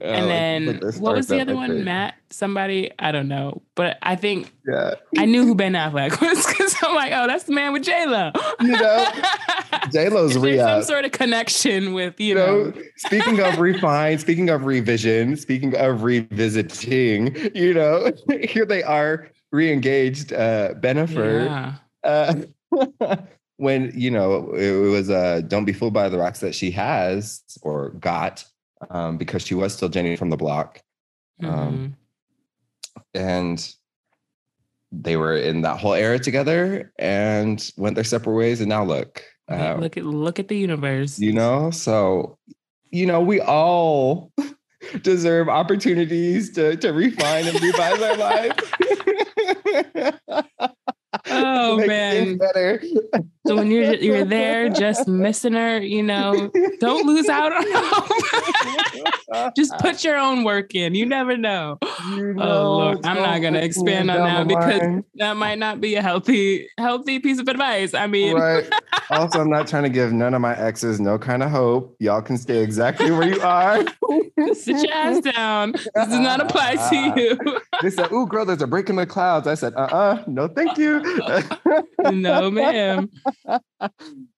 And 0.00 0.30
then 0.30 0.80
what 1.00 1.14
was 1.14 1.26
the 1.28 1.40
other 1.40 1.54
one? 1.54 1.84
Matt, 1.84 2.14
somebody 2.30 2.90
I 2.98 3.12
don't 3.12 3.28
know, 3.28 3.62
but 3.74 3.98
I 4.02 4.16
think 4.16 4.52
Yeah, 4.66 4.94
I 5.18 5.24
knew 5.26 5.44
who 5.44 5.54
Ben 5.54 5.72
Affleck 5.72 6.20
was 6.20 6.46
because 6.46 6.74
I'm 6.82 6.94
like, 6.94 7.12
oh, 7.14 7.26
that's 7.26 7.44
the 7.44 7.52
man 7.52 7.72
with 7.72 7.82
J 7.84 8.06
Lo. 8.06 8.30
you 8.60 8.68
know, 8.72 9.06
J 9.92 10.08
Lo's 10.08 10.32
There's 10.34 10.44
re 10.44 10.58
some 10.58 10.82
sort 10.82 11.04
of 11.04 11.12
connection 11.12 11.92
with 11.94 12.18
you 12.20 12.28
You 12.28 12.34
know. 12.34 12.64
know, 12.64 12.72
speaking 12.96 13.40
of 13.40 13.58
refine, 13.60 14.18
speaking 14.18 14.48
of 14.50 14.64
revision, 14.64 15.36
speaking 15.36 15.76
of 15.76 16.02
revisiting, 16.02 17.36
you 17.54 17.74
know, 17.74 18.12
here 18.42 18.64
they 18.64 18.82
are 18.82 19.28
re-engaged. 19.52 20.32
Uh, 20.32 20.74
Bennifer. 20.80 21.44
Yeah. 21.46 21.74
uh, 22.04 23.16
when 23.58 23.92
you 23.94 24.10
know 24.10 24.50
it 24.54 24.72
was 24.90 25.08
uh 25.10 25.40
don't 25.46 25.64
be 25.66 25.72
fooled 25.72 25.92
by 25.92 26.08
the 26.08 26.18
rocks 26.18 26.40
that 26.40 26.54
she 26.54 26.70
has 26.70 27.42
or 27.62 27.90
got 27.90 28.44
um 28.90 29.16
because 29.18 29.42
she 29.46 29.54
was 29.54 29.72
still 29.74 29.88
jenny 29.88 30.16
from 30.16 30.30
the 30.30 30.36
block 30.36 30.80
Um, 31.42 31.48
Mhm. 31.48 31.94
and 33.14 33.74
they 34.92 35.16
were 35.16 35.34
in 35.36 35.62
that 35.62 35.78
whole 35.80 35.94
era 35.94 36.18
together 36.18 36.92
and 36.98 37.70
went 37.78 37.94
their 37.94 38.04
separate 38.04 38.34
ways 38.34 38.60
and 38.60 38.68
now 38.68 38.84
look 38.84 39.24
uh, 39.50 39.76
look 39.78 39.96
at 39.96 40.04
look 40.04 40.38
at 40.38 40.48
the 40.48 40.56
universe. 40.56 41.18
you 41.18 41.32
know 41.32 41.70
so 41.70 42.38
you 42.90 43.06
know 43.06 43.20
we 43.20 43.40
all 43.40 44.32
deserve 45.02 45.48
opportunities 45.48 46.52
to 46.52 46.76
to 46.76 46.92
refine 46.92 47.46
and 47.46 47.60
revise 47.62 48.00
our 48.02 48.16
lives 48.16 48.54
Oh, 51.30 51.86
man. 51.86 52.36
better 52.36 52.82
So 53.46 53.56
when 53.56 53.70
you're 53.70 53.94
you're 53.94 54.24
there 54.24 54.68
just 54.84 55.06
missing 55.06 55.52
her, 55.52 55.78
you 55.80 56.02
know, 56.02 56.50
don't 56.80 57.06
lose 57.06 57.28
out 57.28 57.52
on 57.52 57.64
hope. 57.68 59.14
just 59.56 59.72
put 59.78 60.04
your 60.04 60.16
own 60.16 60.44
work 60.44 60.74
in. 60.74 60.94
You 60.94 61.06
never 61.06 61.36
know. 61.36 61.78
You 62.10 62.34
Oh, 62.38 62.76
Lord. 62.76 63.06
I'm 63.06 63.16
not 63.16 63.40
gonna 63.40 63.60
expand 63.60 64.10
on 64.10 64.18
that 64.18 64.48
because 64.48 65.02
that 65.16 65.36
might 65.36 65.58
not 65.58 65.80
be 65.80 65.94
a 65.94 66.02
healthy 66.02 66.68
healthy 66.78 67.18
piece 67.18 67.38
of 67.38 67.48
advice. 67.48 67.94
I 67.94 68.06
mean, 68.06 68.36
right. 68.36 68.70
Also, 69.10 69.40
I'm 69.40 69.50
not 69.50 69.66
trying 69.66 69.82
to 69.82 69.90
give 69.90 70.12
none 70.12 70.32
of 70.32 70.40
my 70.40 70.56
exes 70.56 70.98
no 70.98 71.18
kind 71.18 71.42
of 71.42 71.50
hope. 71.50 71.94
Y'all 71.98 72.22
can 72.22 72.38
stay 72.38 72.62
exactly 72.62 73.10
where 73.10 73.28
you 73.28 73.40
are. 73.42 73.84
sit 74.54 74.76
your 74.88 74.92
ass 74.94 75.20
down. 75.20 75.72
This 75.72 75.86
does 75.94 76.18
not 76.18 76.40
apply 76.40 76.76
to 76.76 77.20
you. 77.20 77.60
They 77.82 77.90
said, 77.90 78.10
"Ooh, 78.10 78.26
girl, 78.26 78.46
there's 78.46 78.62
a 78.62 78.66
break 78.66 78.88
in 78.88 78.96
the 78.96 79.04
clouds." 79.04 79.46
I 79.46 79.54
said, 79.54 79.74
"Uh-uh, 79.74 80.24
no, 80.26 80.48
thank 80.48 80.78
you." 80.78 81.02
no, 82.10 82.50
ma'am. 82.50 83.10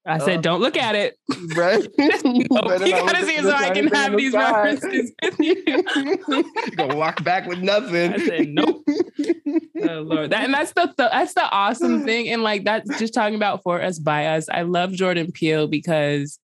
I 0.06 0.18
said, 0.18 0.42
don't 0.42 0.60
look 0.60 0.76
at 0.76 0.94
it. 0.94 1.16
right? 1.56 1.86
Nope, 1.96 2.30
you 2.36 2.46
gotta 2.50 3.24
see 3.24 3.36
it 3.36 3.42
so 3.42 3.52
I 3.52 3.70
can 3.70 3.86
have 3.88 4.16
these 4.16 4.34
references 4.34 5.12
with 5.22 5.40
you. 5.40 5.62
you 5.66 6.76
gonna 6.76 6.96
walk 6.96 7.24
back 7.24 7.46
with 7.46 7.60
nothing. 7.60 8.12
I 8.12 8.18
said, 8.18 8.48
nope. 8.48 8.84
Oh 9.88 10.00
Lord, 10.00 10.30
that, 10.30 10.44
and 10.44 10.52
that's 10.52 10.72
the, 10.72 10.92
the 10.96 11.08
that's 11.10 11.34
the 11.34 11.48
awesome 11.50 12.04
thing, 12.04 12.28
and 12.28 12.42
like 12.42 12.64
that's 12.64 12.98
just 12.98 13.14
talking 13.14 13.34
about 13.34 13.62
for 13.62 13.80
us 13.80 13.98
by 13.98 14.26
us. 14.26 14.48
I 14.50 14.62
love 14.62 14.92
Jordan 14.92 15.32
Peele 15.32 15.68
because 15.68 16.38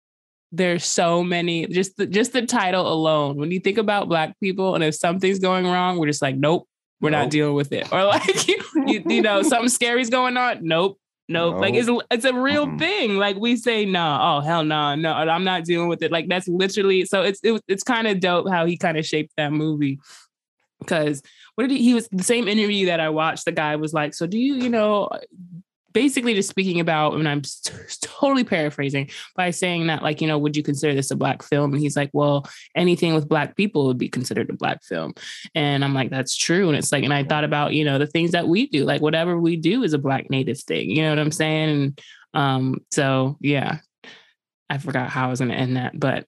there's 0.52 0.84
so 0.84 1.22
many. 1.22 1.66
Just 1.66 1.98
the, 1.98 2.06
just 2.06 2.32
the 2.32 2.46
title 2.46 2.90
alone. 2.90 3.36
When 3.36 3.50
you 3.50 3.61
think 3.61 3.76
about 3.76 4.08
Black 4.08 4.38
people, 4.40 4.74
and 4.74 4.82
if 4.82 4.94
something's 4.94 5.38
going 5.38 5.66
wrong, 5.66 5.98
we're 5.98 6.06
just 6.06 6.22
like, 6.22 6.36
nope, 6.36 6.66
we're 7.00 7.11
not 7.11 7.30
dealing 7.30 7.54
with 7.54 7.72
it. 7.72 7.92
Or 7.92 8.04
like 8.04 8.48
you, 8.48 8.56
you, 8.86 9.02
you 9.06 9.22
know, 9.22 9.42
something 9.42 9.68
scary's 9.68 10.11
going 10.11 10.36
on. 10.36 10.61
Nope. 10.62 10.98
Nope. 11.31 11.61
Like 11.61 11.74
it's 11.74 11.89
it's 12.11 12.24
a 12.24 12.35
real 12.35 12.66
Mm-mm. 12.66 12.78
thing. 12.81 13.16
Like 13.16 13.37
we 13.37 13.55
say, 13.55 13.87
no, 13.87 14.18
oh 14.20 14.41
hell 14.41 14.64
no, 14.64 14.97
no, 14.97 15.12
I'm 15.12 15.45
not 15.45 15.64
dealing 15.64 15.87
with 15.87 16.03
it. 16.03 16.11
Like 16.11 16.26
that's 16.28 16.49
literally 16.49 17.05
so 17.05 17.22
it's 17.22 17.39
it, 17.45 17.62
it's 17.68 17.85
kind 17.85 18.09
of 18.09 18.18
dope 18.18 18.49
how 18.51 18.66
he 18.66 18.76
kind 18.76 18.99
of 18.99 19.07
shaped 19.07 19.33
that 19.37 19.53
movie. 19.53 20.01
Because 20.81 21.22
what 21.55 21.68
did 21.68 21.76
he, 21.76 21.85
he 21.85 21.95
was 21.95 22.09
the 22.11 22.24
same 22.24 22.49
interview 22.49 22.87
that 22.87 22.99
I 22.99 23.11
watched, 23.11 23.45
the 23.45 23.53
guy 23.53 23.76
was 23.76 23.93
like, 23.95 24.12
So 24.12 24.26
do 24.26 24.39
you, 24.39 24.55
you 24.57 24.68
know, 24.68 25.09
basically 25.93 26.34
just 26.34 26.49
speaking 26.49 26.80
about, 26.80 27.14
and 27.14 27.28
I'm 27.28 27.43
totally 28.03 28.45
paraphrasing 28.45 29.11
by 29.36 29.51
saying 29.51 29.86
that, 29.88 30.03
like, 30.03 30.20
you 30.20 30.26
know, 30.26 30.38
would 30.38 30.57
you 30.57 30.62
consider 30.62 30.95
this 30.95 31.11
a 31.11 31.16
black 31.16 31.43
film? 31.43 31.72
And 31.72 31.80
he's 31.80 31.97
like, 31.97 32.11
Well, 32.12 32.47
anything 32.74 33.14
with 33.14 33.28
black 33.28 33.57
people 33.57 33.86
would 33.86 33.99
be 33.99 34.09
considered 34.09 34.51
a 34.51 34.55
black 34.55 34.82
film. 34.84 35.14
And 35.55 35.84
I'm 35.84 35.95
like, 35.95 36.11
that's 36.11 36.36
true. 36.36 36.68
And 36.68 36.76
it's 36.76 36.93
like, 36.93 37.05
and 37.05 37.14
I 37.14 37.24
thought 37.24 37.45
about, 37.45 37.74
you 37.74 37.84
know, 37.84 37.99
the 37.99 38.07
things 38.07 38.32
that 38.32 38.49
we 38.49 38.66
do, 38.66 38.84
like 38.84 39.01
whatever 39.01 39.38
we 39.38 39.57
do 39.57 39.82
is 39.82 39.93
a 39.93 39.99
black 39.99 40.30
native 40.30 40.61
thing. 40.61 40.91
You 40.91 41.03
know 41.03 41.11
what 41.11 41.18
I'm 41.18 41.32
saying? 41.32 41.68
And 41.70 42.01
um, 42.34 42.78
so 42.91 43.36
yeah, 43.41 43.78
I 44.68 44.78
forgot 44.78 45.11
how 45.11 45.26
I 45.26 45.30
was 45.30 45.41
gonna 45.41 45.55
end 45.55 45.76
that, 45.76 45.99
but 45.99 46.26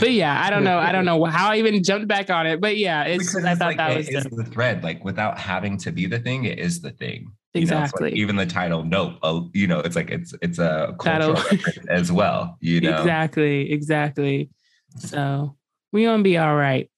but 0.00 0.10
yeah, 0.10 0.42
I 0.44 0.50
don't 0.50 0.64
know. 0.64 0.78
I 0.78 0.92
don't 0.92 1.04
know 1.04 1.24
how 1.24 1.52
I 1.52 1.56
even 1.58 1.82
jumped 1.82 2.08
back 2.08 2.28
on 2.28 2.46
it. 2.46 2.60
But 2.60 2.76
yeah, 2.76 3.04
it's 3.04 3.32
Because 3.32 3.44
I 3.44 3.54
thought 3.54 3.76
like, 3.76 3.76
that 3.76 3.96
was 3.96 4.08
the 4.08 4.44
thread. 4.44 4.82
Like 4.82 5.04
without 5.04 5.38
having 5.38 5.76
to 5.78 5.92
be 5.92 6.06
the 6.06 6.18
thing, 6.18 6.44
it 6.44 6.58
is 6.58 6.80
the 6.80 6.90
thing. 6.90 7.32
You 7.54 7.66
know, 7.66 7.76
like 7.76 7.84
exactly. 7.84 8.12
even 8.14 8.34
the 8.34 8.46
title, 8.46 8.82
nope. 8.82 9.14
Oh, 9.22 9.48
you 9.54 9.68
know, 9.68 9.78
it's 9.78 9.94
like 9.94 10.10
it's 10.10 10.34
it's 10.42 10.58
a 10.58 10.96
cultural 10.98 11.40
as 11.88 12.10
well. 12.10 12.56
You 12.60 12.80
know, 12.80 12.98
Exactly, 12.98 13.70
exactly. 13.70 14.50
So 14.98 15.56
we 15.92 16.04
gonna 16.04 16.24
be 16.24 16.36
all 16.36 16.56
right. 16.56 16.90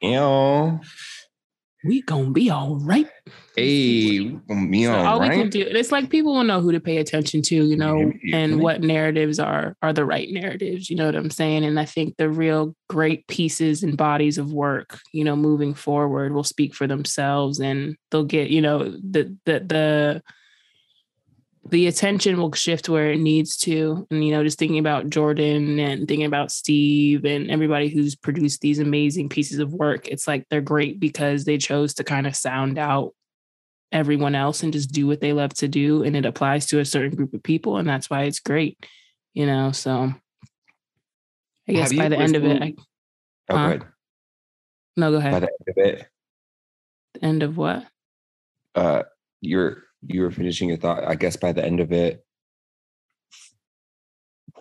Ew. 0.00 0.80
We 1.84 2.02
gonna 2.02 2.30
be 2.30 2.48
all 2.48 2.76
right. 2.76 3.08
Hey, 3.60 4.38
me 4.48 4.84
So 4.84 4.92
all 4.92 5.06
all 5.06 5.20
we 5.20 5.28
can 5.28 5.40
right. 5.40 5.50
do 5.50 5.60
it's 5.60 5.92
like 5.92 6.10
people 6.10 6.34
will 6.34 6.44
know 6.44 6.60
who 6.60 6.72
to 6.72 6.80
pay 6.80 6.98
attention 6.98 7.42
to 7.42 7.66
you 7.66 7.76
know 7.76 8.12
and 8.32 8.60
what 8.60 8.80
narratives 8.80 9.38
are 9.38 9.76
are 9.82 9.92
the 9.92 10.04
right 10.04 10.28
narratives 10.30 10.88
you 10.88 10.96
know 10.96 11.06
what 11.06 11.16
i'm 11.16 11.30
saying? 11.30 11.64
And 11.64 11.78
i 11.78 11.84
think 11.84 12.16
the 12.16 12.28
real 12.30 12.74
great 12.88 13.26
pieces 13.28 13.82
and 13.82 13.96
bodies 13.96 14.38
of 14.38 14.52
work 14.52 14.98
you 15.12 15.24
know 15.24 15.36
moving 15.36 15.74
forward 15.74 16.32
will 16.32 16.44
speak 16.44 16.74
for 16.74 16.86
themselves 16.86 17.60
and 17.60 17.96
they'll 18.10 18.24
get 18.24 18.50
you 18.50 18.60
know 18.60 18.84
the 18.84 19.36
the 19.44 19.60
the 19.60 20.22
the 21.70 21.86
attention 21.86 22.38
will 22.38 22.52
shift 22.52 22.88
where 22.88 23.12
it 23.12 23.20
needs 23.20 23.56
to. 23.58 24.06
And 24.10 24.24
you 24.24 24.32
know 24.32 24.42
just 24.42 24.58
thinking 24.58 24.78
about 24.78 25.10
jordan 25.10 25.78
and 25.78 26.08
thinking 26.08 26.26
about 26.26 26.50
steve 26.50 27.24
and 27.24 27.50
everybody 27.50 27.88
who's 27.88 28.16
produced 28.16 28.60
these 28.60 28.78
amazing 28.78 29.28
pieces 29.28 29.58
of 29.58 29.72
work 29.72 30.08
it's 30.08 30.26
like 30.26 30.46
they're 30.48 30.60
great 30.60 30.98
because 30.98 31.44
they 31.44 31.58
chose 31.58 31.94
to 31.94 32.04
kind 32.04 32.26
of 32.26 32.34
sound 32.34 32.78
out 32.78 33.14
everyone 33.92 34.34
else 34.34 34.62
and 34.62 34.72
just 34.72 34.92
do 34.92 35.06
what 35.06 35.20
they 35.20 35.32
love 35.32 35.54
to 35.54 35.66
do 35.68 36.02
and 36.02 36.14
it 36.16 36.26
applies 36.26 36.66
to 36.66 36.78
a 36.78 36.84
certain 36.84 37.16
group 37.16 37.32
of 37.32 37.42
people 37.42 37.78
and 37.78 37.88
that's 37.88 38.10
why 38.10 38.24
it's 38.24 38.40
great 38.40 38.78
you 39.32 39.46
know 39.46 39.72
so 39.72 40.12
i 41.68 41.72
guess 41.72 41.92
by 41.92 42.08
the 42.08 42.16
end 42.18 42.36
of 42.36 42.44
it 42.44 42.62
I, 42.62 42.74
Oh, 43.50 43.56
Huh? 43.56 43.68
good. 43.70 43.84
no 44.96 45.10
go 45.10 45.16
ahead 45.16 45.32
By 45.32 45.40
the 45.40 45.46
end 45.48 45.68
of 45.68 45.76
it, 46.00 46.08
the 47.14 47.24
end 47.24 47.42
of 47.42 47.56
what 47.56 47.86
uh, 48.74 49.02
you're 49.40 49.84
you 50.06 50.20
were 50.22 50.30
finishing 50.30 50.68
your 50.68 50.76
thought. 50.78 51.02
I 51.04 51.14
guess 51.16 51.36
by 51.36 51.52
the 51.52 51.64
end 51.64 51.80
of 51.80 51.90
it. 51.92 52.22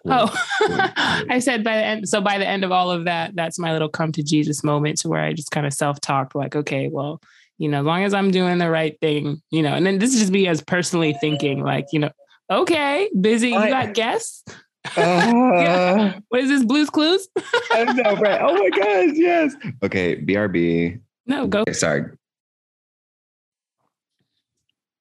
oh 0.05 0.33
i 1.29 1.37
said 1.39 1.63
by 1.65 1.75
the 1.75 1.83
end 1.85 2.07
so 2.07 2.21
by 2.21 2.37
the 2.37 2.47
end 2.47 2.63
of 2.63 2.71
all 2.71 2.89
of 2.91 3.03
that 3.05 3.35
that's 3.35 3.59
my 3.59 3.73
little 3.73 3.89
come 3.89 4.11
to 4.13 4.23
jesus 4.23 4.63
moment 4.63 4.97
to 4.99 5.09
where 5.09 5.21
i 5.21 5.33
just 5.33 5.51
kind 5.51 5.65
of 5.67 5.73
self-talk 5.73 6.33
like 6.33 6.55
okay 6.55 6.87
well 6.87 7.19
you 7.57 7.67
know 7.69 7.79
as 7.79 7.85
long 7.85 8.03
as 8.03 8.13
i'm 8.13 8.31
doing 8.31 8.57
the 8.57 8.69
right 8.69 8.99
thing 9.01 9.41
you 9.51 9.61
know 9.61 9.73
and 9.73 9.85
then 9.85 9.99
this 9.99 10.13
is 10.13 10.19
just 10.19 10.31
me 10.31 10.47
as 10.47 10.61
personally 10.61 11.13
thinking 11.21 11.61
like 11.63 11.85
you 11.91 11.99
know 11.99 12.09
okay 12.51 13.09
busy 13.19 13.49
you 13.49 13.57
I- 13.57 13.69
got 13.69 13.93
guests 13.93 14.43
Uh, 14.95 16.13
what 16.29 16.39
is 16.39 16.47
this 16.49 16.63
Blue's 16.63 16.89
Clues 16.89 17.27
I 17.71 17.83
know, 17.91 18.15
right? 18.15 18.39
Oh 18.41 18.53
my 18.53 18.69
gosh, 18.69 19.15
yes. 19.15 19.53
Okay, 19.83 20.15
BRB. 20.15 21.01
no 21.25 21.45
go 21.45 21.61
Okay, 21.63 21.73
sorry. 21.73 22.03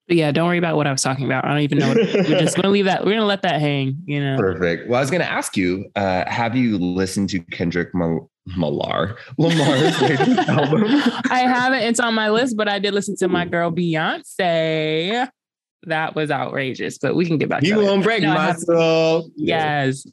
But 0.09 0.17
yeah, 0.17 0.31
don't 0.33 0.47
worry 0.47 0.59
about 0.59 0.77
what 0.77 0.87
I 0.87 0.93
was 0.93 1.03
talking 1.03 1.25
about. 1.25 1.45
I 1.45 1.49
don't 1.49 1.61
even 1.61 1.79
know. 1.79 1.89
What, 1.89 1.97
we're 1.99 2.39
just 2.41 2.57
gonna 2.57 2.71
leave 2.71 2.85
that. 2.85 3.05
We're 3.05 3.13
gonna 3.15 3.27
let 3.27 3.43
that 3.43 3.61
hang. 3.61 4.03
You 4.07 4.21
know. 4.25 4.37
Perfect. 4.37 4.89
Well, 4.89 4.99
I 4.99 5.01
was 5.03 5.11
going 5.11 5.23
to 5.23 5.31
ask 5.31 5.57
you, 5.57 5.85
uh, 5.97 6.25
have 6.29 6.57
you 6.57 6.79
listened 6.79 7.29
to 7.31 7.41
Kendrick 7.41 7.95
Mal- 7.95 8.31
Malar 8.57 9.17
Lamar's 9.39 10.01
latest 10.03 10.49
album? 10.49 10.85
I 11.31 11.41
haven't. 11.41 11.83
It's 11.83 12.01
on 12.01 12.15
my 12.15 12.31
list, 12.31 12.57
but 12.57 12.69
I 12.69 12.79
did 12.79 12.95
listen 12.95 13.17
to 13.17 13.29
my 13.29 13.45
girl 13.45 13.71
Beyonce. 13.71 15.29
That 15.85 16.15
was 16.15 16.31
outrageous. 16.31 16.99
But 16.99 17.15
we 17.15 17.27
can 17.27 17.39
get 17.39 17.49
back. 17.49 17.63
You 17.63 17.75
to 17.77 17.83
won't 17.83 18.03
break 18.03 18.23
No, 18.23 18.35
my 18.35 18.53
soul. 18.55 19.31
Yes. 19.37 20.07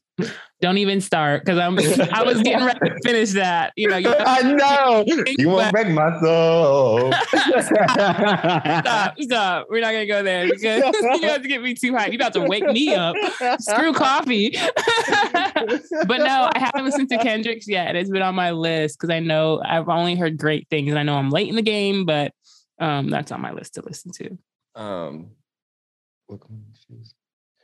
Don't 0.64 0.78
even 0.78 1.02
start 1.02 1.44
because 1.44 1.60
I'm. 1.60 1.78
I 2.14 2.24
was 2.24 2.42
getting 2.42 2.66
ready 2.66 2.80
to 2.80 2.98
finish 3.04 3.32
that. 3.32 3.74
You 3.76 3.90
know. 3.90 3.98
You 3.98 4.16
I 4.18 4.54
know. 4.54 5.04
You 5.38 5.50
won't 5.50 5.74
break 5.74 5.90
my 5.90 6.18
soul. 6.22 7.12
stop, 7.28 9.20
stop. 9.20 9.68
We're 9.70 9.82
not 9.82 9.92
gonna 9.92 10.06
go 10.06 10.24
there 10.24 10.48
because 10.50 10.96
you 11.20 11.28
have 11.28 11.42
to 11.42 11.50
get 11.50 11.62
me 11.62 11.74
too 11.74 11.94
high. 11.94 12.08
You 12.08 12.16
about 12.16 12.32
to 12.36 12.46
wake 12.46 12.64
me 12.64 12.96
up. 12.96 13.14
Screw 13.60 13.92
coffee. 13.92 14.52
but 14.54 16.20
no, 16.20 16.50
I 16.54 16.60
haven't 16.60 16.86
listened 16.86 17.10
to 17.10 17.18
Kendrick's 17.18 17.68
yet. 17.68 17.98
It's 17.98 18.10
been 18.10 18.22
on 18.22 18.34
my 18.34 18.52
list 18.52 18.98
because 18.98 19.14
I 19.14 19.20
know 19.20 19.62
I've 19.66 19.90
only 19.90 20.16
heard 20.16 20.38
great 20.38 20.70
things, 20.70 20.92
and 20.92 20.98
I 20.98 21.04
know 21.04 21.16
I'm 21.16 21.30
late 21.30 21.50
in 21.50 21.58
the 21.58 21.62
game, 21.62 22.06
but 22.06 22.32
um, 22.80 23.10
that's 23.10 23.34
on 23.34 23.42
my 23.42 23.52
list 23.52 23.74
to 23.74 23.82
listen 23.82 24.14
to. 24.14 24.82
Um, 24.82 25.32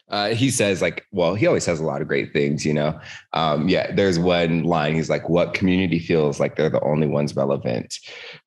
uh, 0.10 0.30
he 0.30 0.50
says 0.50 0.82
like, 0.82 1.06
well, 1.12 1.36
he 1.36 1.46
always 1.46 1.64
says 1.64 1.80
a 1.80 1.86
lot 1.86 2.02
of 2.02 2.08
great 2.08 2.34
things, 2.34 2.66
you 2.66 2.74
know. 2.74 3.00
Um, 3.34 3.70
yeah, 3.70 3.92
there's 3.94 4.18
one 4.18 4.64
line. 4.64 4.96
He's 4.96 5.10
like, 5.10 5.30
"What 5.30 5.54
community 5.54 6.00
feels 6.00 6.40
like 6.40 6.56
they're 6.56 6.70
the 6.70 6.82
only 6.82 7.08
ones 7.08 7.36
relevant?" 7.36 8.00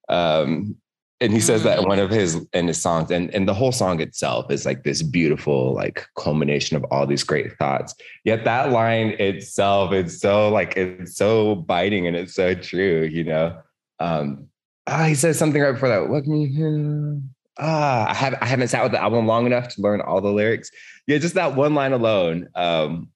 Um, 0.09 0.76
and 1.20 1.32
he 1.32 1.39
says 1.39 1.62
that 1.62 1.78
in 1.78 1.89
one 1.89 2.01
of 2.01 2.10
his 2.10 2.44
in 2.52 2.66
his 2.66 2.82
songs, 2.82 3.12
and 3.12 3.32
and 3.32 3.48
the 3.48 3.55
whole 3.55 3.70
song 3.70 4.01
itself 4.01 4.51
is 4.51 4.66
like 4.66 4.82
this 4.82 5.02
beautiful 5.02 5.72
like 5.72 6.05
culmination 6.18 6.76
of 6.76 6.84
all 6.90 7.06
these 7.06 7.22
great 7.22 7.56
thoughts. 7.59 7.94
Yet 8.24 8.44
that 8.44 8.72
line 8.72 9.10
itself, 9.20 9.93
it's 9.93 10.20
so 10.20 10.48
like 10.48 10.76
it's 10.76 11.16
so 11.16 11.55
biting 11.55 12.09
and 12.09 12.16
it's 12.16 12.34
so 12.34 12.55
true, 12.55 13.05
you 13.05 13.22
know. 13.22 13.56
Um, 14.01 14.48
ah, 14.89 15.05
he 15.05 15.14
says 15.14 15.39
something 15.39 15.62
right 15.62 15.72
before 15.72 15.90
that. 15.90 16.09
What 16.09 16.24
hear? 16.24 17.20
Ah, 17.58 18.08
I 18.08 18.14
have 18.14 18.34
I 18.40 18.46
haven't 18.46 18.68
sat 18.68 18.82
with 18.82 18.92
the 18.92 19.02
album 19.02 19.26
long 19.26 19.46
enough 19.46 19.68
to 19.74 19.82
learn 19.82 20.00
all 20.00 20.20
the 20.20 20.32
lyrics. 20.32 20.70
Yeah, 21.06 21.18
just 21.18 21.34
that 21.34 21.56
one 21.56 21.74
line 21.74 21.92
alone, 21.92 22.48
um, 22.54 23.10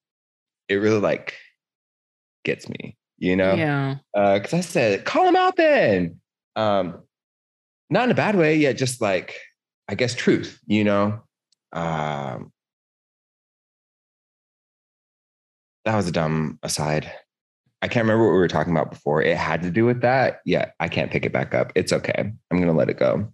it 0.68 0.76
really 0.76 1.00
like 1.00 1.34
gets 2.44 2.68
me, 2.68 2.96
you 3.18 3.36
know? 3.36 3.54
Yeah. 3.54 3.96
Uh, 4.14 4.38
because 4.38 4.54
I 4.54 4.60
said, 4.60 5.04
call 5.04 5.26
him 5.26 5.36
out 5.36 5.56
then. 5.56 6.20
Um, 6.54 7.02
not 7.90 8.04
in 8.04 8.10
a 8.10 8.14
bad 8.14 8.36
way, 8.36 8.56
yet 8.56 8.76
just 8.76 9.00
like 9.00 9.36
I 9.88 9.94
guess 9.94 10.14
truth, 10.14 10.58
you 10.66 10.84
know. 10.84 11.20
Um 11.72 12.52
that 15.84 15.94
was 15.94 16.08
a 16.08 16.12
dumb 16.12 16.58
aside. 16.62 17.10
I 17.80 17.88
can't 17.88 18.04
remember 18.04 18.24
what 18.24 18.32
we 18.32 18.38
were 18.38 18.48
talking 18.48 18.72
about 18.72 18.90
before. 18.90 19.22
It 19.22 19.36
had 19.36 19.62
to 19.62 19.70
do 19.70 19.84
with 19.84 20.00
that. 20.00 20.40
Yeah, 20.44 20.70
I 20.80 20.88
can't 20.88 21.10
pick 21.10 21.24
it 21.24 21.32
back 21.32 21.54
up. 21.54 21.72
It's 21.76 21.92
okay. 21.92 22.32
I'm 22.50 22.58
gonna 22.58 22.72
let 22.72 22.90
it 22.90 22.98
go. 22.98 23.32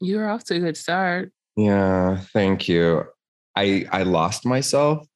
You're 0.00 0.28
off 0.28 0.44
to 0.44 0.56
a 0.56 0.60
good 0.60 0.76
start. 0.76 1.32
Yeah, 1.56 2.18
thank 2.32 2.68
you. 2.68 3.04
I 3.56 3.86
I 3.90 4.02
lost 4.04 4.46
myself. 4.46 5.06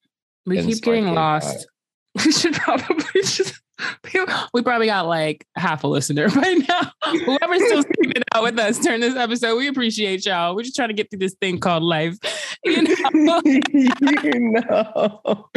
We 0.47 0.63
keep 0.63 0.83
getting 0.83 1.15
lost. 1.15 1.67
We 2.25 2.31
should 2.31 2.55
probably 2.55 3.23
just. 3.23 3.61
We 4.55 4.63
probably 4.63 4.87
got 4.87 5.09
like 5.09 5.45
half 5.57 5.83
a 5.83 5.89
listener 5.89 6.29
by 6.35 6.61
now. 6.69 6.93
Whoever's 7.11 7.67
still 7.67 7.83
sticking 7.83 8.13
it 8.13 8.23
out 8.33 8.45
with 8.45 8.57
us 8.57 8.79
during 8.79 9.01
this 9.01 9.17
episode, 9.17 9.57
we 9.57 9.67
appreciate 9.67 10.25
y'all. 10.25 10.55
We're 10.55 10.63
just 10.63 10.77
trying 10.77 10.91
to 10.91 10.95
get 10.95 11.11
through 11.11 11.19
this 11.19 11.35
thing 11.41 11.59
called 11.59 11.83
life. 11.83 12.17
You 12.65 12.83
know, 12.83 13.43
you 13.45 14.51
know 14.51 15.49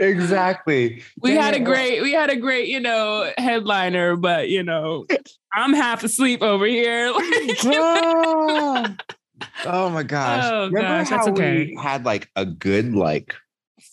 exactly. 0.00 1.02
we 1.20 1.32
had 1.32 1.54
a 1.54 1.60
great, 1.60 2.02
we 2.02 2.12
had 2.12 2.30
a 2.30 2.36
great, 2.36 2.68
you 2.68 2.80
know, 2.80 3.30
headliner, 3.36 4.16
but 4.16 4.48
you 4.48 4.62
know, 4.62 5.06
I'm 5.52 5.74
half 5.74 6.02
asleep 6.04 6.42
over 6.42 6.66
here. 6.66 7.12
Ah. 7.66 8.96
oh 9.66 9.90
my 9.90 10.02
gosh! 10.02 10.44
Oh, 10.44 10.66
Remember 10.66 10.80
gosh, 10.80 11.10
that's 11.10 11.26
how 11.26 11.32
okay. 11.32 11.66
we 11.66 11.78
had 11.82 12.04
like 12.04 12.28
a 12.36 12.46
good 12.46 12.94
like 12.94 13.34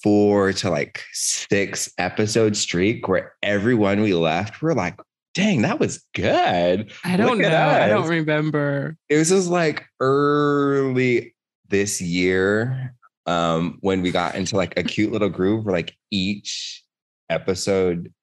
four 0.04 0.54
to 0.54 0.70
like 0.70 1.04
six 1.14 1.92
episode 1.98 2.56
streak 2.56 3.08
where 3.08 3.34
everyone 3.44 4.02
we 4.02 4.14
left 4.14 4.62
were 4.62 4.76
like, 4.76 5.00
"Dang, 5.34 5.64
that 5.64 5.80
was 5.80 6.06
good." 6.14 6.92
I 7.04 7.18
don't 7.18 7.40
Look 7.40 7.40
know. 7.40 7.68
I 7.68 7.88
don't 7.88 8.08
remember. 8.08 8.98
it 9.10 9.18
was 9.18 9.30
just 9.30 9.50
like 9.50 9.86
early 10.00 11.34
this 11.72 12.00
year 12.02 12.96
um 13.26 13.78
when 13.82 14.02
we 14.02 14.12
got 14.12 14.36
into 14.36 14.56
like 14.56 14.78
a 14.78 14.84
cute 14.84 15.12
little 15.12 15.30
groove 15.30 15.66
where 15.66 15.76
like 15.76 15.96
each 16.12 16.84
episode 17.30 18.14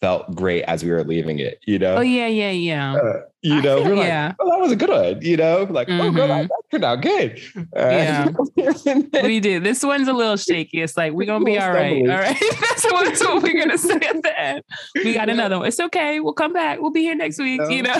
felt 0.00 0.34
great 0.34 0.62
as 0.64 0.84
we 0.84 0.90
were 0.90 1.04
leaving 1.04 1.38
it 1.38 1.58
you 1.66 1.78
know 1.78 1.96
Oh 1.96 2.00
yeah, 2.00 2.26
yeah, 2.26 2.50
yeah. 2.50 2.94
Uh, 2.94 3.20
you 3.42 3.62
know 3.62 3.82
we're 3.82 3.94
like 3.94 4.06
yeah. 4.06 4.34
oh 4.40 4.50
that 4.50 4.58
was 4.60 4.72
a 4.72 4.76
good 4.76 4.90
one 4.90 5.22
you 5.22 5.36
know 5.36 5.62
like 5.70 5.88
oh 5.88 6.10
girl 6.10 6.26
that, 6.26 6.46
Mhm. 6.46 6.48
that 6.48 6.62
turned 6.72 6.84
out 6.84 7.00
good 7.02 7.40
Yeah. 7.76 8.28
then- 9.12 9.24
we 9.24 9.40
do. 9.40 9.60
This 9.60 9.82
one's 9.82 10.08
a 10.08 10.12
little 10.12 10.36
shaky. 10.36 10.82
It's 10.82 10.96
like 10.96 11.12
we're 11.12 11.26
gonna 11.26 11.44
be 11.44 11.58
all 11.58 11.70
right. 11.70 12.00
All 12.02 12.16
right. 12.18 12.36
That's 12.60 12.84
what, 12.84 13.04
that's 13.06 13.20
what 13.24 13.42
we're 13.42 13.58
gonna 13.58 13.76
say 13.78 13.94
at 13.96 14.22
the 14.22 14.40
end. 14.40 14.62
We 14.94 15.12
got 15.14 15.28
another 15.28 15.58
one. 15.58 15.66
It's 15.68 15.80
okay. 15.80 16.20
We'll 16.20 16.32
come 16.32 16.52
back. 16.52 16.80
We'll 16.80 16.90
be 16.92 17.00
here 17.02 17.14
next 17.14 17.38
week. 17.38 17.60
You 17.68 17.82
know. 17.82 17.94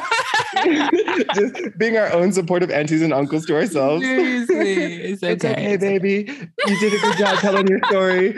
just 1.35 1.78
being 1.78 1.97
our 1.97 2.12
own 2.12 2.32
supportive 2.32 2.70
aunties 2.70 3.02
and 3.02 3.12
uncles 3.12 3.44
to 3.47 3.55
ourselves 3.56 4.02
Seriously, 4.05 4.94
it's 5.12 5.23
okay. 5.23 5.32
It's 5.32 5.44
okay, 5.44 5.77
baby. 5.77 6.32
You 6.66 6.81
did 6.81 6.94
a 6.94 6.98
good 7.01 7.19
job 7.19 7.39
telling 7.39 7.66
your 7.66 7.81
story. 7.86 8.31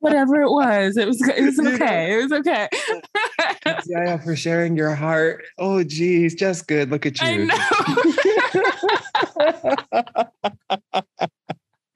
Whatever 0.00 0.42
it 0.42 0.50
was, 0.50 0.96
it 0.96 1.06
was. 1.06 1.20
It 1.28 1.44
was 1.44 1.58
okay. 1.74 2.14
It 2.14 2.22
was 2.22 2.32
okay. 2.32 2.68
yeah, 3.86 4.16
for 4.18 4.34
your 4.74 4.94
heart. 4.94 5.44
Oh, 5.58 5.84
geez, 5.84 6.34
just 6.34 6.66
good. 6.66 6.90
Look 6.90 7.06
at 7.06 7.22
I 7.22 7.30
you. 7.30 7.46
know. 7.46 7.56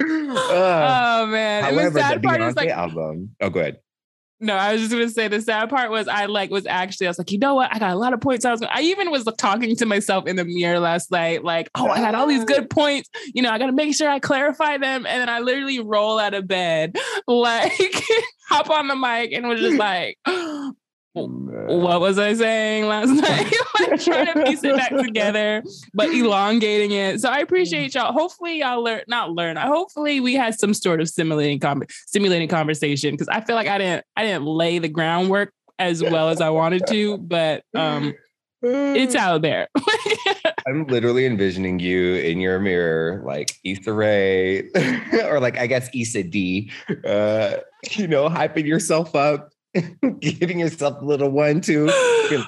Oh 0.03 1.27
man, 1.27 1.65
it 1.65 1.75
was 1.75 1.83
however, 1.83 1.91
the 1.91 2.01
sad 2.01 2.23
part. 2.23 2.41
Is 2.41 2.55
Beyonce 2.55 2.57
like 2.57 2.69
album. 2.71 3.37
Oh, 3.41 3.51
go 3.51 3.61
ahead. 3.61 3.79
No, 4.43 4.55
I 4.55 4.73
was 4.73 4.81
just 4.81 4.93
gonna 4.93 5.11
say 5.11 5.29
the 5.29 5.43
sad 5.43 5.69
part 5.69 5.91
was 5.91 6.09
I 6.09 6.25
like 6.25 6.51
was 6.51 6.67
actually 6.67 7.07
I 7.07 7.11
was 7.11 7.19
like, 7.19 7.31
you 7.31 7.39
know 7.39 7.55
what? 7.55 7.75
I 7.75 7.79
got 7.79 7.91
a 7.91 7.97
lot 7.97 8.15
of 8.15 8.23
points. 8.23 8.47
I 8.47 8.51
was 8.51 8.63
I 8.63 8.81
even 8.81 9.11
was 9.11 9.25
talking 9.37 9.77
to 9.77 9.87
myself 9.87 10.27
in 10.27 10.37
the 10.37 10.47
mirror 10.47 10.81
last 10.81 11.11
night, 11.11 11.45
like, 11.45 11.69
oh, 11.75 11.89
I 11.89 11.99
had 11.99 12.15
all 12.15 12.27
these 12.27 12.45
good 12.45 12.71
points. 12.71 13.11
You 13.35 13.43
know, 13.43 13.51
I 13.51 13.59
gotta 13.59 13.73
make 13.73 13.95
sure 13.95 14.09
I 14.09 14.19
clarify 14.19 14.79
them. 14.79 15.05
And 15.05 15.21
then 15.21 15.29
I 15.29 15.41
literally 15.41 15.81
roll 15.81 16.19
out 16.19 16.33
of 16.33 16.49
bed, 16.49 16.97
like 17.27 18.03
hop 18.49 18.71
on 18.71 18.89
the 18.89 18.97
mic 18.97 19.33
and 19.33 19.47
was 19.47 19.61
just 19.61 19.77
like, 19.77 20.17
what 21.13 22.01
was 22.01 22.19
I 22.19 22.35
saying 22.35 22.87
last 22.87 23.09
night? 23.11 23.53
like 23.81 24.01
trying 24.01 24.27
to 24.27 24.45
piece 24.45 24.63
it 24.63 24.77
back 24.77 24.91
together, 24.97 25.63
but 25.93 26.11
elongating 26.11 26.93
it. 26.93 27.21
So 27.21 27.29
I 27.29 27.39
appreciate 27.39 27.95
y'all. 27.95 28.13
Hopefully 28.13 28.61
y'all 28.61 28.83
learn, 28.83 29.03
not 29.09 29.33
learn. 29.33 29.57
Hopefully 29.57 30.21
we 30.21 30.35
had 30.35 30.59
some 30.59 30.75
sort 30.75 31.01
of 31.01 31.09
stimulating, 31.09 31.59
com- 31.59 31.83
stimulating 32.07 32.49
conversation 32.49 33.13
because 33.13 33.29
I 33.29 33.41
feel 33.41 33.57
like 33.57 33.69
I 33.69 33.79
didn't, 33.79 34.05
I 34.17 34.23
didn't 34.23 34.45
lay 34.45 34.79
the 34.79 34.89
groundwork 34.89 35.53
as 35.79 36.03
well 36.03 36.29
as 36.29 36.41
I 36.41 36.51
wanted 36.51 36.87
to, 36.89 37.19
but 37.19 37.65
um, 37.75 38.15
it's 38.63 39.15
out 39.17 39.43
there. 39.43 39.69
I'm 40.67 40.87
literally 40.87 41.25
envisioning 41.27 41.79
you 41.79 42.17
in 42.17 42.39
your 42.39 42.61
mirror, 42.61 43.23
like 43.27 43.59
Issa 43.65 43.93
Rae, 43.93 44.69
or 45.25 45.41
like 45.41 45.59
I 45.59 45.67
guess 45.67 45.89
Issa 45.95 46.25
Dee, 46.25 46.71
uh, 47.05 47.57
you 47.93 48.07
know, 48.07 48.29
hyping 48.29 48.67
yourself 48.67 49.15
up, 49.15 49.51
giving 50.21 50.59
yourself 50.61 51.01
a 51.01 51.05
little 51.05 51.31
one, 51.31 51.61
two. 51.61 51.89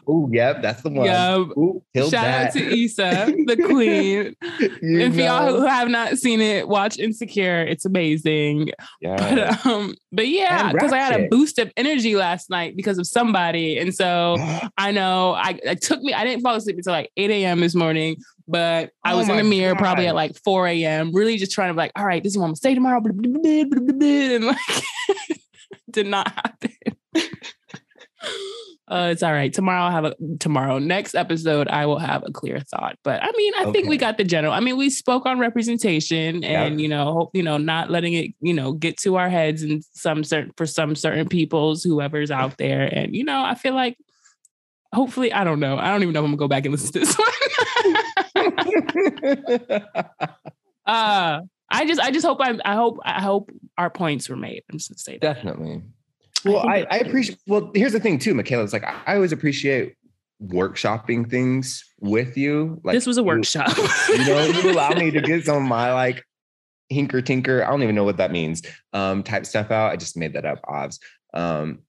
Oh, 0.09 0.29
yep, 0.33 0.61
that's 0.63 0.83
the 0.83 0.91
one. 0.91 1.07
yeah. 1.07 1.37
Ooh, 1.39 1.83
Shout 1.97 2.11
that. 2.11 2.47
out 2.49 2.53
to 2.55 2.85
Issa, 2.85 3.33
the 3.47 3.57
queen. 3.57 4.35
You 4.83 5.01
if 5.01 5.15
y'all 5.15 5.57
who 5.57 5.67
have 5.67 5.89
not 5.89 6.19
seen 6.19 6.41
it, 6.41 6.67
watch 6.69 6.99
Insecure. 6.99 7.63
It's 7.63 7.85
amazing. 7.85 8.71
yeah. 9.01 9.17
But 9.17 9.67
um, 9.67 9.95
but 10.11 10.27
yeah, 10.29 10.73
because 10.73 10.93
I 10.93 10.99
had 10.99 11.21
a 11.21 11.29
boost 11.29 11.59
of 11.59 11.73
energy 11.77 12.17
last 12.17 12.51
night 12.51 12.77
because 12.77 12.99
of 12.99 13.07
somebody, 13.07 13.79
and 13.79 13.95
so 13.95 14.37
I 14.77 14.91
know 14.91 15.33
I 15.35 15.59
it 15.63 15.81
took 15.83 16.01
me. 16.03 16.13
I 16.13 16.25
didn't 16.25 16.43
fall 16.43 16.55
asleep 16.57 16.77
until 16.77 16.93
like 16.93 17.11
eight 17.17 17.31
a.m. 17.31 17.61
this 17.61 17.75
morning, 17.75 18.17
but 18.49 18.91
I 19.05 19.13
Oh 19.13 19.19
was 19.19 19.29
in 19.29 19.37
the 19.37 19.45
mirror 19.45 19.77
probably 19.77 20.09
at 20.09 20.15
like 20.15 20.37
four 20.45 20.67
a.m. 20.67 21.15
Really 21.15 21.37
just 21.37 21.53
trying 21.53 21.69
to 21.69 21.75
be 21.75 21.79
like, 21.79 21.93
all 21.97 22.05
right, 22.05 22.23
this 22.23 22.33
is 22.33 22.39
what 22.39 22.45
I'm 22.45 22.51
gonna 22.51 22.57
say 22.57 22.75
tomorrow, 22.75 23.01
and 23.05 24.45
like 24.45 24.59
did 25.91 26.07
not 26.07 26.33
happen. 26.33 26.71
Uh, 28.89 29.09
it's 29.11 29.23
all 29.23 29.33
right. 29.33 29.55
Tomorrow 29.55 29.85
I'll 29.85 29.91
have 29.91 30.05
a 30.05 30.15
tomorrow. 30.39 30.79
Next 30.79 31.15
episode, 31.15 31.67
I 31.69 31.87
will 31.87 31.99
have 31.99 32.25
a 32.27 32.31
clear 32.31 32.61
thought. 32.61 32.99
But 33.03 33.23
I 33.23 33.33
mean, 33.39 33.53
I 33.57 33.73
think 33.73 33.89
we 33.89 33.97
got 33.97 34.19
the 34.19 34.25
general. 34.25 34.53
I 34.53 34.61
mean, 34.61 34.77
we 34.77 34.91
spoke 34.91 35.25
on 35.25 35.39
representation 35.39 36.45
and 36.45 36.79
Yeah. 36.79 36.83
you 36.83 36.89
know, 36.89 37.11
hope, 37.11 37.31
you 37.33 37.43
know, 37.43 37.57
not 37.57 37.91
letting 37.91 38.13
it, 38.13 38.33
you 38.43 38.53
know, 38.53 38.73
get 38.73 38.99
to 38.99 39.17
our 39.17 39.31
heads 39.31 39.63
and 39.63 39.83
some 39.95 40.25
certain 40.25 40.53
for 40.59 40.67
some 40.67 40.95
certain 40.95 41.27
people's 41.27 41.83
whoever's 41.83 42.31
out 42.31 42.59
there. 42.59 42.83
And 42.83 43.17
you 43.17 43.25
know, 43.25 43.43
I 43.43 43.55
feel 43.55 43.73
like 43.75 43.97
hopefully, 44.93 45.33
I 45.33 45.43
don't 45.45 45.61
know. 45.61 45.79
I 45.79 45.89
don't 45.91 46.03
even 46.03 46.13
know 46.13 46.21
if 46.21 46.25
I'm 46.25 46.31
gonna 46.33 46.37
go 46.37 46.49
back 46.49 46.67
and 46.67 46.73
listen 46.73 46.93
to 46.93 46.99
this 46.99 47.17
one. 47.17 47.29
uh 50.87 51.41
I 51.73 51.87
just 51.87 52.01
I 52.01 52.11
just 52.11 52.27
hope 52.27 52.39
I 52.41 52.59
I 52.65 52.75
hope 52.75 52.99
I 53.05 53.21
hope 53.21 53.51
our 53.79 53.91
points 53.91 54.29
were 54.29 54.37
made. 54.37 54.63
I'm 54.71 54.79
just 54.79 54.91
gonna 54.91 54.99
say 54.99 55.19
that. 55.19 55.35
Definitely. 55.35 55.83
Well, 56.45 56.63
think 56.63 56.89
I, 56.91 56.97
I 56.97 56.99
appreciate. 56.99 57.39
Well, 57.47 57.71
here's 57.75 57.93
the 57.93 58.01
thing 58.01 58.19
too, 58.19 58.35
Michaela. 58.35 58.65
It's 58.65 58.73
like 58.73 58.85
I 58.85 59.01
I 59.07 59.15
always 59.15 59.33
appreciate 59.33 59.97
workshopping 60.43 61.31
things 61.31 61.85
with 62.01 62.37
you. 62.37 62.81
Like 62.85 62.95
this 62.95 63.07
was 63.07 63.19
a 63.19 63.21
you- 63.21 63.27
workshop. 63.27 63.77
You 64.09 64.27
know, 64.27 64.45
you 64.45 64.71
allow 64.71 64.91
me 64.91 65.11
to 65.11 65.21
get 65.21 65.45
some 65.45 65.57
of 65.57 65.63
my 65.63 65.93
like 65.93 66.25
hinker 66.93 67.25
tinker. 67.25 67.65
I 67.65 67.71
don't 67.71 67.83
even 67.83 67.95
know 67.95 68.05
what 68.05 68.19
that 68.19 68.31
means. 68.31 68.63
Um, 68.93 69.23
type 69.23 69.47
stuff 69.47 69.71
out. 69.71 69.93
I 69.93 69.97
just 69.97 70.17
made 70.17 70.35
that 70.35 70.45
up, 70.45 70.61
obs. 70.69 70.99
Um, 71.35 71.81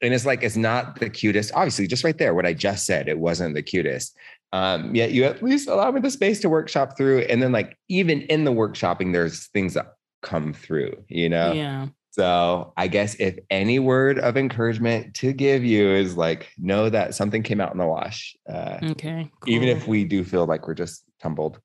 and 0.00 0.12
it's 0.12 0.26
like 0.26 0.42
it's 0.42 0.56
not 0.56 0.98
the 0.98 1.10
cutest. 1.10 1.52
Obviously, 1.54 1.86
just 1.86 2.04
right 2.04 2.16
there, 2.16 2.34
what 2.34 2.46
I 2.46 2.54
just 2.54 2.86
said, 2.86 3.08
it 3.08 3.18
wasn't 3.18 3.54
the 3.54 3.62
cutest. 3.62 4.16
Um, 4.52 4.94
yet 4.94 5.12
you 5.12 5.24
at 5.24 5.42
least 5.42 5.68
allow 5.68 5.90
me 5.90 6.00
the 6.00 6.10
space 6.10 6.40
to 6.40 6.48
workshop 6.48 6.96
through. 6.96 7.20
And 7.20 7.42
then, 7.42 7.52
like, 7.52 7.78
even 7.88 8.22
in 8.22 8.44
the 8.44 8.52
workshopping, 8.52 9.12
there's 9.12 9.46
things 9.48 9.74
that 9.74 9.94
come 10.22 10.52
through, 10.52 10.92
you 11.08 11.28
know? 11.28 11.52
Yeah. 11.52 11.86
So 12.10 12.74
I 12.76 12.88
guess 12.88 13.14
if 13.14 13.38
any 13.48 13.78
word 13.78 14.18
of 14.18 14.36
encouragement 14.36 15.14
to 15.14 15.32
give 15.32 15.64
you 15.64 15.88
is 15.88 16.14
like, 16.18 16.50
know 16.58 16.90
that 16.90 17.14
something 17.14 17.42
came 17.42 17.58
out 17.58 17.72
in 17.72 17.78
the 17.78 17.86
wash. 17.86 18.36
Uh, 18.46 18.76
Okay. 18.82 19.30
Even 19.46 19.68
if 19.68 19.88
we 19.88 20.04
do 20.04 20.22
feel 20.22 20.44
like 20.44 20.68
we're 20.68 20.74
just 20.74 21.04
tumbled. 21.22 21.58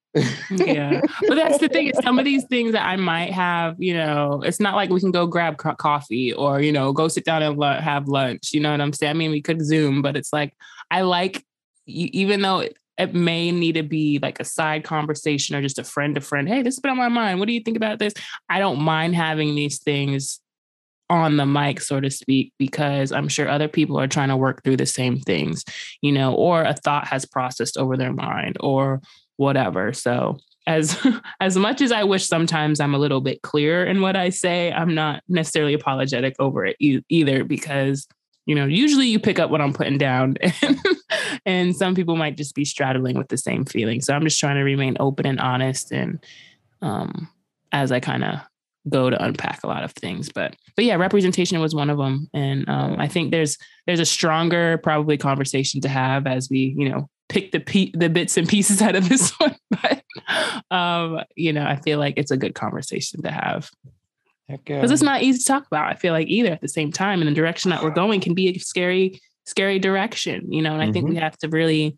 yeah 0.50 1.02
but 1.28 1.36
that's 1.36 1.58
the 1.60 1.68
thing 1.68 1.88
is 1.88 1.98
some 2.04 2.18
of 2.18 2.26
these 2.26 2.44
things 2.46 2.72
that 2.72 2.84
i 2.86 2.96
might 2.96 3.32
have 3.32 3.76
you 3.78 3.94
know 3.94 4.42
it's 4.44 4.60
not 4.60 4.74
like 4.76 4.90
we 4.90 5.00
can 5.00 5.12
go 5.12 5.28
grab 5.28 5.58
co- 5.58 5.76
coffee 5.76 6.34
or 6.34 6.60
you 6.60 6.72
know 6.72 6.92
go 6.92 7.08
sit 7.08 7.24
down 7.26 7.44
and 7.44 7.56
lu- 7.58 7.66
have 7.80 8.08
lunch 8.08 8.52
you 8.52 8.60
know 8.60 8.72
what 8.72 8.82
i'm 8.82 8.94
saying 8.94 9.12
i 9.12 9.14
mean 9.14 9.30
we 9.30 9.42
could 9.42 9.64
zoom 9.64 10.02
but 10.02 10.16
it's 10.18 10.34
like 10.34 10.54
i 10.90 11.02
like 11.02 11.44
e- 11.88 12.10
even 12.14 12.42
though 12.42 12.60
it, 12.60 12.78
it 12.98 13.14
may 13.14 13.52
need 13.52 13.74
to 13.74 13.84
be 13.84 14.20
like 14.22 14.40
a 14.40 14.46
side 14.46 14.84
conversation 14.84 15.56
or 15.56 15.62
just 15.62 15.80
a 15.80 15.84
friend 15.84 16.16
to 16.16 16.22
friend 16.22 16.48
hey 16.48 16.62
this 16.62 16.76
has 16.76 16.80
been 16.80 16.92
on 16.92 16.98
my 16.98 17.10
mind 17.10 17.40
what 17.40 17.48
do 17.48 17.54
you 17.54 17.62
think 17.62 17.78
about 17.78 18.00
this 18.00 18.14
i 18.50 18.60
don't 18.60 18.82
mind 18.82 19.16
having 19.16 19.56
these 19.56 19.80
things 19.80 20.40
on 21.10 21.38
the 21.38 21.46
mic 21.46 21.80
so 21.80 22.00
to 22.00 22.10
speak 22.10 22.52
because 22.58 23.12
i'm 23.12 23.28
sure 23.28 23.48
other 23.48 23.68
people 23.68 24.00
are 24.00 24.08
trying 24.08 24.30
to 24.30 24.36
work 24.36 24.64
through 24.64 24.78
the 24.78 24.86
same 24.86 25.20
things 25.20 25.64
you 26.02 26.12
know 26.12 26.34
or 26.34 26.64
a 26.64 26.74
thought 26.74 27.08
has 27.08 27.26
processed 27.26 27.78
over 27.78 27.96
their 27.96 28.14
mind 28.14 28.58
or 28.60 29.02
whatever. 29.38 29.94
So 29.94 30.38
as 30.66 31.00
as 31.40 31.58
much 31.58 31.82
as 31.82 31.92
I 31.92 32.04
wish 32.04 32.28
sometimes 32.28 32.80
I'm 32.80 32.94
a 32.94 33.00
little 33.00 33.22
bit 33.22 33.42
clearer 33.42 33.86
in 33.86 34.02
what 34.02 34.18
I 34.18 34.30
say, 34.30 34.72
I'm 34.72 34.94
not 34.94 35.24
necessarily 35.30 35.74
apologetic 35.74 36.36
over 36.40 36.66
it 36.66 36.76
e- 36.80 37.02
either 37.10 37.44
because 37.44 38.08
you 38.48 38.56
know 38.56 38.66
usually 38.66 39.08
you 39.08 39.20
pick 39.20 39.38
up 39.38 39.52
what 39.52 39.62
I'm 39.62 39.74
putting 39.74 40.00
down 40.00 40.38
and, 40.62 40.80
and 41.46 41.76
some 41.76 41.94
people 41.94 42.16
might 42.16 42.38
just 42.38 42.56
be 42.56 42.66
straddling 42.66 43.18
with 43.18 43.28
the 43.28 43.38
same 43.38 43.66
feeling. 43.66 44.02
So 44.02 44.14
I'm 44.14 44.24
just 44.24 44.40
trying 44.40 44.56
to 44.56 44.64
remain 44.64 44.98
open 45.00 45.28
and 45.28 45.40
honest 45.40 45.92
and 45.92 46.24
um 46.82 47.30
as 47.72 47.92
I 47.92 48.00
kind 48.00 48.24
of 48.24 48.40
go 48.90 49.10
to 49.10 49.22
unpack 49.22 49.64
a 49.64 49.68
lot 49.68 49.84
of 49.84 49.92
things. 49.92 50.32
But 50.32 50.56
but 50.76 50.86
yeah 50.86 50.96
representation 50.96 51.60
was 51.60 51.76
one 51.76 51.90
of 51.90 51.98
them 51.98 52.30
and 52.34 52.70
um, 52.70 52.96
i 53.00 53.08
think 53.08 53.32
there's 53.32 53.58
there's 53.86 54.00
a 54.00 54.06
stronger 54.06 54.78
probably 54.78 55.18
conversation 55.18 55.82
to 55.82 55.90
have 55.90 56.28
as 56.28 56.50
we 56.50 56.76
you 56.78 56.88
know 56.88 57.10
pick 57.30 57.52
the 57.52 57.60
pe- 57.60 57.92
the 57.94 58.10
bits 58.10 58.38
and 58.38 58.48
pieces 58.48 58.82
out 58.82 58.96
of 58.96 59.10
this 59.10 59.32
one. 59.40 59.56
But 59.72 60.04
um 60.72 61.22
you 61.36 61.52
know 61.52 61.66
i 61.66 61.76
feel 61.76 62.00
like 62.00 62.14
it's 62.18 62.32
a 62.32 62.38
good 62.38 62.56
conversation 62.56 63.22
to 63.24 63.32
have 63.32 63.70
because 64.50 64.92
it's 64.92 65.02
not 65.02 65.22
easy 65.22 65.40
to 65.40 65.46
talk 65.46 65.66
about 65.68 65.88
i 65.88 65.96
feel 65.96 66.14
like 66.14 66.28
either 66.28 66.52
at 66.52 66.62
the 66.62 66.68
same 66.68 66.92
time 66.92 67.22
and 67.22 67.30
the 67.30 67.36
direction 67.36 67.70
that 67.70 67.84
we're 67.84 67.90
going 67.90 68.22
can 68.22 68.34
be 68.34 68.50
a 68.50 68.58
scary 68.58 69.20
scary 69.46 69.80
direction 69.80 70.52
you 70.52 70.62
know 70.62 70.74
and 70.74 70.82
i 70.82 70.92
think 70.92 71.06
we 71.06 71.16
mm-hmm. 71.16 71.22
have 71.22 71.38
to 71.38 71.50
really 71.50 71.98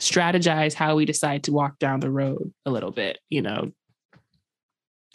strategize 0.00 0.74
how 0.74 0.94
we 0.94 1.04
decide 1.04 1.42
to 1.42 1.52
walk 1.52 1.78
down 1.78 2.00
the 2.00 2.10
road 2.10 2.52
a 2.64 2.70
little 2.70 2.90
bit 2.90 3.18
you 3.28 3.40
know 3.40 3.70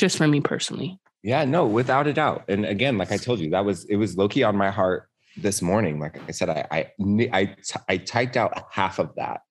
just 0.02 0.18
for 0.18 0.28
me 0.28 0.42
personally. 0.42 1.00
Yeah, 1.24 1.46
no, 1.46 1.66
without 1.68 2.08
a 2.08 2.14
doubt. 2.14 2.46
And 2.50 2.66
again, 2.66 2.98
like 2.98 3.12
I 3.12 3.18
told 3.18 3.40
you, 3.40 3.52
that 3.52 3.64
was 3.64 3.86
it 3.86 3.96
was 3.96 4.18
Loki 4.18 4.44
on 4.44 4.58
my 4.58 4.72
heart 4.72 5.08
this 5.38 5.62
morning. 5.62 6.00
Like 6.00 6.20
I 6.28 6.32
said, 6.32 6.50
I 6.50 6.66
I 6.72 6.92
I, 7.32 7.56
I 7.88 7.98
typed 7.98 8.36
out 8.36 8.66
half 8.72 8.98
of 8.98 9.14
that, 9.16 9.42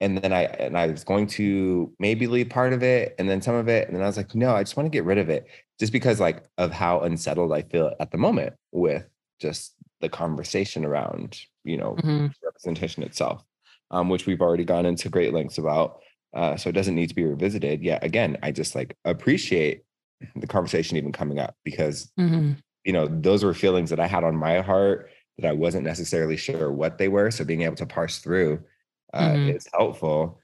and 0.00 0.18
then 0.18 0.32
I 0.32 0.44
and 0.44 0.76
I 0.78 0.86
was 0.88 1.04
going 1.04 1.26
to 1.28 1.92
maybe 1.98 2.26
leave 2.26 2.48
part 2.50 2.72
of 2.72 2.82
it, 2.82 3.14
and 3.18 3.28
then 3.28 3.42
some 3.42 3.54
of 3.54 3.68
it, 3.68 3.86
and 3.88 3.96
then 3.96 4.02
I 4.02 4.06
was 4.06 4.16
like, 4.16 4.34
no, 4.34 4.54
I 4.54 4.62
just 4.62 4.76
want 4.76 4.86
to 4.86 4.90
get 4.90 5.04
rid 5.04 5.18
of 5.18 5.28
it, 5.28 5.46
just 5.78 5.92
because 5.92 6.20
like 6.20 6.44
of 6.58 6.72
how 6.72 7.00
unsettled 7.00 7.52
I 7.52 7.62
feel 7.62 7.94
at 8.00 8.10
the 8.10 8.18
moment 8.18 8.54
with 8.72 9.06
just 9.40 9.74
the 10.00 10.08
conversation 10.08 10.84
around 10.84 11.38
you 11.64 11.76
know 11.76 11.96
Mhm. 11.96 12.32
representation 12.42 13.02
itself, 13.02 13.44
um, 13.90 14.08
which 14.08 14.26
we've 14.26 14.40
already 14.40 14.64
gone 14.64 14.86
into 14.86 15.08
great 15.08 15.32
lengths 15.34 15.58
about. 15.58 16.00
Uh, 16.32 16.56
so 16.56 16.68
it 16.70 16.72
doesn't 16.74 16.94
need 16.94 17.08
to 17.08 17.14
be 17.14 17.24
revisited. 17.24 17.82
yet 17.82 18.02
again, 18.04 18.38
I 18.42 18.52
just 18.52 18.74
like 18.74 18.96
appreciate 19.04 19.82
the 20.36 20.46
conversation 20.46 20.96
even 20.96 21.12
coming 21.12 21.38
up 21.38 21.56
because 21.64 22.10
Mhm. 22.18 22.56
you 22.84 22.92
know 22.92 23.06
those 23.08 23.44
were 23.44 23.54
feelings 23.54 23.90
that 23.90 24.00
I 24.00 24.06
had 24.06 24.24
on 24.24 24.36
my 24.36 24.60
heart 24.60 25.10
that 25.38 25.48
I 25.48 25.52
wasn't 25.52 25.84
necessarily 25.84 26.36
sure 26.36 26.70
what 26.72 26.98
they 26.98 27.08
were. 27.08 27.30
So 27.30 27.44
being 27.44 27.62
able 27.62 27.76
to 27.76 27.86
parse 27.86 28.18
through 28.18 28.62
uh, 29.14 29.30
Mhm. 29.32 29.54
is 29.56 29.66
helpful. 29.72 30.40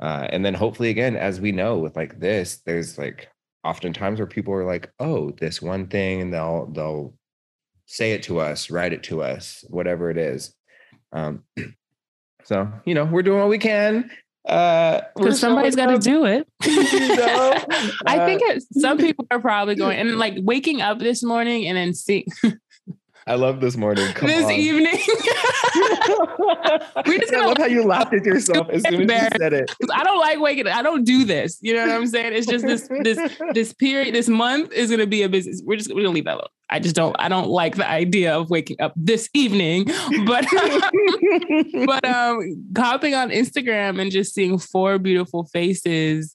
Uh, 0.00 0.26
and 0.30 0.44
then 0.44 0.54
hopefully, 0.54 0.90
again, 0.90 1.16
as 1.16 1.40
we 1.40 1.52
know 1.52 1.78
with 1.78 1.96
like 1.96 2.18
this, 2.20 2.58
there's 2.66 2.98
like 2.98 3.28
oftentimes 3.62 4.18
where 4.18 4.26
people 4.26 4.52
are 4.54 4.64
like, 4.64 4.90
"Oh, 4.98 5.30
this 5.30 5.62
one 5.62 5.86
thing," 5.86 6.20
and 6.20 6.32
they'll 6.32 6.66
they'll 6.66 7.14
say 7.86 8.12
it 8.12 8.22
to 8.24 8.40
us, 8.40 8.70
write 8.70 8.92
it 8.92 9.02
to 9.04 9.22
us, 9.22 9.64
whatever 9.68 10.10
it 10.10 10.18
is. 10.18 10.54
Um, 11.12 11.44
so 12.44 12.68
you 12.84 12.94
know, 12.94 13.04
we're 13.04 13.22
doing 13.22 13.40
what 13.40 13.48
we 13.48 13.58
can. 13.58 14.10
Uh, 14.46 15.00
because 15.16 15.40
somebody's 15.40 15.74
got 15.76 15.86
to 15.86 15.98
do 15.98 16.26
it. 16.26 16.46
you 16.66 17.16
know? 17.16 17.54
I 18.06 18.18
Uh, 18.18 18.26
think 18.26 18.42
it, 18.44 18.62
some 18.72 18.98
people 18.98 19.26
are 19.30 19.40
probably 19.40 19.74
going 19.82 19.98
and 19.98 20.18
like 20.18 20.34
waking 20.38 20.82
up 20.82 20.98
this 20.98 21.22
morning 21.22 21.66
and 21.66 21.78
then 21.78 21.94
see 21.94 22.26
I 23.26 23.36
love 23.36 23.60
this 23.60 23.76
morning. 23.76 24.12
Come 24.12 24.28
this 24.28 24.44
on. 24.44 24.52
evening. 24.52 24.98
We 27.06 27.18
just 27.18 27.34
I 27.34 27.44
love 27.44 27.58
how 27.58 27.66
you 27.66 27.82
laughed 27.86 28.14
at 28.14 28.24
yourself 28.24 28.68
as 28.70 28.82
soon 28.82 29.10
as 29.10 29.22
you 29.22 29.28
said 29.38 29.52
it. 29.52 29.70
I 29.92 30.04
don't 30.04 30.18
like 30.18 30.40
waking. 30.40 30.66
I 30.66 30.82
don't 30.82 31.04
do 31.04 31.24
this. 31.24 31.58
You 31.60 31.74
know 31.74 31.86
what 31.86 31.94
I'm 31.94 32.06
saying? 32.06 32.32
It's 32.32 32.46
just 32.46 32.64
this 32.64 32.88
this 33.02 33.18
this 33.52 33.72
period. 33.72 34.14
This 34.14 34.28
month 34.28 34.72
is 34.72 34.90
gonna 34.90 35.06
be 35.06 35.22
a 35.22 35.28
business. 35.28 35.62
We're 35.64 35.76
just 35.76 35.94
we're 35.94 36.02
gonna 36.02 36.14
leave 36.14 36.24
that 36.24 36.34
alone. 36.34 36.48
I 36.70 36.80
just 36.80 36.94
don't. 36.94 37.14
I 37.18 37.28
don't 37.28 37.48
like 37.48 37.76
the 37.76 37.88
idea 37.88 38.36
of 38.36 38.50
waking 38.50 38.80
up 38.80 38.92
this 38.96 39.28
evening. 39.34 39.86
But 40.26 40.46
but 41.86 42.04
um, 42.04 42.64
hopping 42.76 43.14
on 43.14 43.30
Instagram 43.30 44.00
and 44.00 44.10
just 44.10 44.34
seeing 44.34 44.58
four 44.58 44.98
beautiful 44.98 45.44
faces. 45.46 46.34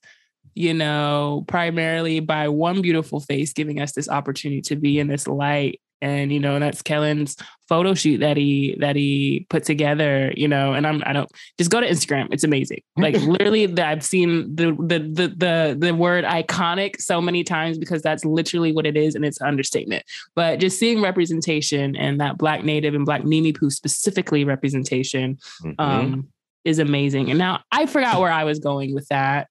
You 0.56 0.74
know, 0.74 1.46
primarily 1.48 2.20
by 2.20 2.50
one 2.50 2.82
beautiful 2.82 3.22
face 3.22 3.54
giving 3.54 3.80
us 3.80 3.94
this 3.94 4.10
opportunity 4.10 4.62
to 4.64 4.76
be 4.76 5.00
in 5.00 5.08
this 5.08 5.26
light 5.26 5.80
and 6.02 6.32
you 6.32 6.40
know 6.40 6.60
that's 6.60 6.82
Kellen's 6.82 7.36
photo 7.68 7.94
shoot 7.94 8.20
that 8.20 8.36
he 8.38 8.76
that 8.80 8.96
he 8.96 9.46
put 9.50 9.64
together 9.64 10.34
you 10.36 10.48
know 10.48 10.74
and 10.74 10.88
I'm 10.88 11.04
I 11.06 11.14
don't 11.14 11.30
just 11.58 11.70
go 11.70 11.80
to 11.80 11.88
Instagram 11.88 12.28
it's 12.32 12.44
amazing. 12.44 12.82
Like 12.98 13.16
literally 13.22 13.66
that 13.68 13.88
I've 13.88 14.04
seen 14.04 14.56
the, 14.56 14.76
the 14.80 15.00
the 15.00 15.28
the 15.36 15.78
the 15.78 15.94
word 15.94 16.26
iconic 16.26 17.02
so 17.02 17.22
many 17.22 17.44
times 17.44 17.78
because 17.78 18.02
that's 18.02 18.26
literally 18.26 18.72
what 18.72 18.86
it 18.86 18.98
is 18.98 19.16
and 19.16 19.24
it's 19.26 19.40
an 19.42 19.48
understatement. 19.48 20.04
But 20.36 20.60
just 20.60 20.80
seeing 20.80 21.02
representation 21.02 21.96
and 21.96 22.20
that 22.22 22.38
black 22.38 22.64
native 22.64 22.96
and 22.96 23.06
black 23.06 23.22
Nimiipuu 23.22 23.72
specifically 23.72 24.44
representation 24.46 25.38
Mhm. 25.64 25.76
um 25.80 26.28
is 26.66 26.78
amazing. 26.80 27.30
And 27.30 27.40
now 27.40 27.62
I 27.72 27.86
forgot 27.86 28.20
where 28.20 28.32
I 28.32 28.44
was 28.44 28.60
going 28.60 28.94
with 28.94 29.08
that 29.08 29.48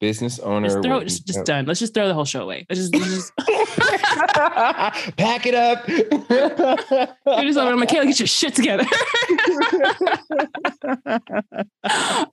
Business 0.00 0.38
owner. 0.40 0.68
just 0.68 0.82
throw 0.82 0.98
with- 0.98 1.08
just, 1.08 1.26
just 1.26 1.44
done 1.46 1.64
let's 1.66 1.80
just 1.80 1.94
throw 1.94 2.06
the 2.06 2.12
whole 2.14 2.24
show 2.26 2.42
away 2.42 2.66
let's 2.68 2.80
just, 2.90 2.94
let's 2.94 3.14
just 3.14 3.32
Pack 5.16 5.46
it 5.46 5.54
up. 5.54 5.86
You're 5.88 7.44
just 7.44 7.58
over, 7.58 7.76
Michaela, 7.76 8.06
get 8.06 8.18
your 8.18 8.26
shit 8.26 8.54
together. 8.54 8.84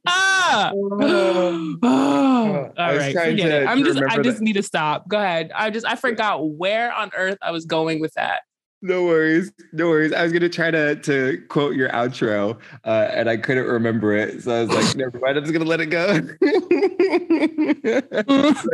ah. 0.08 0.72
Oh, 0.74 1.78
all 1.84 2.88
was 2.94 2.98
right, 2.98 3.14
trying 3.14 3.32
forget 3.32 3.50
to- 3.50 3.62
it. 3.64 3.68
I'm 3.68 3.84
just, 3.84 4.00
I 4.02 4.18
just 4.22 4.40
that. 4.40 4.44
need 4.44 4.54
to 4.54 4.64
stop. 4.64 5.08
Go 5.08 5.18
ahead. 5.18 5.52
I 5.56 5.70
just, 5.70 5.86
I 5.86 5.96
forgot 5.96 6.46
where 6.50 6.94
on 6.94 7.12
earth 7.16 7.38
I 7.42 7.52
was 7.52 7.66
going 7.66 8.00
with 8.02 8.14
that. 8.14 8.42
No 8.84 9.06
worries. 9.06 9.52
No 9.72 9.88
worries. 9.88 10.12
I 10.12 10.24
was 10.24 10.34
gonna 10.34 10.50
try 10.50 10.70
to 10.70 10.98
to 10.98 11.42
quote 11.48 11.76
your 11.76 11.90
outro, 11.90 12.60
uh, 12.84 13.08
and 13.12 13.30
I 13.30 13.38
couldn't 13.38 13.66
remember 13.66 14.14
it. 14.14 14.44
So 14.44 14.54
I 14.54 14.66
was 14.66 14.70
like, 14.70 14.96
never 14.98 15.18
mind. 15.20 15.38
I'm 15.38 15.44
just 15.44 15.54
gonna 15.54 15.66
let 15.66 15.80
it 15.80 15.86
go. 15.88 16.06
like, 16.12 16.24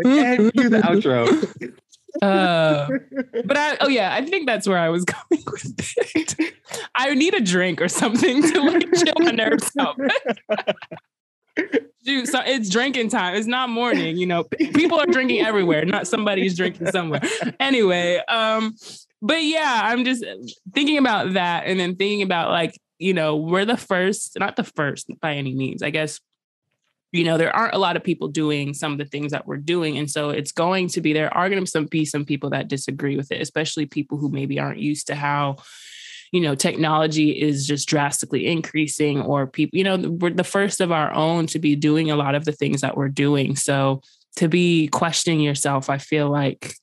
and 0.06 0.52
do 0.54 0.70
the 0.70 0.82
outro. 0.84 1.74
Uh, 2.24 2.88
but 3.46 3.56
I, 3.56 3.78
oh 3.82 3.88
yeah, 3.88 4.16
I 4.16 4.26
think 4.26 4.48
that's 4.48 4.68
where 4.68 4.80
I 4.80 4.90
was 4.90 5.06
going 5.06 5.44
with 5.46 5.64
it. 6.16 6.54
I 6.96 7.14
need 7.14 7.36
a 7.36 7.40
drink 7.40 7.80
or 7.80 7.88
something 7.88 8.42
to 8.42 8.62
like 8.62 8.92
chill 8.96 9.14
my 9.20 9.30
nerves 9.30 9.72
out. 9.78 9.96
Dude, 12.04 12.28
so 12.28 12.42
it's 12.44 12.68
drinking 12.68 13.10
time. 13.10 13.36
It's 13.36 13.46
not 13.46 13.70
morning. 13.70 14.18
You 14.18 14.26
know, 14.26 14.44
people 14.44 15.00
are 15.00 15.06
drinking 15.06 15.46
everywhere. 15.46 15.86
Not 15.86 16.08
somebody's 16.08 16.58
drinking 16.58 16.88
somewhere. 16.88 17.22
Anyway, 17.60 18.18
um, 18.28 18.76
but 19.22 19.44
yeah, 19.44 19.82
I'm 19.84 20.06
just 20.06 20.26
thinking 20.74 20.98
about 20.98 21.34
that, 21.34 21.66
and 21.66 21.80
then 21.80 21.96
thinking 21.96 22.22
about 22.22 22.52
like, 22.52 22.80
you 22.98 23.14
know, 23.14 23.36
we're 23.36 23.66
the 23.66 23.78
first, 23.78 24.38
not 24.40 24.56
the 24.56 24.64
first 24.64 25.08
by 25.22 25.36
any 25.36 25.54
means. 25.54 25.84
I 25.84 25.90
guess 25.90 26.20
you 27.12 27.24
know 27.24 27.40
there 27.40 27.56
aren't 27.56 27.74
a 27.74 27.80
lot 27.80 27.96
of 27.96 28.04
people 28.04 28.28
doing 28.28 28.74
some 28.74 28.92
of 28.92 29.00
the 29.00 29.06
things 29.06 29.32
that 29.32 29.48
we're 29.48 29.58
doing 29.58 29.98
and 29.98 30.12
so 30.12 30.30
it's 30.30 30.52
going 30.52 30.88
to 30.88 31.02
be 31.02 31.12
there 31.12 31.36
are 31.36 31.50
going 31.50 31.66
to 31.66 31.86
be 31.86 32.06
some 32.06 32.24
people 32.24 32.52
that 32.52 32.68
disagree 32.68 33.18
with 33.18 33.32
it 33.32 33.42
especially 33.42 33.88
people 33.88 34.20
who 34.20 34.30
maybe 34.30 34.60
aren't 34.60 34.78
used 34.78 35.08
to 35.08 35.16
how 35.16 35.56
you 36.32 36.40
know 36.40 36.54
technology 36.54 37.32
is 37.32 37.66
just 37.66 37.90
drastically 37.90 38.46
increasing 38.46 39.24
or 39.24 39.48
people 39.48 39.76
you 39.76 39.84
know 39.84 39.98
we're 39.98 40.30
the 40.30 40.44
first 40.44 40.82
of 40.82 40.92
our 40.92 41.12
own 41.12 41.48
to 41.48 41.58
be 41.58 41.76
doing 41.76 42.12
a 42.12 42.16
lot 42.16 42.36
of 42.36 42.46
the 42.46 42.52
things 42.52 42.82
that 42.82 42.96
we're 42.96 43.10
doing 43.10 43.56
so 43.56 44.00
to 44.40 44.48
be 44.48 44.88
questioning 44.88 45.42
yourself, 45.42 45.90
I 45.90 45.98
feel 45.98 46.30
like 46.30 46.74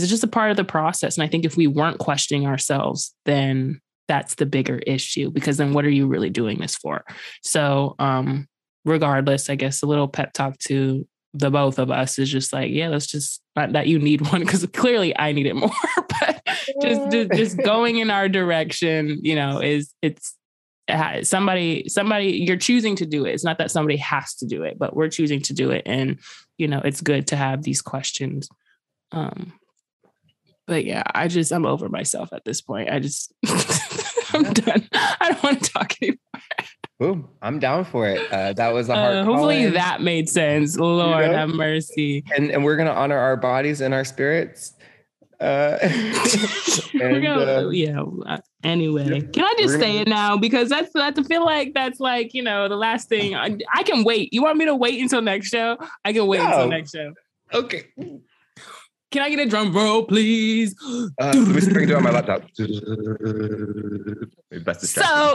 is 0.00 0.08
just 0.08 0.24
a 0.24 0.28
part 0.28 0.50
of 0.50 0.56
the 0.56 0.64
process. 0.64 1.16
And 1.16 1.24
I 1.24 1.28
think 1.28 1.44
if 1.44 1.56
we 1.56 1.66
weren't 1.66 1.98
questioning 1.98 2.46
ourselves, 2.46 3.14
then 3.24 3.80
that's 4.08 4.36
the 4.36 4.46
bigger 4.46 4.78
issue 4.78 5.30
because 5.30 5.56
then 5.56 5.72
what 5.72 5.84
are 5.84 5.90
you 5.90 6.06
really 6.06 6.30
doing 6.30 6.58
this 6.58 6.76
for? 6.76 7.04
So, 7.42 7.94
um, 7.98 8.48
regardless, 8.84 9.50
I 9.50 9.54
guess 9.54 9.82
a 9.82 9.86
little 9.86 10.08
pep 10.08 10.32
talk 10.32 10.58
to 10.68 11.06
the 11.34 11.50
both 11.50 11.78
of 11.78 11.90
us 11.90 12.18
is 12.18 12.30
just 12.30 12.52
like, 12.52 12.70
yeah, 12.70 12.88
let's 12.88 13.06
just 13.06 13.40
not 13.56 13.72
that 13.72 13.86
you 13.86 13.98
need 13.98 14.20
one 14.32 14.40
because 14.40 14.66
clearly 14.66 15.16
I 15.18 15.32
need 15.32 15.46
it 15.46 15.56
more, 15.56 15.70
but 15.96 16.42
just, 16.80 17.10
just 17.10 17.30
just 17.32 17.58
going 17.58 17.98
in 17.98 18.10
our 18.10 18.28
direction, 18.28 19.18
you 19.22 19.34
know, 19.34 19.60
is 19.60 19.94
it's 20.02 20.36
somebody 21.22 21.88
somebody 21.88 22.44
you're 22.46 22.56
choosing 22.56 22.96
to 22.96 23.06
do 23.06 23.24
it. 23.24 23.32
It's 23.32 23.44
not 23.44 23.58
that 23.58 23.70
somebody 23.70 23.96
has 23.98 24.34
to 24.36 24.46
do 24.46 24.62
it, 24.62 24.78
but 24.78 24.94
we're 24.94 25.08
choosing 25.08 25.40
to 25.42 25.54
do 25.54 25.70
it, 25.70 25.82
and 25.86 26.18
you 26.58 26.68
know, 26.68 26.80
it's 26.84 27.00
good 27.00 27.26
to 27.28 27.36
have 27.36 27.62
these 27.62 27.80
questions. 27.80 28.48
Um, 29.12 29.52
but 30.66 30.84
yeah, 30.84 31.02
I 31.14 31.28
just 31.28 31.52
I'm 31.52 31.66
over 31.66 31.88
myself 31.88 32.32
at 32.32 32.44
this 32.44 32.60
point. 32.60 32.90
I 32.90 32.98
just 32.98 33.32
I'm 34.34 34.44
done. 34.52 34.88
I 34.92 35.30
don't 35.30 35.42
want 35.42 35.62
to 35.62 35.70
talk 35.70 35.94
anymore. 36.00 36.18
Boom. 36.98 37.28
I'm 37.42 37.58
down 37.58 37.84
for 37.84 38.08
it. 38.08 38.32
Uh, 38.32 38.52
that 38.52 38.72
was 38.72 38.88
a 38.88 38.94
hard. 38.94 39.16
Uh, 39.16 39.24
hopefully 39.24 39.70
that 39.70 40.02
made 40.02 40.28
sense. 40.28 40.78
Lord 40.78 41.24
you 41.24 41.32
know? 41.32 41.36
have 41.36 41.48
mercy. 41.48 42.24
And 42.36 42.50
and 42.50 42.64
we're 42.64 42.76
gonna 42.76 42.92
honor 42.92 43.18
our 43.18 43.36
bodies 43.36 43.80
and 43.80 43.92
our 43.92 44.04
spirits. 44.04 44.74
Uh, 45.40 45.78
and, 45.82 47.20
gonna, 47.20 47.66
uh, 47.66 47.68
yeah. 47.70 48.00
Uh, 48.00 48.38
anyway, 48.62 49.22
can 49.32 49.42
I 49.42 49.54
just 49.58 49.80
say 49.80 49.98
it 49.98 50.06
now 50.06 50.36
because 50.36 50.68
that's 50.68 50.92
that's 50.94 51.18
I 51.18 51.22
feel 51.24 51.44
like 51.44 51.74
that's 51.74 51.98
like 51.98 52.32
you 52.34 52.44
know 52.44 52.68
the 52.68 52.76
last 52.76 53.08
thing 53.08 53.34
I, 53.34 53.58
I 53.74 53.82
can 53.82 54.04
wait. 54.04 54.32
You 54.32 54.44
want 54.44 54.56
me 54.56 54.66
to 54.66 54.76
wait 54.76 55.02
until 55.02 55.20
next 55.20 55.48
show? 55.48 55.78
I 56.04 56.12
can 56.12 56.28
wait 56.28 56.38
no. 56.38 56.46
until 56.46 56.68
next 56.68 56.92
show. 56.92 57.12
Okay. 57.52 57.86
Can 59.12 59.20
I 59.20 59.28
get 59.28 59.40
a 59.40 59.46
drum 59.46 59.74
roll, 59.74 60.04
please? 60.04 60.74
Uh, 60.82 61.08
let 61.20 61.34
me 61.36 61.72
bring 61.72 61.90
it 61.90 61.94
on 61.94 62.02
my 62.02 62.10
laptop. 62.10 62.44
so, 62.56 62.64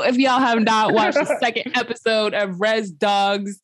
if 0.04 0.18
y'all 0.18 0.40
have 0.40 0.62
not 0.62 0.94
watched 0.94 1.18
the 1.18 1.38
second 1.40 1.78
episode 1.78 2.34
of 2.34 2.60
Res 2.60 2.90
Dogs, 2.90 3.62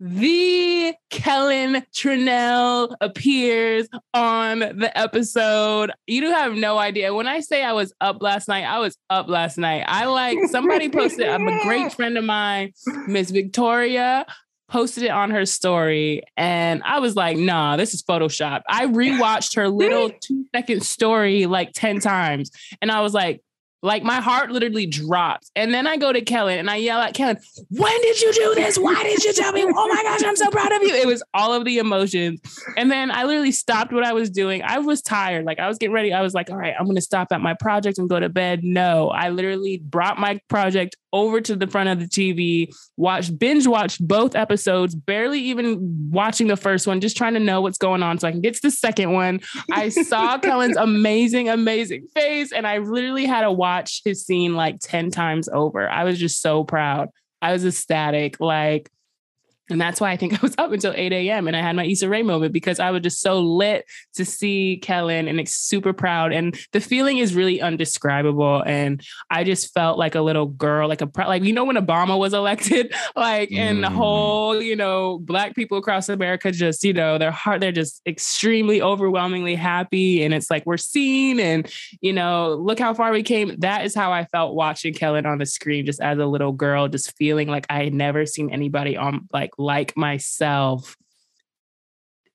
the 0.00 0.92
Kellen 1.08 1.82
Trinell 1.94 2.94
appears 3.00 3.88
on 4.12 4.58
the 4.58 4.90
episode. 4.94 5.92
You 6.06 6.20
do 6.20 6.30
have 6.30 6.52
no 6.52 6.76
idea. 6.76 7.14
When 7.14 7.26
I 7.26 7.40
say 7.40 7.62
I 7.64 7.72
was 7.72 7.94
up 8.02 8.20
last 8.20 8.48
night, 8.48 8.64
I 8.64 8.80
was 8.80 8.98
up 9.08 9.28
last 9.28 9.56
night. 9.56 9.84
I 9.88 10.04
like 10.04 10.36
somebody 10.50 10.90
posted, 10.90 11.28
I'm 11.28 11.48
a 11.48 11.62
great 11.62 11.90
friend 11.96 12.18
of 12.18 12.24
mine, 12.24 12.72
Miss 13.06 13.30
Victoria 13.30 14.26
posted 14.68 15.04
it 15.04 15.10
on 15.10 15.30
her 15.30 15.46
story 15.46 16.22
and 16.36 16.82
I 16.84 17.00
was 17.00 17.16
like, 17.16 17.36
nah, 17.36 17.76
this 17.76 17.94
is 17.94 18.02
Photoshop. 18.02 18.62
I 18.68 18.86
rewatched 18.86 19.56
her 19.56 19.68
little 19.68 20.10
two 20.20 20.46
second 20.54 20.82
story 20.82 21.46
like 21.46 21.72
10 21.74 22.00
times. 22.00 22.50
And 22.80 22.90
I 22.90 23.00
was 23.00 23.14
like, 23.14 23.42
like 23.84 24.02
my 24.02 24.20
heart 24.20 24.50
literally 24.50 24.86
drops. 24.86 25.50
And 25.54 25.72
then 25.72 25.86
I 25.86 25.98
go 25.98 26.10
to 26.10 26.22
Kellen 26.22 26.58
and 26.58 26.70
I 26.70 26.76
yell 26.76 27.00
at 27.00 27.12
Kellen, 27.12 27.36
when 27.68 28.00
did 28.00 28.18
you 28.18 28.32
do 28.32 28.54
this? 28.54 28.78
Why 28.78 29.02
did 29.02 29.22
you 29.22 29.34
tell 29.34 29.52
me? 29.52 29.62
Oh 29.62 29.88
my 29.88 30.02
gosh, 30.02 30.24
I'm 30.24 30.36
so 30.36 30.48
proud 30.48 30.72
of 30.72 30.82
you. 30.82 30.94
It 30.94 31.06
was 31.06 31.22
all 31.34 31.52
of 31.52 31.66
the 31.66 31.76
emotions. 31.76 32.40
And 32.78 32.90
then 32.90 33.10
I 33.10 33.24
literally 33.24 33.52
stopped 33.52 33.92
what 33.92 34.02
I 34.02 34.14
was 34.14 34.30
doing. 34.30 34.62
I 34.62 34.78
was 34.78 35.02
tired. 35.02 35.44
Like 35.44 35.58
I 35.58 35.68
was 35.68 35.76
getting 35.76 35.92
ready. 35.92 36.14
I 36.14 36.22
was 36.22 36.32
like, 36.32 36.50
all 36.50 36.56
right, 36.56 36.74
I'm 36.78 36.86
going 36.86 36.96
to 36.96 37.02
stop 37.02 37.28
at 37.30 37.42
my 37.42 37.52
project 37.52 37.98
and 37.98 38.08
go 38.08 38.18
to 38.18 38.30
bed. 38.30 38.64
No, 38.64 39.10
I 39.10 39.28
literally 39.28 39.76
brought 39.84 40.18
my 40.18 40.40
project 40.48 40.96
over 41.14 41.40
to 41.40 41.54
the 41.54 41.68
front 41.68 41.88
of 41.88 42.00
the 42.00 42.06
TV, 42.06 42.74
watched, 42.96 43.38
binge 43.38 43.66
watched 43.66 44.06
both 44.06 44.34
episodes, 44.34 44.94
barely 44.94 45.38
even 45.38 46.10
watching 46.10 46.48
the 46.48 46.56
first 46.56 46.88
one, 46.88 47.00
just 47.00 47.16
trying 47.16 47.34
to 47.34 47.40
know 47.40 47.60
what's 47.60 47.78
going 47.78 48.02
on 48.02 48.18
so 48.18 48.26
I 48.26 48.32
can 48.32 48.40
get 48.40 48.54
to 48.54 48.62
the 48.62 48.70
second 48.70 49.12
one. 49.12 49.40
I 49.70 49.88
saw 49.88 50.36
Kellen's 50.40 50.76
amazing, 50.76 51.48
amazing 51.48 52.08
face, 52.14 52.50
and 52.52 52.66
I 52.66 52.78
literally 52.78 53.26
had 53.26 53.42
to 53.42 53.52
watch 53.52 54.02
his 54.04 54.26
scene 54.26 54.54
like 54.56 54.80
10 54.80 55.12
times 55.12 55.48
over. 55.48 55.88
I 55.88 56.02
was 56.02 56.18
just 56.18 56.42
so 56.42 56.64
proud. 56.64 57.08
I 57.40 57.52
was 57.52 57.64
ecstatic. 57.64 58.40
Like, 58.40 58.90
and 59.70 59.80
that's 59.80 60.00
why 60.00 60.10
I 60.10 60.16
think 60.16 60.34
I 60.38 60.38
was 60.42 60.54
up 60.58 60.72
until 60.72 60.92
8 60.94 61.12
a.m. 61.12 61.48
and 61.48 61.56
I 61.56 61.60
had 61.60 61.76
my 61.76 61.84
Issa 61.86 62.08
Rae 62.08 62.22
moment 62.22 62.52
because 62.52 62.80
I 62.80 62.90
was 62.90 63.02
just 63.02 63.20
so 63.20 63.40
lit 63.40 63.86
to 64.14 64.24
see 64.24 64.78
Kellen 64.82 65.28
and 65.28 65.48
super 65.48 65.92
proud. 65.92 66.32
And 66.32 66.58
the 66.72 66.80
feeling 66.80 67.18
is 67.18 67.34
really 67.34 67.60
undescribable. 67.60 68.62
And 68.66 69.02
I 69.30 69.44
just 69.44 69.72
felt 69.72 69.98
like 69.98 70.14
a 70.14 70.20
little 70.20 70.46
girl, 70.46 70.88
like 70.88 71.02
a, 71.02 71.10
like, 71.16 71.44
you 71.44 71.52
know, 71.52 71.64
when 71.64 71.76
Obama 71.76 72.18
was 72.18 72.34
elected, 72.44 72.92
like, 73.16 73.50
mm. 73.50 73.58
and 73.58 73.82
the 73.82 73.88
mm. 73.88 73.94
whole, 73.94 74.60
you 74.60 74.76
know, 74.76 75.18
Black 75.18 75.54
people 75.54 75.78
across 75.78 76.08
America 76.08 76.50
just, 76.50 76.84
you 76.84 76.92
know, 76.92 77.18
their 77.18 77.30
heart, 77.30 77.60
they're 77.60 77.72
just 77.72 78.02
extremely 78.06 78.82
overwhelmingly 78.82 79.54
happy. 79.54 80.22
And 80.22 80.34
it's 80.34 80.50
like, 80.50 80.64
we're 80.66 80.76
seen 80.76 81.40
and, 81.40 81.70
you 82.00 82.12
know, 82.12 82.54
look 82.54 82.78
how 82.78 82.94
far 82.94 83.12
we 83.12 83.22
came. 83.22 83.54
That 83.58 83.84
is 83.84 83.94
how 83.94 84.12
I 84.12 84.24
felt 84.26 84.54
watching 84.54 84.94
Kellen 84.94 85.26
on 85.26 85.38
the 85.38 85.46
screen, 85.46 85.86
just 85.86 86.00
as 86.00 86.18
a 86.18 86.26
little 86.26 86.52
girl, 86.52 86.88
just 86.88 87.16
feeling 87.16 87.48
like 87.48 87.66
I 87.70 87.84
had 87.84 87.94
never 87.94 88.26
seen 88.26 88.50
anybody 88.50 88.96
on 88.96 89.28
like, 89.32 89.53
like 89.58 89.96
myself 89.96 90.96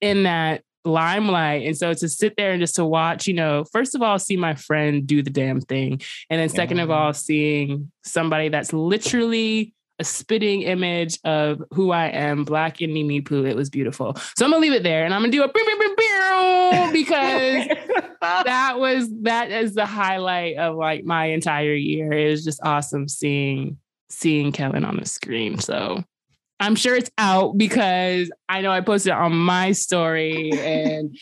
in 0.01 0.23
that 0.23 0.63
limelight. 0.85 1.65
And 1.65 1.77
so 1.77 1.93
to 1.93 2.09
sit 2.09 2.35
there 2.37 2.51
and 2.51 2.61
just 2.61 2.75
to 2.75 2.85
watch, 2.85 3.27
you 3.27 3.33
know, 3.33 3.65
first 3.71 3.95
of 3.95 4.01
all, 4.01 4.17
see 4.19 4.37
my 4.37 4.55
friend 4.55 5.05
do 5.05 5.21
the 5.21 5.29
damn 5.29 5.61
thing. 5.61 6.01
And 6.29 6.39
then 6.39 6.49
second 6.49 6.79
of 6.79 6.89
all, 6.89 7.13
seeing 7.13 7.91
somebody 8.03 8.49
that's 8.49 8.73
literally 8.73 9.73
a 9.99 10.03
spitting 10.03 10.61
image 10.61 11.19
of 11.25 11.61
who 11.73 11.91
I 11.91 12.05
am, 12.05 12.45
Black 12.45 12.77
Indie 12.77 13.05
Me 13.05 13.19
Poo. 13.19 13.45
It 13.45 13.55
was 13.55 13.69
beautiful. 13.69 14.15
So 14.37 14.45
I'm 14.45 14.51
gonna 14.51 14.61
leave 14.61 14.73
it 14.73 14.83
there 14.83 15.03
and 15.03 15.13
I'm 15.13 15.21
gonna 15.21 15.31
do 15.31 15.43
a 15.43 15.49
because 16.93 17.67
that 18.21 18.79
was 18.79 19.09
that 19.23 19.51
is 19.51 19.75
the 19.75 19.85
highlight 19.85 20.57
of 20.57 20.75
like 20.75 21.03
my 21.03 21.25
entire 21.25 21.73
year. 21.73 22.13
It 22.13 22.31
was 22.31 22.43
just 22.45 22.61
awesome 22.63 23.09
seeing 23.09 23.77
seeing 24.09 24.51
Kevin 24.51 24.85
on 24.85 24.97
the 24.97 25.05
screen. 25.05 25.59
So 25.59 26.03
I'm 26.59 26.75
sure 26.75 26.95
it's 26.95 27.09
out 27.17 27.57
because 27.57 28.31
I 28.49 28.61
know 28.61 28.71
I 28.71 28.81
posted 28.81 29.11
it 29.11 29.17
on 29.17 29.33
my 29.33 29.71
story. 29.71 30.51
And 30.59 31.17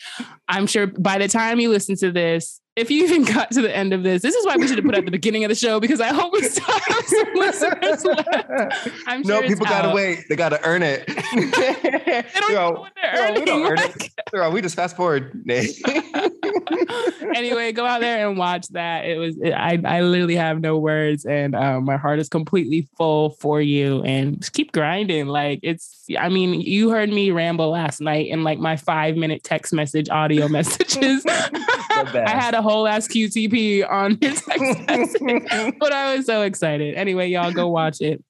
I'm 0.48 0.66
sure 0.66 0.86
by 0.86 1.18
the 1.18 1.28
time 1.28 1.60
you 1.60 1.70
listen 1.70 1.96
to 1.96 2.12
this, 2.12 2.60
if 2.78 2.90
you 2.90 3.04
even 3.04 3.24
got 3.24 3.50
to 3.52 3.62
the 3.62 3.74
end 3.74 3.92
of 3.92 4.02
this, 4.02 4.22
this 4.22 4.34
is 4.34 4.46
why 4.46 4.56
we 4.56 4.66
should 4.68 4.78
have 4.78 4.84
put 4.84 4.94
it 4.94 4.98
at 4.98 5.04
the 5.04 5.10
beginning 5.10 5.44
of 5.44 5.48
the 5.48 5.54
show 5.54 5.80
because 5.80 6.00
I 6.00 6.08
hope 6.08 6.32
we 6.32 6.42
still 6.42 6.64
have 6.64 7.04
some 7.06 7.34
listeners 7.34 8.04
left. 8.04 8.88
I'm 9.06 9.24
sure 9.24 9.42
no, 9.42 9.48
people 9.48 9.66
gotta 9.66 9.94
wait. 9.94 10.24
They 10.28 10.36
gotta 10.36 10.64
earn 10.64 10.82
it. 10.82 11.06
they 11.34 12.40
don't 12.40 12.52
know 12.52 12.70
what 12.80 12.92
they're 12.94 13.28
earning. 13.28 13.40
We, 13.40 13.44
don't 13.44 13.72
earn 13.72 13.78
it. 13.78 14.52
we 14.52 14.62
just 14.62 14.76
fast 14.76 14.96
forward. 14.96 15.32
anyway, 17.34 17.72
go 17.72 17.84
out 17.84 18.00
there 18.00 18.28
and 18.28 18.38
watch 18.38 18.68
that. 18.68 19.04
It 19.04 19.18
was 19.18 19.36
it, 19.38 19.52
I 19.52 19.80
I 19.84 20.02
literally 20.02 20.36
have 20.36 20.60
no 20.60 20.78
words, 20.78 21.24
and 21.24 21.54
um, 21.54 21.84
my 21.84 21.96
heart 21.96 22.18
is 22.18 22.28
completely 22.28 22.88
full 22.96 23.30
for 23.30 23.60
you. 23.60 24.02
And 24.02 24.40
just 24.40 24.52
keep 24.52 24.72
grinding. 24.72 25.26
Like 25.26 25.60
it's. 25.62 26.04
I 26.18 26.28
mean, 26.30 26.60
you 26.60 26.90
heard 26.90 27.10
me 27.10 27.30
ramble 27.30 27.70
last 27.70 28.00
night 28.00 28.28
in 28.28 28.42
like 28.42 28.58
my 28.58 28.76
five 28.76 29.16
minute 29.16 29.44
text 29.44 29.72
message 29.72 30.08
audio 30.08 30.48
messages. 30.48 31.24
I 31.26 32.30
had 32.30 32.54
a 32.54 32.62
whole 32.68 32.86
ass 32.86 33.08
QTP 33.08 33.88
on 33.88 34.18
his 34.20 34.42
but 35.78 35.92
I 35.92 36.16
was 36.16 36.26
so 36.26 36.42
excited. 36.42 36.94
Anyway, 36.94 37.28
y'all 37.28 37.52
go 37.52 37.68
watch 37.68 38.00
it. 38.00 38.22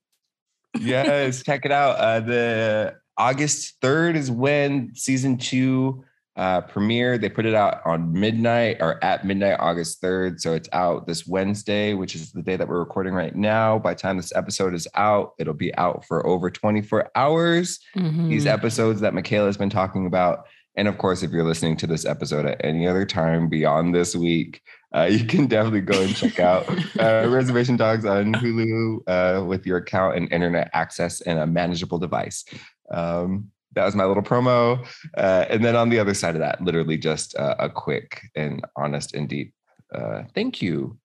yes, 0.79 1.43
check 1.43 1.65
it 1.65 1.73
out. 1.73 1.97
Uh, 1.97 2.21
the 2.21 2.95
August 3.17 3.81
3rd 3.81 4.15
is 4.15 4.31
when 4.31 4.95
season 4.95 5.39
two 5.39 6.05
uh, 6.37 6.61
premiere. 6.61 7.19
They 7.19 7.29
put 7.29 7.47
it 7.47 7.55
out 7.55 7.81
on 7.85 8.13
midnight 8.13 8.77
or 8.79 9.03
at 9.03 9.27
midnight, 9.27 9.57
August 9.59 10.01
3rd. 10.01 10.39
So 10.39 10.55
it's 10.55 10.69
out 10.73 11.09
this 11.09 11.27
Wednesday, 11.27 11.95
which 11.95 12.15
is 12.15 12.31
the 12.31 12.43
day 12.43 12.57
that 12.57 12.69
we're 12.69 12.79
recording 12.79 13.13
right 13.13 13.35
now. 13.35 13.81
By 13.81 13.95
the 13.95 14.01
time 14.01 14.17
this 14.17 14.33
episode 14.37 14.73
is 14.73 14.87
out, 14.95 15.33
it'll 15.41 15.53
be 15.53 15.75
out 15.75 16.05
for 16.07 16.25
over 16.25 16.49
24 16.49 17.11
hours. 17.17 17.81
Mm-hmm. 17.97 18.29
These 18.29 18.47
episodes 18.47 19.01
that 19.01 19.15
Michaela 19.15 19.47
has 19.47 19.57
been 19.57 19.69
talking 19.69 20.07
about 20.07 20.47
and 20.79 20.89
of 20.89 20.97
course, 20.97 21.23
if 21.23 21.31
you're 21.31 21.45
listening 21.45 21.77
to 21.79 21.87
this 21.87 22.07
episode 22.07 22.47
at 22.47 22.65
any 22.65 22.89
other 22.89 23.05
time 23.05 23.49
beyond 23.49 23.95
this 23.95 24.17
week, 24.17 24.63
uh, 24.95 25.03
you 25.11 25.27
can 25.27 25.47
definitely 25.47 25.83
go 25.83 26.01
and 26.01 26.17
check 26.17 26.41
out 26.41 26.67
uh, 26.99 27.29
Reservation 27.29 27.77
Dogs 27.77 28.07
on 28.07 28.33
Hulu 28.33 29.01
uh, 29.07 29.45
with 29.45 29.67
your 29.67 29.77
account 29.77 30.17
and 30.17 30.33
internet 30.33 30.71
access 30.73 31.21
and 31.21 31.39
a 31.39 31.47
manageable 31.47 31.99
device. 31.99 32.47
Um, 32.91 33.51
that 33.75 33.85
was 33.85 33.95
my 33.95 34.07
little 34.07 34.23
promo. 34.23 34.87
Uh, 35.17 35.45
and 35.51 35.63
then 35.63 35.77
on 35.77 35.91
the 35.91 35.99
other 35.99 36.15
side 36.15 36.35
of 36.35 36.41
that, 36.41 36.63
literally 36.63 36.97
just 36.97 37.35
a 37.35 37.69
quick 37.69 38.23
and 38.35 38.65
honest 38.77 39.15
and 39.15 39.29
deep 39.29 39.53
uh, 39.95 40.23
thank 40.35 40.61
you. 40.63 40.99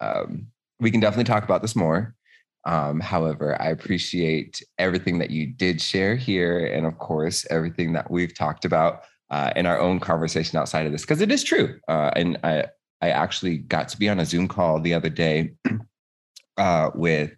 Um, 0.00 0.48
we 0.80 0.90
can 0.90 1.00
definitely 1.00 1.24
talk 1.24 1.44
about 1.44 1.62
this 1.62 1.74
more. 1.74 2.14
Um, 2.68 3.00
however, 3.00 3.60
I 3.62 3.70
appreciate 3.70 4.62
everything 4.76 5.18
that 5.20 5.30
you 5.30 5.46
did 5.46 5.80
share 5.80 6.14
here, 6.14 6.66
and 6.66 6.84
of 6.84 6.98
course, 6.98 7.46
everything 7.48 7.94
that 7.94 8.10
we've 8.10 8.36
talked 8.36 8.66
about 8.66 9.04
uh, 9.30 9.54
in 9.56 9.64
our 9.64 9.80
own 9.80 10.00
conversation 10.00 10.58
outside 10.58 10.84
of 10.84 10.92
this, 10.92 11.00
because 11.00 11.22
it 11.22 11.32
is 11.32 11.42
true. 11.42 11.80
Uh, 11.88 12.10
and 12.14 12.38
I, 12.44 12.66
I 13.00 13.08
actually 13.08 13.56
got 13.56 13.88
to 13.88 13.98
be 13.98 14.10
on 14.10 14.20
a 14.20 14.26
Zoom 14.26 14.48
call 14.48 14.80
the 14.80 14.92
other 14.92 15.08
day 15.08 15.54
uh, 16.58 16.90
with 16.94 17.32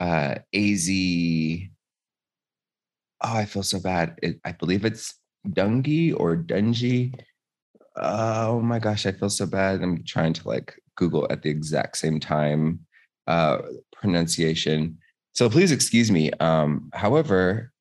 uh, 0.00 0.34
Azie. 0.54 1.70
Oh, 3.22 3.36
I 3.36 3.46
feel 3.46 3.62
so 3.62 3.80
bad. 3.80 4.18
It, 4.22 4.38
I 4.44 4.52
believe 4.52 4.84
it's 4.84 5.14
Dungey 5.48 6.12
or 6.14 6.36
Dungey. 6.36 7.18
oh 7.96 8.60
my 8.60 8.78
gosh, 8.78 9.06
I 9.06 9.12
feel 9.12 9.30
so 9.30 9.46
bad. 9.46 9.82
I'm 9.82 10.04
trying 10.04 10.34
to 10.34 10.46
like 10.46 10.74
Google 10.94 11.26
at 11.30 11.40
the 11.40 11.48
exact 11.48 11.96
same 11.96 12.20
time 12.20 12.80
uh, 13.28 13.58
pronunciation. 14.00 14.98
So 15.32 15.48
please 15.48 15.72
excuse 15.72 16.10
me. 16.10 16.30
Um, 16.40 16.90
however, 16.92 17.72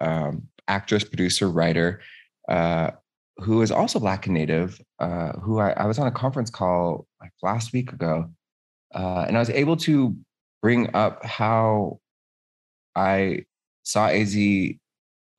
um, 0.00 0.48
actress, 0.68 1.04
producer, 1.04 1.50
writer, 1.50 2.00
uh, 2.48 2.90
who 3.38 3.62
is 3.62 3.70
also 3.70 3.98
Black 3.98 4.26
and 4.26 4.34
Native, 4.34 4.80
uh, 4.98 5.32
who 5.32 5.58
I, 5.58 5.70
I, 5.70 5.86
was 5.86 5.98
on 5.98 6.06
a 6.06 6.12
conference 6.12 6.50
call 6.50 7.06
like 7.20 7.32
last 7.42 7.72
week 7.72 7.92
ago, 7.92 8.30
uh, 8.94 9.24
and 9.26 9.36
I 9.36 9.40
was 9.40 9.50
able 9.50 9.76
to 9.78 10.16
bring 10.62 10.94
up 10.94 11.24
how 11.24 12.00
I 12.94 13.44
saw 13.82 14.08
Azie 14.08 14.78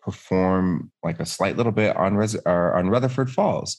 perform 0.02 0.92
like 1.04 1.20
a 1.20 1.26
slight 1.26 1.58
little 1.58 1.72
bit 1.72 1.96
on 1.96 2.16
Res- 2.16 2.44
on 2.46 2.90
Rutherford 2.90 3.30
Falls. 3.30 3.78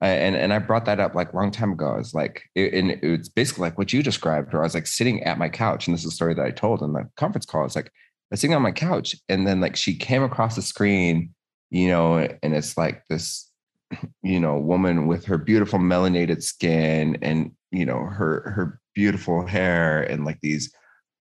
And 0.00 0.36
and 0.36 0.52
I 0.52 0.58
brought 0.58 0.84
that 0.84 1.00
up 1.00 1.14
like 1.14 1.32
a 1.32 1.36
long 1.36 1.50
time 1.50 1.72
ago. 1.72 1.94
I 1.94 1.98
was 1.98 2.14
like, 2.14 2.42
it, 2.54 2.74
and 2.74 2.90
it's 3.02 3.28
basically 3.28 3.62
like 3.62 3.78
what 3.78 3.92
you 3.92 4.02
described, 4.02 4.52
where 4.52 4.62
I 4.62 4.66
was 4.66 4.74
like 4.74 4.86
sitting 4.86 5.22
at 5.22 5.38
my 5.38 5.48
couch, 5.48 5.86
and 5.86 5.94
this 5.94 6.04
is 6.04 6.12
a 6.12 6.14
story 6.14 6.34
that 6.34 6.44
I 6.44 6.50
told 6.50 6.82
in 6.82 6.92
the 6.92 7.08
conference 7.16 7.46
call. 7.46 7.64
It's 7.64 7.76
like 7.76 7.86
I 7.86 7.90
was 8.32 8.40
sitting 8.40 8.54
on 8.54 8.62
my 8.62 8.72
couch, 8.72 9.16
and 9.28 9.46
then 9.46 9.60
like 9.60 9.76
she 9.76 9.96
came 9.96 10.22
across 10.22 10.56
the 10.56 10.62
screen, 10.62 11.34
you 11.70 11.88
know, 11.88 12.18
and 12.42 12.54
it's 12.54 12.76
like 12.76 13.02
this, 13.08 13.50
you 14.22 14.40
know, 14.40 14.58
woman 14.58 15.06
with 15.06 15.24
her 15.26 15.38
beautiful 15.38 15.78
melanated 15.78 16.42
skin, 16.42 17.16
and 17.22 17.52
you 17.70 17.86
know 17.86 18.04
her 18.04 18.50
her 18.50 18.80
beautiful 18.94 19.46
hair, 19.46 20.02
and 20.02 20.24
like 20.24 20.40
these 20.42 20.70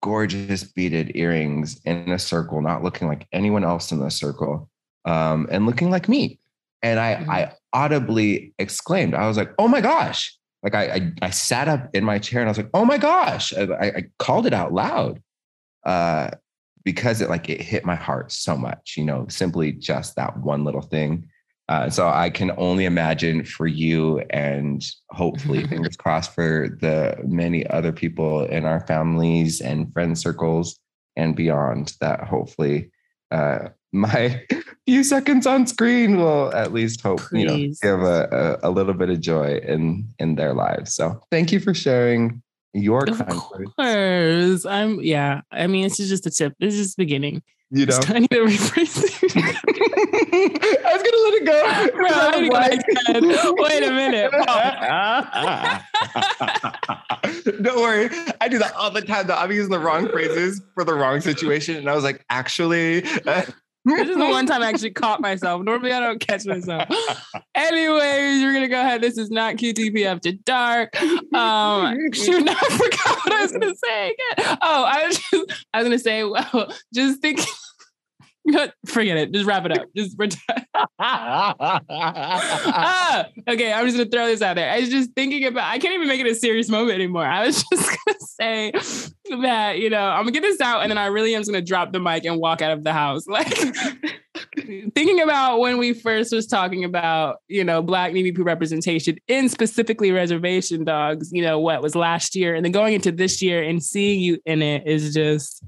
gorgeous 0.01 0.65
beaded 0.65 1.15
earrings 1.15 1.79
in 1.85 2.09
a 2.09 2.19
circle, 2.19 2.61
not 2.61 2.83
looking 2.83 3.07
like 3.07 3.25
anyone 3.31 3.63
else 3.63 3.91
in 3.93 3.99
the 3.99 4.11
circle, 4.11 4.69
um, 5.05 5.47
and 5.49 5.65
looking 5.65 5.89
like 5.89 6.09
me. 6.09 6.39
And 6.81 6.99
I, 6.99 7.15
mm-hmm. 7.15 7.31
I 7.31 7.53
audibly 7.73 8.53
exclaimed, 8.59 9.13
I 9.15 9.27
was 9.27 9.37
like, 9.37 9.51
oh 9.57 9.67
my 9.67 9.81
gosh. 9.81 10.37
Like 10.61 10.75
I, 10.75 10.83
I, 10.83 11.11
I, 11.23 11.29
sat 11.31 11.67
up 11.67 11.89
in 11.93 12.05
my 12.05 12.19
chair 12.19 12.39
and 12.39 12.47
I 12.47 12.51
was 12.51 12.57
like, 12.57 12.69
oh 12.73 12.85
my 12.85 12.97
gosh. 12.97 13.53
I, 13.53 13.63
I 13.63 14.03
called 14.17 14.45
it 14.45 14.53
out 14.53 14.71
loud 14.71 15.21
uh, 15.85 16.29
because 16.85 17.19
it 17.19 17.29
like 17.29 17.49
it 17.49 17.61
hit 17.61 17.83
my 17.83 17.95
heart 17.95 18.31
so 18.31 18.55
much, 18.55 18.95
you 18.95 19.03
know, 19.03 19.25
simply 19.27 19.73
just 19.73 20.15
that 20.15 20.37
one 20.37 20.63
little 20.63 20.81
thing. 20.81 21.27
Uh, 21.69 21.89
so 21.89 22.07
I 22.07 22.29
can 22.29 22.51
only 22.57 22.85
imagine 22.85 23.43
for 23.43 23.67
you 23.67 24.19
and 24.29 24.85
hopefully 25.09 25.65
fingers 25.67 25.97
crossed 25.97 26.33
for 26.33 26.77
the 26.79 27.17
many 27.25 27.67
other 27.67 27.91
people 27.91 28.45
in 28.45 28.65
our 28.65 28.85
families 28.85 29.59
and 29.59 29.91
friend 29.91 30.17
circles 30.17 30.79
and 31.15 31.35
beyond 31.35 31.93
that 32.01 32.25
hopefully 32.25 32.91
uh, 33.31 33.69
my 33.93 34.43
few 34.85 35.03
seconds 35.03 35.47
on 35.47 35.65
screen 35.65 36.17
will 36.17 36.53
at 36.53 36.73
least 36.73 37.01
hope 37.01 37.21
Please. 37.21 37.39
you 37.39 37.47
know 37.47 37.55
give 37.81 38.01
a, 38.03 38.59
a, 38.63 38.69
a, 38.69 38.71
little 38.71 38.93
bit 38.93 39.09
of 39.09 39.21
joy 39.21 39.59
in 39.65 40.09
in 40.19 40.35
their 40.35 40.53
lives. 40.53 40.93
So 40.93 41.21
thank 41.31 41.51
you 41.51 41.59
for 41.59 41.73
sharing 41.73 42.41
your 42.73 43.07
of 43.07 43.25
course. 43.27 44.65
I'm 44.65 44.99
yeah. 45.01 45.41
I 45.51 45.67
mean, 45.67 45.85
it's 45.85 45.97
just 45.97 46.25
a 46.25 46.31
tip. 46.31 46.55
This 46.59 46.73
is 46.73 46.87
just 46.87 46.97
the 46.97 47.03
beginning. 47.03 47.43
You 47.69 47.85
know, 47.87 47.99
I 48.07 48.19
need 48.19 48.29
to 48.31 48.37
rephrase 48.37 49.03
it. 49.23 50.85
I 50.85 50.93
was 50.93 51.01
gonna 51.01 51.17
let 51.23 51.33
it 51.33 51.45
go. 51.45 51.57
Bro, 51.97 52.07
I 52.11 52.49
like, 52.49 52.81
Wait 53.59 53.83
a 53.83 53.91
minute. 53.91 54.31
Don't 57.63 57.79
worry. 57.79 58.09
I 58.41 58.47
do 58.47 58.59
that 58.59 58.73
all 58.75 58.91
the 58.91 59.01
time. 59.01 59.27
Though 59.27 59.35
I'm 59.35 59.51
using 59.51 59.71
the 59.71 59.79
wrong 59.79 60.07
phrases 60.09 60.61
for 60.73 60.83
the 60.83 60.93
wrong 60.93 61.21
situation, 61.21 61.77
and 61.77 61.89
I 61.89 61.95
was 61.95 62.03
like, 62.03 62.25
actually. 62.29 63.05
This 63.85 64.09
is 64.09 64.15
the 64.15 64.27
one 64.27 64.45
time 64.45 64.61
I 64.61 64.69
actually 64.69 64.91
caught 64.91 65.19
myself. 65.21 65.61
Normally, 65.63 65.91
I 65.91 65.99
don't 65.99 66.19
catch 66.19 66.45
myself. 66.45 66.87
Anyways, 67.55 68.43
we're 68.43 68.53
gonna 68.53 68.69
go 68.69 68.79
ahead. 68.79 69.01
This 69.01 69.17
is 69.17 69.29
not 69.29 69.55
QTP 69.55 70.05
after 70.05 70.31
dark. 70.31 71.01
Um, 71.33 71.97
shoot, 72.13 72.47
I 72.47 72.53
forgot 72.53 73.17
what 73.25 73.33
I 73.33 73.41
was 73.41 73.51
gonna 73.51 73.75
say 73.75 74.05
again. 74.05 74.57
Oh, 74.61 74.83
I 74.85 75.07
was 75.07 75.17
just, 75.17 75.65
I 75.73 75.79
was 75.79 75.85
gonna 75.85 75.99
say, 75.99 76.23
well, 76.23 76.73
just 76.93 77.21
think. 77.21 77.39
Forget 78.85 79.17
it. 79.17 79.31
Just 79.31 79.45
wrap 79.45 79.65
it 79.65 79.77
up. 79.77 79.87
Just 79.95 80.17
ah, 80.99 81.65
okay. 83.47 83.71
I'm 83.71 83.85
just 83.85 83.97
gonna 83.97 84.09
throw 84.09 84.27
this 84.27 84.41
out 84.41 84.55
there. 84.55 84.69
I 84.69 84.81
was 84.81 84.89
just 84.89 85.11
thinking 85.13 85.45
about. 85.45 85.71
I 85.71 85.79
can't 85.79 85.93
even 85.93 86.07
make 86.07 86.19
it 86.19 86.27
a 86.27 86.35
serious 86.35 86.67
moment 86.69 86.95
anymore. 86.95 87.25
I 87.25 87.45
was 87.45 87.63
just 87.71 87.89
gonna 87.89 88.19
say 88.19 88.71
that 89.41 89.79
you 89.79 89.89
know 89.89 90.05
I'm 90.05 90.23
gonna 90.23 90.31
get 90.31 90.41
this 90.41 90.59
out, 90.59 90.81
and 90.81 90.91
then 90.91 90.97
I 90.97 91.05
really 91.07 91.33
am 91.35 91.41
just 91.41 91.51
gonna 91.51 91.61
drop 91.63 91.93
the 91.93 91.99
mic 91.99 92.25
and 92.25 92.37
walk 92.39 92.61
out 92.61 92.71
of 92.71 92.83
the 92.83 92.93
house. 92.93 93.27
Like 93.27 93.57
thinking 94.93 95.21
about 95.21 95.59
when 95.59 95.77
we 95.77 95.93
first 95.93 96.33
was 96.33 96.45
talking 96.45 96.83
about 96.83 97.37
you 97.47 97.63
know 97.63 97.81
Black 97.81 98.11
NVP 98.11 98.43
representation 98.43 99.17
in 99.27 99.47
specifically 99.49 100.11
reservation 100.11 100.83
dogs. 100.83 101.31
You 101.31 101.43
know 101.43 101.59
what 101.59 101.81
was 101.81 101.95
last 101.95 102.35
year, 102.35 102.55
and 102.55 102.65
then 102.65 102.73
going 102.73 102.93
into 102.93 103.11
this 103.11 103.41
year 103.41 103.63
and 103.63 103.81
seeing 103.81 104.19
you 104.19 104.39
in 104.45 104.61
it 104.61 104.85
is 104.85 105.13
just 105.13 105.63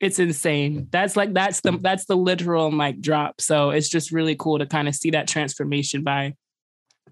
it's 0.00 0.18
insane. 0.18 0.88
That's 0.90 1.16
like 1.16 1.34
that's 1.34 1.60
the 1.60 1.72
that's 1.80 2.06
the 2.06 2.16
literal 2.16 2.70
mic 2.70 3.00
drop. 3.00 3.40
So 3.40 3.70
it's 3.70 3.88
just 3.88 4.10
really 4.10 4.34
cool 4.34 4.58
to 4.58 4.66
kind 4.66 4.88
of 4.88 4.94
see 4.94 5.10
that 5.10 5.28
transformation 5.28 6.02
by 6.02 6.34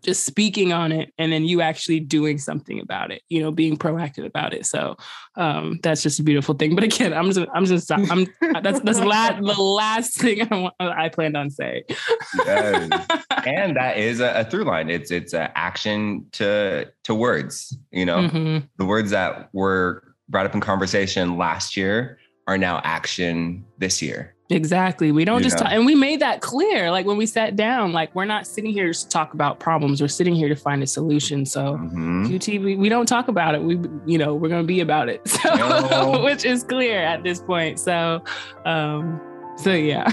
just 0.02 0.24
speaking 0.24 0.72
on 0.72 0.92
it 0.92 1.12
and 1.18 1.32
then 1.32 1.44
you 1.44 1.60
actually 1.60 2.00
doing 2.00 2.38
something 2.38 2.80
about 2.80 3.10
it 3.10 3.22
you 3.28 3.40
know 3.40 3.50
being 3.50 3.76
proactive 3.76 4.24
about 4.24 4.54
it 4.54 4.66
so 4.66 4.96
um, 5.36 5.78
that's 5.82 6.02
just 6.02 6.20
a 6.20 6.22
beautiful 6.22 6.54
thing 6.54 6.74
but 6.74 6.84
again 6.84 7.12
i'm 7.12 7.30
just 7.30 7.48
i'm 7.54 7.64
just 7.64 7.90
i'm 7.90 8.26
that's 8.62 8.80
that's 8.80 9.00
la- 9.00 9.32
the 9.32 9.60
last 9.60 10.14
thing 10.14 10.46
i 10.52 10.54
want, 10.54 10.74
i 10.78 11.08
planned 11.08 11.36
on 11.36 11.50
saying 11.50 11.82
yes. 11.88 13.06
and 13.46 13.76
that 13.76 13.96
is 13.96 14.20
a, 14.20 14.40
a, 14.40 14.44
through 14.44 14.64
line 14.64 14.88
it's 14.88 15.10
it's 15.10 15.32
an 15.32 15.48
action 15.54 16.24
to 16.32 16.86
to 17.04 17.14
words 17.14 17.76
you 17.90 18.04
know 18.04 18.18
mm-hmm. 18.18 18.64
the 18.76 18.84
words 18.84 19.10
that 19.10 19.48
were 19.52 20.04
brought 20.28 20.46
up 20.46 20.54
in 20.54 20.60
conversation 20.60 21.36
last 21.36 21.76
year 21.76 22.18
are 22.48 22.58
now 22.58 22.80
action 22.82 23.64
this 23.76 24.02
year. 24.02 24.34
Exactly. 24.50 25.12
We 25.12 25.26
don't 25.26 25.40
you 25.40 25.44
just 25.44 25.58
talk, 25.58 25.68
and 25.70 25.84
we 25.84 25.94
made 25.94 26.20
that 26.20 26.40
clear. 26.40 26.90
Like 26.90 27.04
when 27.04 27.18
we 27.18 27.26
sat 27.26 27.54
down, 27.54 27.92
like 27.92 28.14
we're 28.14 28.24
not 28.24 28.46
sitting 28.46 28.72
here 28.72 28.90
to 28.90 29.08
talk 29.10 29.34
about 29.34 29.60
problems. 29.60 30.00
We're 30.00 30.08
sitting 30.08 30.34
here 30.34 30.48
to 30.48 30.56
find 30.56 30.82
a 30.82 30.86
solution. 30.86 31.44
So 31.44 31.74
mm-hmm. 31.74 32.24
QT, 32.24 32.64
we, 32.64 32.76
we, 32.76 32.88
don't 32.88 33.04
talk 33.04 33.28
about 33.28 33.54
it. 33.54 33.62
We, 33.62 33.78
you 34.06 34.16
know, 34.16 34.34
we're 34.34 34.48
going 34.48 34.62
to 34.62 34.66
be 34.66 34.80
about 34.80 35.08
it. 35.08 35.20
So, 35.38 36.22
which 36.24 36.44
is 36.44 36.64
clear 36.64 37.02
at 37.02 37.22
this 37.22 37.40
point. 37.40 37.78
So, 37.78 38.22
um, 38.64 39.20
so 39.56 39.72
yeah. 39.72 40.08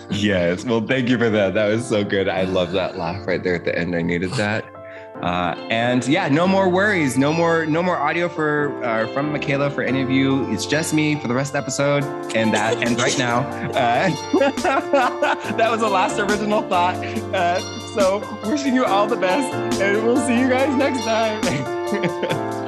yes. 0.10 0.64
Well, 0.64 0.86
thank 0.86 1.08
you 1.08 1.18
for 1.18 1.30
that. 1.30 1.54
That 1.54 1.66
was 1.66 1.86
so 1.86 2.04
good. 2.04 2.28
I 2.28 2.42
love 2.42 2.72
that 2.72 2.98
laugh 2.98 3.26
right 3.26 3.42
there 3.42 3.54
at 3.54 3.64
the 3.64 3.76
end. 3.76 3.96
I 3.96 4.02
needed 4.02 4.30
that. 4.32 4.64
Uh, 5.22 5.54
and 5.70 6.06
yeah, 6.06 6.28
no 6.28 6.46
more 6.46 6.68
worries, 6.68 7.18
no 7.18 7.32
more, 7.32 7.66
no 7.66 7.82
more 7.82 7.96
audio 7.96 8.28
for 8.28 8.82
uh, 8.82 9.06
from 9.08 9.32
Michaela 9.32 9.70
for 9.70 9.82
any 9.82 10.00
of 10.00 10.10
you. 10.10 10.50
It's 10.50 10.64
just 10.64 10.94
me 10.94 11.20
for 11.20 11.28
the 11.28 11.34
rest 11.34 11.50
of 11.50 11.52
the 11.52 11.58
episode, 11.58 12.04
and 12.34 12.54
that 12.54 12.78
ends 12.78 13.00
right 13.00 13.18
now. 13.18 13.40
Uh, 13.40 14.08
that 15.56 15.68
was 15.70 15.80
the 15.80 15.88
last 15.88 16.18
original 16.18 16.62
thought. 16.62 16.94
Uh, 17.34 17.60
so 17.94 18.20
wishing 18.48 18.74
you 18.74 18.84
all 18.84 19.06
the 19.06 19.16
best, 19.16 19.52
and 19.80 20.02
we'll 20.04 20.16
see 20.26 20.38
you 20.38 20.48
guys 20.48 20.74
next 20.76 21.04
time. 21.04 21.40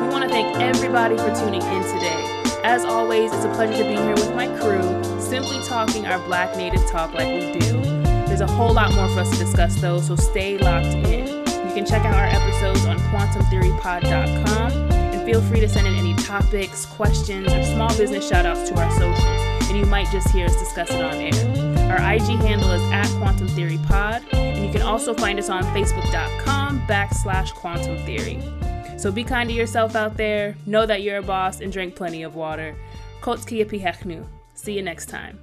we 0.00 0.08
want 0.08 0.24
to 0.24 0.30
thank 0.30 0.56
everybody 0.58 1.16
for 1.18 1.34
tuning 1.34 1.62
in 1.62 1.82
today. 1.82 2.22
As 2.64 2.84
always, 2.84 3.32
it's 3.32 3.44
a 3.44 3.50
pleasure 3.50 3.82
to 3.82 3.84
be 3.84 3.96
here 3.96 4.14
with 4.14 4.34
my 4.34 4.46
crew, 4.58 5.20
simply 5.20 5.58
talking 5.66 6.06
our 6.06 6.18
Black 6.26 6.56
Native 6.56 6.84
talk 6.86 7.12
like 7.12 7.28
we 7.28 7.58
do. 7.58 7.95
There's 8.36 8.50
a 8.50 8.54
whole 8.54 8.74
lot 8.74 8.92
more 8.92 9.08
for 9.08 9.20
us 9.20 9.30
to 9.30 9.38
discuss, 9.38 9.80
though, 9.80 9.98
so 9.98 10.14
stay 10.14 10.58
locked 10.58 10.88
in. 10.88 11.26
You 11.26 11.74
can 11.74 11.86
check 11.86 12.04
out 12.04 12.12
our 12.12 12.26
episodes 12.26 12.84
on 12.84 12.98
quantumtheorypod.com 12.98 14.72
and 14.92 15.24
feel 15.24 15.40
free 15.40 15.60
to 15.60 15.68
send 15.70 15.86
in 15.86 15.94
any 15.94 16.14
topics, 16.16 16.84
questions, 16.84 17.50
or 17.50 17.64
small 17.64 17.96
business 17.96 18.30
shoutouts 18.30 18.68
to 18.68 18.74
our 18.78 18.90
socials, 18.90 19.70
and 19.70 19.78
you 19.78 19.86
might 19.86 20.12
just 20.12 20.28
hear 20.32 20.44
us 20.44 20.56
discuss 20.58 20.90
it 20.90 21.02
on 21.02 21.14
air. 21.14 21.90
Our 21.90 22.12
IG 22.12 22.38
handle 22.40 22.70
is 22.72 22.82
at 22.92 23.08
Quantum 23.18 23.48
Theory 23.48 23.78
Pod, 23.88 24.22
and 24.34 24.66
you 24.66 24.70
can 24.70 24.82
also 24.82 25.14
find 25.14 25.38
us 25.38 25.48
on 25.48 25.62
Facebook.com 25.74 26.86
backslash 26.86 27.54
Quantum 27.54 27.96
Theory. 28.04 28.38
So 28.98 29.10
be 29.10 29.24
kind 29.24 29.48
to 29.48 29.54
yourself 29.56 29.96
out 29.96 30.18
there, 30.18 30.56
know 30.66 30.84
that 30.84 31.00
you're 31.00 31.16
a 31.16 31.22
boss, 31.22 31.62
and 31.62 31.72
drink 31.72 31.96
plenty 31.96 32.22
of 32.22 32.34
water. 32.34 32.76
Pihechnu. 33.22 34.26
See 34.52 34.74
you 34.74 34.82
next 34.82 35.06
time. 35.06 35.38